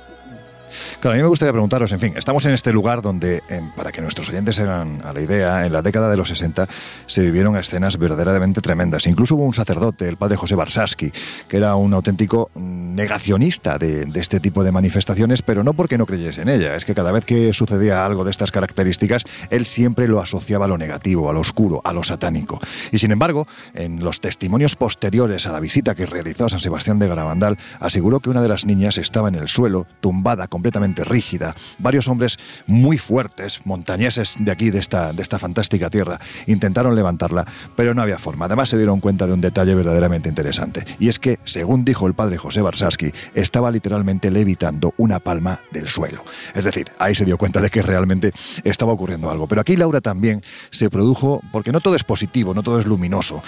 Claro, 1.00 1.14
a 1.14 1.16
mí 1.16 1.22
me 1.22 1.28
gustaría 1.28 1.52
preguntaros, 1.52 1.92
en 1.92 2.00
fin, 2.00 2.12
estamos 2.16 2.44
en 2.46 2.52
este 2.52 2.72
lugar 2.72 3.02
donde, 3.02 3.42
em, 3.48 3.70
para 3.72 3.92
que 3.92 4.00
nuestros 4.00 4.28
oyentes 4.28 4.56
se 4.56 4.62
hagan 4.62 5.00
a 5.04 5.12
la 5.12 5.20
idea, 5.20 5.66
en 5.66 5.72
la 5.72 5.82
década 5.82 6.10
de 6.10 6.16
los 6.16 6.28
60 6.28 6.66
se 7.06 7.22
vivieron 7.22 7.56
escenas 7.56 7.98
verdaderamente 7.98 8.60
tremendas. 8.60 9.06
Incluso 9.06 9.36
hubo 9.36 9.44
un 9.44 9.54
sacerdote, 9.54 10.08
el 10.08 10.16
padre 10.16 10.36
José 10.36 10.54
Barsaski, 10.54 11.12
que 11.48 11.56
era 11.56 11.74
un 11.76 11.94
auténtico 11.94 12.50
mm, 12.54 12.94
negacionista 12.94 13.78
de, 13.78 14.08
este 14.14 14.40
tipo 14.40 14.64
de 14.64 14.72
manifestaciones, 14.72 15.42
pero 15.42 15.62
no 15.62 15.74
porque 15.74 15.96
no 15.96 16.06
creyese 16.06 16.42
en 16.42 16.48
ella, 16.48 16.74
es 16.74 16.84
que 16.84 16.94
cada 16.94 17.12
vez 17.12 17.24
que 17.24 17.52
sucedía 17.52 18.04
algo 18.04 18.24
de 18.24 18.30
estas 18.30 18.50
características, 18.50 19.22
él 19.50 19.66
siempre 19.66 20.08
lo 20.08 20.20
asociaba 20.20 20.64
a 20.64 20.68
lo 20.68 20.78
negativo, 20.78 21.30
a 21.30 21.32
lo 21.32 21.40
oscuro, 21.40 21.80
a 21.84 21.92
lo 21.92 22.02
satánico. 22.02 22.60
Y 22.90 22.98
sin 22.98 23.12
embargo, 23.12 23.46
en 23.74 24.02
los 24.02 24.20
testimonios 24.20 24.76
posteriores 24.76 25.46
a 25.46 25.52
la 25.52 25.60
visita 25.60 25.94
que 25.94 26.06
realizó 26.06 26.46
a 26.46 26.48
San 26.48 26.60
Sebastián 26.60 26.98
de 26.98 27.08
Garabandal, 27.08 27.58
aseguró 27.80 28.20
que 28.20 28.30
una 28.30 28.42
de 28.42 28.48
las 28.48 28.66
niñas 28.66 28.98
estaba 28.98 29.28
en 29.28 29.36
el 29.36 29.48
suelo, 29.48 29.86
tumbada, 30.00 30.48
completamente 30.58 31.04
rígida. 31.04 31.54
Varios 31.78 32.08
hombres 32.08 32.36
muy 32.66 32.98
fuertes, 32.98 33.60
montañeses 33.64 34.34
de 34.40 34.50
aquí, 34.50 34.70
de 34.70 34.80
esta, 34.80 35.12
de 35.12 35.22
esta 35.22 35.38
fantástica 35.38 35.88
tierra, 35.88 36.18
intentaron 36.48 36.96
levantarla, 36.96 37.46
pero 37.76 37.94
no 37.94 38.02
había 38.02 38.18
forma. 38.18 38.46
Además 38.46 38.68
se 38.68 38.76
dieron 38.76 38.98
cuenta 38.98 39.28
de 39.28 39.34
un 39.34 39.40
detalle 39.40 39.76
verdaderamente 39.76 40.28
interesante, 40.28 40.84
y 40.98 41.08
es 41.08 41.20
que, 41.20 41.38
según 41.44 41.84
dijo 41.84 42.08
el 42.08 42.14
padre 42.14 42.38
José 42.38 42.60
Barsaski, 42.60 43.12
estaba 43.34 43.70
literalmente 43.70 44.32
levitando 44.32 44.94
una 44.96 45.20
palma 45.20 45.60
del 45.70 45.86
suelo. 45.86 46.24
Es 46.56 46.64
decir, 46.64 46.90
ahí 46.98 47.14
se 47.14 47.24
dio 47.24 47.38
cuenta 47.38 47.60
de 47.60 47.70
que 47.70 47.80
realmente 47.80 48.32
estaba 48.64 48.92
ocurriendo 48.92 49.30
algo. 49.30 49.46
Pero 49.46 49.60
aquí, 49.60 49.76
Laura, 49.76 50.00
también 50.00 50.42
se 50.70 50.90
produjo, 50.90 51.40
porque 51.52 51.70
no 51.70 51.78
todo 51.78 51.94
es 51.94 52.02
positivo, 52.02 52.52
no 52.52 52.64
todo 52.64 52.80
es 52.80 52.86
luminoso, 52.86 53.44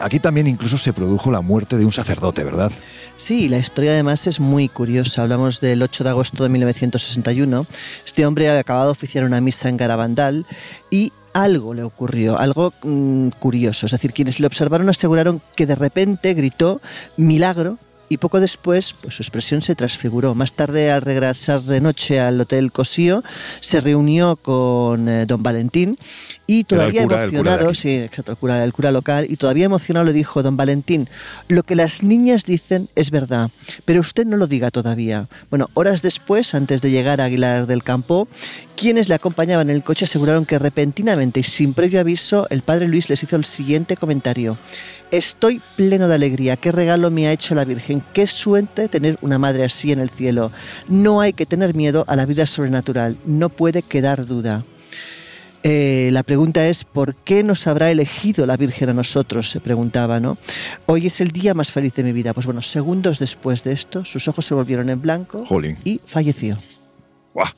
aquí 0.00 0.20
también 0.20 0.46
incluso 0.46 0.78
se 0.78 0.94
produjo 0.94 1.30
la 1.30 1.42
muerte 1.42 1.76
de 1.76 1.84
un 1.84 1.92
sacerdote, 1.92 2.44
¿verdad? 2.44 2.72
Sí, 3.18 3.50
la 3.50 3.58
historia 3.58 3.90
además 3.90 4.26
es 4.26 4.40
muy 4.40 4.70
curiosa. 4.70 5.20
Hablamos 5.20 5.60
del 5.60 5.82
8 5.82 6.04
de 6.04 6.10
agosto 6.10 6.45
de 6.46 6.52
1961. 6.52 7.66
Este 8.04 8.26
hombre 8.26 8.48
acabado 8.50 8.86
de 8.86 8.92
oficiar 8.92 9.24
una 9.24 9.40
misa 9.40 9.68
en 9.68 9.76
Garabandal 9.76 10.46
y 10.90 11.12
algo 11.32 11.74
le 11.74 11.82
ocurrió, 11.82 12.38
algo 12.38 12.72
mm, 12.82 13.28
curioso. 13.38 13.86
Es 13.86 13.92
decir, 13.92 14.12
quienes 14.12 14.40
le 14.40 14.46
observaron 14.46 14.88
aseguraron 14.88 15.42
que 15.54 15.66
de 15.66 15.74
repente 15.74 16.32
gritó 16.34 16.80
milagro 17.16 17.78
y 18.08 18.18
poco 18.18 18.40
después 18.40 18.94
pues, 19.00 19.14
su 19.14 19.22
expresión 19.22 19.62
se 19.62 19.74
transfiguró. 19.74 20.34
Más 20.34 20.54
tarde, 20.54 20.90
al 20.90 21.02
regresar 21.02 21.62
de 21.62 21.80
noche 21.80 22.20
al 22.20 22.40
Hotel 22.40 22.72
Cosío, 22.72 23.22
se 23.60 23.80
reunió 23.80 24.36
con 24.36 25.08
eh, 25.08 25.26
don 25.26 25.42
Valentín 25.42 25.98
y 26.46 26.64
todavía 26.64 27.02
cura, 27.02 27.24
emocionado, 27.24 27.74
sí, 27.74 27.94
exacto, 27.94 28.32
el 28.32 28.38
cura, 28.38 28.64
el 28.64 28.72
cura 28.72 28.92
local, 28.92 29.26
y 29.28 29.36
todavía 29.36 29.64
emocionado 29.64 30.06
le 30.06 30.12
dijo, 30.12 30.42
don 30.42 30.56
Valentín, 30.56 31.08
lo 31.48 31.62
que 31.62 31.74
las 31.74 32.02
niñas 32.02 32.44
dicen 32.44 32.88
es 32.94 33.10
verdad, 33.10 33.50
pero 33.84 34.00
usted 34.00 34.26
no 34.26 34.36
lo 34.36 34.46
diga 34.46 34.70
todavía. 34.70 35.28
Bueno, 35.50 35.68
horas 35.74 36.02
después, 36.02 36.54
antes 36.54 36.82
de 36.82 36.90
llegar 36.90 37.20
a 37.20 37.24
Aguilar 37.24 37.66
del 37.66 37.82
Campo, 37.82 38.28
quienes 38.76 39.08
le 39.08 39.14
acompañaban 39.14 39.70
en 39.70 39.76
el 39.76 39.82
coche 39.82 40.04
aseguraron 40.04 40.44
que 40.44 40.58
repentinamente 40.58 41.40
y 41.40 41.42
sin 41.42 41.74
previo 41.74 42.00
aviso, 42.00 42.46
el 42.50 42.62
padre 42.62 42.86
Luis 42.86 43.08
les 43.08 43.22
hizo 43.22 43.36
el 43.36 43.44
siguiente 43.44 43.96
comentario. 43.96 44.58
Estoy 45.10 45.62
pleno 45.76 46.08
de 46.08 46.14
alegría. 46.16 46.56
Qué 46.56 46.72
regalo 46.72 47.10
me 47.10 47.28
ha 47.28 47.32
hecho 47.32 47.54
la 47.54 47.64
Virgen. 47.64 48.02
Qué 48.12 48.26
suerte 48.26 48.88
tener 48.88 49.18
una 49.22 49.38
madre 49.38 49.64
así 49.64 49.92
en 49.92 50.00
el 50.00 50.10
cielo. 50.10 50.50
No 50.88 51.20
hay 51.20 51.32
que 51.32 51.46
tener 51.46 51.74
miedo 51.74 52.04
a 52.08 52.16
la 52.16 52.26
vida 52.26 52.46
sobrenatural. 52.46 53.16
No 53.24 53.48
puede 53.48 53.82
quedar 53.82 54.26
duda. 54.26 54.64
Eh, 55.62 56.10
la 56.12 56.22
pregunta 56.22 56.68
es, 56.68 56.84
¿por 56.84 57.14
qué 57.14 57.42
nos 57.42 57.66
habrá 57.66 57.90
elegido 57.90 58.46
la 58.46 58.56
Virgen 58.56 58.90
a 58.90 58.92
nosotros? 58.92 59.50
Se 59.50 59.60
preguntaba, 59.60 60.20
¿no? 60.20 60.38
Hoy 60.86 61.06
es 61.06 61.20
el 61.20 61.30
día 61.30 61.54
más 61.54 61.72
feliz 61.72 61.94
de 61.94 62.04
mi 62.04 62.12
vida. 62.12 62.34
Pues 62.34 62.46
bueno, 62.46 62.62
segundos 62.62 63.18
después 63.18 63.64
de 63.64 63.72
esto, 63.72 64.04
sus 64.04 64.28
ojos 64.28 64.44
se 64.44 64.54
volvieron 64.54 64.90
en 64.90 65.00
blanco 65.00 65.44
Jolín. 65.46 65.78
y 65.84 66.00
falleció. 66.04 66.58
¡Guau! 67.36 67.48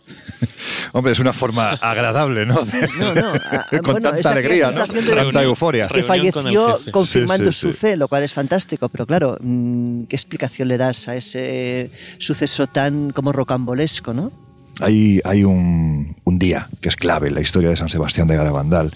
Hombre, 0.93 1.13
es 1.13 1.21
una 1.21 1.33
forma 1.33 1.71
agradable, 1.71 2.45
¿no? 2.45 2.55
No, 2.99 3.15
no. 3.15 3.33
a- 3.35 3.67
Con 3.71 3.81
bueno, 3.83 4.01
tanta 4.01 4.19
esa- 4.19 4.31
alegría, 4.33 4.71
esa 4.71 4.87
¿no? 4.87 4.93
de- 4.93 5.15
Tanta 5.15 5.43
euforia. 5.45 5.87
que 5.87 5.95
con 6.01 6.05
falleció 6.05 6.81
confirmando 6.91 7.53
Sí, 7.53 7.61
sí, 7.61 7.61
su 7.69 7.73
sí. 7.73 7.79
fe, 7.79 7.97
lo 7.97 8.09
cual 8.09 8.25
es 8.25 8.33
fantástico, 8.35 8.89
pero 8.89 9.07
claro, 9.07 9.37
mm, 9.41 10.05
¿qué 10.05 10.17
explicación 10.17 10.67
le 10.67 10.79
das 10.79 11.07
a 11.07 11.15
ese 11.15 11.93
suceso 12.19 12.67
tan 12.67 13.11
como 13.11 13.31
rocambolesco, 13.33 14.13
no? 14.13 14.33
Hay, 14.81 15.45
un, 15.45 16.17
un 16.25 16.39
día 16.39 16.69
que 16.81 16.89
es 16.89 16.97
clave 16.97 17.29
en 17.29 17.35
la 17.35 17.41
historia 17.41 17.71
de 17.71 17.77
San 17.77 17.89
Sebastián 17.89 18.29
de 18.29 18.37
Garabandal, 18.37 18.93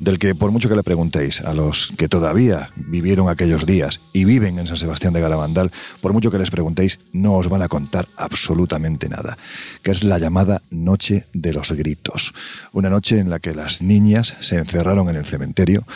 del 0.00 0.18
que 0.18 0.34
por 0.34 0.50
mucho 0.50 0.68
que 0.68 0.76
le 0.76 0.82
preguntéis 0.82 1.40
a 1.40 1.54
los 1.54 1.92
que 1.96 2.08
todavía 2.08 2.70
vivieron 2.76 3.28
aquellos 3.28 3.66
días 3.66 4.00
y 4.12 4.24
viven 4.24 4.58
en 4.58 4.66
San 4.66 4.76
Sebastián 4.76 5.12
de 5.12 5.20
Garabandal, 5.20 5.72
por 6.00 6.12
mucho 6.12 6.30
que 6.30 6.38
les 6.38 6.50
preguntéis, 6.50 6.98
no 7.12 7.34
os 7.34 7.48
van 7.48 7.62
a 7.62 7.68
contar 7.68 8.08
absolutamente 8.16 9.08
nada, 9.08 9.36
que 9.82 9.90
es 9.90 10.04
la 10.04 10.18
llamada 10.18 10.62
Noche 10.70 11.26
de 11.32 11.52
los 11.52 11.72
Gritos. 11.72 12.32
Una 12.72 12.90
noche 12.90 13.18
en 13.18 13.30
la 13.30 13.38
que 13.38 13.54
las 13.54 13.82
niñas 13.82 14.34
se 14.40 14.56
encerraron 14.56 15.08
en 15.08 15.16
el 15.16 15.26
cementerio, 15.26 15.86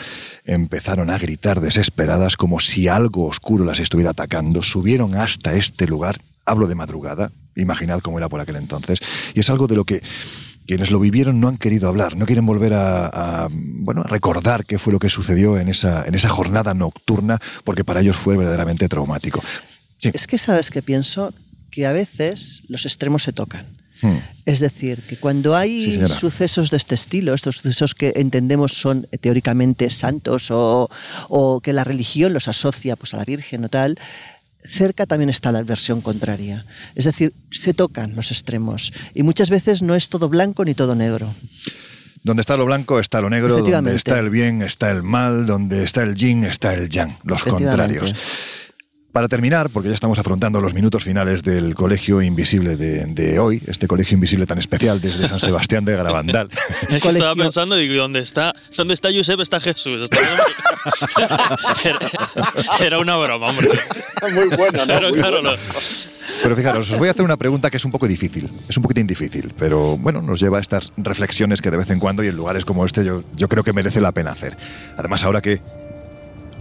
empezaron 0.44 1.10
a 1.10 1.18
gritar 1.18 1.60
desesperadas 1.60 2.36
como 2.36 2.60
si 2.60 2.88
algo 2.88 3.26
oscuro 3.26 3.64
las 3.64 3.80
estuviera 3.80 4.10
atacando, 4.10 4.62
subieron 4.62 5.14
hasta 5.14 5.54
este 5.54 5.86
lugar, 5.86 6.18
hablo 6.44 6.66
de 6.66 6.74
madrugada, 6.74 7.30
imaginad 7.56 8.00
cómo 8.00 8.18
era 8.18 8.28
por 8.28 8.40
aquel 8.40 8.56
entonces, 8.56 8.98
y 9.34 9.40
es 9.40 9.50
algo 9.50 9.66
de 9.66 9.76
lo 9.76 9.84
que 9.84 10.02
quienes 10.66 10.90
lo 10.92 11.00
vivieron 11.00 11.40
no 11.40 11.48
han 11.48 11.56
querido 11.58 11.88
hablar, 11.88 12.16
no 12.16 12.26
quieren 12.26 12.46
volver 12.46 12.74
a, 12.74 13.06
a, 13.06 13.48
bueno, 13.50 14.02
a 14.02 14.06
recordar 14.06 14.64
qué 14.64 14.78
fue 14.78 14.92
lo 14.92 15.00
que 15.00 15.08
sucedió 15.08 15.58
en 15.58 15.68
esa, 15.68 16.04
en 16.06 16.14
esa 16.14 16.28
jornada 16.28 16.74
nocturna, 16.74 17.38
porque 17.64 17.82
para 17.82 18.00
ellos 18.00 18.16
fue 18.16 18.36
verdaderamente 18.36 18.88
traumático. 18.88 19.42
Sí. 19.98 20.10
Es 20.14 20.28
que 20.28 20.38
sabes 20.38 20.70
que 20.70 20.80
pienso 20.80 21.34
que 21.70 21.86
a 21.86 21.92
veces 21.92 22.62
los 22.68 22.84
extremos 22.86 23.24
se 23.24 23.32
tocan. 23.32 23.66
Hmm. 24.02 24.18
Es 24.46 24.60
decir, 24.60 25.02
que 25.02 25.16
cuando 25.16 25.54
hay 25.54 25.98
Sí, 25.98 26.08
sucesos 26.08 26.70
de 26.70 26.78
este 26.78 26.94
estilo, 26.94 27.34
estos 27.34 27.56
sucesos 27.56 27.94
que 27.94 28.12
entendemos 28.16 28.72
son 28.72 29.06
teóricamente 29.20 29.90
santos 29.90 30.50
o, 30.50 30.88
o 31.28 31.60
que 31.60 31.72
la 31.72 31.84
religión 31.84 32.32
los 32.32 32.48
asocia 32.48 32.96
pues, 32.96 33.12
a 33.12 33.18
la 33.18 33.24
Virgen 33.24 33.64
o 33.64 33.68
tal, 33.68 33.98
cerca 34.64 35.06
también 35.06 35.30
está 35.30 35.52
la 35.52 35.62
versión 35.62 36.00
contraria. 36.00 36.66
Es 36.94 37.04
decir, 37.04 37.34
se 37.50 37.74
tocan 37.74 38.14
los 38.16 38.30
extremos 38.30 38.92
y 39.14 39.22
muchas 39.22 39.50
veces 39.50 39.82
no 39.82 39.94
es 39.94 40.08
todo 40.08 40.28
blanco 40.28 40.64
ni 40.64 40.74
todo 40.74 40.94
negro. 40.94 41.34
Donde 42.22 42.42
está 42.42 42.56
lo 42.56 42.66
blanco 42.66 43.00
está 43.00 43.20
lo 43.20 43.30
negro, 43.30 43.58
donde 43.58 43.96
está 43.96 44.18
el 44.18 44.28
bien 44.28 44.60
está 44.60 44.90
el 44.90 45.02
mal, 45.02 45.46
donde 45.46 45.84
está 45.84 46.02
el 46.02 46.14
yin 46.14 46.44
está 46.44 46.74
el 46.74 46.90
yang, 46.90 47.16
los 47.24 47.44
contrarios. 47.44 48.14
Para 49.12 49.26
terminar, 49.26 49.70
porque 49.70 49.88
ya 49.88 49.94
estamos 49.96 50.20
afrontando 50.20 50.60
los 50.60 50.72
minutos 50.72 51.02
finales 51.02 51.42
del 51.42 51.74
Colegio 51.74 52.22
Invisible 52.22 52.76
de, 52.76 53.06
de 53.06 53.40
hoy, 53.40 53.60
este 53.66 53.88
Colegio 53.88 54.14
Invisible 54.14 54.46
tan 54.46 54.58
especial 54.58 55.00
desde 55.00 55.26
San 55.26 55.40
Sebastián 55.40 55.84
de 55.84 55.96
Garabandal. 55.96 56.48
Es 56.88 57.02
que 57.02 57.08
estaba 57.08 57.34
pensando, 57.34 57.74
digo, 57.74 57.94
¿dónde 57.94 58.20
está, 58.20 58.54
¿dónde 58.76 58.94
está 58.94 59.08
Josep? 59.12 59.40
Está 59.40 59.58
Jesús. 59.58 60.02
Está- 60.04 60.18
era, 61.84 61.98
era 62.80 62.98
una 63.00 63.16
broma, 63.16 63.48
hombre. 63.50 63.68
Muy 64.32 64.46
bueno, 64.56 64.86
¿no? 64.86 64.94
Pero 64.94 65.08
Muy 65.10 65.18
claro, 65.18 65.42
bueno. 65.42 65.50
lo- 65.52 65.58
Pero 66.44 66.56
fijaros, 66.56 66.90
os 66.90 66.98
voy 66.98 67.08
a 67.08 67.10
hacer 67.10 67.24
una 67.24 67.36
pregunta 67.36 67.68
que 67.68 67.78
es 67.78 67.84
un 67.84 67.90
poco 67.90 68.06
difícil, 68.06 68.48
es 68.68 68.76
un 68.76 68.82
poquitín 68.84 69.08
difícil, 69.08 69.52
pero 69.58 69.96
bueno, 69.96 70.22
nos 70.22 70.40
lleva 70.40 70.58
a 70.58 70.60
estas 70.60 70.92
reflexiones 70.96 71.60
que 71.60 71.72
de 71.72 71.76
vez 71.78 71.90
en 71.90 71.98
cuando 71.98 72.22
y 72.22 72.28
en 72.28 72.36
lugares 72.36 72.64
como 72.64 72.86
este 72.86 73.04
yo, 73.04 73.24
yo 73.34 73.48
creo 73.48 73.64
que 73.64 73.72
merece 73.72 74.00
la 74.00 74.12
pena 74.12 74.30
hacer. 74.30 74.56
Además, 74.96 75.24
ahora 75.24 75.40
que 75.40 75.60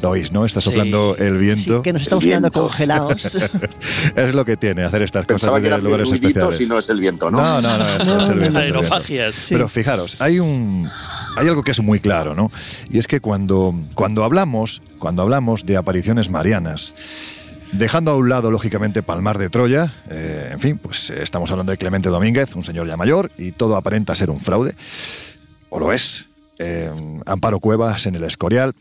lo 0.01 0.09
oís, 0.11 0.31
¿no? 0.31 0.45
Está 0.45 0.61
Sí. 0.61 0.65
soplando 0.65 1.15
el 1.17 1.33
Sí, 1.33 1.37
viento. 1.39 1.81
que 1.81 1.93
nos 1.93 2.01
estamos 2.03 2.23
quedando 2.23 2.51
congelados. 2.51 3.25
es 4.15 4.33
lo 4.35 4.45
que 4.45 4.57
tiene 4.57 4.83
hacer 4.83 5.01
estas 5.01 5.25
cosas 5.25 5.41
Pensaba 5.49 5.57
eran 5.59 5.83
lugares 5.83 6.11
especiales. 6.11 6.59
y 6.61 6.65
no 6.65 6.77
es 6.79 6.89
el 6.89 6.99
viento, 6.99 7.29
¿no? 7.31 7.37
No, 7.37 7.61
no, 7.61 7.77
no, 7.77 7.87
es, 7.87 8.07
No, 8.07 8.21
es 8.21 8.29
el 8.29 8.39
viento. 8.39 8.59
Aerofagias. 8.59 9.35
Sí. 9.35 9.53
Pero 9.55 9.67
fijaros, 9.69 10.15
hay 10.19 10.39
un 10.39 10.89
hay 11.37 11.47
algo 11.47 11.63
que 11.63 11.71
es 11.71 11.79
muy 11.79 11.99
claro, 11.99 12.35
¿no? 12.35 12.51
Y 12.89 12.97
es 12.97 13.07
que 13.07 13.21
cuando, 13.21 13.73
cuando 13.93 14.23
hablamos, 14.23 14.81
cuando 14.97 15.21
hablamos 15.21 15.65
de 15.65 15.77
apariciones 15.77 16.29
marianas, 16.29 16.93
dejando 17.71 18.11
a 18.11 18.15
un 18.15 18.27
lado, 18.29 18.51
lógicamente, 18.51 19.03
Palmar 19.03 19.37
de 19.37 19.49
Troya, 19.49 19.93
eh, 20.09 20.49
en 20.51 20.59
fin, 20.59 20.77
pues 20.77 21.09
eh, 21.11 21.21
estamos 21.21 21.49
hablando 21.51 21.71
de 21.71 21.77
Clemente 21.77 22.09
Domínguez, 22.09 22.55
un 22.55 22.63
señor 22.63 22.87
ya 22.87 22.97
mayor, 22.97 23.31
y 23.37 23.51
todo 23.51 23.75
aparenta 23.77 24.15
ser 24.15 24.29
un 24.31 24.39
fraude, 24.41 24.75
o 25.69 25.79
lo 25.79 25.93
es, 25.93 26.29
eh, 26.57 26.89
Amparo 27.25 27.59
Cuevas 27.59 28.05
en 28.07 28.15
el 28.15 28.23
Escorial, 28.23 28.73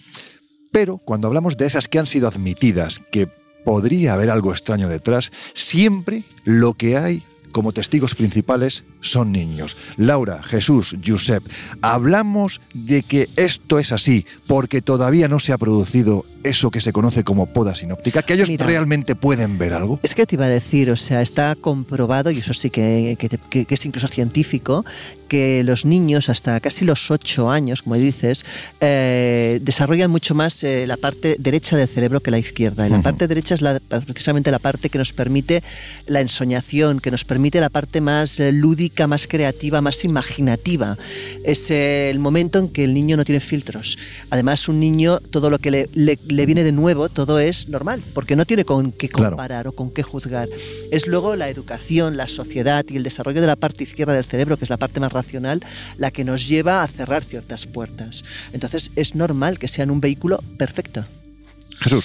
pero 0.71 0.99
cuando 0.99 1.29
hablamos 1.29 1.57
de 1.57 1.67
esas 1.67 1.89
que 1.89 1.99
han 1.99 2.07
sido 2.07 2.29
admitidas, 2.29 3.01
que 3.11 3.29
podría 3.65 4.15
haber 4.15 4.31
algo 4.31 4.53
extraño 4.53 4.89
detrás, 4.89 5.31
siempre 5.55 6.23
lo 6.45 6.75
que 6.75 6.97
hay 6.97 7.25
como 7.53 7.73
testigos 7.73 8.15
principales 8.15 8.85
son 9.01 9.33
niños. 9.33 9.77
Laura, 9.97 10.43
Jesús, 10.43 10.97
Josep, 11.07 11.43
hablamos 11.83 12.61
de 12.75 13.03
que 13.03 13.29
esto 13.37 13.79
es 13.79 13.93
así 13.93 14.27
porque 14.47 14.83
todavía 14.83 15.29
no 15.29 15.39
se 15.39 15.53
ha 15.53 15.59
producido 15.59 16.25
eso 16.45 16.71
que 16.71 16.81
se 16.81 16.93
conoce 16.93 17.25
como 17.25 17.47
poda 17.53 17.75
sinóptica, 17.75 18.23
que 18.23 18.35
ellos 18.35 18.49
Mira. 18.49 18.65
realmente 18.65 19.15
pueden 19.17 19.59
ver 19.59 19.75
algo. 19.75 19.99
Es 20.03 20.15
que 20.15 20.25
te 20.25 20.37
iba 20.37 20.45
a 20.45 20.49
decir, 20.49 20.89
o 20.91 20.97
sea, 20.97 21.21
está 21.21 21.55
comprobado, 21.57 22.31
y 22.31 22.39
eso 22.39 22.55
sí 22.55 22.71
que, 22.71 23.17
que- 23.19 23.29
que- 23.29 23.65
que 23.67 23.75
es 23.75 23.85
incluso 23.87 24.07
científico, 24.09 24.85
que 25.29 25.63
los 25.65 25.85
niños 25.85 26.29
hasta 26.29 26.59
casi 26.61 26.85
los 26.85 27.11
8 27.11 27.51
años, 27.51 27.83
como 27.83 27.97
dices, 27.97 28.47
eh, 28.81 29.59
desarrollan 29.63 30.11
mucho 30.11 30.35
más 30.35 30.63
eh, 30.65 30.87
la 30.87 30.97
parte 30.97 31.37
derecha 31.39 31.77
del 31.77 31.89
cerebro 31.89 32.21
que 32.21 32.31
la 32.31 32.39
izquierda. 32.39 32.87
Y 32.87 32.91
la 32.91 32.97
Ujú. 32.97 33.03
parte 33.05 33.27
derecha 33.29 33.55
es 33.55 33.61
la- 33.61 33.81
precisamente 33.81 34.51
la 34.51 34.59
parte 34.61 34.89
que 34.91 34.97
nos 34.99 35.13
permite 35.13 35.63
la 36.07 36.21
ensoñación, 36.21 37.01
que 37.01 37.11
nos 37.11 37.25
permite 37.25 37.61
la 37.61 37.69
parte 37.69 38.01
más 38.01 38.39
eh, 38.41 38.53
lúdica, 38.53 38.88
más 39.07 39.27
creativa, 39.29 39.81
más 39.81 40.05
imaginativa. 40.05 40.97
Es 41.45 41.71
el 41.71 42.19
momento 42.19 42.59
en 42.59 42.69
que 42.69 42.85
el 42.85 42.95
niño 42.95 43.17
no 43.17 43.25
tiene 43.25 43.41
filtros. 43.41 43.97
Además, 44.31 44.69
un 44.69 44.81
niño, 44.81 45.19
todo 45.21 45.51
lo 45.51 45.59
que 45.59 45.71
le, 45.71 45.89
le- 45.95 46.19
le 46.27 46.47
viene 46.47 46.65
de 46.65 46.73
nuevo, 46.73 47.09
todo 47.09 47.39
es 47.41 47.69
normal, 47.69 48.03
porque 48.15 48.37
no 48.37 48.45
tiene 48.45 48.65
con 48.65 48.93
qué 48.93 49.09
Claro. 49.09 49.31
comparar 49.37 49.69
o 49.69 49.73
con 49.73 49.91
qué 49.91 50.03
juzgar. 50.03 50.49
Es 50.91 51.07
luego 51.07 51.37
la 51.37 51.49
educación, 51.49 52.17
la 52.17 52.29
sociedad 52.29 52.85
y 52.89 52.97
el 52.97 53.03
desarrollo 53.03 53.41
de 53.41 53.47
la 53.47 53.57
parte 53.57 53.85
izquierda 53.85 54.15
del 54.15 54.25
cerebro, 54.25 54.57
que 54.57 54.65
es 54.65 54.71
la 54.71 54.77
parte 54.77 55.01
más 55.01 55.13
racional, 55.13 55.61
la 55.97 56.11
que 56.11 56.25
nos 56.25 56.49
lleva 56.49 56.83
a 56.83 56.87
cerrar 56.89 57.25
ciertas 57.25 57.67
puertas. 57.67 58.25
Entonces, 58.53 58.91
es 58.97 59.15
normal 59.15 59.59
que 59.59 59.69
sean 59.69 59.91
un 59.91 60.01
vehículo 60.01 60.43
perfecto. 60.59 61.07
Jesús. 61.81 62.05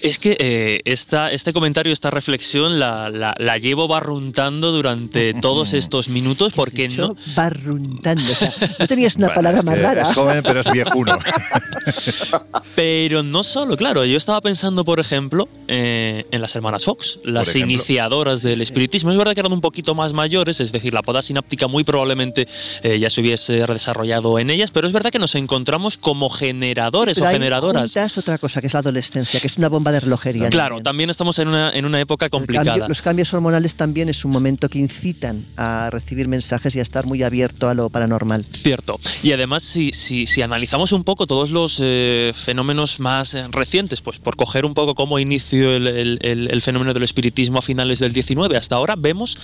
Es 0.00 0.18
que 0.18 0.36
eh, 0.38 0.80
esta, 0.84 1.30
este 1.30 1.52
comentario, 1.52 1.92
esta 1.92 2.10
reflexión 2.10 2.78
la, 2.78 3.10
la- 3.10 3.34
la 3.38 3.58
llevo 3.58 3.88
barruntando 3.88 4.72
durante 4.72 5.34
todos 5.34 5.72
estos 5.72 6.08
minutos 6.08 6.52
porque 6.54 6.88
no, 6.88 7.16
barruntando. 7.36 8.32
O 8.32 8.34
sea, 8.34 8.52
no 8.78 8.86
tenías 8.86 9.16
una 9.16 9.26
Bueno, 9.28 9.34
palabra 9.36 9.58
es 9.60 9.64
más 9.64 9.74
que 9.74 9.82
rara. 9.82 10.02
Es 10.02 10.14
joven, 10.14 10.42
pero 10.42 10.60
es 10.60 10.70
viejuno. 10.72 11.18
Pero 12.74 13.22
no 13.22 13.42
solo, 13.42 13.76
claro, 13.76 14.04
yo 14.04 14.16
estaba 14.16 14.40
pensando, 14.40 14.84
por 14.84 14.98
ejemplo, 15.00 15.48
eh, 15.68 16.24
en 16.30 16.40
las 16.40 16.54
hermanas 16.56 16.84
Fox, 16.84 17.18
las 17.24 17.54
iniciadoras 17.54 18.40
del 18.42 18.56
Sí. 18.58 18.62
espiritismo. 18.62 19.10
Es 19.10 19.18
verdad 19.18 19.34
que 19.34 19.40
eran 19.40 19.52
un 19.52 19.60
poquito 19.60 19.94
más 19.94 20.12
mayores, 20.12 20.60
es 20.60 20.72
decir, 20.72 20.94
la 20.94 21.02
poda 21.02 21.20
sináptica 21.22 21.66
muy 21.66 21.84
probablemente 21.84 22.46
eh, 22.82 22.98
ya 22.98 23.10
se 23.10 23.20
hubiese 23.20 23.66
desarrollado 23.66 24.38
en 24.38 24.50
ellas, 24.50 24.70
pero 24.70 24.86
es 24.86 24.92
verdad 24.92 25.10
que 25.10 25.18
nos 25.18 25.34
encontramos 25.34 25.98
como 25.98 26.30
generadores 26.30 27.16
Pero 27.18 27.28
o 27.28 27.32
generadoras. 27.32 27.82
juntas 27.92 28.16
otra 28.18 28.38
cosa, 28.38 28.60
que 28.60 28.68
es 28.68 28.72
la 28.72 28.80
adolescencia, 28.80 29.40
que 29.40 29.46
es 29.46 29.58
una 29.58 29.68
bomba 29.68 29.81
de 29.90 30.00
relojería. 30.00 30.48
Claro, 30.50 30.76
también. 30.76 30.84
también 30.84 31.10
estamos 31.10 31.38
en 31.40 31.48
una, 31.48 31.70
en 31.72 31.84
una 31.84 32.00
época 32.00 32.28
complicada. 32.28 32.66
cambio- 32.72 32.88
los 32.88 33.02
cambios 33.02 33.32
hormonales 33.34 33.74
también 33.74 34.08
es 34.08 34.24
un 34.24 34.30
momento 34.30 34.68
que 34.68 34.78
incitan 34.78 35.46
a 35.56 35.88
recibir 35.90 36.28
mensajes 36.28 36.76
y 36.76 36.78
a 36.78 36.82
estar 36.82 37.06
muy 37.06 37.22
abierto 37.24 37.68
a 37.68 37.74
lo 37.74 37.88
paranormal. 37.90 38.44
Cierto. 38.52 39.00
Y 39.22 39.32
además, 39.32 39.62
si, 39.64 39.92
si, 39.92 40.26
si 40.26 40.42
analizamos 40.42 40.92
un 40.92 41.02
poco 41.02 41.26
todos 41.26 41.50
los 41.50 41.78
eh, 41.82 42.32
fenómenos 42.36 43.00
más 43.00 43.34
eh, 43.34 43.44
recientes, 43.50 44.00
pues 44.02 44.18
por 44.18 44.36
coger 44.36 44.64
un 44.66 44.74
poco 44.74 44.94
cómo 44.94 45.18
inició 45.18 45.74
el, 45.74 45.86
el- 45.86 46.18
el- 46.22 46.48
el 46.50 46.60
fenómeno 46.62 46.92
del 46.94 47.02
espiritismo 47.02 47.58
a 47.58 47.62
finales 47.62 47.98
del 47.98 48.12
19 48.12 48.56
hasta 48.56 48.76
ahora, 48.76 48.94
vemos 48.96 49.38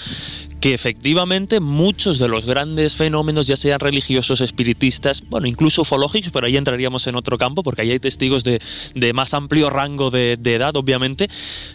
que 0.60 0.74
efectivamente 0.74 1.60
muchos 1.60 2.18
de 2.18 2.28
los 2.28 2.44
grandes 2.44 2.94
fenómenos, 2.94 3.46
ya 3.46 3.56
sean 3.56 3.78
religiosos, 3.80 4.40
espiritistas, 4.40 5.22
bueno, 5.28 5.46
incluso 5.46 5.82
ufológicos, 5.82 6.32
pero 6.32 6.46
ahí 6.46 6.56
entraríamos 6.56 7.06
en 7.06 7.14
otro 7.16 7.38
campo, 7.38 7.62
porque 7.62 7.82
ahí 7.82 7.92
hay 7.92 8.00
testigos 8.00 8.42
de, 8.44 8.60
de 8.94 9.12
más 9.12 9.34
amplio 9.34 9.70
rango 9.70 10.10
de, 10.10 10.27
de 10.36 10.54
edad, 10.54 10.76
obviamente, 10.76 11.28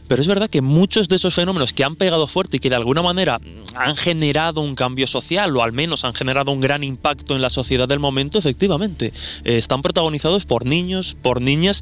pero 0.07 0.21
es 0.21 0.27
verdad 0.27 0.49
que 0.49 0.61
muchos 0.61 1.07
de 1.07 1.15
esos 1.15 1.33
fenómenos 1.33 1.73
que 1.73 1.83
han 1.83 1.95
pegado 1.95 2.27
fuerte 2.27 2.57
y 2.57 2.59
que 2.59 2.69
de 2.69 2.75
alguna 2.75 3.01
manera 3.01 3.39
han 3.75 3.95
generado 3.95 4.61
un 4.61 4.75
cambio 4.75 5.07
social, 5.07 5.55
o 5.55 5.63
al 5.63 5.71
menos 5.71 6.03
han 6.03 6.13
generado 6.13 6.51
un 6.51 6.61
gran 6.61 6.83
impacto 6.83 7.35
en 7.35 7.41
la 7.41 7.49
sociedad 7.49 7.87
del 7.87 7.99
momento, 7.99 8.37
efectivamente, 8.37 9.13
eh, 9.43 9.57
están 9.57 9.81
protagonizados 9.81 10.45
por 10.45 10.65
niños, 10.65 11.15
por 11.21 11.41
niñas, 11.41 11.81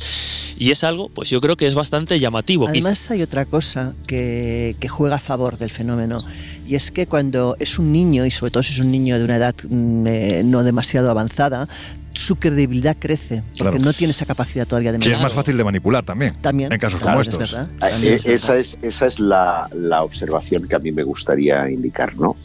y 0.57 0.71
es 0.71 0.83
algo, 0.83 1.09
pues 1.09 1.29
yo 1.29 1.41
creo 1.41 1.57
que 1.57 1.67
es 1.67 1.73
bastante 1.73 2.19
llamativo. 2.19 2.67
Además 2.67 3.09
hay 3.11 3.21
otra 3.21 3.45
cosa 3.45 3.95
que, 4.07 4.75
juega 4.89 5.15
a 5.15 5.19
favor 5.19 5.57
del 5.57 5.69
fenómeno 5.69 6.23
y 6.67 6.75
es 6.75 6.91
que 6.91 7.07
cuando 7.07 7.55
es 7.59 7.79
un 7.79 7.91
niño 7.91 8.25
y 8.25 8.31
sobre 8.31 8.51
todo 8.51 8.61
si 8.61 8.73
es 8.73 8.79
un 8.79 8.91
niño 8.91 9.17
de 9.17 9.23
una 9.23 9.37
edad 9.37 9.55
mm, 9.67 10.07
eh, 10.07 10.41
no 10.43 10.63
demasiado 10.63 11.09
avanzada, 11.09 11.69
su 12.13 12.35
credibilidad 12.37 12.97
crece 12.99 13.43
porque 13.57 13.77
Claro. 13.77 13.77
no 13.79 13.93
tiene 13.93 14.11
esa 14.11 14.25
capacidad 14.25 14.67
todavía 14.67 14.91
de 14.91 14.97
Y 14.97 15.01
es 15.01 15.07
medir. 15.07 15.21
más 15.23 15.33
fácil 15.33 15.55
de 15.57 15.63
manipular 15.63 16.03
también. 16.03 16.35
También. 16.41 16.71
En 16.71 16.79
casos 16.79 16.99
Claro, 16.99 17.13
como 17.15 17.21
es 17.21 17.27
estos. 17.29 17.51
verdad, 17.53 17.71
Ah, 17.81 17.89
eh, 18.01 18.15
es 18.15 18.25
esa 18.25 18.57
es, 18.57 18.77
esa 18.81 19.07
es 19.07 19.19
la, 19.19 19.69
la 19.73 20.03
observación 20.03 20.67
que 20.67 20.75
a 20.75 20.79
mí 20.79 20.91
me 20.91 21.03
gustaría 21.03 21.69
indicar, 21.69 22.15
¿no? 22.17 22.35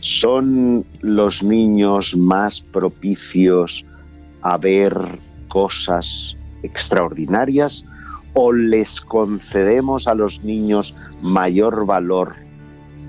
¿Son 0.00 0.84
los 1.00 1.42
niños 1.42 2.16
más 2.16 2.60
propicios 2.60 3.84
a 4.42 4.56
ver 4.58 4.92
cosas 5.48 6.36
extraordinarias 6.62 7.84
o 8.34 8.52
les 8.52 9.00
concedemos 9.00 10.06
a 10.06 10.14
los 10.14 10.42
niños 10.44 10.94
mayor 11.22 11.86
valor 11.86 12.34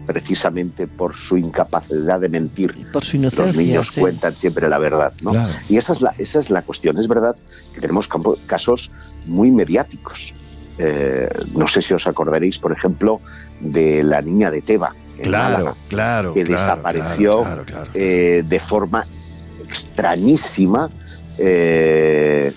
precisamente 0.07 0.87
por 0.87 1.13
su 1.15 1.37
incapacidad 1.37 2.19
de 2.19 2.29
mentir. 2.29 2.73
Por 2.91 3.03
su 3.03 3.17
inocencia. 3.17 3.45
Los 3.45 3.55
niños 3.55 3.87
sí. 3.91 3.99
cuentan 4.01 4.35
siempre 4.35 4.67
la 4.69 4.79
verdad, 4.79 5.13
¿no? 5.21 5.31
Claro. 5.31 5.51
Y 5.69 5.77
esa 5.77 5.93
es 5.93 6.01
la, 6.01 6.13
esa 6.17 6.39
es 6.39 6.49
la 6.49 6.61
cuestión. 6.63 6.97
Es 6.97 7.07
verdad 7.07 7.35
que 7.73 7.81
tenemos 7.81 8.09
casos 8.47 8.89
muy 9.25 9.51
mediáticos. 9.51 10.33
Eh, 10.79 11.27
no 11.53 11.67
sé 11.67 11.81
si 11.81 11.93
os 11.93 12.07
acordaréis, 12.07 12.57
por 12.59 12.71
ejemplo, 12.71 13.19
de 13.59 14.01
la 14.03 14.21
niña 14.21 14.49
de 14.49 14.61
Teba. 14.61 14.95
en 15.17 15.23
Claro, 15.23 15.57
Málaga, 15.57 15.77
claro. 15.89 16.33
que 16.33 16.43
claro, 16.43 16.61
desapareció 16.61 17.37
claro, 17.41 17.63
claro, 17.65 17.65
claro. 17.65 17.91
eh, 17.95 18.43
de 18.47 18.59
forma 18.59 19.05
extrañísima. 19.67 20.89
Eh, 21.39 22.51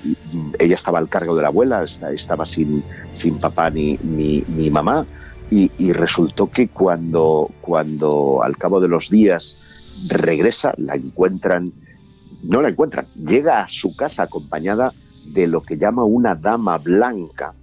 ella 0.58 0.74
estaba 0.74 0.98
al 0.98 1.08
cargo 1.08 1.34
de 1.36 1.42
la 1.42 1.48
abuela, 1.48 1.82
esta- 1.84 2.12
estaba 2.12 2.46
sin, 2.46 2.82
sin 3.12 3.38
papá 3.38 3.68
ni, 3.70 3.98
ni, 4.02 4.42
ni 4.48 4.70
mamá, 4.70 5.04
y, 5.50 5.70
y 5.78 5.92
resultó 5.92 6.50
que 6.50 6.68
cuando, 6.68 7.50
cuando 7.60 8.40
al 8.42 8.56
cabo 8.56 8.80
de 8.80 8.88
los 8.88 9.10
días 9.10 9.56
regresa, 10.08 10.72
la 10.78 10.94
encuentran, 10.94 11.72
no 12.42 12.62
la 12.62 12.68
encuentran, 12.68 13.06
llega 13.14 13.62
a 13.62 13.68
su 13.68 13.94
casa 13.94 14.22
acompañada 14.24 14.92
de 15.26 15.46
lo 15.46 15.62
que 15.62 15.76
llama 15.76 16.04
una 16.04 16.34
dama 16.34 16.78
blanca. 16.78 17.54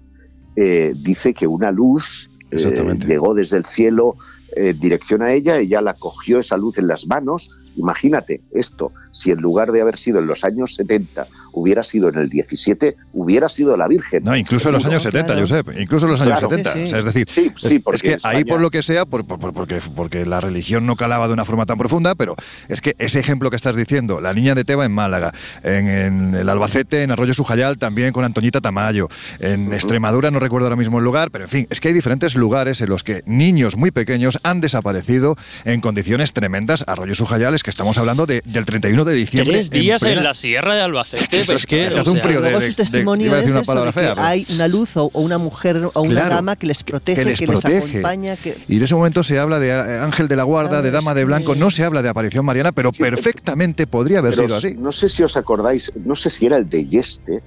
Eh, 0.55 0.93
dice 1.03 1.33
que 1.33 1.47
una 1.47 1.71
luz 1.71 2.29
eh, 2.51 2.97
llegó 3.05 3.33
desde 3.33 3.57
el 3.57 3.65
cielo 3.65 4.15
eh, 4.55 4.73
dirección 4.73 5.21
a 5.21 5.33
ella, 5.33 5.57
ella 5.57 5.81
la 5.81 5.93
cogió 5.93 6.39
esa 6.39 6.57
luz 6.57 6.77
en 6.77 6.87
las 6.87 7.07
manos. 7.07 7.73
Imagínate 7.75 8.41
esto, 8.51 8.91
si 9.11 9.31
en 9.31 9.39
lugar 9.39 9.71
de 9.71 9.81
haber 9.81 9.97
sido 9.97 10.19
en 10.19 10.27
los 10.27 10.43
años 10.43 10.75
70 10.75 11.27
hubiera 11.53 11.83
sido 11.83 12.09
en 12.09 12.17
el 12.17 12.29
17, 12.29 12.95
hubiera 13.13 13.49
sido 13.49 13.75
la 13.77 13.87
Virgen. 13.87 14.21
No, 14.23 14.35
incluso 14.35 14.69
en 14.69 14.73
los 14.75 14.85
años 14.85 15.03
70, 15.03 15.25
claro. 15.27 15.41
Josep, 15.41 15.69
incluso 15.79 16.05
en 16.05 16.11
los 16.13 16.21
años 16.21 16.39
Claro. 16.39 16.49
70. 16.49 16.73
Sí, 16.73 16.79
sí. 16.79 16.85
O 16.85 16.89
sea, 16.89 16.99
es 16.99 17.05
decir, 17.05 17.27
Sí, 17.29 17.51
sí, 17.57 17.75
es- 17.75 17.81
porque 17.83 17.95
es 17.95 18.01
que 18.01 18.11
en 18.13 18.19
ahí 18.23 18.45
por 18.45 18.61
lo 18.61 18.69
que 18.71 18.81
sea, 18.83 19.05
por- 19.05 19.25
por- 19.25 19.39
por- 19.39 19.53
porque, 19.53 19.79
porque 19.95 20.25
la 20.25 20.41
religión 20.41 20.85
no 20.85 20.95
calaba 20.95 21.27
de 21.27 21.33
una 21.33 21.45
forma 21.45 21.65
tan 21.65 21.77
profunda, 21.77 22.15
pero 22.15 22.35
es 22.67 22.81
que 22.81 22.95
ese 22.99 23.19
ejemplo 23.19 23.49
que 23.49 23.55
estás 23.55 23.75
diciendo, 23.75 24.21
la 24.21 24.33
niña 24.33 24.55
de 24.55 24.63
Teba 24.65 24.85
en 24.85 24.91
Málaga, 24.91 25.31
en, 25.63 25.87
en 25.87 26.35
el 26.35 26.49
Albacete, 26.49 27.03
en 27.03 27.11
Arroyo 27.11 27.33
Sujayal 27.33 27.77
también 27.77 28.11
con 28.11 28.23
Antoñita 28.23 28.61
Tamayo, 28.61 29.07
en 29.39 29.73
Extremadura 29.73 30.31
no 30.31 30.39
recuerdo 30.39 30.67
ahora 30.67 30.75
mismo 30.75 30.99
el 30.99 31.03
lugar, 31.05 31.31
pero 31.31 31.45
en 31.45 31.49
fin, 31.49 31.67
es 31.69 31.79
que 31.79 31.89
hay 31.89 31.93
diferentes 31.93 32.35
lugares 32.35 32.81
en 32.81 32.89
los 32.89 33.03
que 33.03 33.23
niños 33.25 33.75
muy 33.77 33.91
pequeños 33.91 34.39
han 34.43 34.61
desaparecido 34.61 35.35
en 35.65 35.81
condiciones 35.81 36.33
tremendas. 36.33 36.83
Arroyo 36.87 37.15
Sujayal 37.15 37.53
es 37.55 37.63
que 37.63 37.69
estamos 37.69 37.97
hablando 37.97 38.25
de- 38.25 38.41
del 38.45 38.65
31 38.65 39.05
de 39.05 39.13
diciembre. 39.13 39.53
Tres 39.53 39.69
días 39.69 40.01
en, 40.03 40.07
plena- 40.09 40.21
la 40.23 40.33
sierra 40.33 40.75
de 40.75 40.81
Albacete. 40.81 41.36
Eso 41.41 41.53
es 41.53 41.65
que, 41.65 41.87
hace 41.87 42.09
un 42.09 42.19
frío 42.19 42.41
de- 42.41 42.73
testimonio 42.73 43.27
iba 43.27 43.35
a 43.35 43.39
decir 43.39 43.51
es 43.51 43.55
una 43.55 43.63
palabra 43.65 43.91
fea, 43.91 44.13
hay 44.17 44.45
una 44.49 44.67
luz 44.67 44.95
o, 44.97 45.09
o 45.13 45.21
una 45.21 45.37
mujer 45.37 45.89
o 45.93 46.01
una 46.01 46.11
Claro. 46.21 46.35
dama 46.35 46.55
que 46.55 46.67
les 46.67 46.83
protege, 46.83 47.23
que 47.23 47.33
que 47.33 47.47
les 47.47 47.65
acompaña, 47.65 48.35
que... 48.35 48.57
Y 48.67 48.77
en 48.77 48.83
ese 48.83 48.95
momento 48.95 49.23
se 49.23 49.37
habla 49.39 49.59
de 49.59 49.69
eh, 49.69 49.99
ángel 49.99 50.27
de 50.27 50.35
la 50.35 50.43
guarda, 50.43 50.69
Claro, 50.69 50.83
de 50.83 50.91
dama 50.91 51.13
de 51.13 51.25
blanco, 51.25 51.53
que- 51.53 51.59
no 51.59 51.71
se 51.71 51.83
habla 51.83 52.01
de 52.01 52.09
aparición 52.09 52.45
mariana, 52.45 52.71
pero 52.71 52.91
Sí, 52.93 53.01
perfectamente 53.03 53.87
podría 53.87 54.19
haber 54.19 54.35
sido 54.35 54.55
así. 54.55 54.75
No 54.77 54.91
sé 54.91 55.09
si 55.09 55.23
os 55.23 55.35
acordáis, 55.37 55.91
no 56.03 56.15
sé 56.15 56.29
si 56.29 56.45
era 56.45 56.57
el 56.57 56.67
de 56.69 56.85
Yeste, 56.87 57.41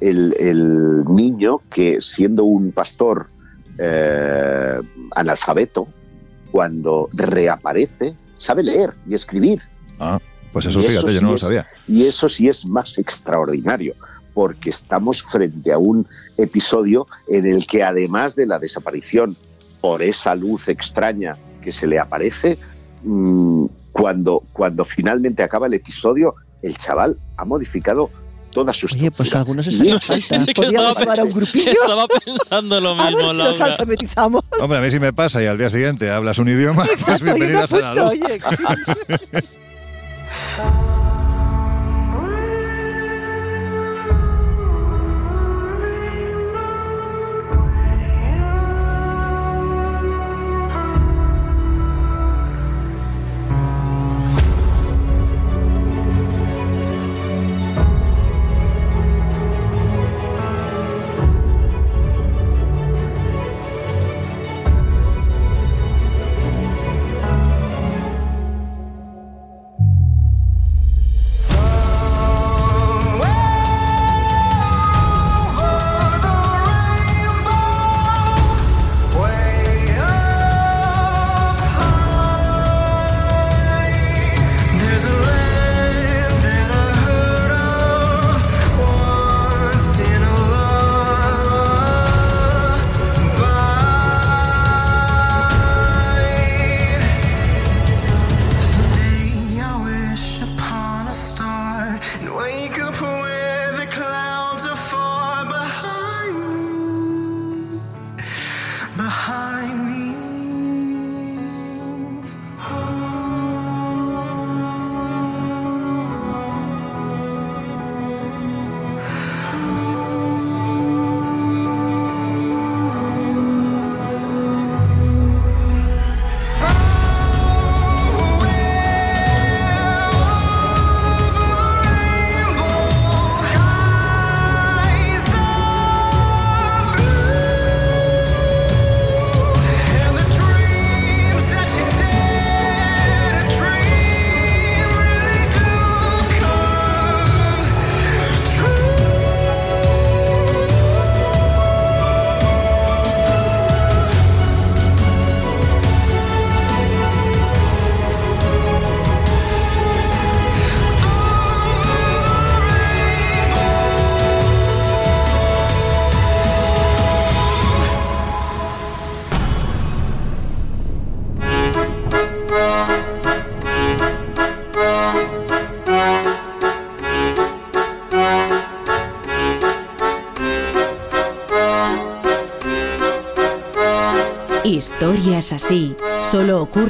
el, 0.00 0.34
el 0.38 1.04
niño 1.08 1.60
que 1.70 1.98
siendo 2.00 2.44
un 2.44 2.72
pastor 2.72 3.28
eh, 3.78 4.78
analfabeto, 5.14 5.88
cuando 6.50 7.08
reaparece, 7.14 8.14
sabe 8.38 8.62
leer 8.62 8.94
y 9.08 9.14
escribir. 9.14 9.60
Ah, 9.98 10.18
pues 10.56 10.64
eso 10.64 10.80
Y 10.80 10.84
fíjate, 10.84 11.12
yo 11.12 11.18
sí 11.18 11.22
no 11.22 11.28
lo 11.28 11.34
es- 11.34 11.40
sabía. 11.42 11.66
Y 11.86 12.06
eso 12.06 12.30
sí 12.30 12.48
es 12.48 12.64
más 12.64 12.96
extraordinario, 12.96 13.94
porque 14.32 14.70
estamos 14.70 15.22
frente 15.22 15.70
a 15.70 15.76
un 15.76 16.06
episodio 16.38 17.06
en 17.28 17.46
el 17.46 17.66
que 17.66 17.82
además 17.82 18.34
de 18.36 18.46
la 18.46 18.58
desaparición 18.58 19.36
por 19.82 20.00
esa 20.02 20.34
luz 20.34 20.66
extraña 20.68 21.36
que 21.60 21.72
se 21.72 21.86
le 21.86 21.98
aparece, 21.98 22.58
mm, 23.02 23.66
cuando, 23.92 24.44
cuando 24.54 24.86
finalmente 24.86 25.42
acaba 25.42 25.66
el 25.66 25.74
episodio, 25.74 26.34
el 26.62 26.74
chaval 26.78 27.18
ha 27.36 27.44
modificado 27.44 28.08
toda 28.50 28.72
su 28.72 28.86
Oye, 28.90 29.10
pues 29.10 29.34
algunos 29.34 29.66
eso 29.66 29.82
hace 29.94 30.20
sí 30.22 30.22
falta. 30.28 30.52
Podríamos 30.54 30.98
llevar 30.98 31.20
a 31.20 31.24
un 31.24 31.32
grupillo 31.34 31.72
Estaba 31.72 32.06
pensando 32.08 32.80
lo 32.80 32.94
a 32.98 33.04
ver 33.04 33.12
mismo, 33.14 33.32
si 33.34 33.38
los 33.42 33.60
alfabetizamos. 33.60 34.42
Hombre, 34.58 34.78
a 34.78 34.80
mí 34.80 34.90
si 34.90 34.98
me 34.98 35.12
pasa 35.12 35.42
y 35.42 35.46
al 35.46 35.58
día 35.58 35.68
siguiente 35.68 36.10
hablas 36.10 36.38
un 36.38 36.48
idioma, 36.48 36.84
pues 37.04 37.20
Exacto, 37.20 37.24
yo 37.26 37.32
me 37.32 37.34
bienvenidas 37.34 37.72
a 37.74 37.78
la 37.80 37.94
luz. 37.94 38.10
oye. 38.12 38.40
So 40.32 40.95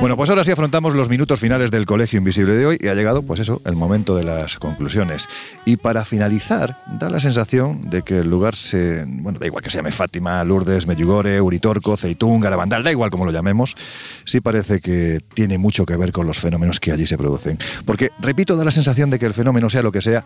Bueno, 0.00 0.16
pues 0.16 0.30
ahora 0.30 0.42
sí 0.42 0.50
afrontamos 0.50 0.94
los 0.94 1.10
minutos 1.10 1.38
finales 1.38 1.70
del 1.70 1.84
Colegio 1.84 2.18
Invisible 2.18 2.54
de 2.54 2.64
hoy 2.64 2.78
y 2.80 2.88
ha 2.88 2.94
llegado, 2.94 3.22
pues 3.22 3.40
eso, 3.40 3.60
el 3.66 3.76
momento 3.76 4.16
de 4.16 4.24
las 4.24 4.58
conclusiones. 4.58 5.28
Y 5.66 5.76
para 5.76 6.06
finalizar, 6.06 6.78
da 6.98 7.10
la 7.10 7.20
sensación 7.20 7.90
de 7.90 8.02
que 8.02 8.20
el 8.20 8.30
lugar 8.30 8.56
se... 8.56 9.04
Bueno, 9.06 9.38
da 9.38 9.46
igual 9.46 9.62
que 9.62 9.68
se 9.68 9.76
llame 9.76 9.92
Fátima, 9.92 10.42
Lourdes, 10.44 10.86
Medjugorje, 10.86 11.42
Uritorco, 11.42 11.96
Ceitún, 11.96 12.40
Garabandal, 12.40 12.82
da 12.84 12.90
igual 12.90 13.10
como 13.10 13.26
lo 13.26 13.32
llamemos, 13.32 13.76
sí 14.24 14.40
parece 14.40 14.80
que 14.80 15.20
tiene 15.34 15.58
mucho 15.58 15.84
que 15.84 15.96
ver 15.96 16.10
con 16.10 16.26
los 16.26 16.40
fenómenos 16.40 16.80
que 16.80 16.92
allí 16.92 17.06
se 17.06 17.18
producen. 17.18 17.58
Porque, 17.84 18.10
repito, 18.20 18.56
da 18.56 18.64
la 18.64 18.70
sensación 18.70 19.10
de 19.10 19.18
que 19.18 19.26
el 19.26 19.34
fenómeno, 19.34 19.68
sea 19.68 19.82
lo 19.82 19.92
que 19.92 20.00
sea, 20.00 20.24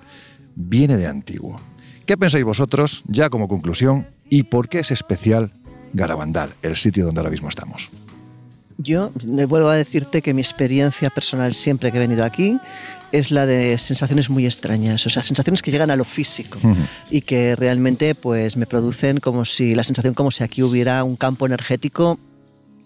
viene 0.55 0.97
de 0.97 1.09
antiguo. 1.09 1.61
¿Qué 2.07 2.16
pensáis 2.16 2.45
vosotros, 2.45 3.03
ya 3.09 3.31
como 3.31 3.49
conclusión, 3.49 4.07
y 4.31 4.45
por 4.45 4.69
qué 4.69 4.78
es 4.78 4.93
especial 4.93 5.51
Garabandal, 5.93 6.55
el 6.62 6.77
sitio 6.77 7.05
donde 7.05 7.20
ahora 7.20 7.31
mismo 7.31 7.49
estamos? 7.49 7.90
Yo 8.80 9.10
vuelvo 9.48 9.68
a 9.68 9.74
decirte 9.74 10.22
que 10.22 10.32
mi 10.32 10.40
experiencia 10.40 11.10
personal 11.10 11.52
siempre 11.52 11.90
que 11.90 11.98
he 11.98 12.00
venido 12.00 12.24
aquí 12.24 12.59
es 13.10 13.32
la 13.32 13.44
de 13.44 13.76
sensaciones 13.76 14.30
muy 14.30 14.46
extrañas, 14.46 15.05
o 15.05 15.10
sea, 15.10 15.24
sensaciones 15.24 15.62
que 15.62 15.72
llegan 15.72 15.90
a 15.90 15.96
lo 15.96 16.05
físico 16.05 16.60
y 17.10 17.22
que 17.22 17.56
realmente 17.56 18.14
pues 18.14 18.56
me 18.56 18.66
producen 18.66 19.18
como 19.18 19.44
si 19.44 19.74
la 19.74 19.82
sensación 19.82 20.14
como 20.14 20.30
si 20.30 20.44
aquí 20.44 20.62
hubiera 20.62 21.02
un 21.02 21.16
campo 21.16 21.44
energético 21.44 22.20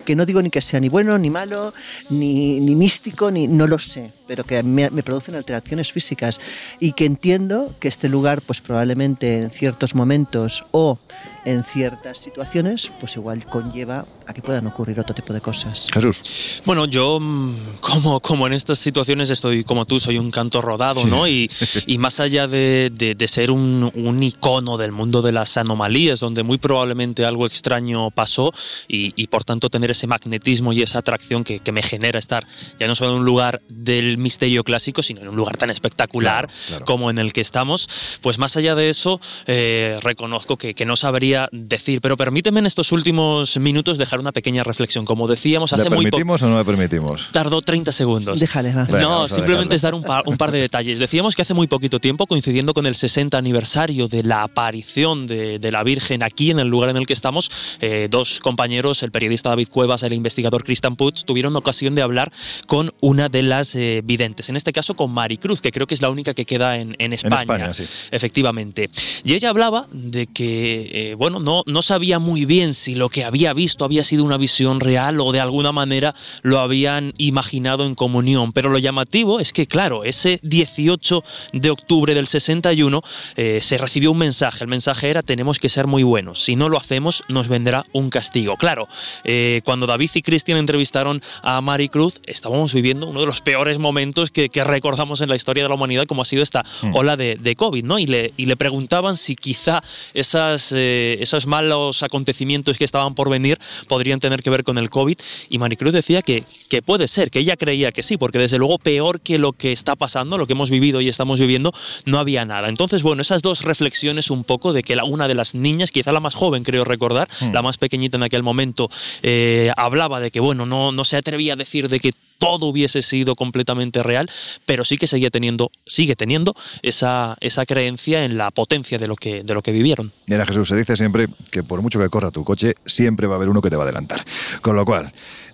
que 0.04 0.16
no 0.16 0.26
digo 0.26 0.42
ni 0.42 0.50
que 0.50 0.60
sea 0.60 0.80
ni 0.80 0.88
bueno 0.88 1.16
ni 1.18 1.30
malo 1.30 1.72
ni, 2.10 2.60
ni 2.60 2.74
místico 2.74 3.30
ni 3.30 3.46
no 3.46 3.66
lo 3.66 3.78
sé 3.78 4.12
pero 4.26 4.44
que 4.44 4.62
me, 4.62 4.90
me 4.90 5.02
producen 5.02 5.36
alteraciones 5.36 5.92
físicas 5.92 6.40
y 6.80 6.92
que 6.92 7.04
entiendo 7.04 7.74
que 7.78 7.88
este 7.88 8.08
lugar 8.08 8.42
pues 8.42 8.60
probablemente 8.60 9.38
en 9.38 9.50
ciertos 9.50 9.94
momentos 9.94 10.64
o 10.72 10.98
en 11.44 11.62
ciertas 11.64 12.18
situaciones 12.18 12.90
pues 12.98 13.16
igual 13.16 13.44
conlleva 13.46 14.06
a 14.32 14.34
que 14.34 14.42
puedan 14.42 14.66
ocurrir 14.66 14.98
otro 15.00 15.14
tipo 15.14 15.32
de 15.32 15.40
cosas 15.40 15.88
Jesús. 15.92 16.22
Bueno, 16.64 16.86
yo 16.86 17.18
mm, 17.20 17.54
como, 17.80 18.20
como 18.20 18.46
en 18.46 18.52
estas 18.54 18.78
situaciones 18.78 19.30
estoy 19.30 19.64
como 19.64 19.84
tú, 19.84 20.00
soy 20.00 20.18
un 20.18 20.30
canto 20.30 20.60
rodado, 20.62 21.04
¿no? 21.06 21.26
Y, 21.28 21.50
y 21.86 21.98
más 21.98 22.18
allá 22.20 22.46
de, 22.46 22.90
de- 22.92 23.14
de 23.14 23.28
ser 23.28 23.50
un, 23.50 23.90
un 23.94 24.22
icono 24.22 24.76
del 24.76 24.92
mundo 24.92 25.22
de 25.22 25.32
las 25.32 25.56
anomalías, 25.56 26.20
donde 26.20 26.42
muy 26.42 26.58
probablemente 26.58 27.24
algo 27.24 27.46
extraño 27.46 28.10
pasó 28.10 28.52
y, 28.88 29.12
y 29.16 29.26
por 29.28 29.44
tanto 29.44 29.68
tener 29.70 29.90
ese 29.90 30.06
magnetismo 30.06 30.72
y 30.72 30.82
esa 30.82 30.98
atracción 31.00 31.44
que, 31.44 31.60
que 31.60 31.72
me 31.72 31.82
genera 31.82 32.18
estar 32.18 32.46
ya 32.80 32.86
no 32.86 32.94
solo 32.94 33.12
en 33.12 33.18
un 33.20 33.24
lugar 33.24 33.60
del 33.68 34.18
misterio 34.18 34.64
clásico, 34.64 35.02
sino 35.02 35.20
en 35.20 35.28
un 35.28 35.36
lugar 35.36 35.56
tan 35.56 35.70
espectacular 35.70 36.46
Claro, 36.46 36.48
claro. 36.68 36.84
como 36.86 37.10
en 37.10 37.18
el 37.18 37.32
que 37.32 37.40
estamos, 37.42 37.88
pues 38.22 38.38
más 38.38 38.56
allá 38.56 38.74
de 38.74 38.88
eso, 38.88 39.20
eh, 39.46 39.98
reconozco 40.02 40.56
que, 40.56 40.72
que 40.74 40.86
no 40.86 40.96
sabría 40.96 41.48
decir, 41.52 42.00
pero 42.00 42.16
permíteme 42.16 42.60
en 42.60 42.66
estos 42.66 42.92
últimos 42.92 43.56
minutos 43.58 43.98
dejar 43.98 44.21
una 44.22 44.32
pequeña 44.32 44.62
reflexión. 44.62 45.04
Como 45.04 45.28
decíamos 45.28 45.72
hace 45.72 45.84
¿Le 45.84 45.90
muy 45.90 46.06
poco... 46.06 46.16
permitimos 46.16 46.42
o 46.42 46.48
no 46.48 46.58
le 46.58 46.64
permitimos? 46.64 47.28
Tardó 47.32 47.60
30 47.60 47.92
segundos. 47.92 48.40
déjale 48.40 48.72
va 48.72 48.84
Venga, 48.84 49.02
no, 49.02 49.28
simplemente 49.28 49.74
es 49.74 49.82
dar 49.82 49.94
un 49.94 50.02
par, 50.02 50.24
un 50.26 50.36
par 50.36 50.50
de 50.50 50.60
detalles. 50.60 50.98
Decíamos 50.98 51.34
que 51.34 51.42
hace 51.42 51.54
muy 51.54 51.66
poquito 51.66 52.00
tiempo, 52.00 52.26
coincidiendo 52.26 52.74
con 52.74 52.86
el 52.86 52.94
60 52.94 53.36
aniversario 53.36 54.08
de 54.08 54.22
la 54.22 54.42
aparición 54.42 55.26
de, 55.26 55.58
de 55.58 55.72
la 55.72 55.82
Virgen 55.82 56.22
aquí 56.22 56.50
en 56.50 56.58
el 56.58 56.68
lugar 56.68 56.90
en 56.90 56.96
el 56.96 57.06
que 57.06 57.12
estamos, 57.12 57.50
eh, 57.80 58.08
dos 58.10 58.40
compañeros, 58.40 59.02
el 59.02 59.10
periodista 59.10 59.50
David 59.50 59.68
Cuevas 59.68 60.02
y 60.02 60.06
el 60.06 60.12
investigador 60.12 60.64
Christian 60.64 60.96
Putz, 60.96 61.24
tuvieron 61.24 61.56
ocasión 61.56 61.94
de 61.94 62.02
hablar 62.02 62.32
con 62.66 62.92
una 63.00 63.28
de 63.28 63.42
las 63.42 63.74
eh, 63.74 64.02
videntes, 64.04 64.48
en 64.48 64.56
este 64.56 64.72
caso 64.72 64.94
con 64.94 65.10
Maricruz, 65.10 65.60
que 65.60 65.70
creo 65.70 65.86
que 65.86 65.94
es 65.94 66.02
la 66.02 66.10
única 66.10 66.34
que 66.34 66.44
queda 66.44 66.76
en, 66.76 66.96
en 66.98 67.12
España. 67.12 67.42
España, 67.42 67.74
sí. 67.74 67.84
Efectivamente. 68.10 68.90
Y 69.24 69.34
ella 69.34 69.50
hablaba 69.50 69.86
de 69.92 70.26
que, 70.26 70.90
eh, 70.92 71.14
bueno, 71.14 71.38
no, 71.38 71.62
no 71.66 71.82
sabía 71.82 72.18
muy 72.18 72.44
bien 72.44 72.74
si 72.74 72.94
lo 72.94 73.08
que 73.08 73.24
había 73.24 73.52
visto 73.52 73.84
había 73.84 74.01
sido 74.04 74.24
una 74.24 74.36
visión 74.36 74.80
real 74.80 75.20
o 75.20 75.32
de 75.32 75.40
alguna 75.40 75.72
manera 75.72 76.14
lo 76.42 76.60
habían 76.60 77.12
imaginado 77.18 77.84
en 77.84 77.94
comunión. 77.94 78.52
Pero 78.52 78.70
lo 78.70 78.78
llamativo 78.78 79.40
es 79.40 79.52
que, 79.52 79.66
claro, 79.66 80.04
ese 80.04 80.40
18 80.42 81.24
de 81.52 81.70
octubre 81.70 82.14
del 82.14 82.26
61 82.26 83.02
eh, 83.36 83.58
se 83.62 83.78
recibió 83.78 84.12
un 84.12 84.18
mensaje. 84.18 84.64
El 84.64 84.68
mensaje 84.68 85.10
era 85.10 85.22
tenemos 85.22 85.58
que 85.58 85.68
ser 85.68 85.86
muy 85.86 86.02
buenos. 86.02 86.42
Si 86.42 86.56
no 86.56 86.68
lo 86.68 86.78
hacemos, 86.78 87.22
nos 87.28 87.48
vendrá 87.48 87.84
un 87.92 88.10
castigo. 88.10 88.54
Claro, 88.54 88.88
eh, 89.24 89.60
cuando 89.64 89.86
David 89.86 90.10
y 90.14 90.22
Cristian 90.22 90.58
entrevistaron 90.58 91.22
a 91.42 91.60
Mari 91.60 91.88
Cruz, 91.88 92.20
estábamos 92.26 92.74
viviendo 92.74 93.06
uno 93.06 93.20
de 93.20 93.26
los 93.26 93.40
peores 93.40 93.78
momentos 93.78 94.30
que, 94.30 94.48
que 94.48 94.64
recordamos 94.64 95.20
en 95.20 95.28
la 95.28 95.36
historia 95.36 95.62
de 95.62 95.68
la 95.68 95.74
humanidad, 95.74 96.06
como 96.06 96.22
ha 96.22 96.24
sido 96.24 96.42
esta 96.42 96.64
Mm. 96.82 96.94
ola 96.94 97.16
de, 97.16 97.36
de 97.36 97.56
COVID, 97.56 97.84
¿no? 97.84 97.98
Y 97.98 98.06
le, 98.06 98.32
y 98.36 98.46
le 98.46 98.56
preguntaban 98.56 99.16
si 99.16 99.36
quizá 99.36 99.82
esas, 100.14 100.72
eh, 100.72 101.18
esos 101.20 101.46
malos 101.46 102.02
acontecimientos 102.02 102.76
que 102.78 102.84
estaban 102.84 103.14
por 103.14 103.30
venir 103.30 103.58
podrían 103.92 104.20
tener 104.20 104.42
que 104.42 104.48
ver 104.48 104.64
con 104.64 104.78
el 104.78 104.88
COVID. 104.88 105.18
Y 105.50 105.58
Maricruz 105.58 105.92
decía 105.92 106.22
que, 106.22 106.44
que 106.70 106.80
puede 106.80 107.08
ser, 107.08 107.30
que 107.30 107.40
ella 107.40 107.58
creía 107.58 107.92
que 107.92 108.02
sí, 108.02 108.16
porque 108.16 108.38
desde 108.38 108.56
luego 108.56 108.78
peor 108.78 109.20
que 109.20 109.36
lo 109.36 109.52
que 109.52 109.70
está 109.70 109.96
pasando, 109.96 110.38
lo 110.38 110.46
que 110.46 110.54
hemos 110.54 110.70
vivido 110.70 111.02
y 111.02 111.10
estamos 111.10 111.38
viviendo, 111.38 111.74
no 112.06 112.18
había 112.18 112.46
nada. 112.46 112.70
Entonces, 112.70 113.02
bueno, 113.02 113.20
esas 113.20 113.42
dos 113.42 113.64
reflexiones 113.64 114.30
un 114.30 114.44
poco 114.44 114.72
de 114.72 114.82
que 114.82 114.96
la, 114.96 115.04
una 115.04 115.28
de 115.28 115.34
las 115.34 115.54
niñas, 115.54 115.90
quizá 115.90 116.10
la 116.10 116.20
más 116.20 116.34
joven, 116.34 116.62
creo 116.62 116.84
recordar, 116.84 117.28
Mm. 117.42 117.52
la 117.52 117.60
más 117.60 117.76
pequeñita 117.76 118.16
en 118.16 118.22
aquel 118.22 118.42
momento, 118.42 118.88
eh, 119.22 119.70
hablaba 119.76 120.20
de 120.20 120.30
que, 120.30 120.40
bueno, 120.40 120.64
no, 120.64 120.90
no 120.92 121.04
se 121.04 121.16
atrevía 121.16 121.52
a 121.52 121.56
decir 121.56 121.88
de 121.90 122.00
que 122.00 122.12
todo 122.42 122.66
hubiese 122.66 123.02
sido 123.02 123.36
completamente 123.36 124.02
real, 124.02 124.28
pero 124.66 124.84
sí 124.84 124.96
que 124.98 125.06
seguía 125.06 125.30
teniendo, 125.30 125.70
sigue 125.86 126.16
teniendo 126.16 126.56
esa, 126.82 127.36
esa 127.40 127.64
creencia 127.66 128.24
en 128.24 128.36
la 128.36 128.50
potencia 128.50 128.98
de 128.98 129.06
lo 129.06 129.14
que, 129.14 129.44
de 129.44 129.54
lo 129.54 129.62
que 129.62 129.70
vivieron. 129.70 130.10
Mira, 130.26 130.44
Jesús, 130.44 130.68
se 130.68 130.74
dice 130.74 130.96
siempre 130.96 131.28
que 131.52 131.62
por 131.62 131.82
mucho 131.82 132.00
que 132.00 132.08
corra 132.08 132.32
tu 132.32 132.42
coche, 132.42 132.74
siempre 132.84 133.28
va 133.28 133.34
a 133.34 133.36
haber 133.36 133.48
uno 133.48 133.62
que 133.62 133.70
te 133.70 133.76
va 133.76 133.84
a 133.84 133.86
adelantar. 133.86 134.24
Con 134.60 134.74
lo 134.74 134.84
cual, 134.84 135.12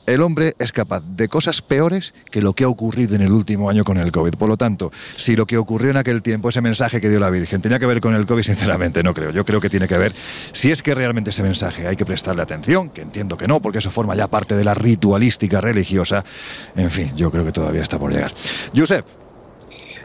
el 0.09 0.23
hombre 0.23 0.55
es 0.59 0.73
capaz 0.73 1.03
de 1.07 1.29
cosas 1.29 1.61
peores 1.61 2.15
que 2.31 2.41
lo 2.41 2.55
que 2.55 2.65
ha 2.65 2.69
ocurrido 2.69 3.15
en 3.15 3.21
el 3.21 3.33
último 3.33 3.69
año 3.69 3.85
con 3.85 3.99
el 3.99 4.11
COVID. 4.11 4.33
Por 4.35 4.49
lo 4.49 4.57
tanto, 4.57 4.91
si 5.11 5.37
lo 5.37 5.47
que 5.47 5.59
ocurrió 5.59 5.91
en 5.91 5.99
aquel 5.99 6.23
tiempo, 6.23 6.49
ese 6.49 6.63
mensaje 6.63 7.01
que 7.01 7.09
dio 7.09 7.21
la 7.21 7.31
Virgen, 7.31 7.61
tenía 7.61 7.79
que 7.79 7.87
ver 7.87 8.01
con 8.01 8.15
el 8.15 8.25
COVID, 8.25 8.43
sinceramente 8.43 9.03
no 9.03 9.13
creo. 9.13 9.31
Yo 9.31 9.45
creo 9.45 9.61
que 9.61 9.69
tiene 9.69 9.87
que 9.87 9.99
ver, 9.99 10.15
si 10.53 10.71
es 10.71 10.83
que 10.83 10.95
realmente 10.95 11.31
ese 11.31 11.43
mensaje 11.43 11.87
hay 11.87 11.97
que 11.97 12.07
prestarle 12.07 12.43
atención, 12.43 12.91
que 12.91 13.03
entiendo 13.03 13.37
que 13.37 13.47
no, 13.47 13.61
porque 13.61 13.79
eso 13.79 13.91
forma 13.91 14.15
ya 14.15 14.29
parte 14.29 14.57
de 14.57 14.65
la 14.65 14.75
ritualística 14.75 15.61
religiosa. 15.61 16.25
En 16.75 16.91
fin, 16.91 17.15
yo 17.15 17.31
creo 17.31 17.45
que 17.45 17.53
todavía 17.53 17.83
está 17.83 17.99
por 17.99 18.13
llegar. 18.13 18.33
Josep, 18.75 19.05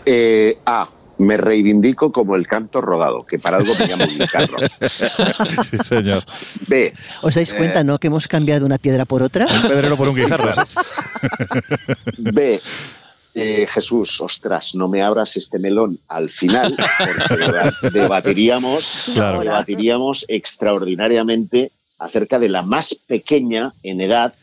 Eh, 0.06 0.58
A. 0.66 0.90
Me 1.24 1.38
reivindico 1.38 2.12
como 2.12 2.36
el 2.36 2.46
canto 2.48 2.82
rodado, 2.82 3.26
que 3.26 3.40
para 3.40 3.58
algo 3.58 3.74
me 3.80 3.88
llamo 3.88 4.06
guitarro. 4.08 4.58
sí, 5.70 5.78
señor. 5.86 6.24
B. 6.68 6.94
os 7.22 7.34
dais 7.36 7.52
Eh. 7.54 7.58
cuenta 7.58 7.84
no 7.84 7.98
que 8.00 8.08
hemos 8.08 8.28
cambiado 8.28 8.66
una 8.66 8.78
piedra 8.78 9.06
por 9.06 9.22
otra 9.24 9.46
Un 9.48 9.62
pedrero 9.70 9.96
por 9.96 10.08
un 10.10 10.16
guijarro. 10.20 10.50
¿eh? 10.52 11.94
B. 12.18 12.62
eh, 13.36 13.66
Jesús, 13.70 14.22
ostras, 14.22 14.76
no 14.76 14.88
me 14.88 15.02
abras 15.02 15.36
este 15.38 15.58
melón 15.58 16.00
al 16.08 16.30
final, 16.30 16.76
porque 16.78 17.44
deba- 17.44 17.74
debatiríamos, 17.94 19.12
Claro. 19.14 19.40
debatiríamos 19.42 20.26
extraordinariamente 20.28 21.72
acerca 21.98 22.38
de 22.38 22.50
la 22.50 22.62
más 22.62 22.94
pequeña 23.08 23.74
en 23.82 24.02
edad 24.02 24.34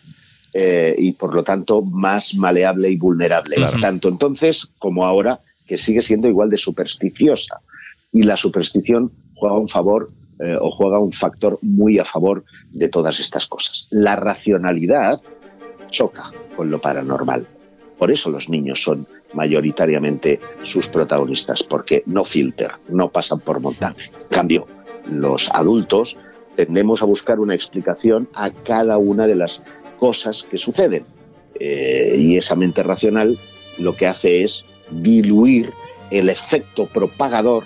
eh, 0.55 0.95
y 0.99 1.13
por 1.13 1.35
lo 1.35 1.45
tanto 1.45 1.83
más 1.83 2.35
maleable 2.35 2.91
y 2.91 2.97
vulnerable, 2.97 3.55
Claro. 3.57 3.79
tanto 3.81 4.09
entonces 4.09 4.67
como 4.81 5.05
ahora, 5.05 5.39
que 5.71 5.79
sigue 5.79 6.03
siendo 6.03 6.27
igual 6.27 6.51
de 6.51 6.57
supersticiosa. 6.57 7.61
Y 8.11 8.25
la 8.25 8.37
superstición 8.37 9.13
juega 9.37 9.57
un 9.57 9.69
favor 9.69 10.11
eh, 10.41 10.57
o 10.61 10.73
juega 10.73 10.99
un 10.99 11.13
factor 11.13 11.61
muy 11.63 12.01
a 12.01 12.05
favor 12.05 12.45
de 12.73 12.89
todas 12.89 13.21
estas 13.21 13.47
cosas. 13.47 13.87
La 13.91 14.17
racionalidad 14.17 15.21
choca 15.89 16.33
con 16.57 16.73
lo 16.73 16.81
paranormal. 16.81 17.47
Por 17.97 18.11
eso 18.11 18.31
los 18.31 18.49
niños 18.49 18.83
son 18.83 19.07
mayoritariamente 19.33 20.41
sus 20.65 20.89
protagonistas, 20.89 21.63
porque 21.63 22.03
no 22.05 22.25
filter, 22.25 22.73
no 22.89 23.13
pasan 23.13 23.39
por 23.39 23.61
montaje. 23.61 24.11
En 24.23 24.29
cambio, 24.29 24.67
los 25.09 25.49
adultos 25.53 26.19
tendemos 26.57 27.01
a 27.01 27.07
buscar 27.07 27.39
una 27.39 27.55
explicación 27.55 28.29
a 28.35 28.51
cada 28.51 28.99
una 28.99 29.29
de 29.29 29.37
las 29.37 29.63
cosas 30.01 30.43
que 30.51 30.59
suceden. 30.59 31.05
Eh, 31.61 32.17
y 32.19 32.37
esa 32.37 32.57
mente 32.57 32.83
racional 32.83 33.39
lo 33.79 33.95
que 33.95 34.09
hace 34.09 34.43
es 34.43 34.65
diluir 34.91 35.73
el 36.11 36.29
efecto 36.29 36.87
propagador 36.87 37.65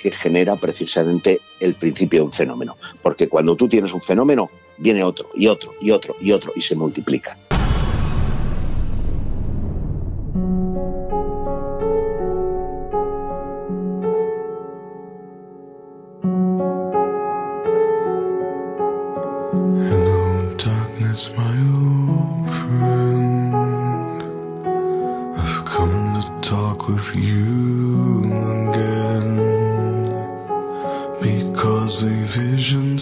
que 0.00 0.10
genera 0.10 0.56
precisamente 0.56 1.40
el 1.60 1.74
principio 1.74 2.20
de 2.20 2.26
un 2.26 2.32
fenómeno. 2.32 2.76
Porque 3.02 3.28
cuando 3.28 3.56
tú 3.56 3.68
tienes 3.68 3.92
un 3.92 4.02
fenómeno, 4.02 4.50
viene 4.78 5.02
otro 5.02 5.30
y 5.34 5.46
otro 5.46 5.74
y 5.80 5.90
otro 5.90 6.16
y 6.20 6.32
otro 6.32 6.52
y 6.54 6.60
se 6.60 6.76
multiplica. 6.76 7.38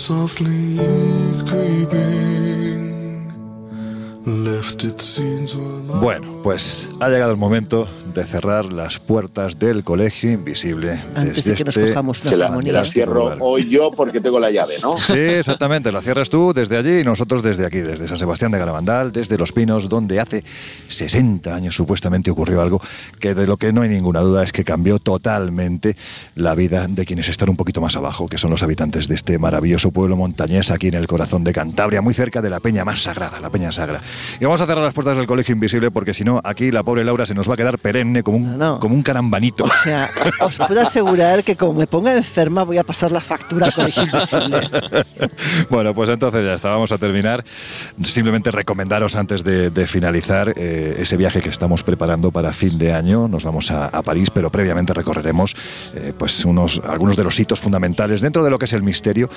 softly 0.06 0.76
creeping. 1.48 2.34
Pues 6.43 6.89
ha 7.01 7.09
llegado 7.09 7.31
el 7.31 7.36
momento 7.36 7.89
de 8.15 8.24
cerrar 8.24 8.66
las 8.66 8.98
puertas 8.98 9.59
del 9.59 9.82
colegio 9.82 10.31
invisible. 10.31 10.98
Antes 11.15 11.36
desde 11.36 11.51
de 11.52 11.56
que 11.56 11.65
nos 11.65 11.77
este- 11.77 11.89
cojamos 11.90 12.20
una 12.23 12.31
Que 12.31 12.36
la- 12.36 12.59
que 12.61 12.73
las 12.73 12.90
cierro 12.93 13.36
hoy 13.40 13.69
yo 13.69 13.90
porque 13.90 14.20
tengo 14.20 14.39
la 14.39 14.51
llave, 14.51 14.74
¿no? 14.82 14.98
Sí, 14.98 15.12
exactamente, 15.15 15.90
la 15.90 16.01
cierras 16.01 16.28
tú 16.31 16.52
desde 16.55 16.77
allí 16.77 17.01
y 17.01 17.05
nosotros 17.05 17.43
desde 17.43 17.66
aquí, 17.66 17.78
desde 17.78 18.06
San 18.06 18.19
Sebastián 18.19 18.52
de 18.52 18.59
Garabandal, 18.59 19.11
desde 19.12 19.36
Los 19.39 19.52
Pinos, 19.52 19.89
donde 19.89 20.20
hace 20.20 20.44
60 20.89 21.55
años 21.55 21.74
supuestamente 21.74 22.31
ocurrió 22.31 22.61
algo 22.61 22.81
que 23.20 23.35
de 23.35 23.47
lo 23.47 23.56
que 23.56 23.73
no 23.73 23.82
hay 23.82 23.89
ninguna 23.89 24.20
duda 24.20 24.43
es 24.44 24.52
que 24.52 24.65
cambió 24.65 24.98
totalmente 24.98 25.97
la 26.36 26.55
vida 26.55 26.86
de 26.89 27.05
quienes 27.06 27.28
están 27.28 27.48
un 27.51 27.56
poquito 27.56 27.81
más 27.81 27.97
abajo, 27.97 28.27
que 28.28 28.39
son 28.39 28.51
los 28.51 28.62
habitantes 28.62 29.09
de 29.09 29.15
este 29.15 29.39
maravilloso 29.39 29.90
pueblo 29.90 30.16
montañés 30.16 30.70
aquí 30.70 30.89
en 30.89 30.94
el 30.94 31.06
corazón 31.06 31.43
de 31.44 31.52
Cantabria, 31.52 32.01
muy 32.02 32.15
cerca 32.15 32.43
de 32.43 32.51
la 32.51 32.61
peña 32.61 32.85
más 32.85 33.02
sagrada, 33.02 33.40
la 33.40 33.51
peña 33.51 33.73
sagra. 33.73 34.02
Y 34.40 34.44
vamos 34.44 34.61
a 34.61 34.66
cerrar 34.74 34.86
las 34.86 34.94
puertas 34.94 35.16
del 35.16 35.26
colegio 35.26 35.52
invisible 35.52 35.92
porque 35.92 36.12
si 36.14 36.24
no, 36.24 36.40
aquí 36.42 36.72
la 36.72 36.82
pobre 36.82 37.05
Laura 37.05 37.24
se 37.26 37.34
nos 37.34 37.48
va 37.48 37.55
a 37.55 37.56
quedar 37.56 37.78
perenne 37.78 38.24
como 38.24 38.38
un, 38.38 38.78
como 38.80 38.94
un 38.94 39.02
carambanito. 39.02 39.64
O 39.64 39.70
sea, 39.84 40.10
os 40.40 40.59
puedo 40.59 40.80
asegurar 40.80 41.44
que 41.44 41.55
como 41.55 41.74
me 41.74 41.86
ponga 41.86 42.12
enferma 42.16 42.64
voy 42.64 42.78
a 42.78 42.82
pasar 42.82 43.12
la 43.12 43.20
factura 43.20 43.66
al 43.66 43.72
colegio 43.72 44.02
invisible. 44.02 44.68
Bueno, 45.70 45.94
pues 45.94 46.09
entonces 46.10 46.44
ya 46.44 46.55
está, 46.55 46.70
vamos 46.70 46.92
a 46.92 46.98
terminar. 46.98 47.44
Simplemente 48.02 48.51
recomendaros 48.51 49.16
antes 49.16 49.44
de, 49.44 49.70
de 49.70 49.86
finalizar 49.86 50.52
eh, 50.56 50.96
ese 50.98 51.16
viaje 51.16 51.40
que 51.40 51.48
estamos 51.48 51.82
preparando 51.82 52.30
para 52.30 52.52
fin 52.52 52.78
de 52.78 52.92
año. 52.92 53.28
Nos 53.28 53.44
vamos 53.44 53.70
a, 53.70 53.86
a 53.86 54.02
París, 54.02 54.30
pero 54.30 54.51
previamente 54.51 54.92
recorreremos 54.92 55.55
eh, 55.94 56.12
pues 56.16 56.44
unos, 56.44 56.80
algunos 56.86 57.16
de 57.16 57.24
los 57.24 57.38
hitos 57.38 57.60
fundamentales 57.60 58.20
dentro 58.20 58.44
de 58.44 58.51
lo 58.51 58.59
que 58.59 58.64
es 58.66 58.72
el 58.72 58.82
misterio 58.82 59.28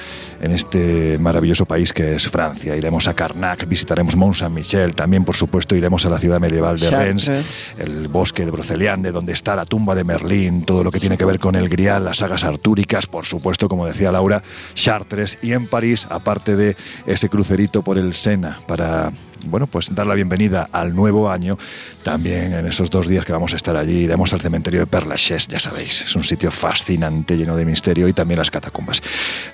en 0.41 0.51
este 0.51 1.18
maravilloso 1.19 1.65
país 1.65 1.93
que 1.93 2.15
es 2.15 2.27
Francia. 2.27 2.76
Iremos 2.76 3.07
a 3.07 3.14
Carnac, 3.14 3.68
visitaremos 3.68 4.15
Mont 4.15 4.35
Saint-Michel, 4.35 4.95
también 4.95 5.16
por 5.26 5.35
supuesto 5.35 5.76
iremos 5.76 6.06
a 6.06 6.10
la 6.10 6.19
ciudad 6.19 6.39
medieval 6.39 6.80
de 6.80 6.89
Rennes, 6.89 7.30
el 7.77 8.07
bosque 8.07 8.45
de 8.45 8.52
Broceliande, 8.52 9.11
donde 9.11 9.34
está 9.34 9.56
la 9.56 9.65
tumba 9.65 9.95
de 9.95 10.03
Merlín, 10.03 10.64
todo 10.64 10.84
lo 10.84 10.91
que 10.91 10.99
tiene 10.99 11.18
que 11.18 11.26
ver 11.26 11.39
con 11.39 11.56
el 11.56 11.69
Grial, 11.69 12.06
las 12.06 12.18
sagas 12.18 12.44
artúricas, 12.44 13.07
por 13.07 13.26
supuesto, 13.26 13.68
como 13.68 13.85
decía 13.85 14.11
Laura, 14.11 14.44
Chartres 14.73 15.38
y 15.41 15.53
en 15.53 15.68
París, 15.68 16.07
aparte 16.10 16.56
de 16.56 16.76
ese 17.06 17.30
crucerito 17.30 17.81
por 17.81 17.98
el 17.98 18.14
Sena 18.14 18.61
para 18.68 19.11
bueno, 19.45 19.68
pues 19.68 19.94
dar 19.94 20.07
la 20.07 20.15
bienvenida 20.15 20.69
al 20.72 20.95
nuevo 20.95 21.30
año. 21.30 21.57
También 22.03 22.53
en 22.53 22.65
esos 22.65 22.89
dos 22.89 23.07
días 23.07 23.26
que 23.26 23.31
vamos 23.31 23.53
a 23.53 23.56
estar 23.56 23.76
allí 23.77 24.03
iremos 24.03 24.34
al 24.34 24.41
cementerio 24.41 24.80
de 24.80 24.88
Père 24.88 25.07
Lachaise, 25.07 25.48
ya 25.48 25.60
sabéis, 25.60 26.03
es 26.03 26.15
un 26.15 26.23
sitio 26.23 26.52
fascinante, 26.52 27.38
lleno 27.38 27.56
de 27.56 27.65
misterio 27.65 28.07
y 28.07 28.14
también 28.14 28.39
las 28.39 28.52
catacumbas. 28.52 29.02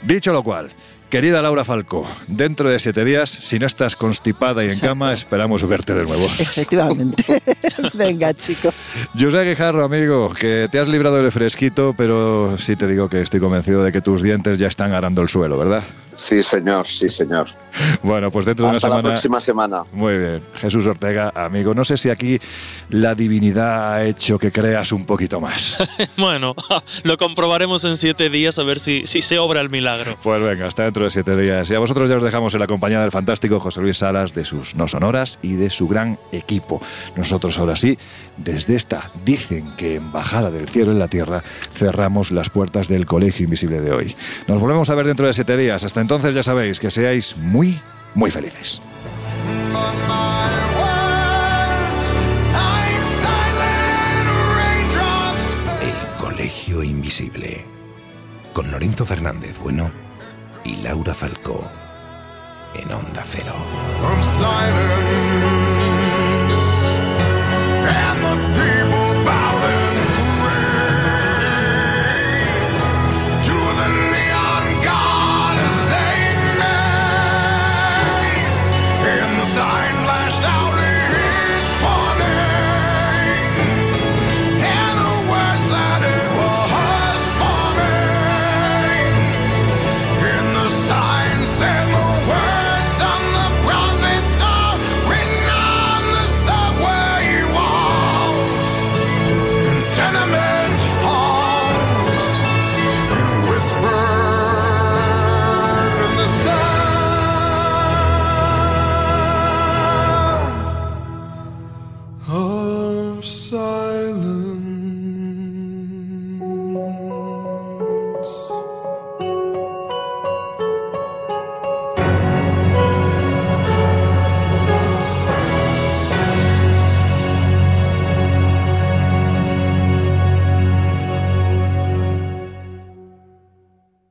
Dicho 0.01 0.31
lo 0.31 0.43
cual, 0.43 0.71
querida 1.13 1.43
Laura 1.43 1.63
Falcó, 1.63 2.07
dentro 2.25 2.71
de 2.71 2.79
siete 2.79 3.05
días, 3.05 3.29
si 3.29 3.59
no 3.59 3.67
estás 3.67 3.95
constipada 3.95 4.65
y 4.65 4.71
en 4.71 4.79
cama, 4.79 5.13
esperamos 5.13 5.63
verte 5.67 5.93
de 5.93 6.05
nuevo. 6.05 6.25
Efectivamente. 6.39 7.39
Venga, 7.93 8.33
chicos. 8.33 8.73
José 9.13 9.43
Guijarro, 9.43 9.85
amigo, 9.85 10.33
que 10.33 10.67
te 10.71 10.79
has 10.79 10.87
librado 10.87 11.17
del 11.17 11.31
fresquito, 11.31 11.93
pero 11.95 12.57
sí 12.57 12.75
te 12.75 12.87
digo 12.87 13.09
que 13.09 13.21
estoy 13.21 13.39
convencido 13.39 13.83
de 13.83 13.91
que 13.91 14.01
tus 14.01 14.23
dientes 14.23 14.57
ya 14.57 14.65
están 14.65 14.91
arando 14.91 15.21
el 15.21 15.29
suelo, 15.29 15.59
¿verdad? 15.59 15.83
Sí, 16.15 16.41
señor, 16.43 16.87
sí, 16.87 17.09
señor. 17.09 17.47
Bueno, 18.03 18.29
pues 18.29 18.45
dentro 18.45 18.67
de 18.67 18.73
Hasta 18.73 18.87
una 18.87 18.95
la 18.97 19.01
semana. 19.01 19.13
próxima 19.13 19.41
semana. 19.41 19.83
Muy 19.91 20.17
bien. 20.17 20.43
Jesús 20.55 20.85
Ortega, 20.85 21.31
amigo, 21.33 21.73
no 21.73 21.83
sé 21.83 21.97
si 21.97 22.09
aquí 22.11 22.37
la 22.89 23.15
divinidad 23.15 23.93
ha 23.93 24.05
hecho 24.05 24.37
que 24.37 24.51
creas 24.51 24.91
un 24.91 25.05
poquito 25.05 25.41
más. 25.41 25.77
Bueno, 26.15 26.53
lo 27.03 27.17
comprobaremos 27.17 27.83
en 27.85 27.97
siete 27.97 28.29
días 28.29 28.59
a 28.59 28.63
ver 28.63 28.79
si, 28.79 29.07
si 29.07 29.23
se 29.23 29.39
obra 29.39 29.61
el 29.61 29.69
milagro. 29.69 30.15
Pues 30.21 30.41
venga, 30.41 30.67
hasta 30.67 30.83
dentro 30.83 31.02
de 31.03 31.11
siete 31.11 31.35
días. 31.37 31.69
Y 31.69 31.75
a 31.75 31.79
vosotros 31.79 32.09
ya 32.09 32.17
os 32.17 32.23
dejamos 32.23 32.53
en 32.53 32.59
la 32.59 32.67
compañía 32.67 33.01
del 33.01 33.11
fantástico 33.11 33.59
José 33.59 33.81
Luis 33.81 33.97
Salas, 33.97 34.33
de 34.33 34.45
sus 34.45 34.75
no 34.75 34.87
sonoras 34.87 35.39
y 35.41 35.53
de 35.53 35.69
su 35.69 35.87
gran 35.87 36.19
equipo. 36.31 36.81
Nosotros 37.15 37.57
ahora 37.57 37.75
sí, 37.75 37.97
desde 38.37 38.75
esta, 38.75 39.11
dicen 39.25 39.71
que 39.77 39.95
embajada 39.95 40.51
del 40.51 40.67
cielo 40.67 40.91
en 40.91 40.99
la 40.99 41.07
tierra, 41.07 41.43
cerramos 41.73 42.31
las 42.31 42.49
puertas 42.49 42.87
del 42.87 43.05
colegio 43.05 43.45
invisible 43.45 43.81
de 43.81 43.91
hoy. 43.91 44.15
Nos 44.47 44.59
volvemos 44.59 44.89
a 44.89 44.95
ver 44.95 45.05
dentro 45.05 45.27
de 45.27 45.33
siete 45.33 45.57
días. 45.57 45.83
Hasta 45.83 46.01
entonces 46.01 46.35
ya 46.35 46.43
sabéis 46.43 46.79
que 46.79 46.91
seáis 46.91 47.35
muy, 47.37 47.79
muy 48.15 48.31
felices. 48.31 48.81
El 55.81 56.21
Colegio 56.21 56.83
Invisible. 56.83 57.65
Con 58.53 58.69
Lorenzo 58.69 59.03
Fernández 59.03 59.57
Bueno 59.57 60.02
y 60.63 60.77
Laura 60.77 61.13
Falcó. 61.13 61.69
En 62.75 62.91
Onda 62.91 63.23
Cero. 63.25 63.53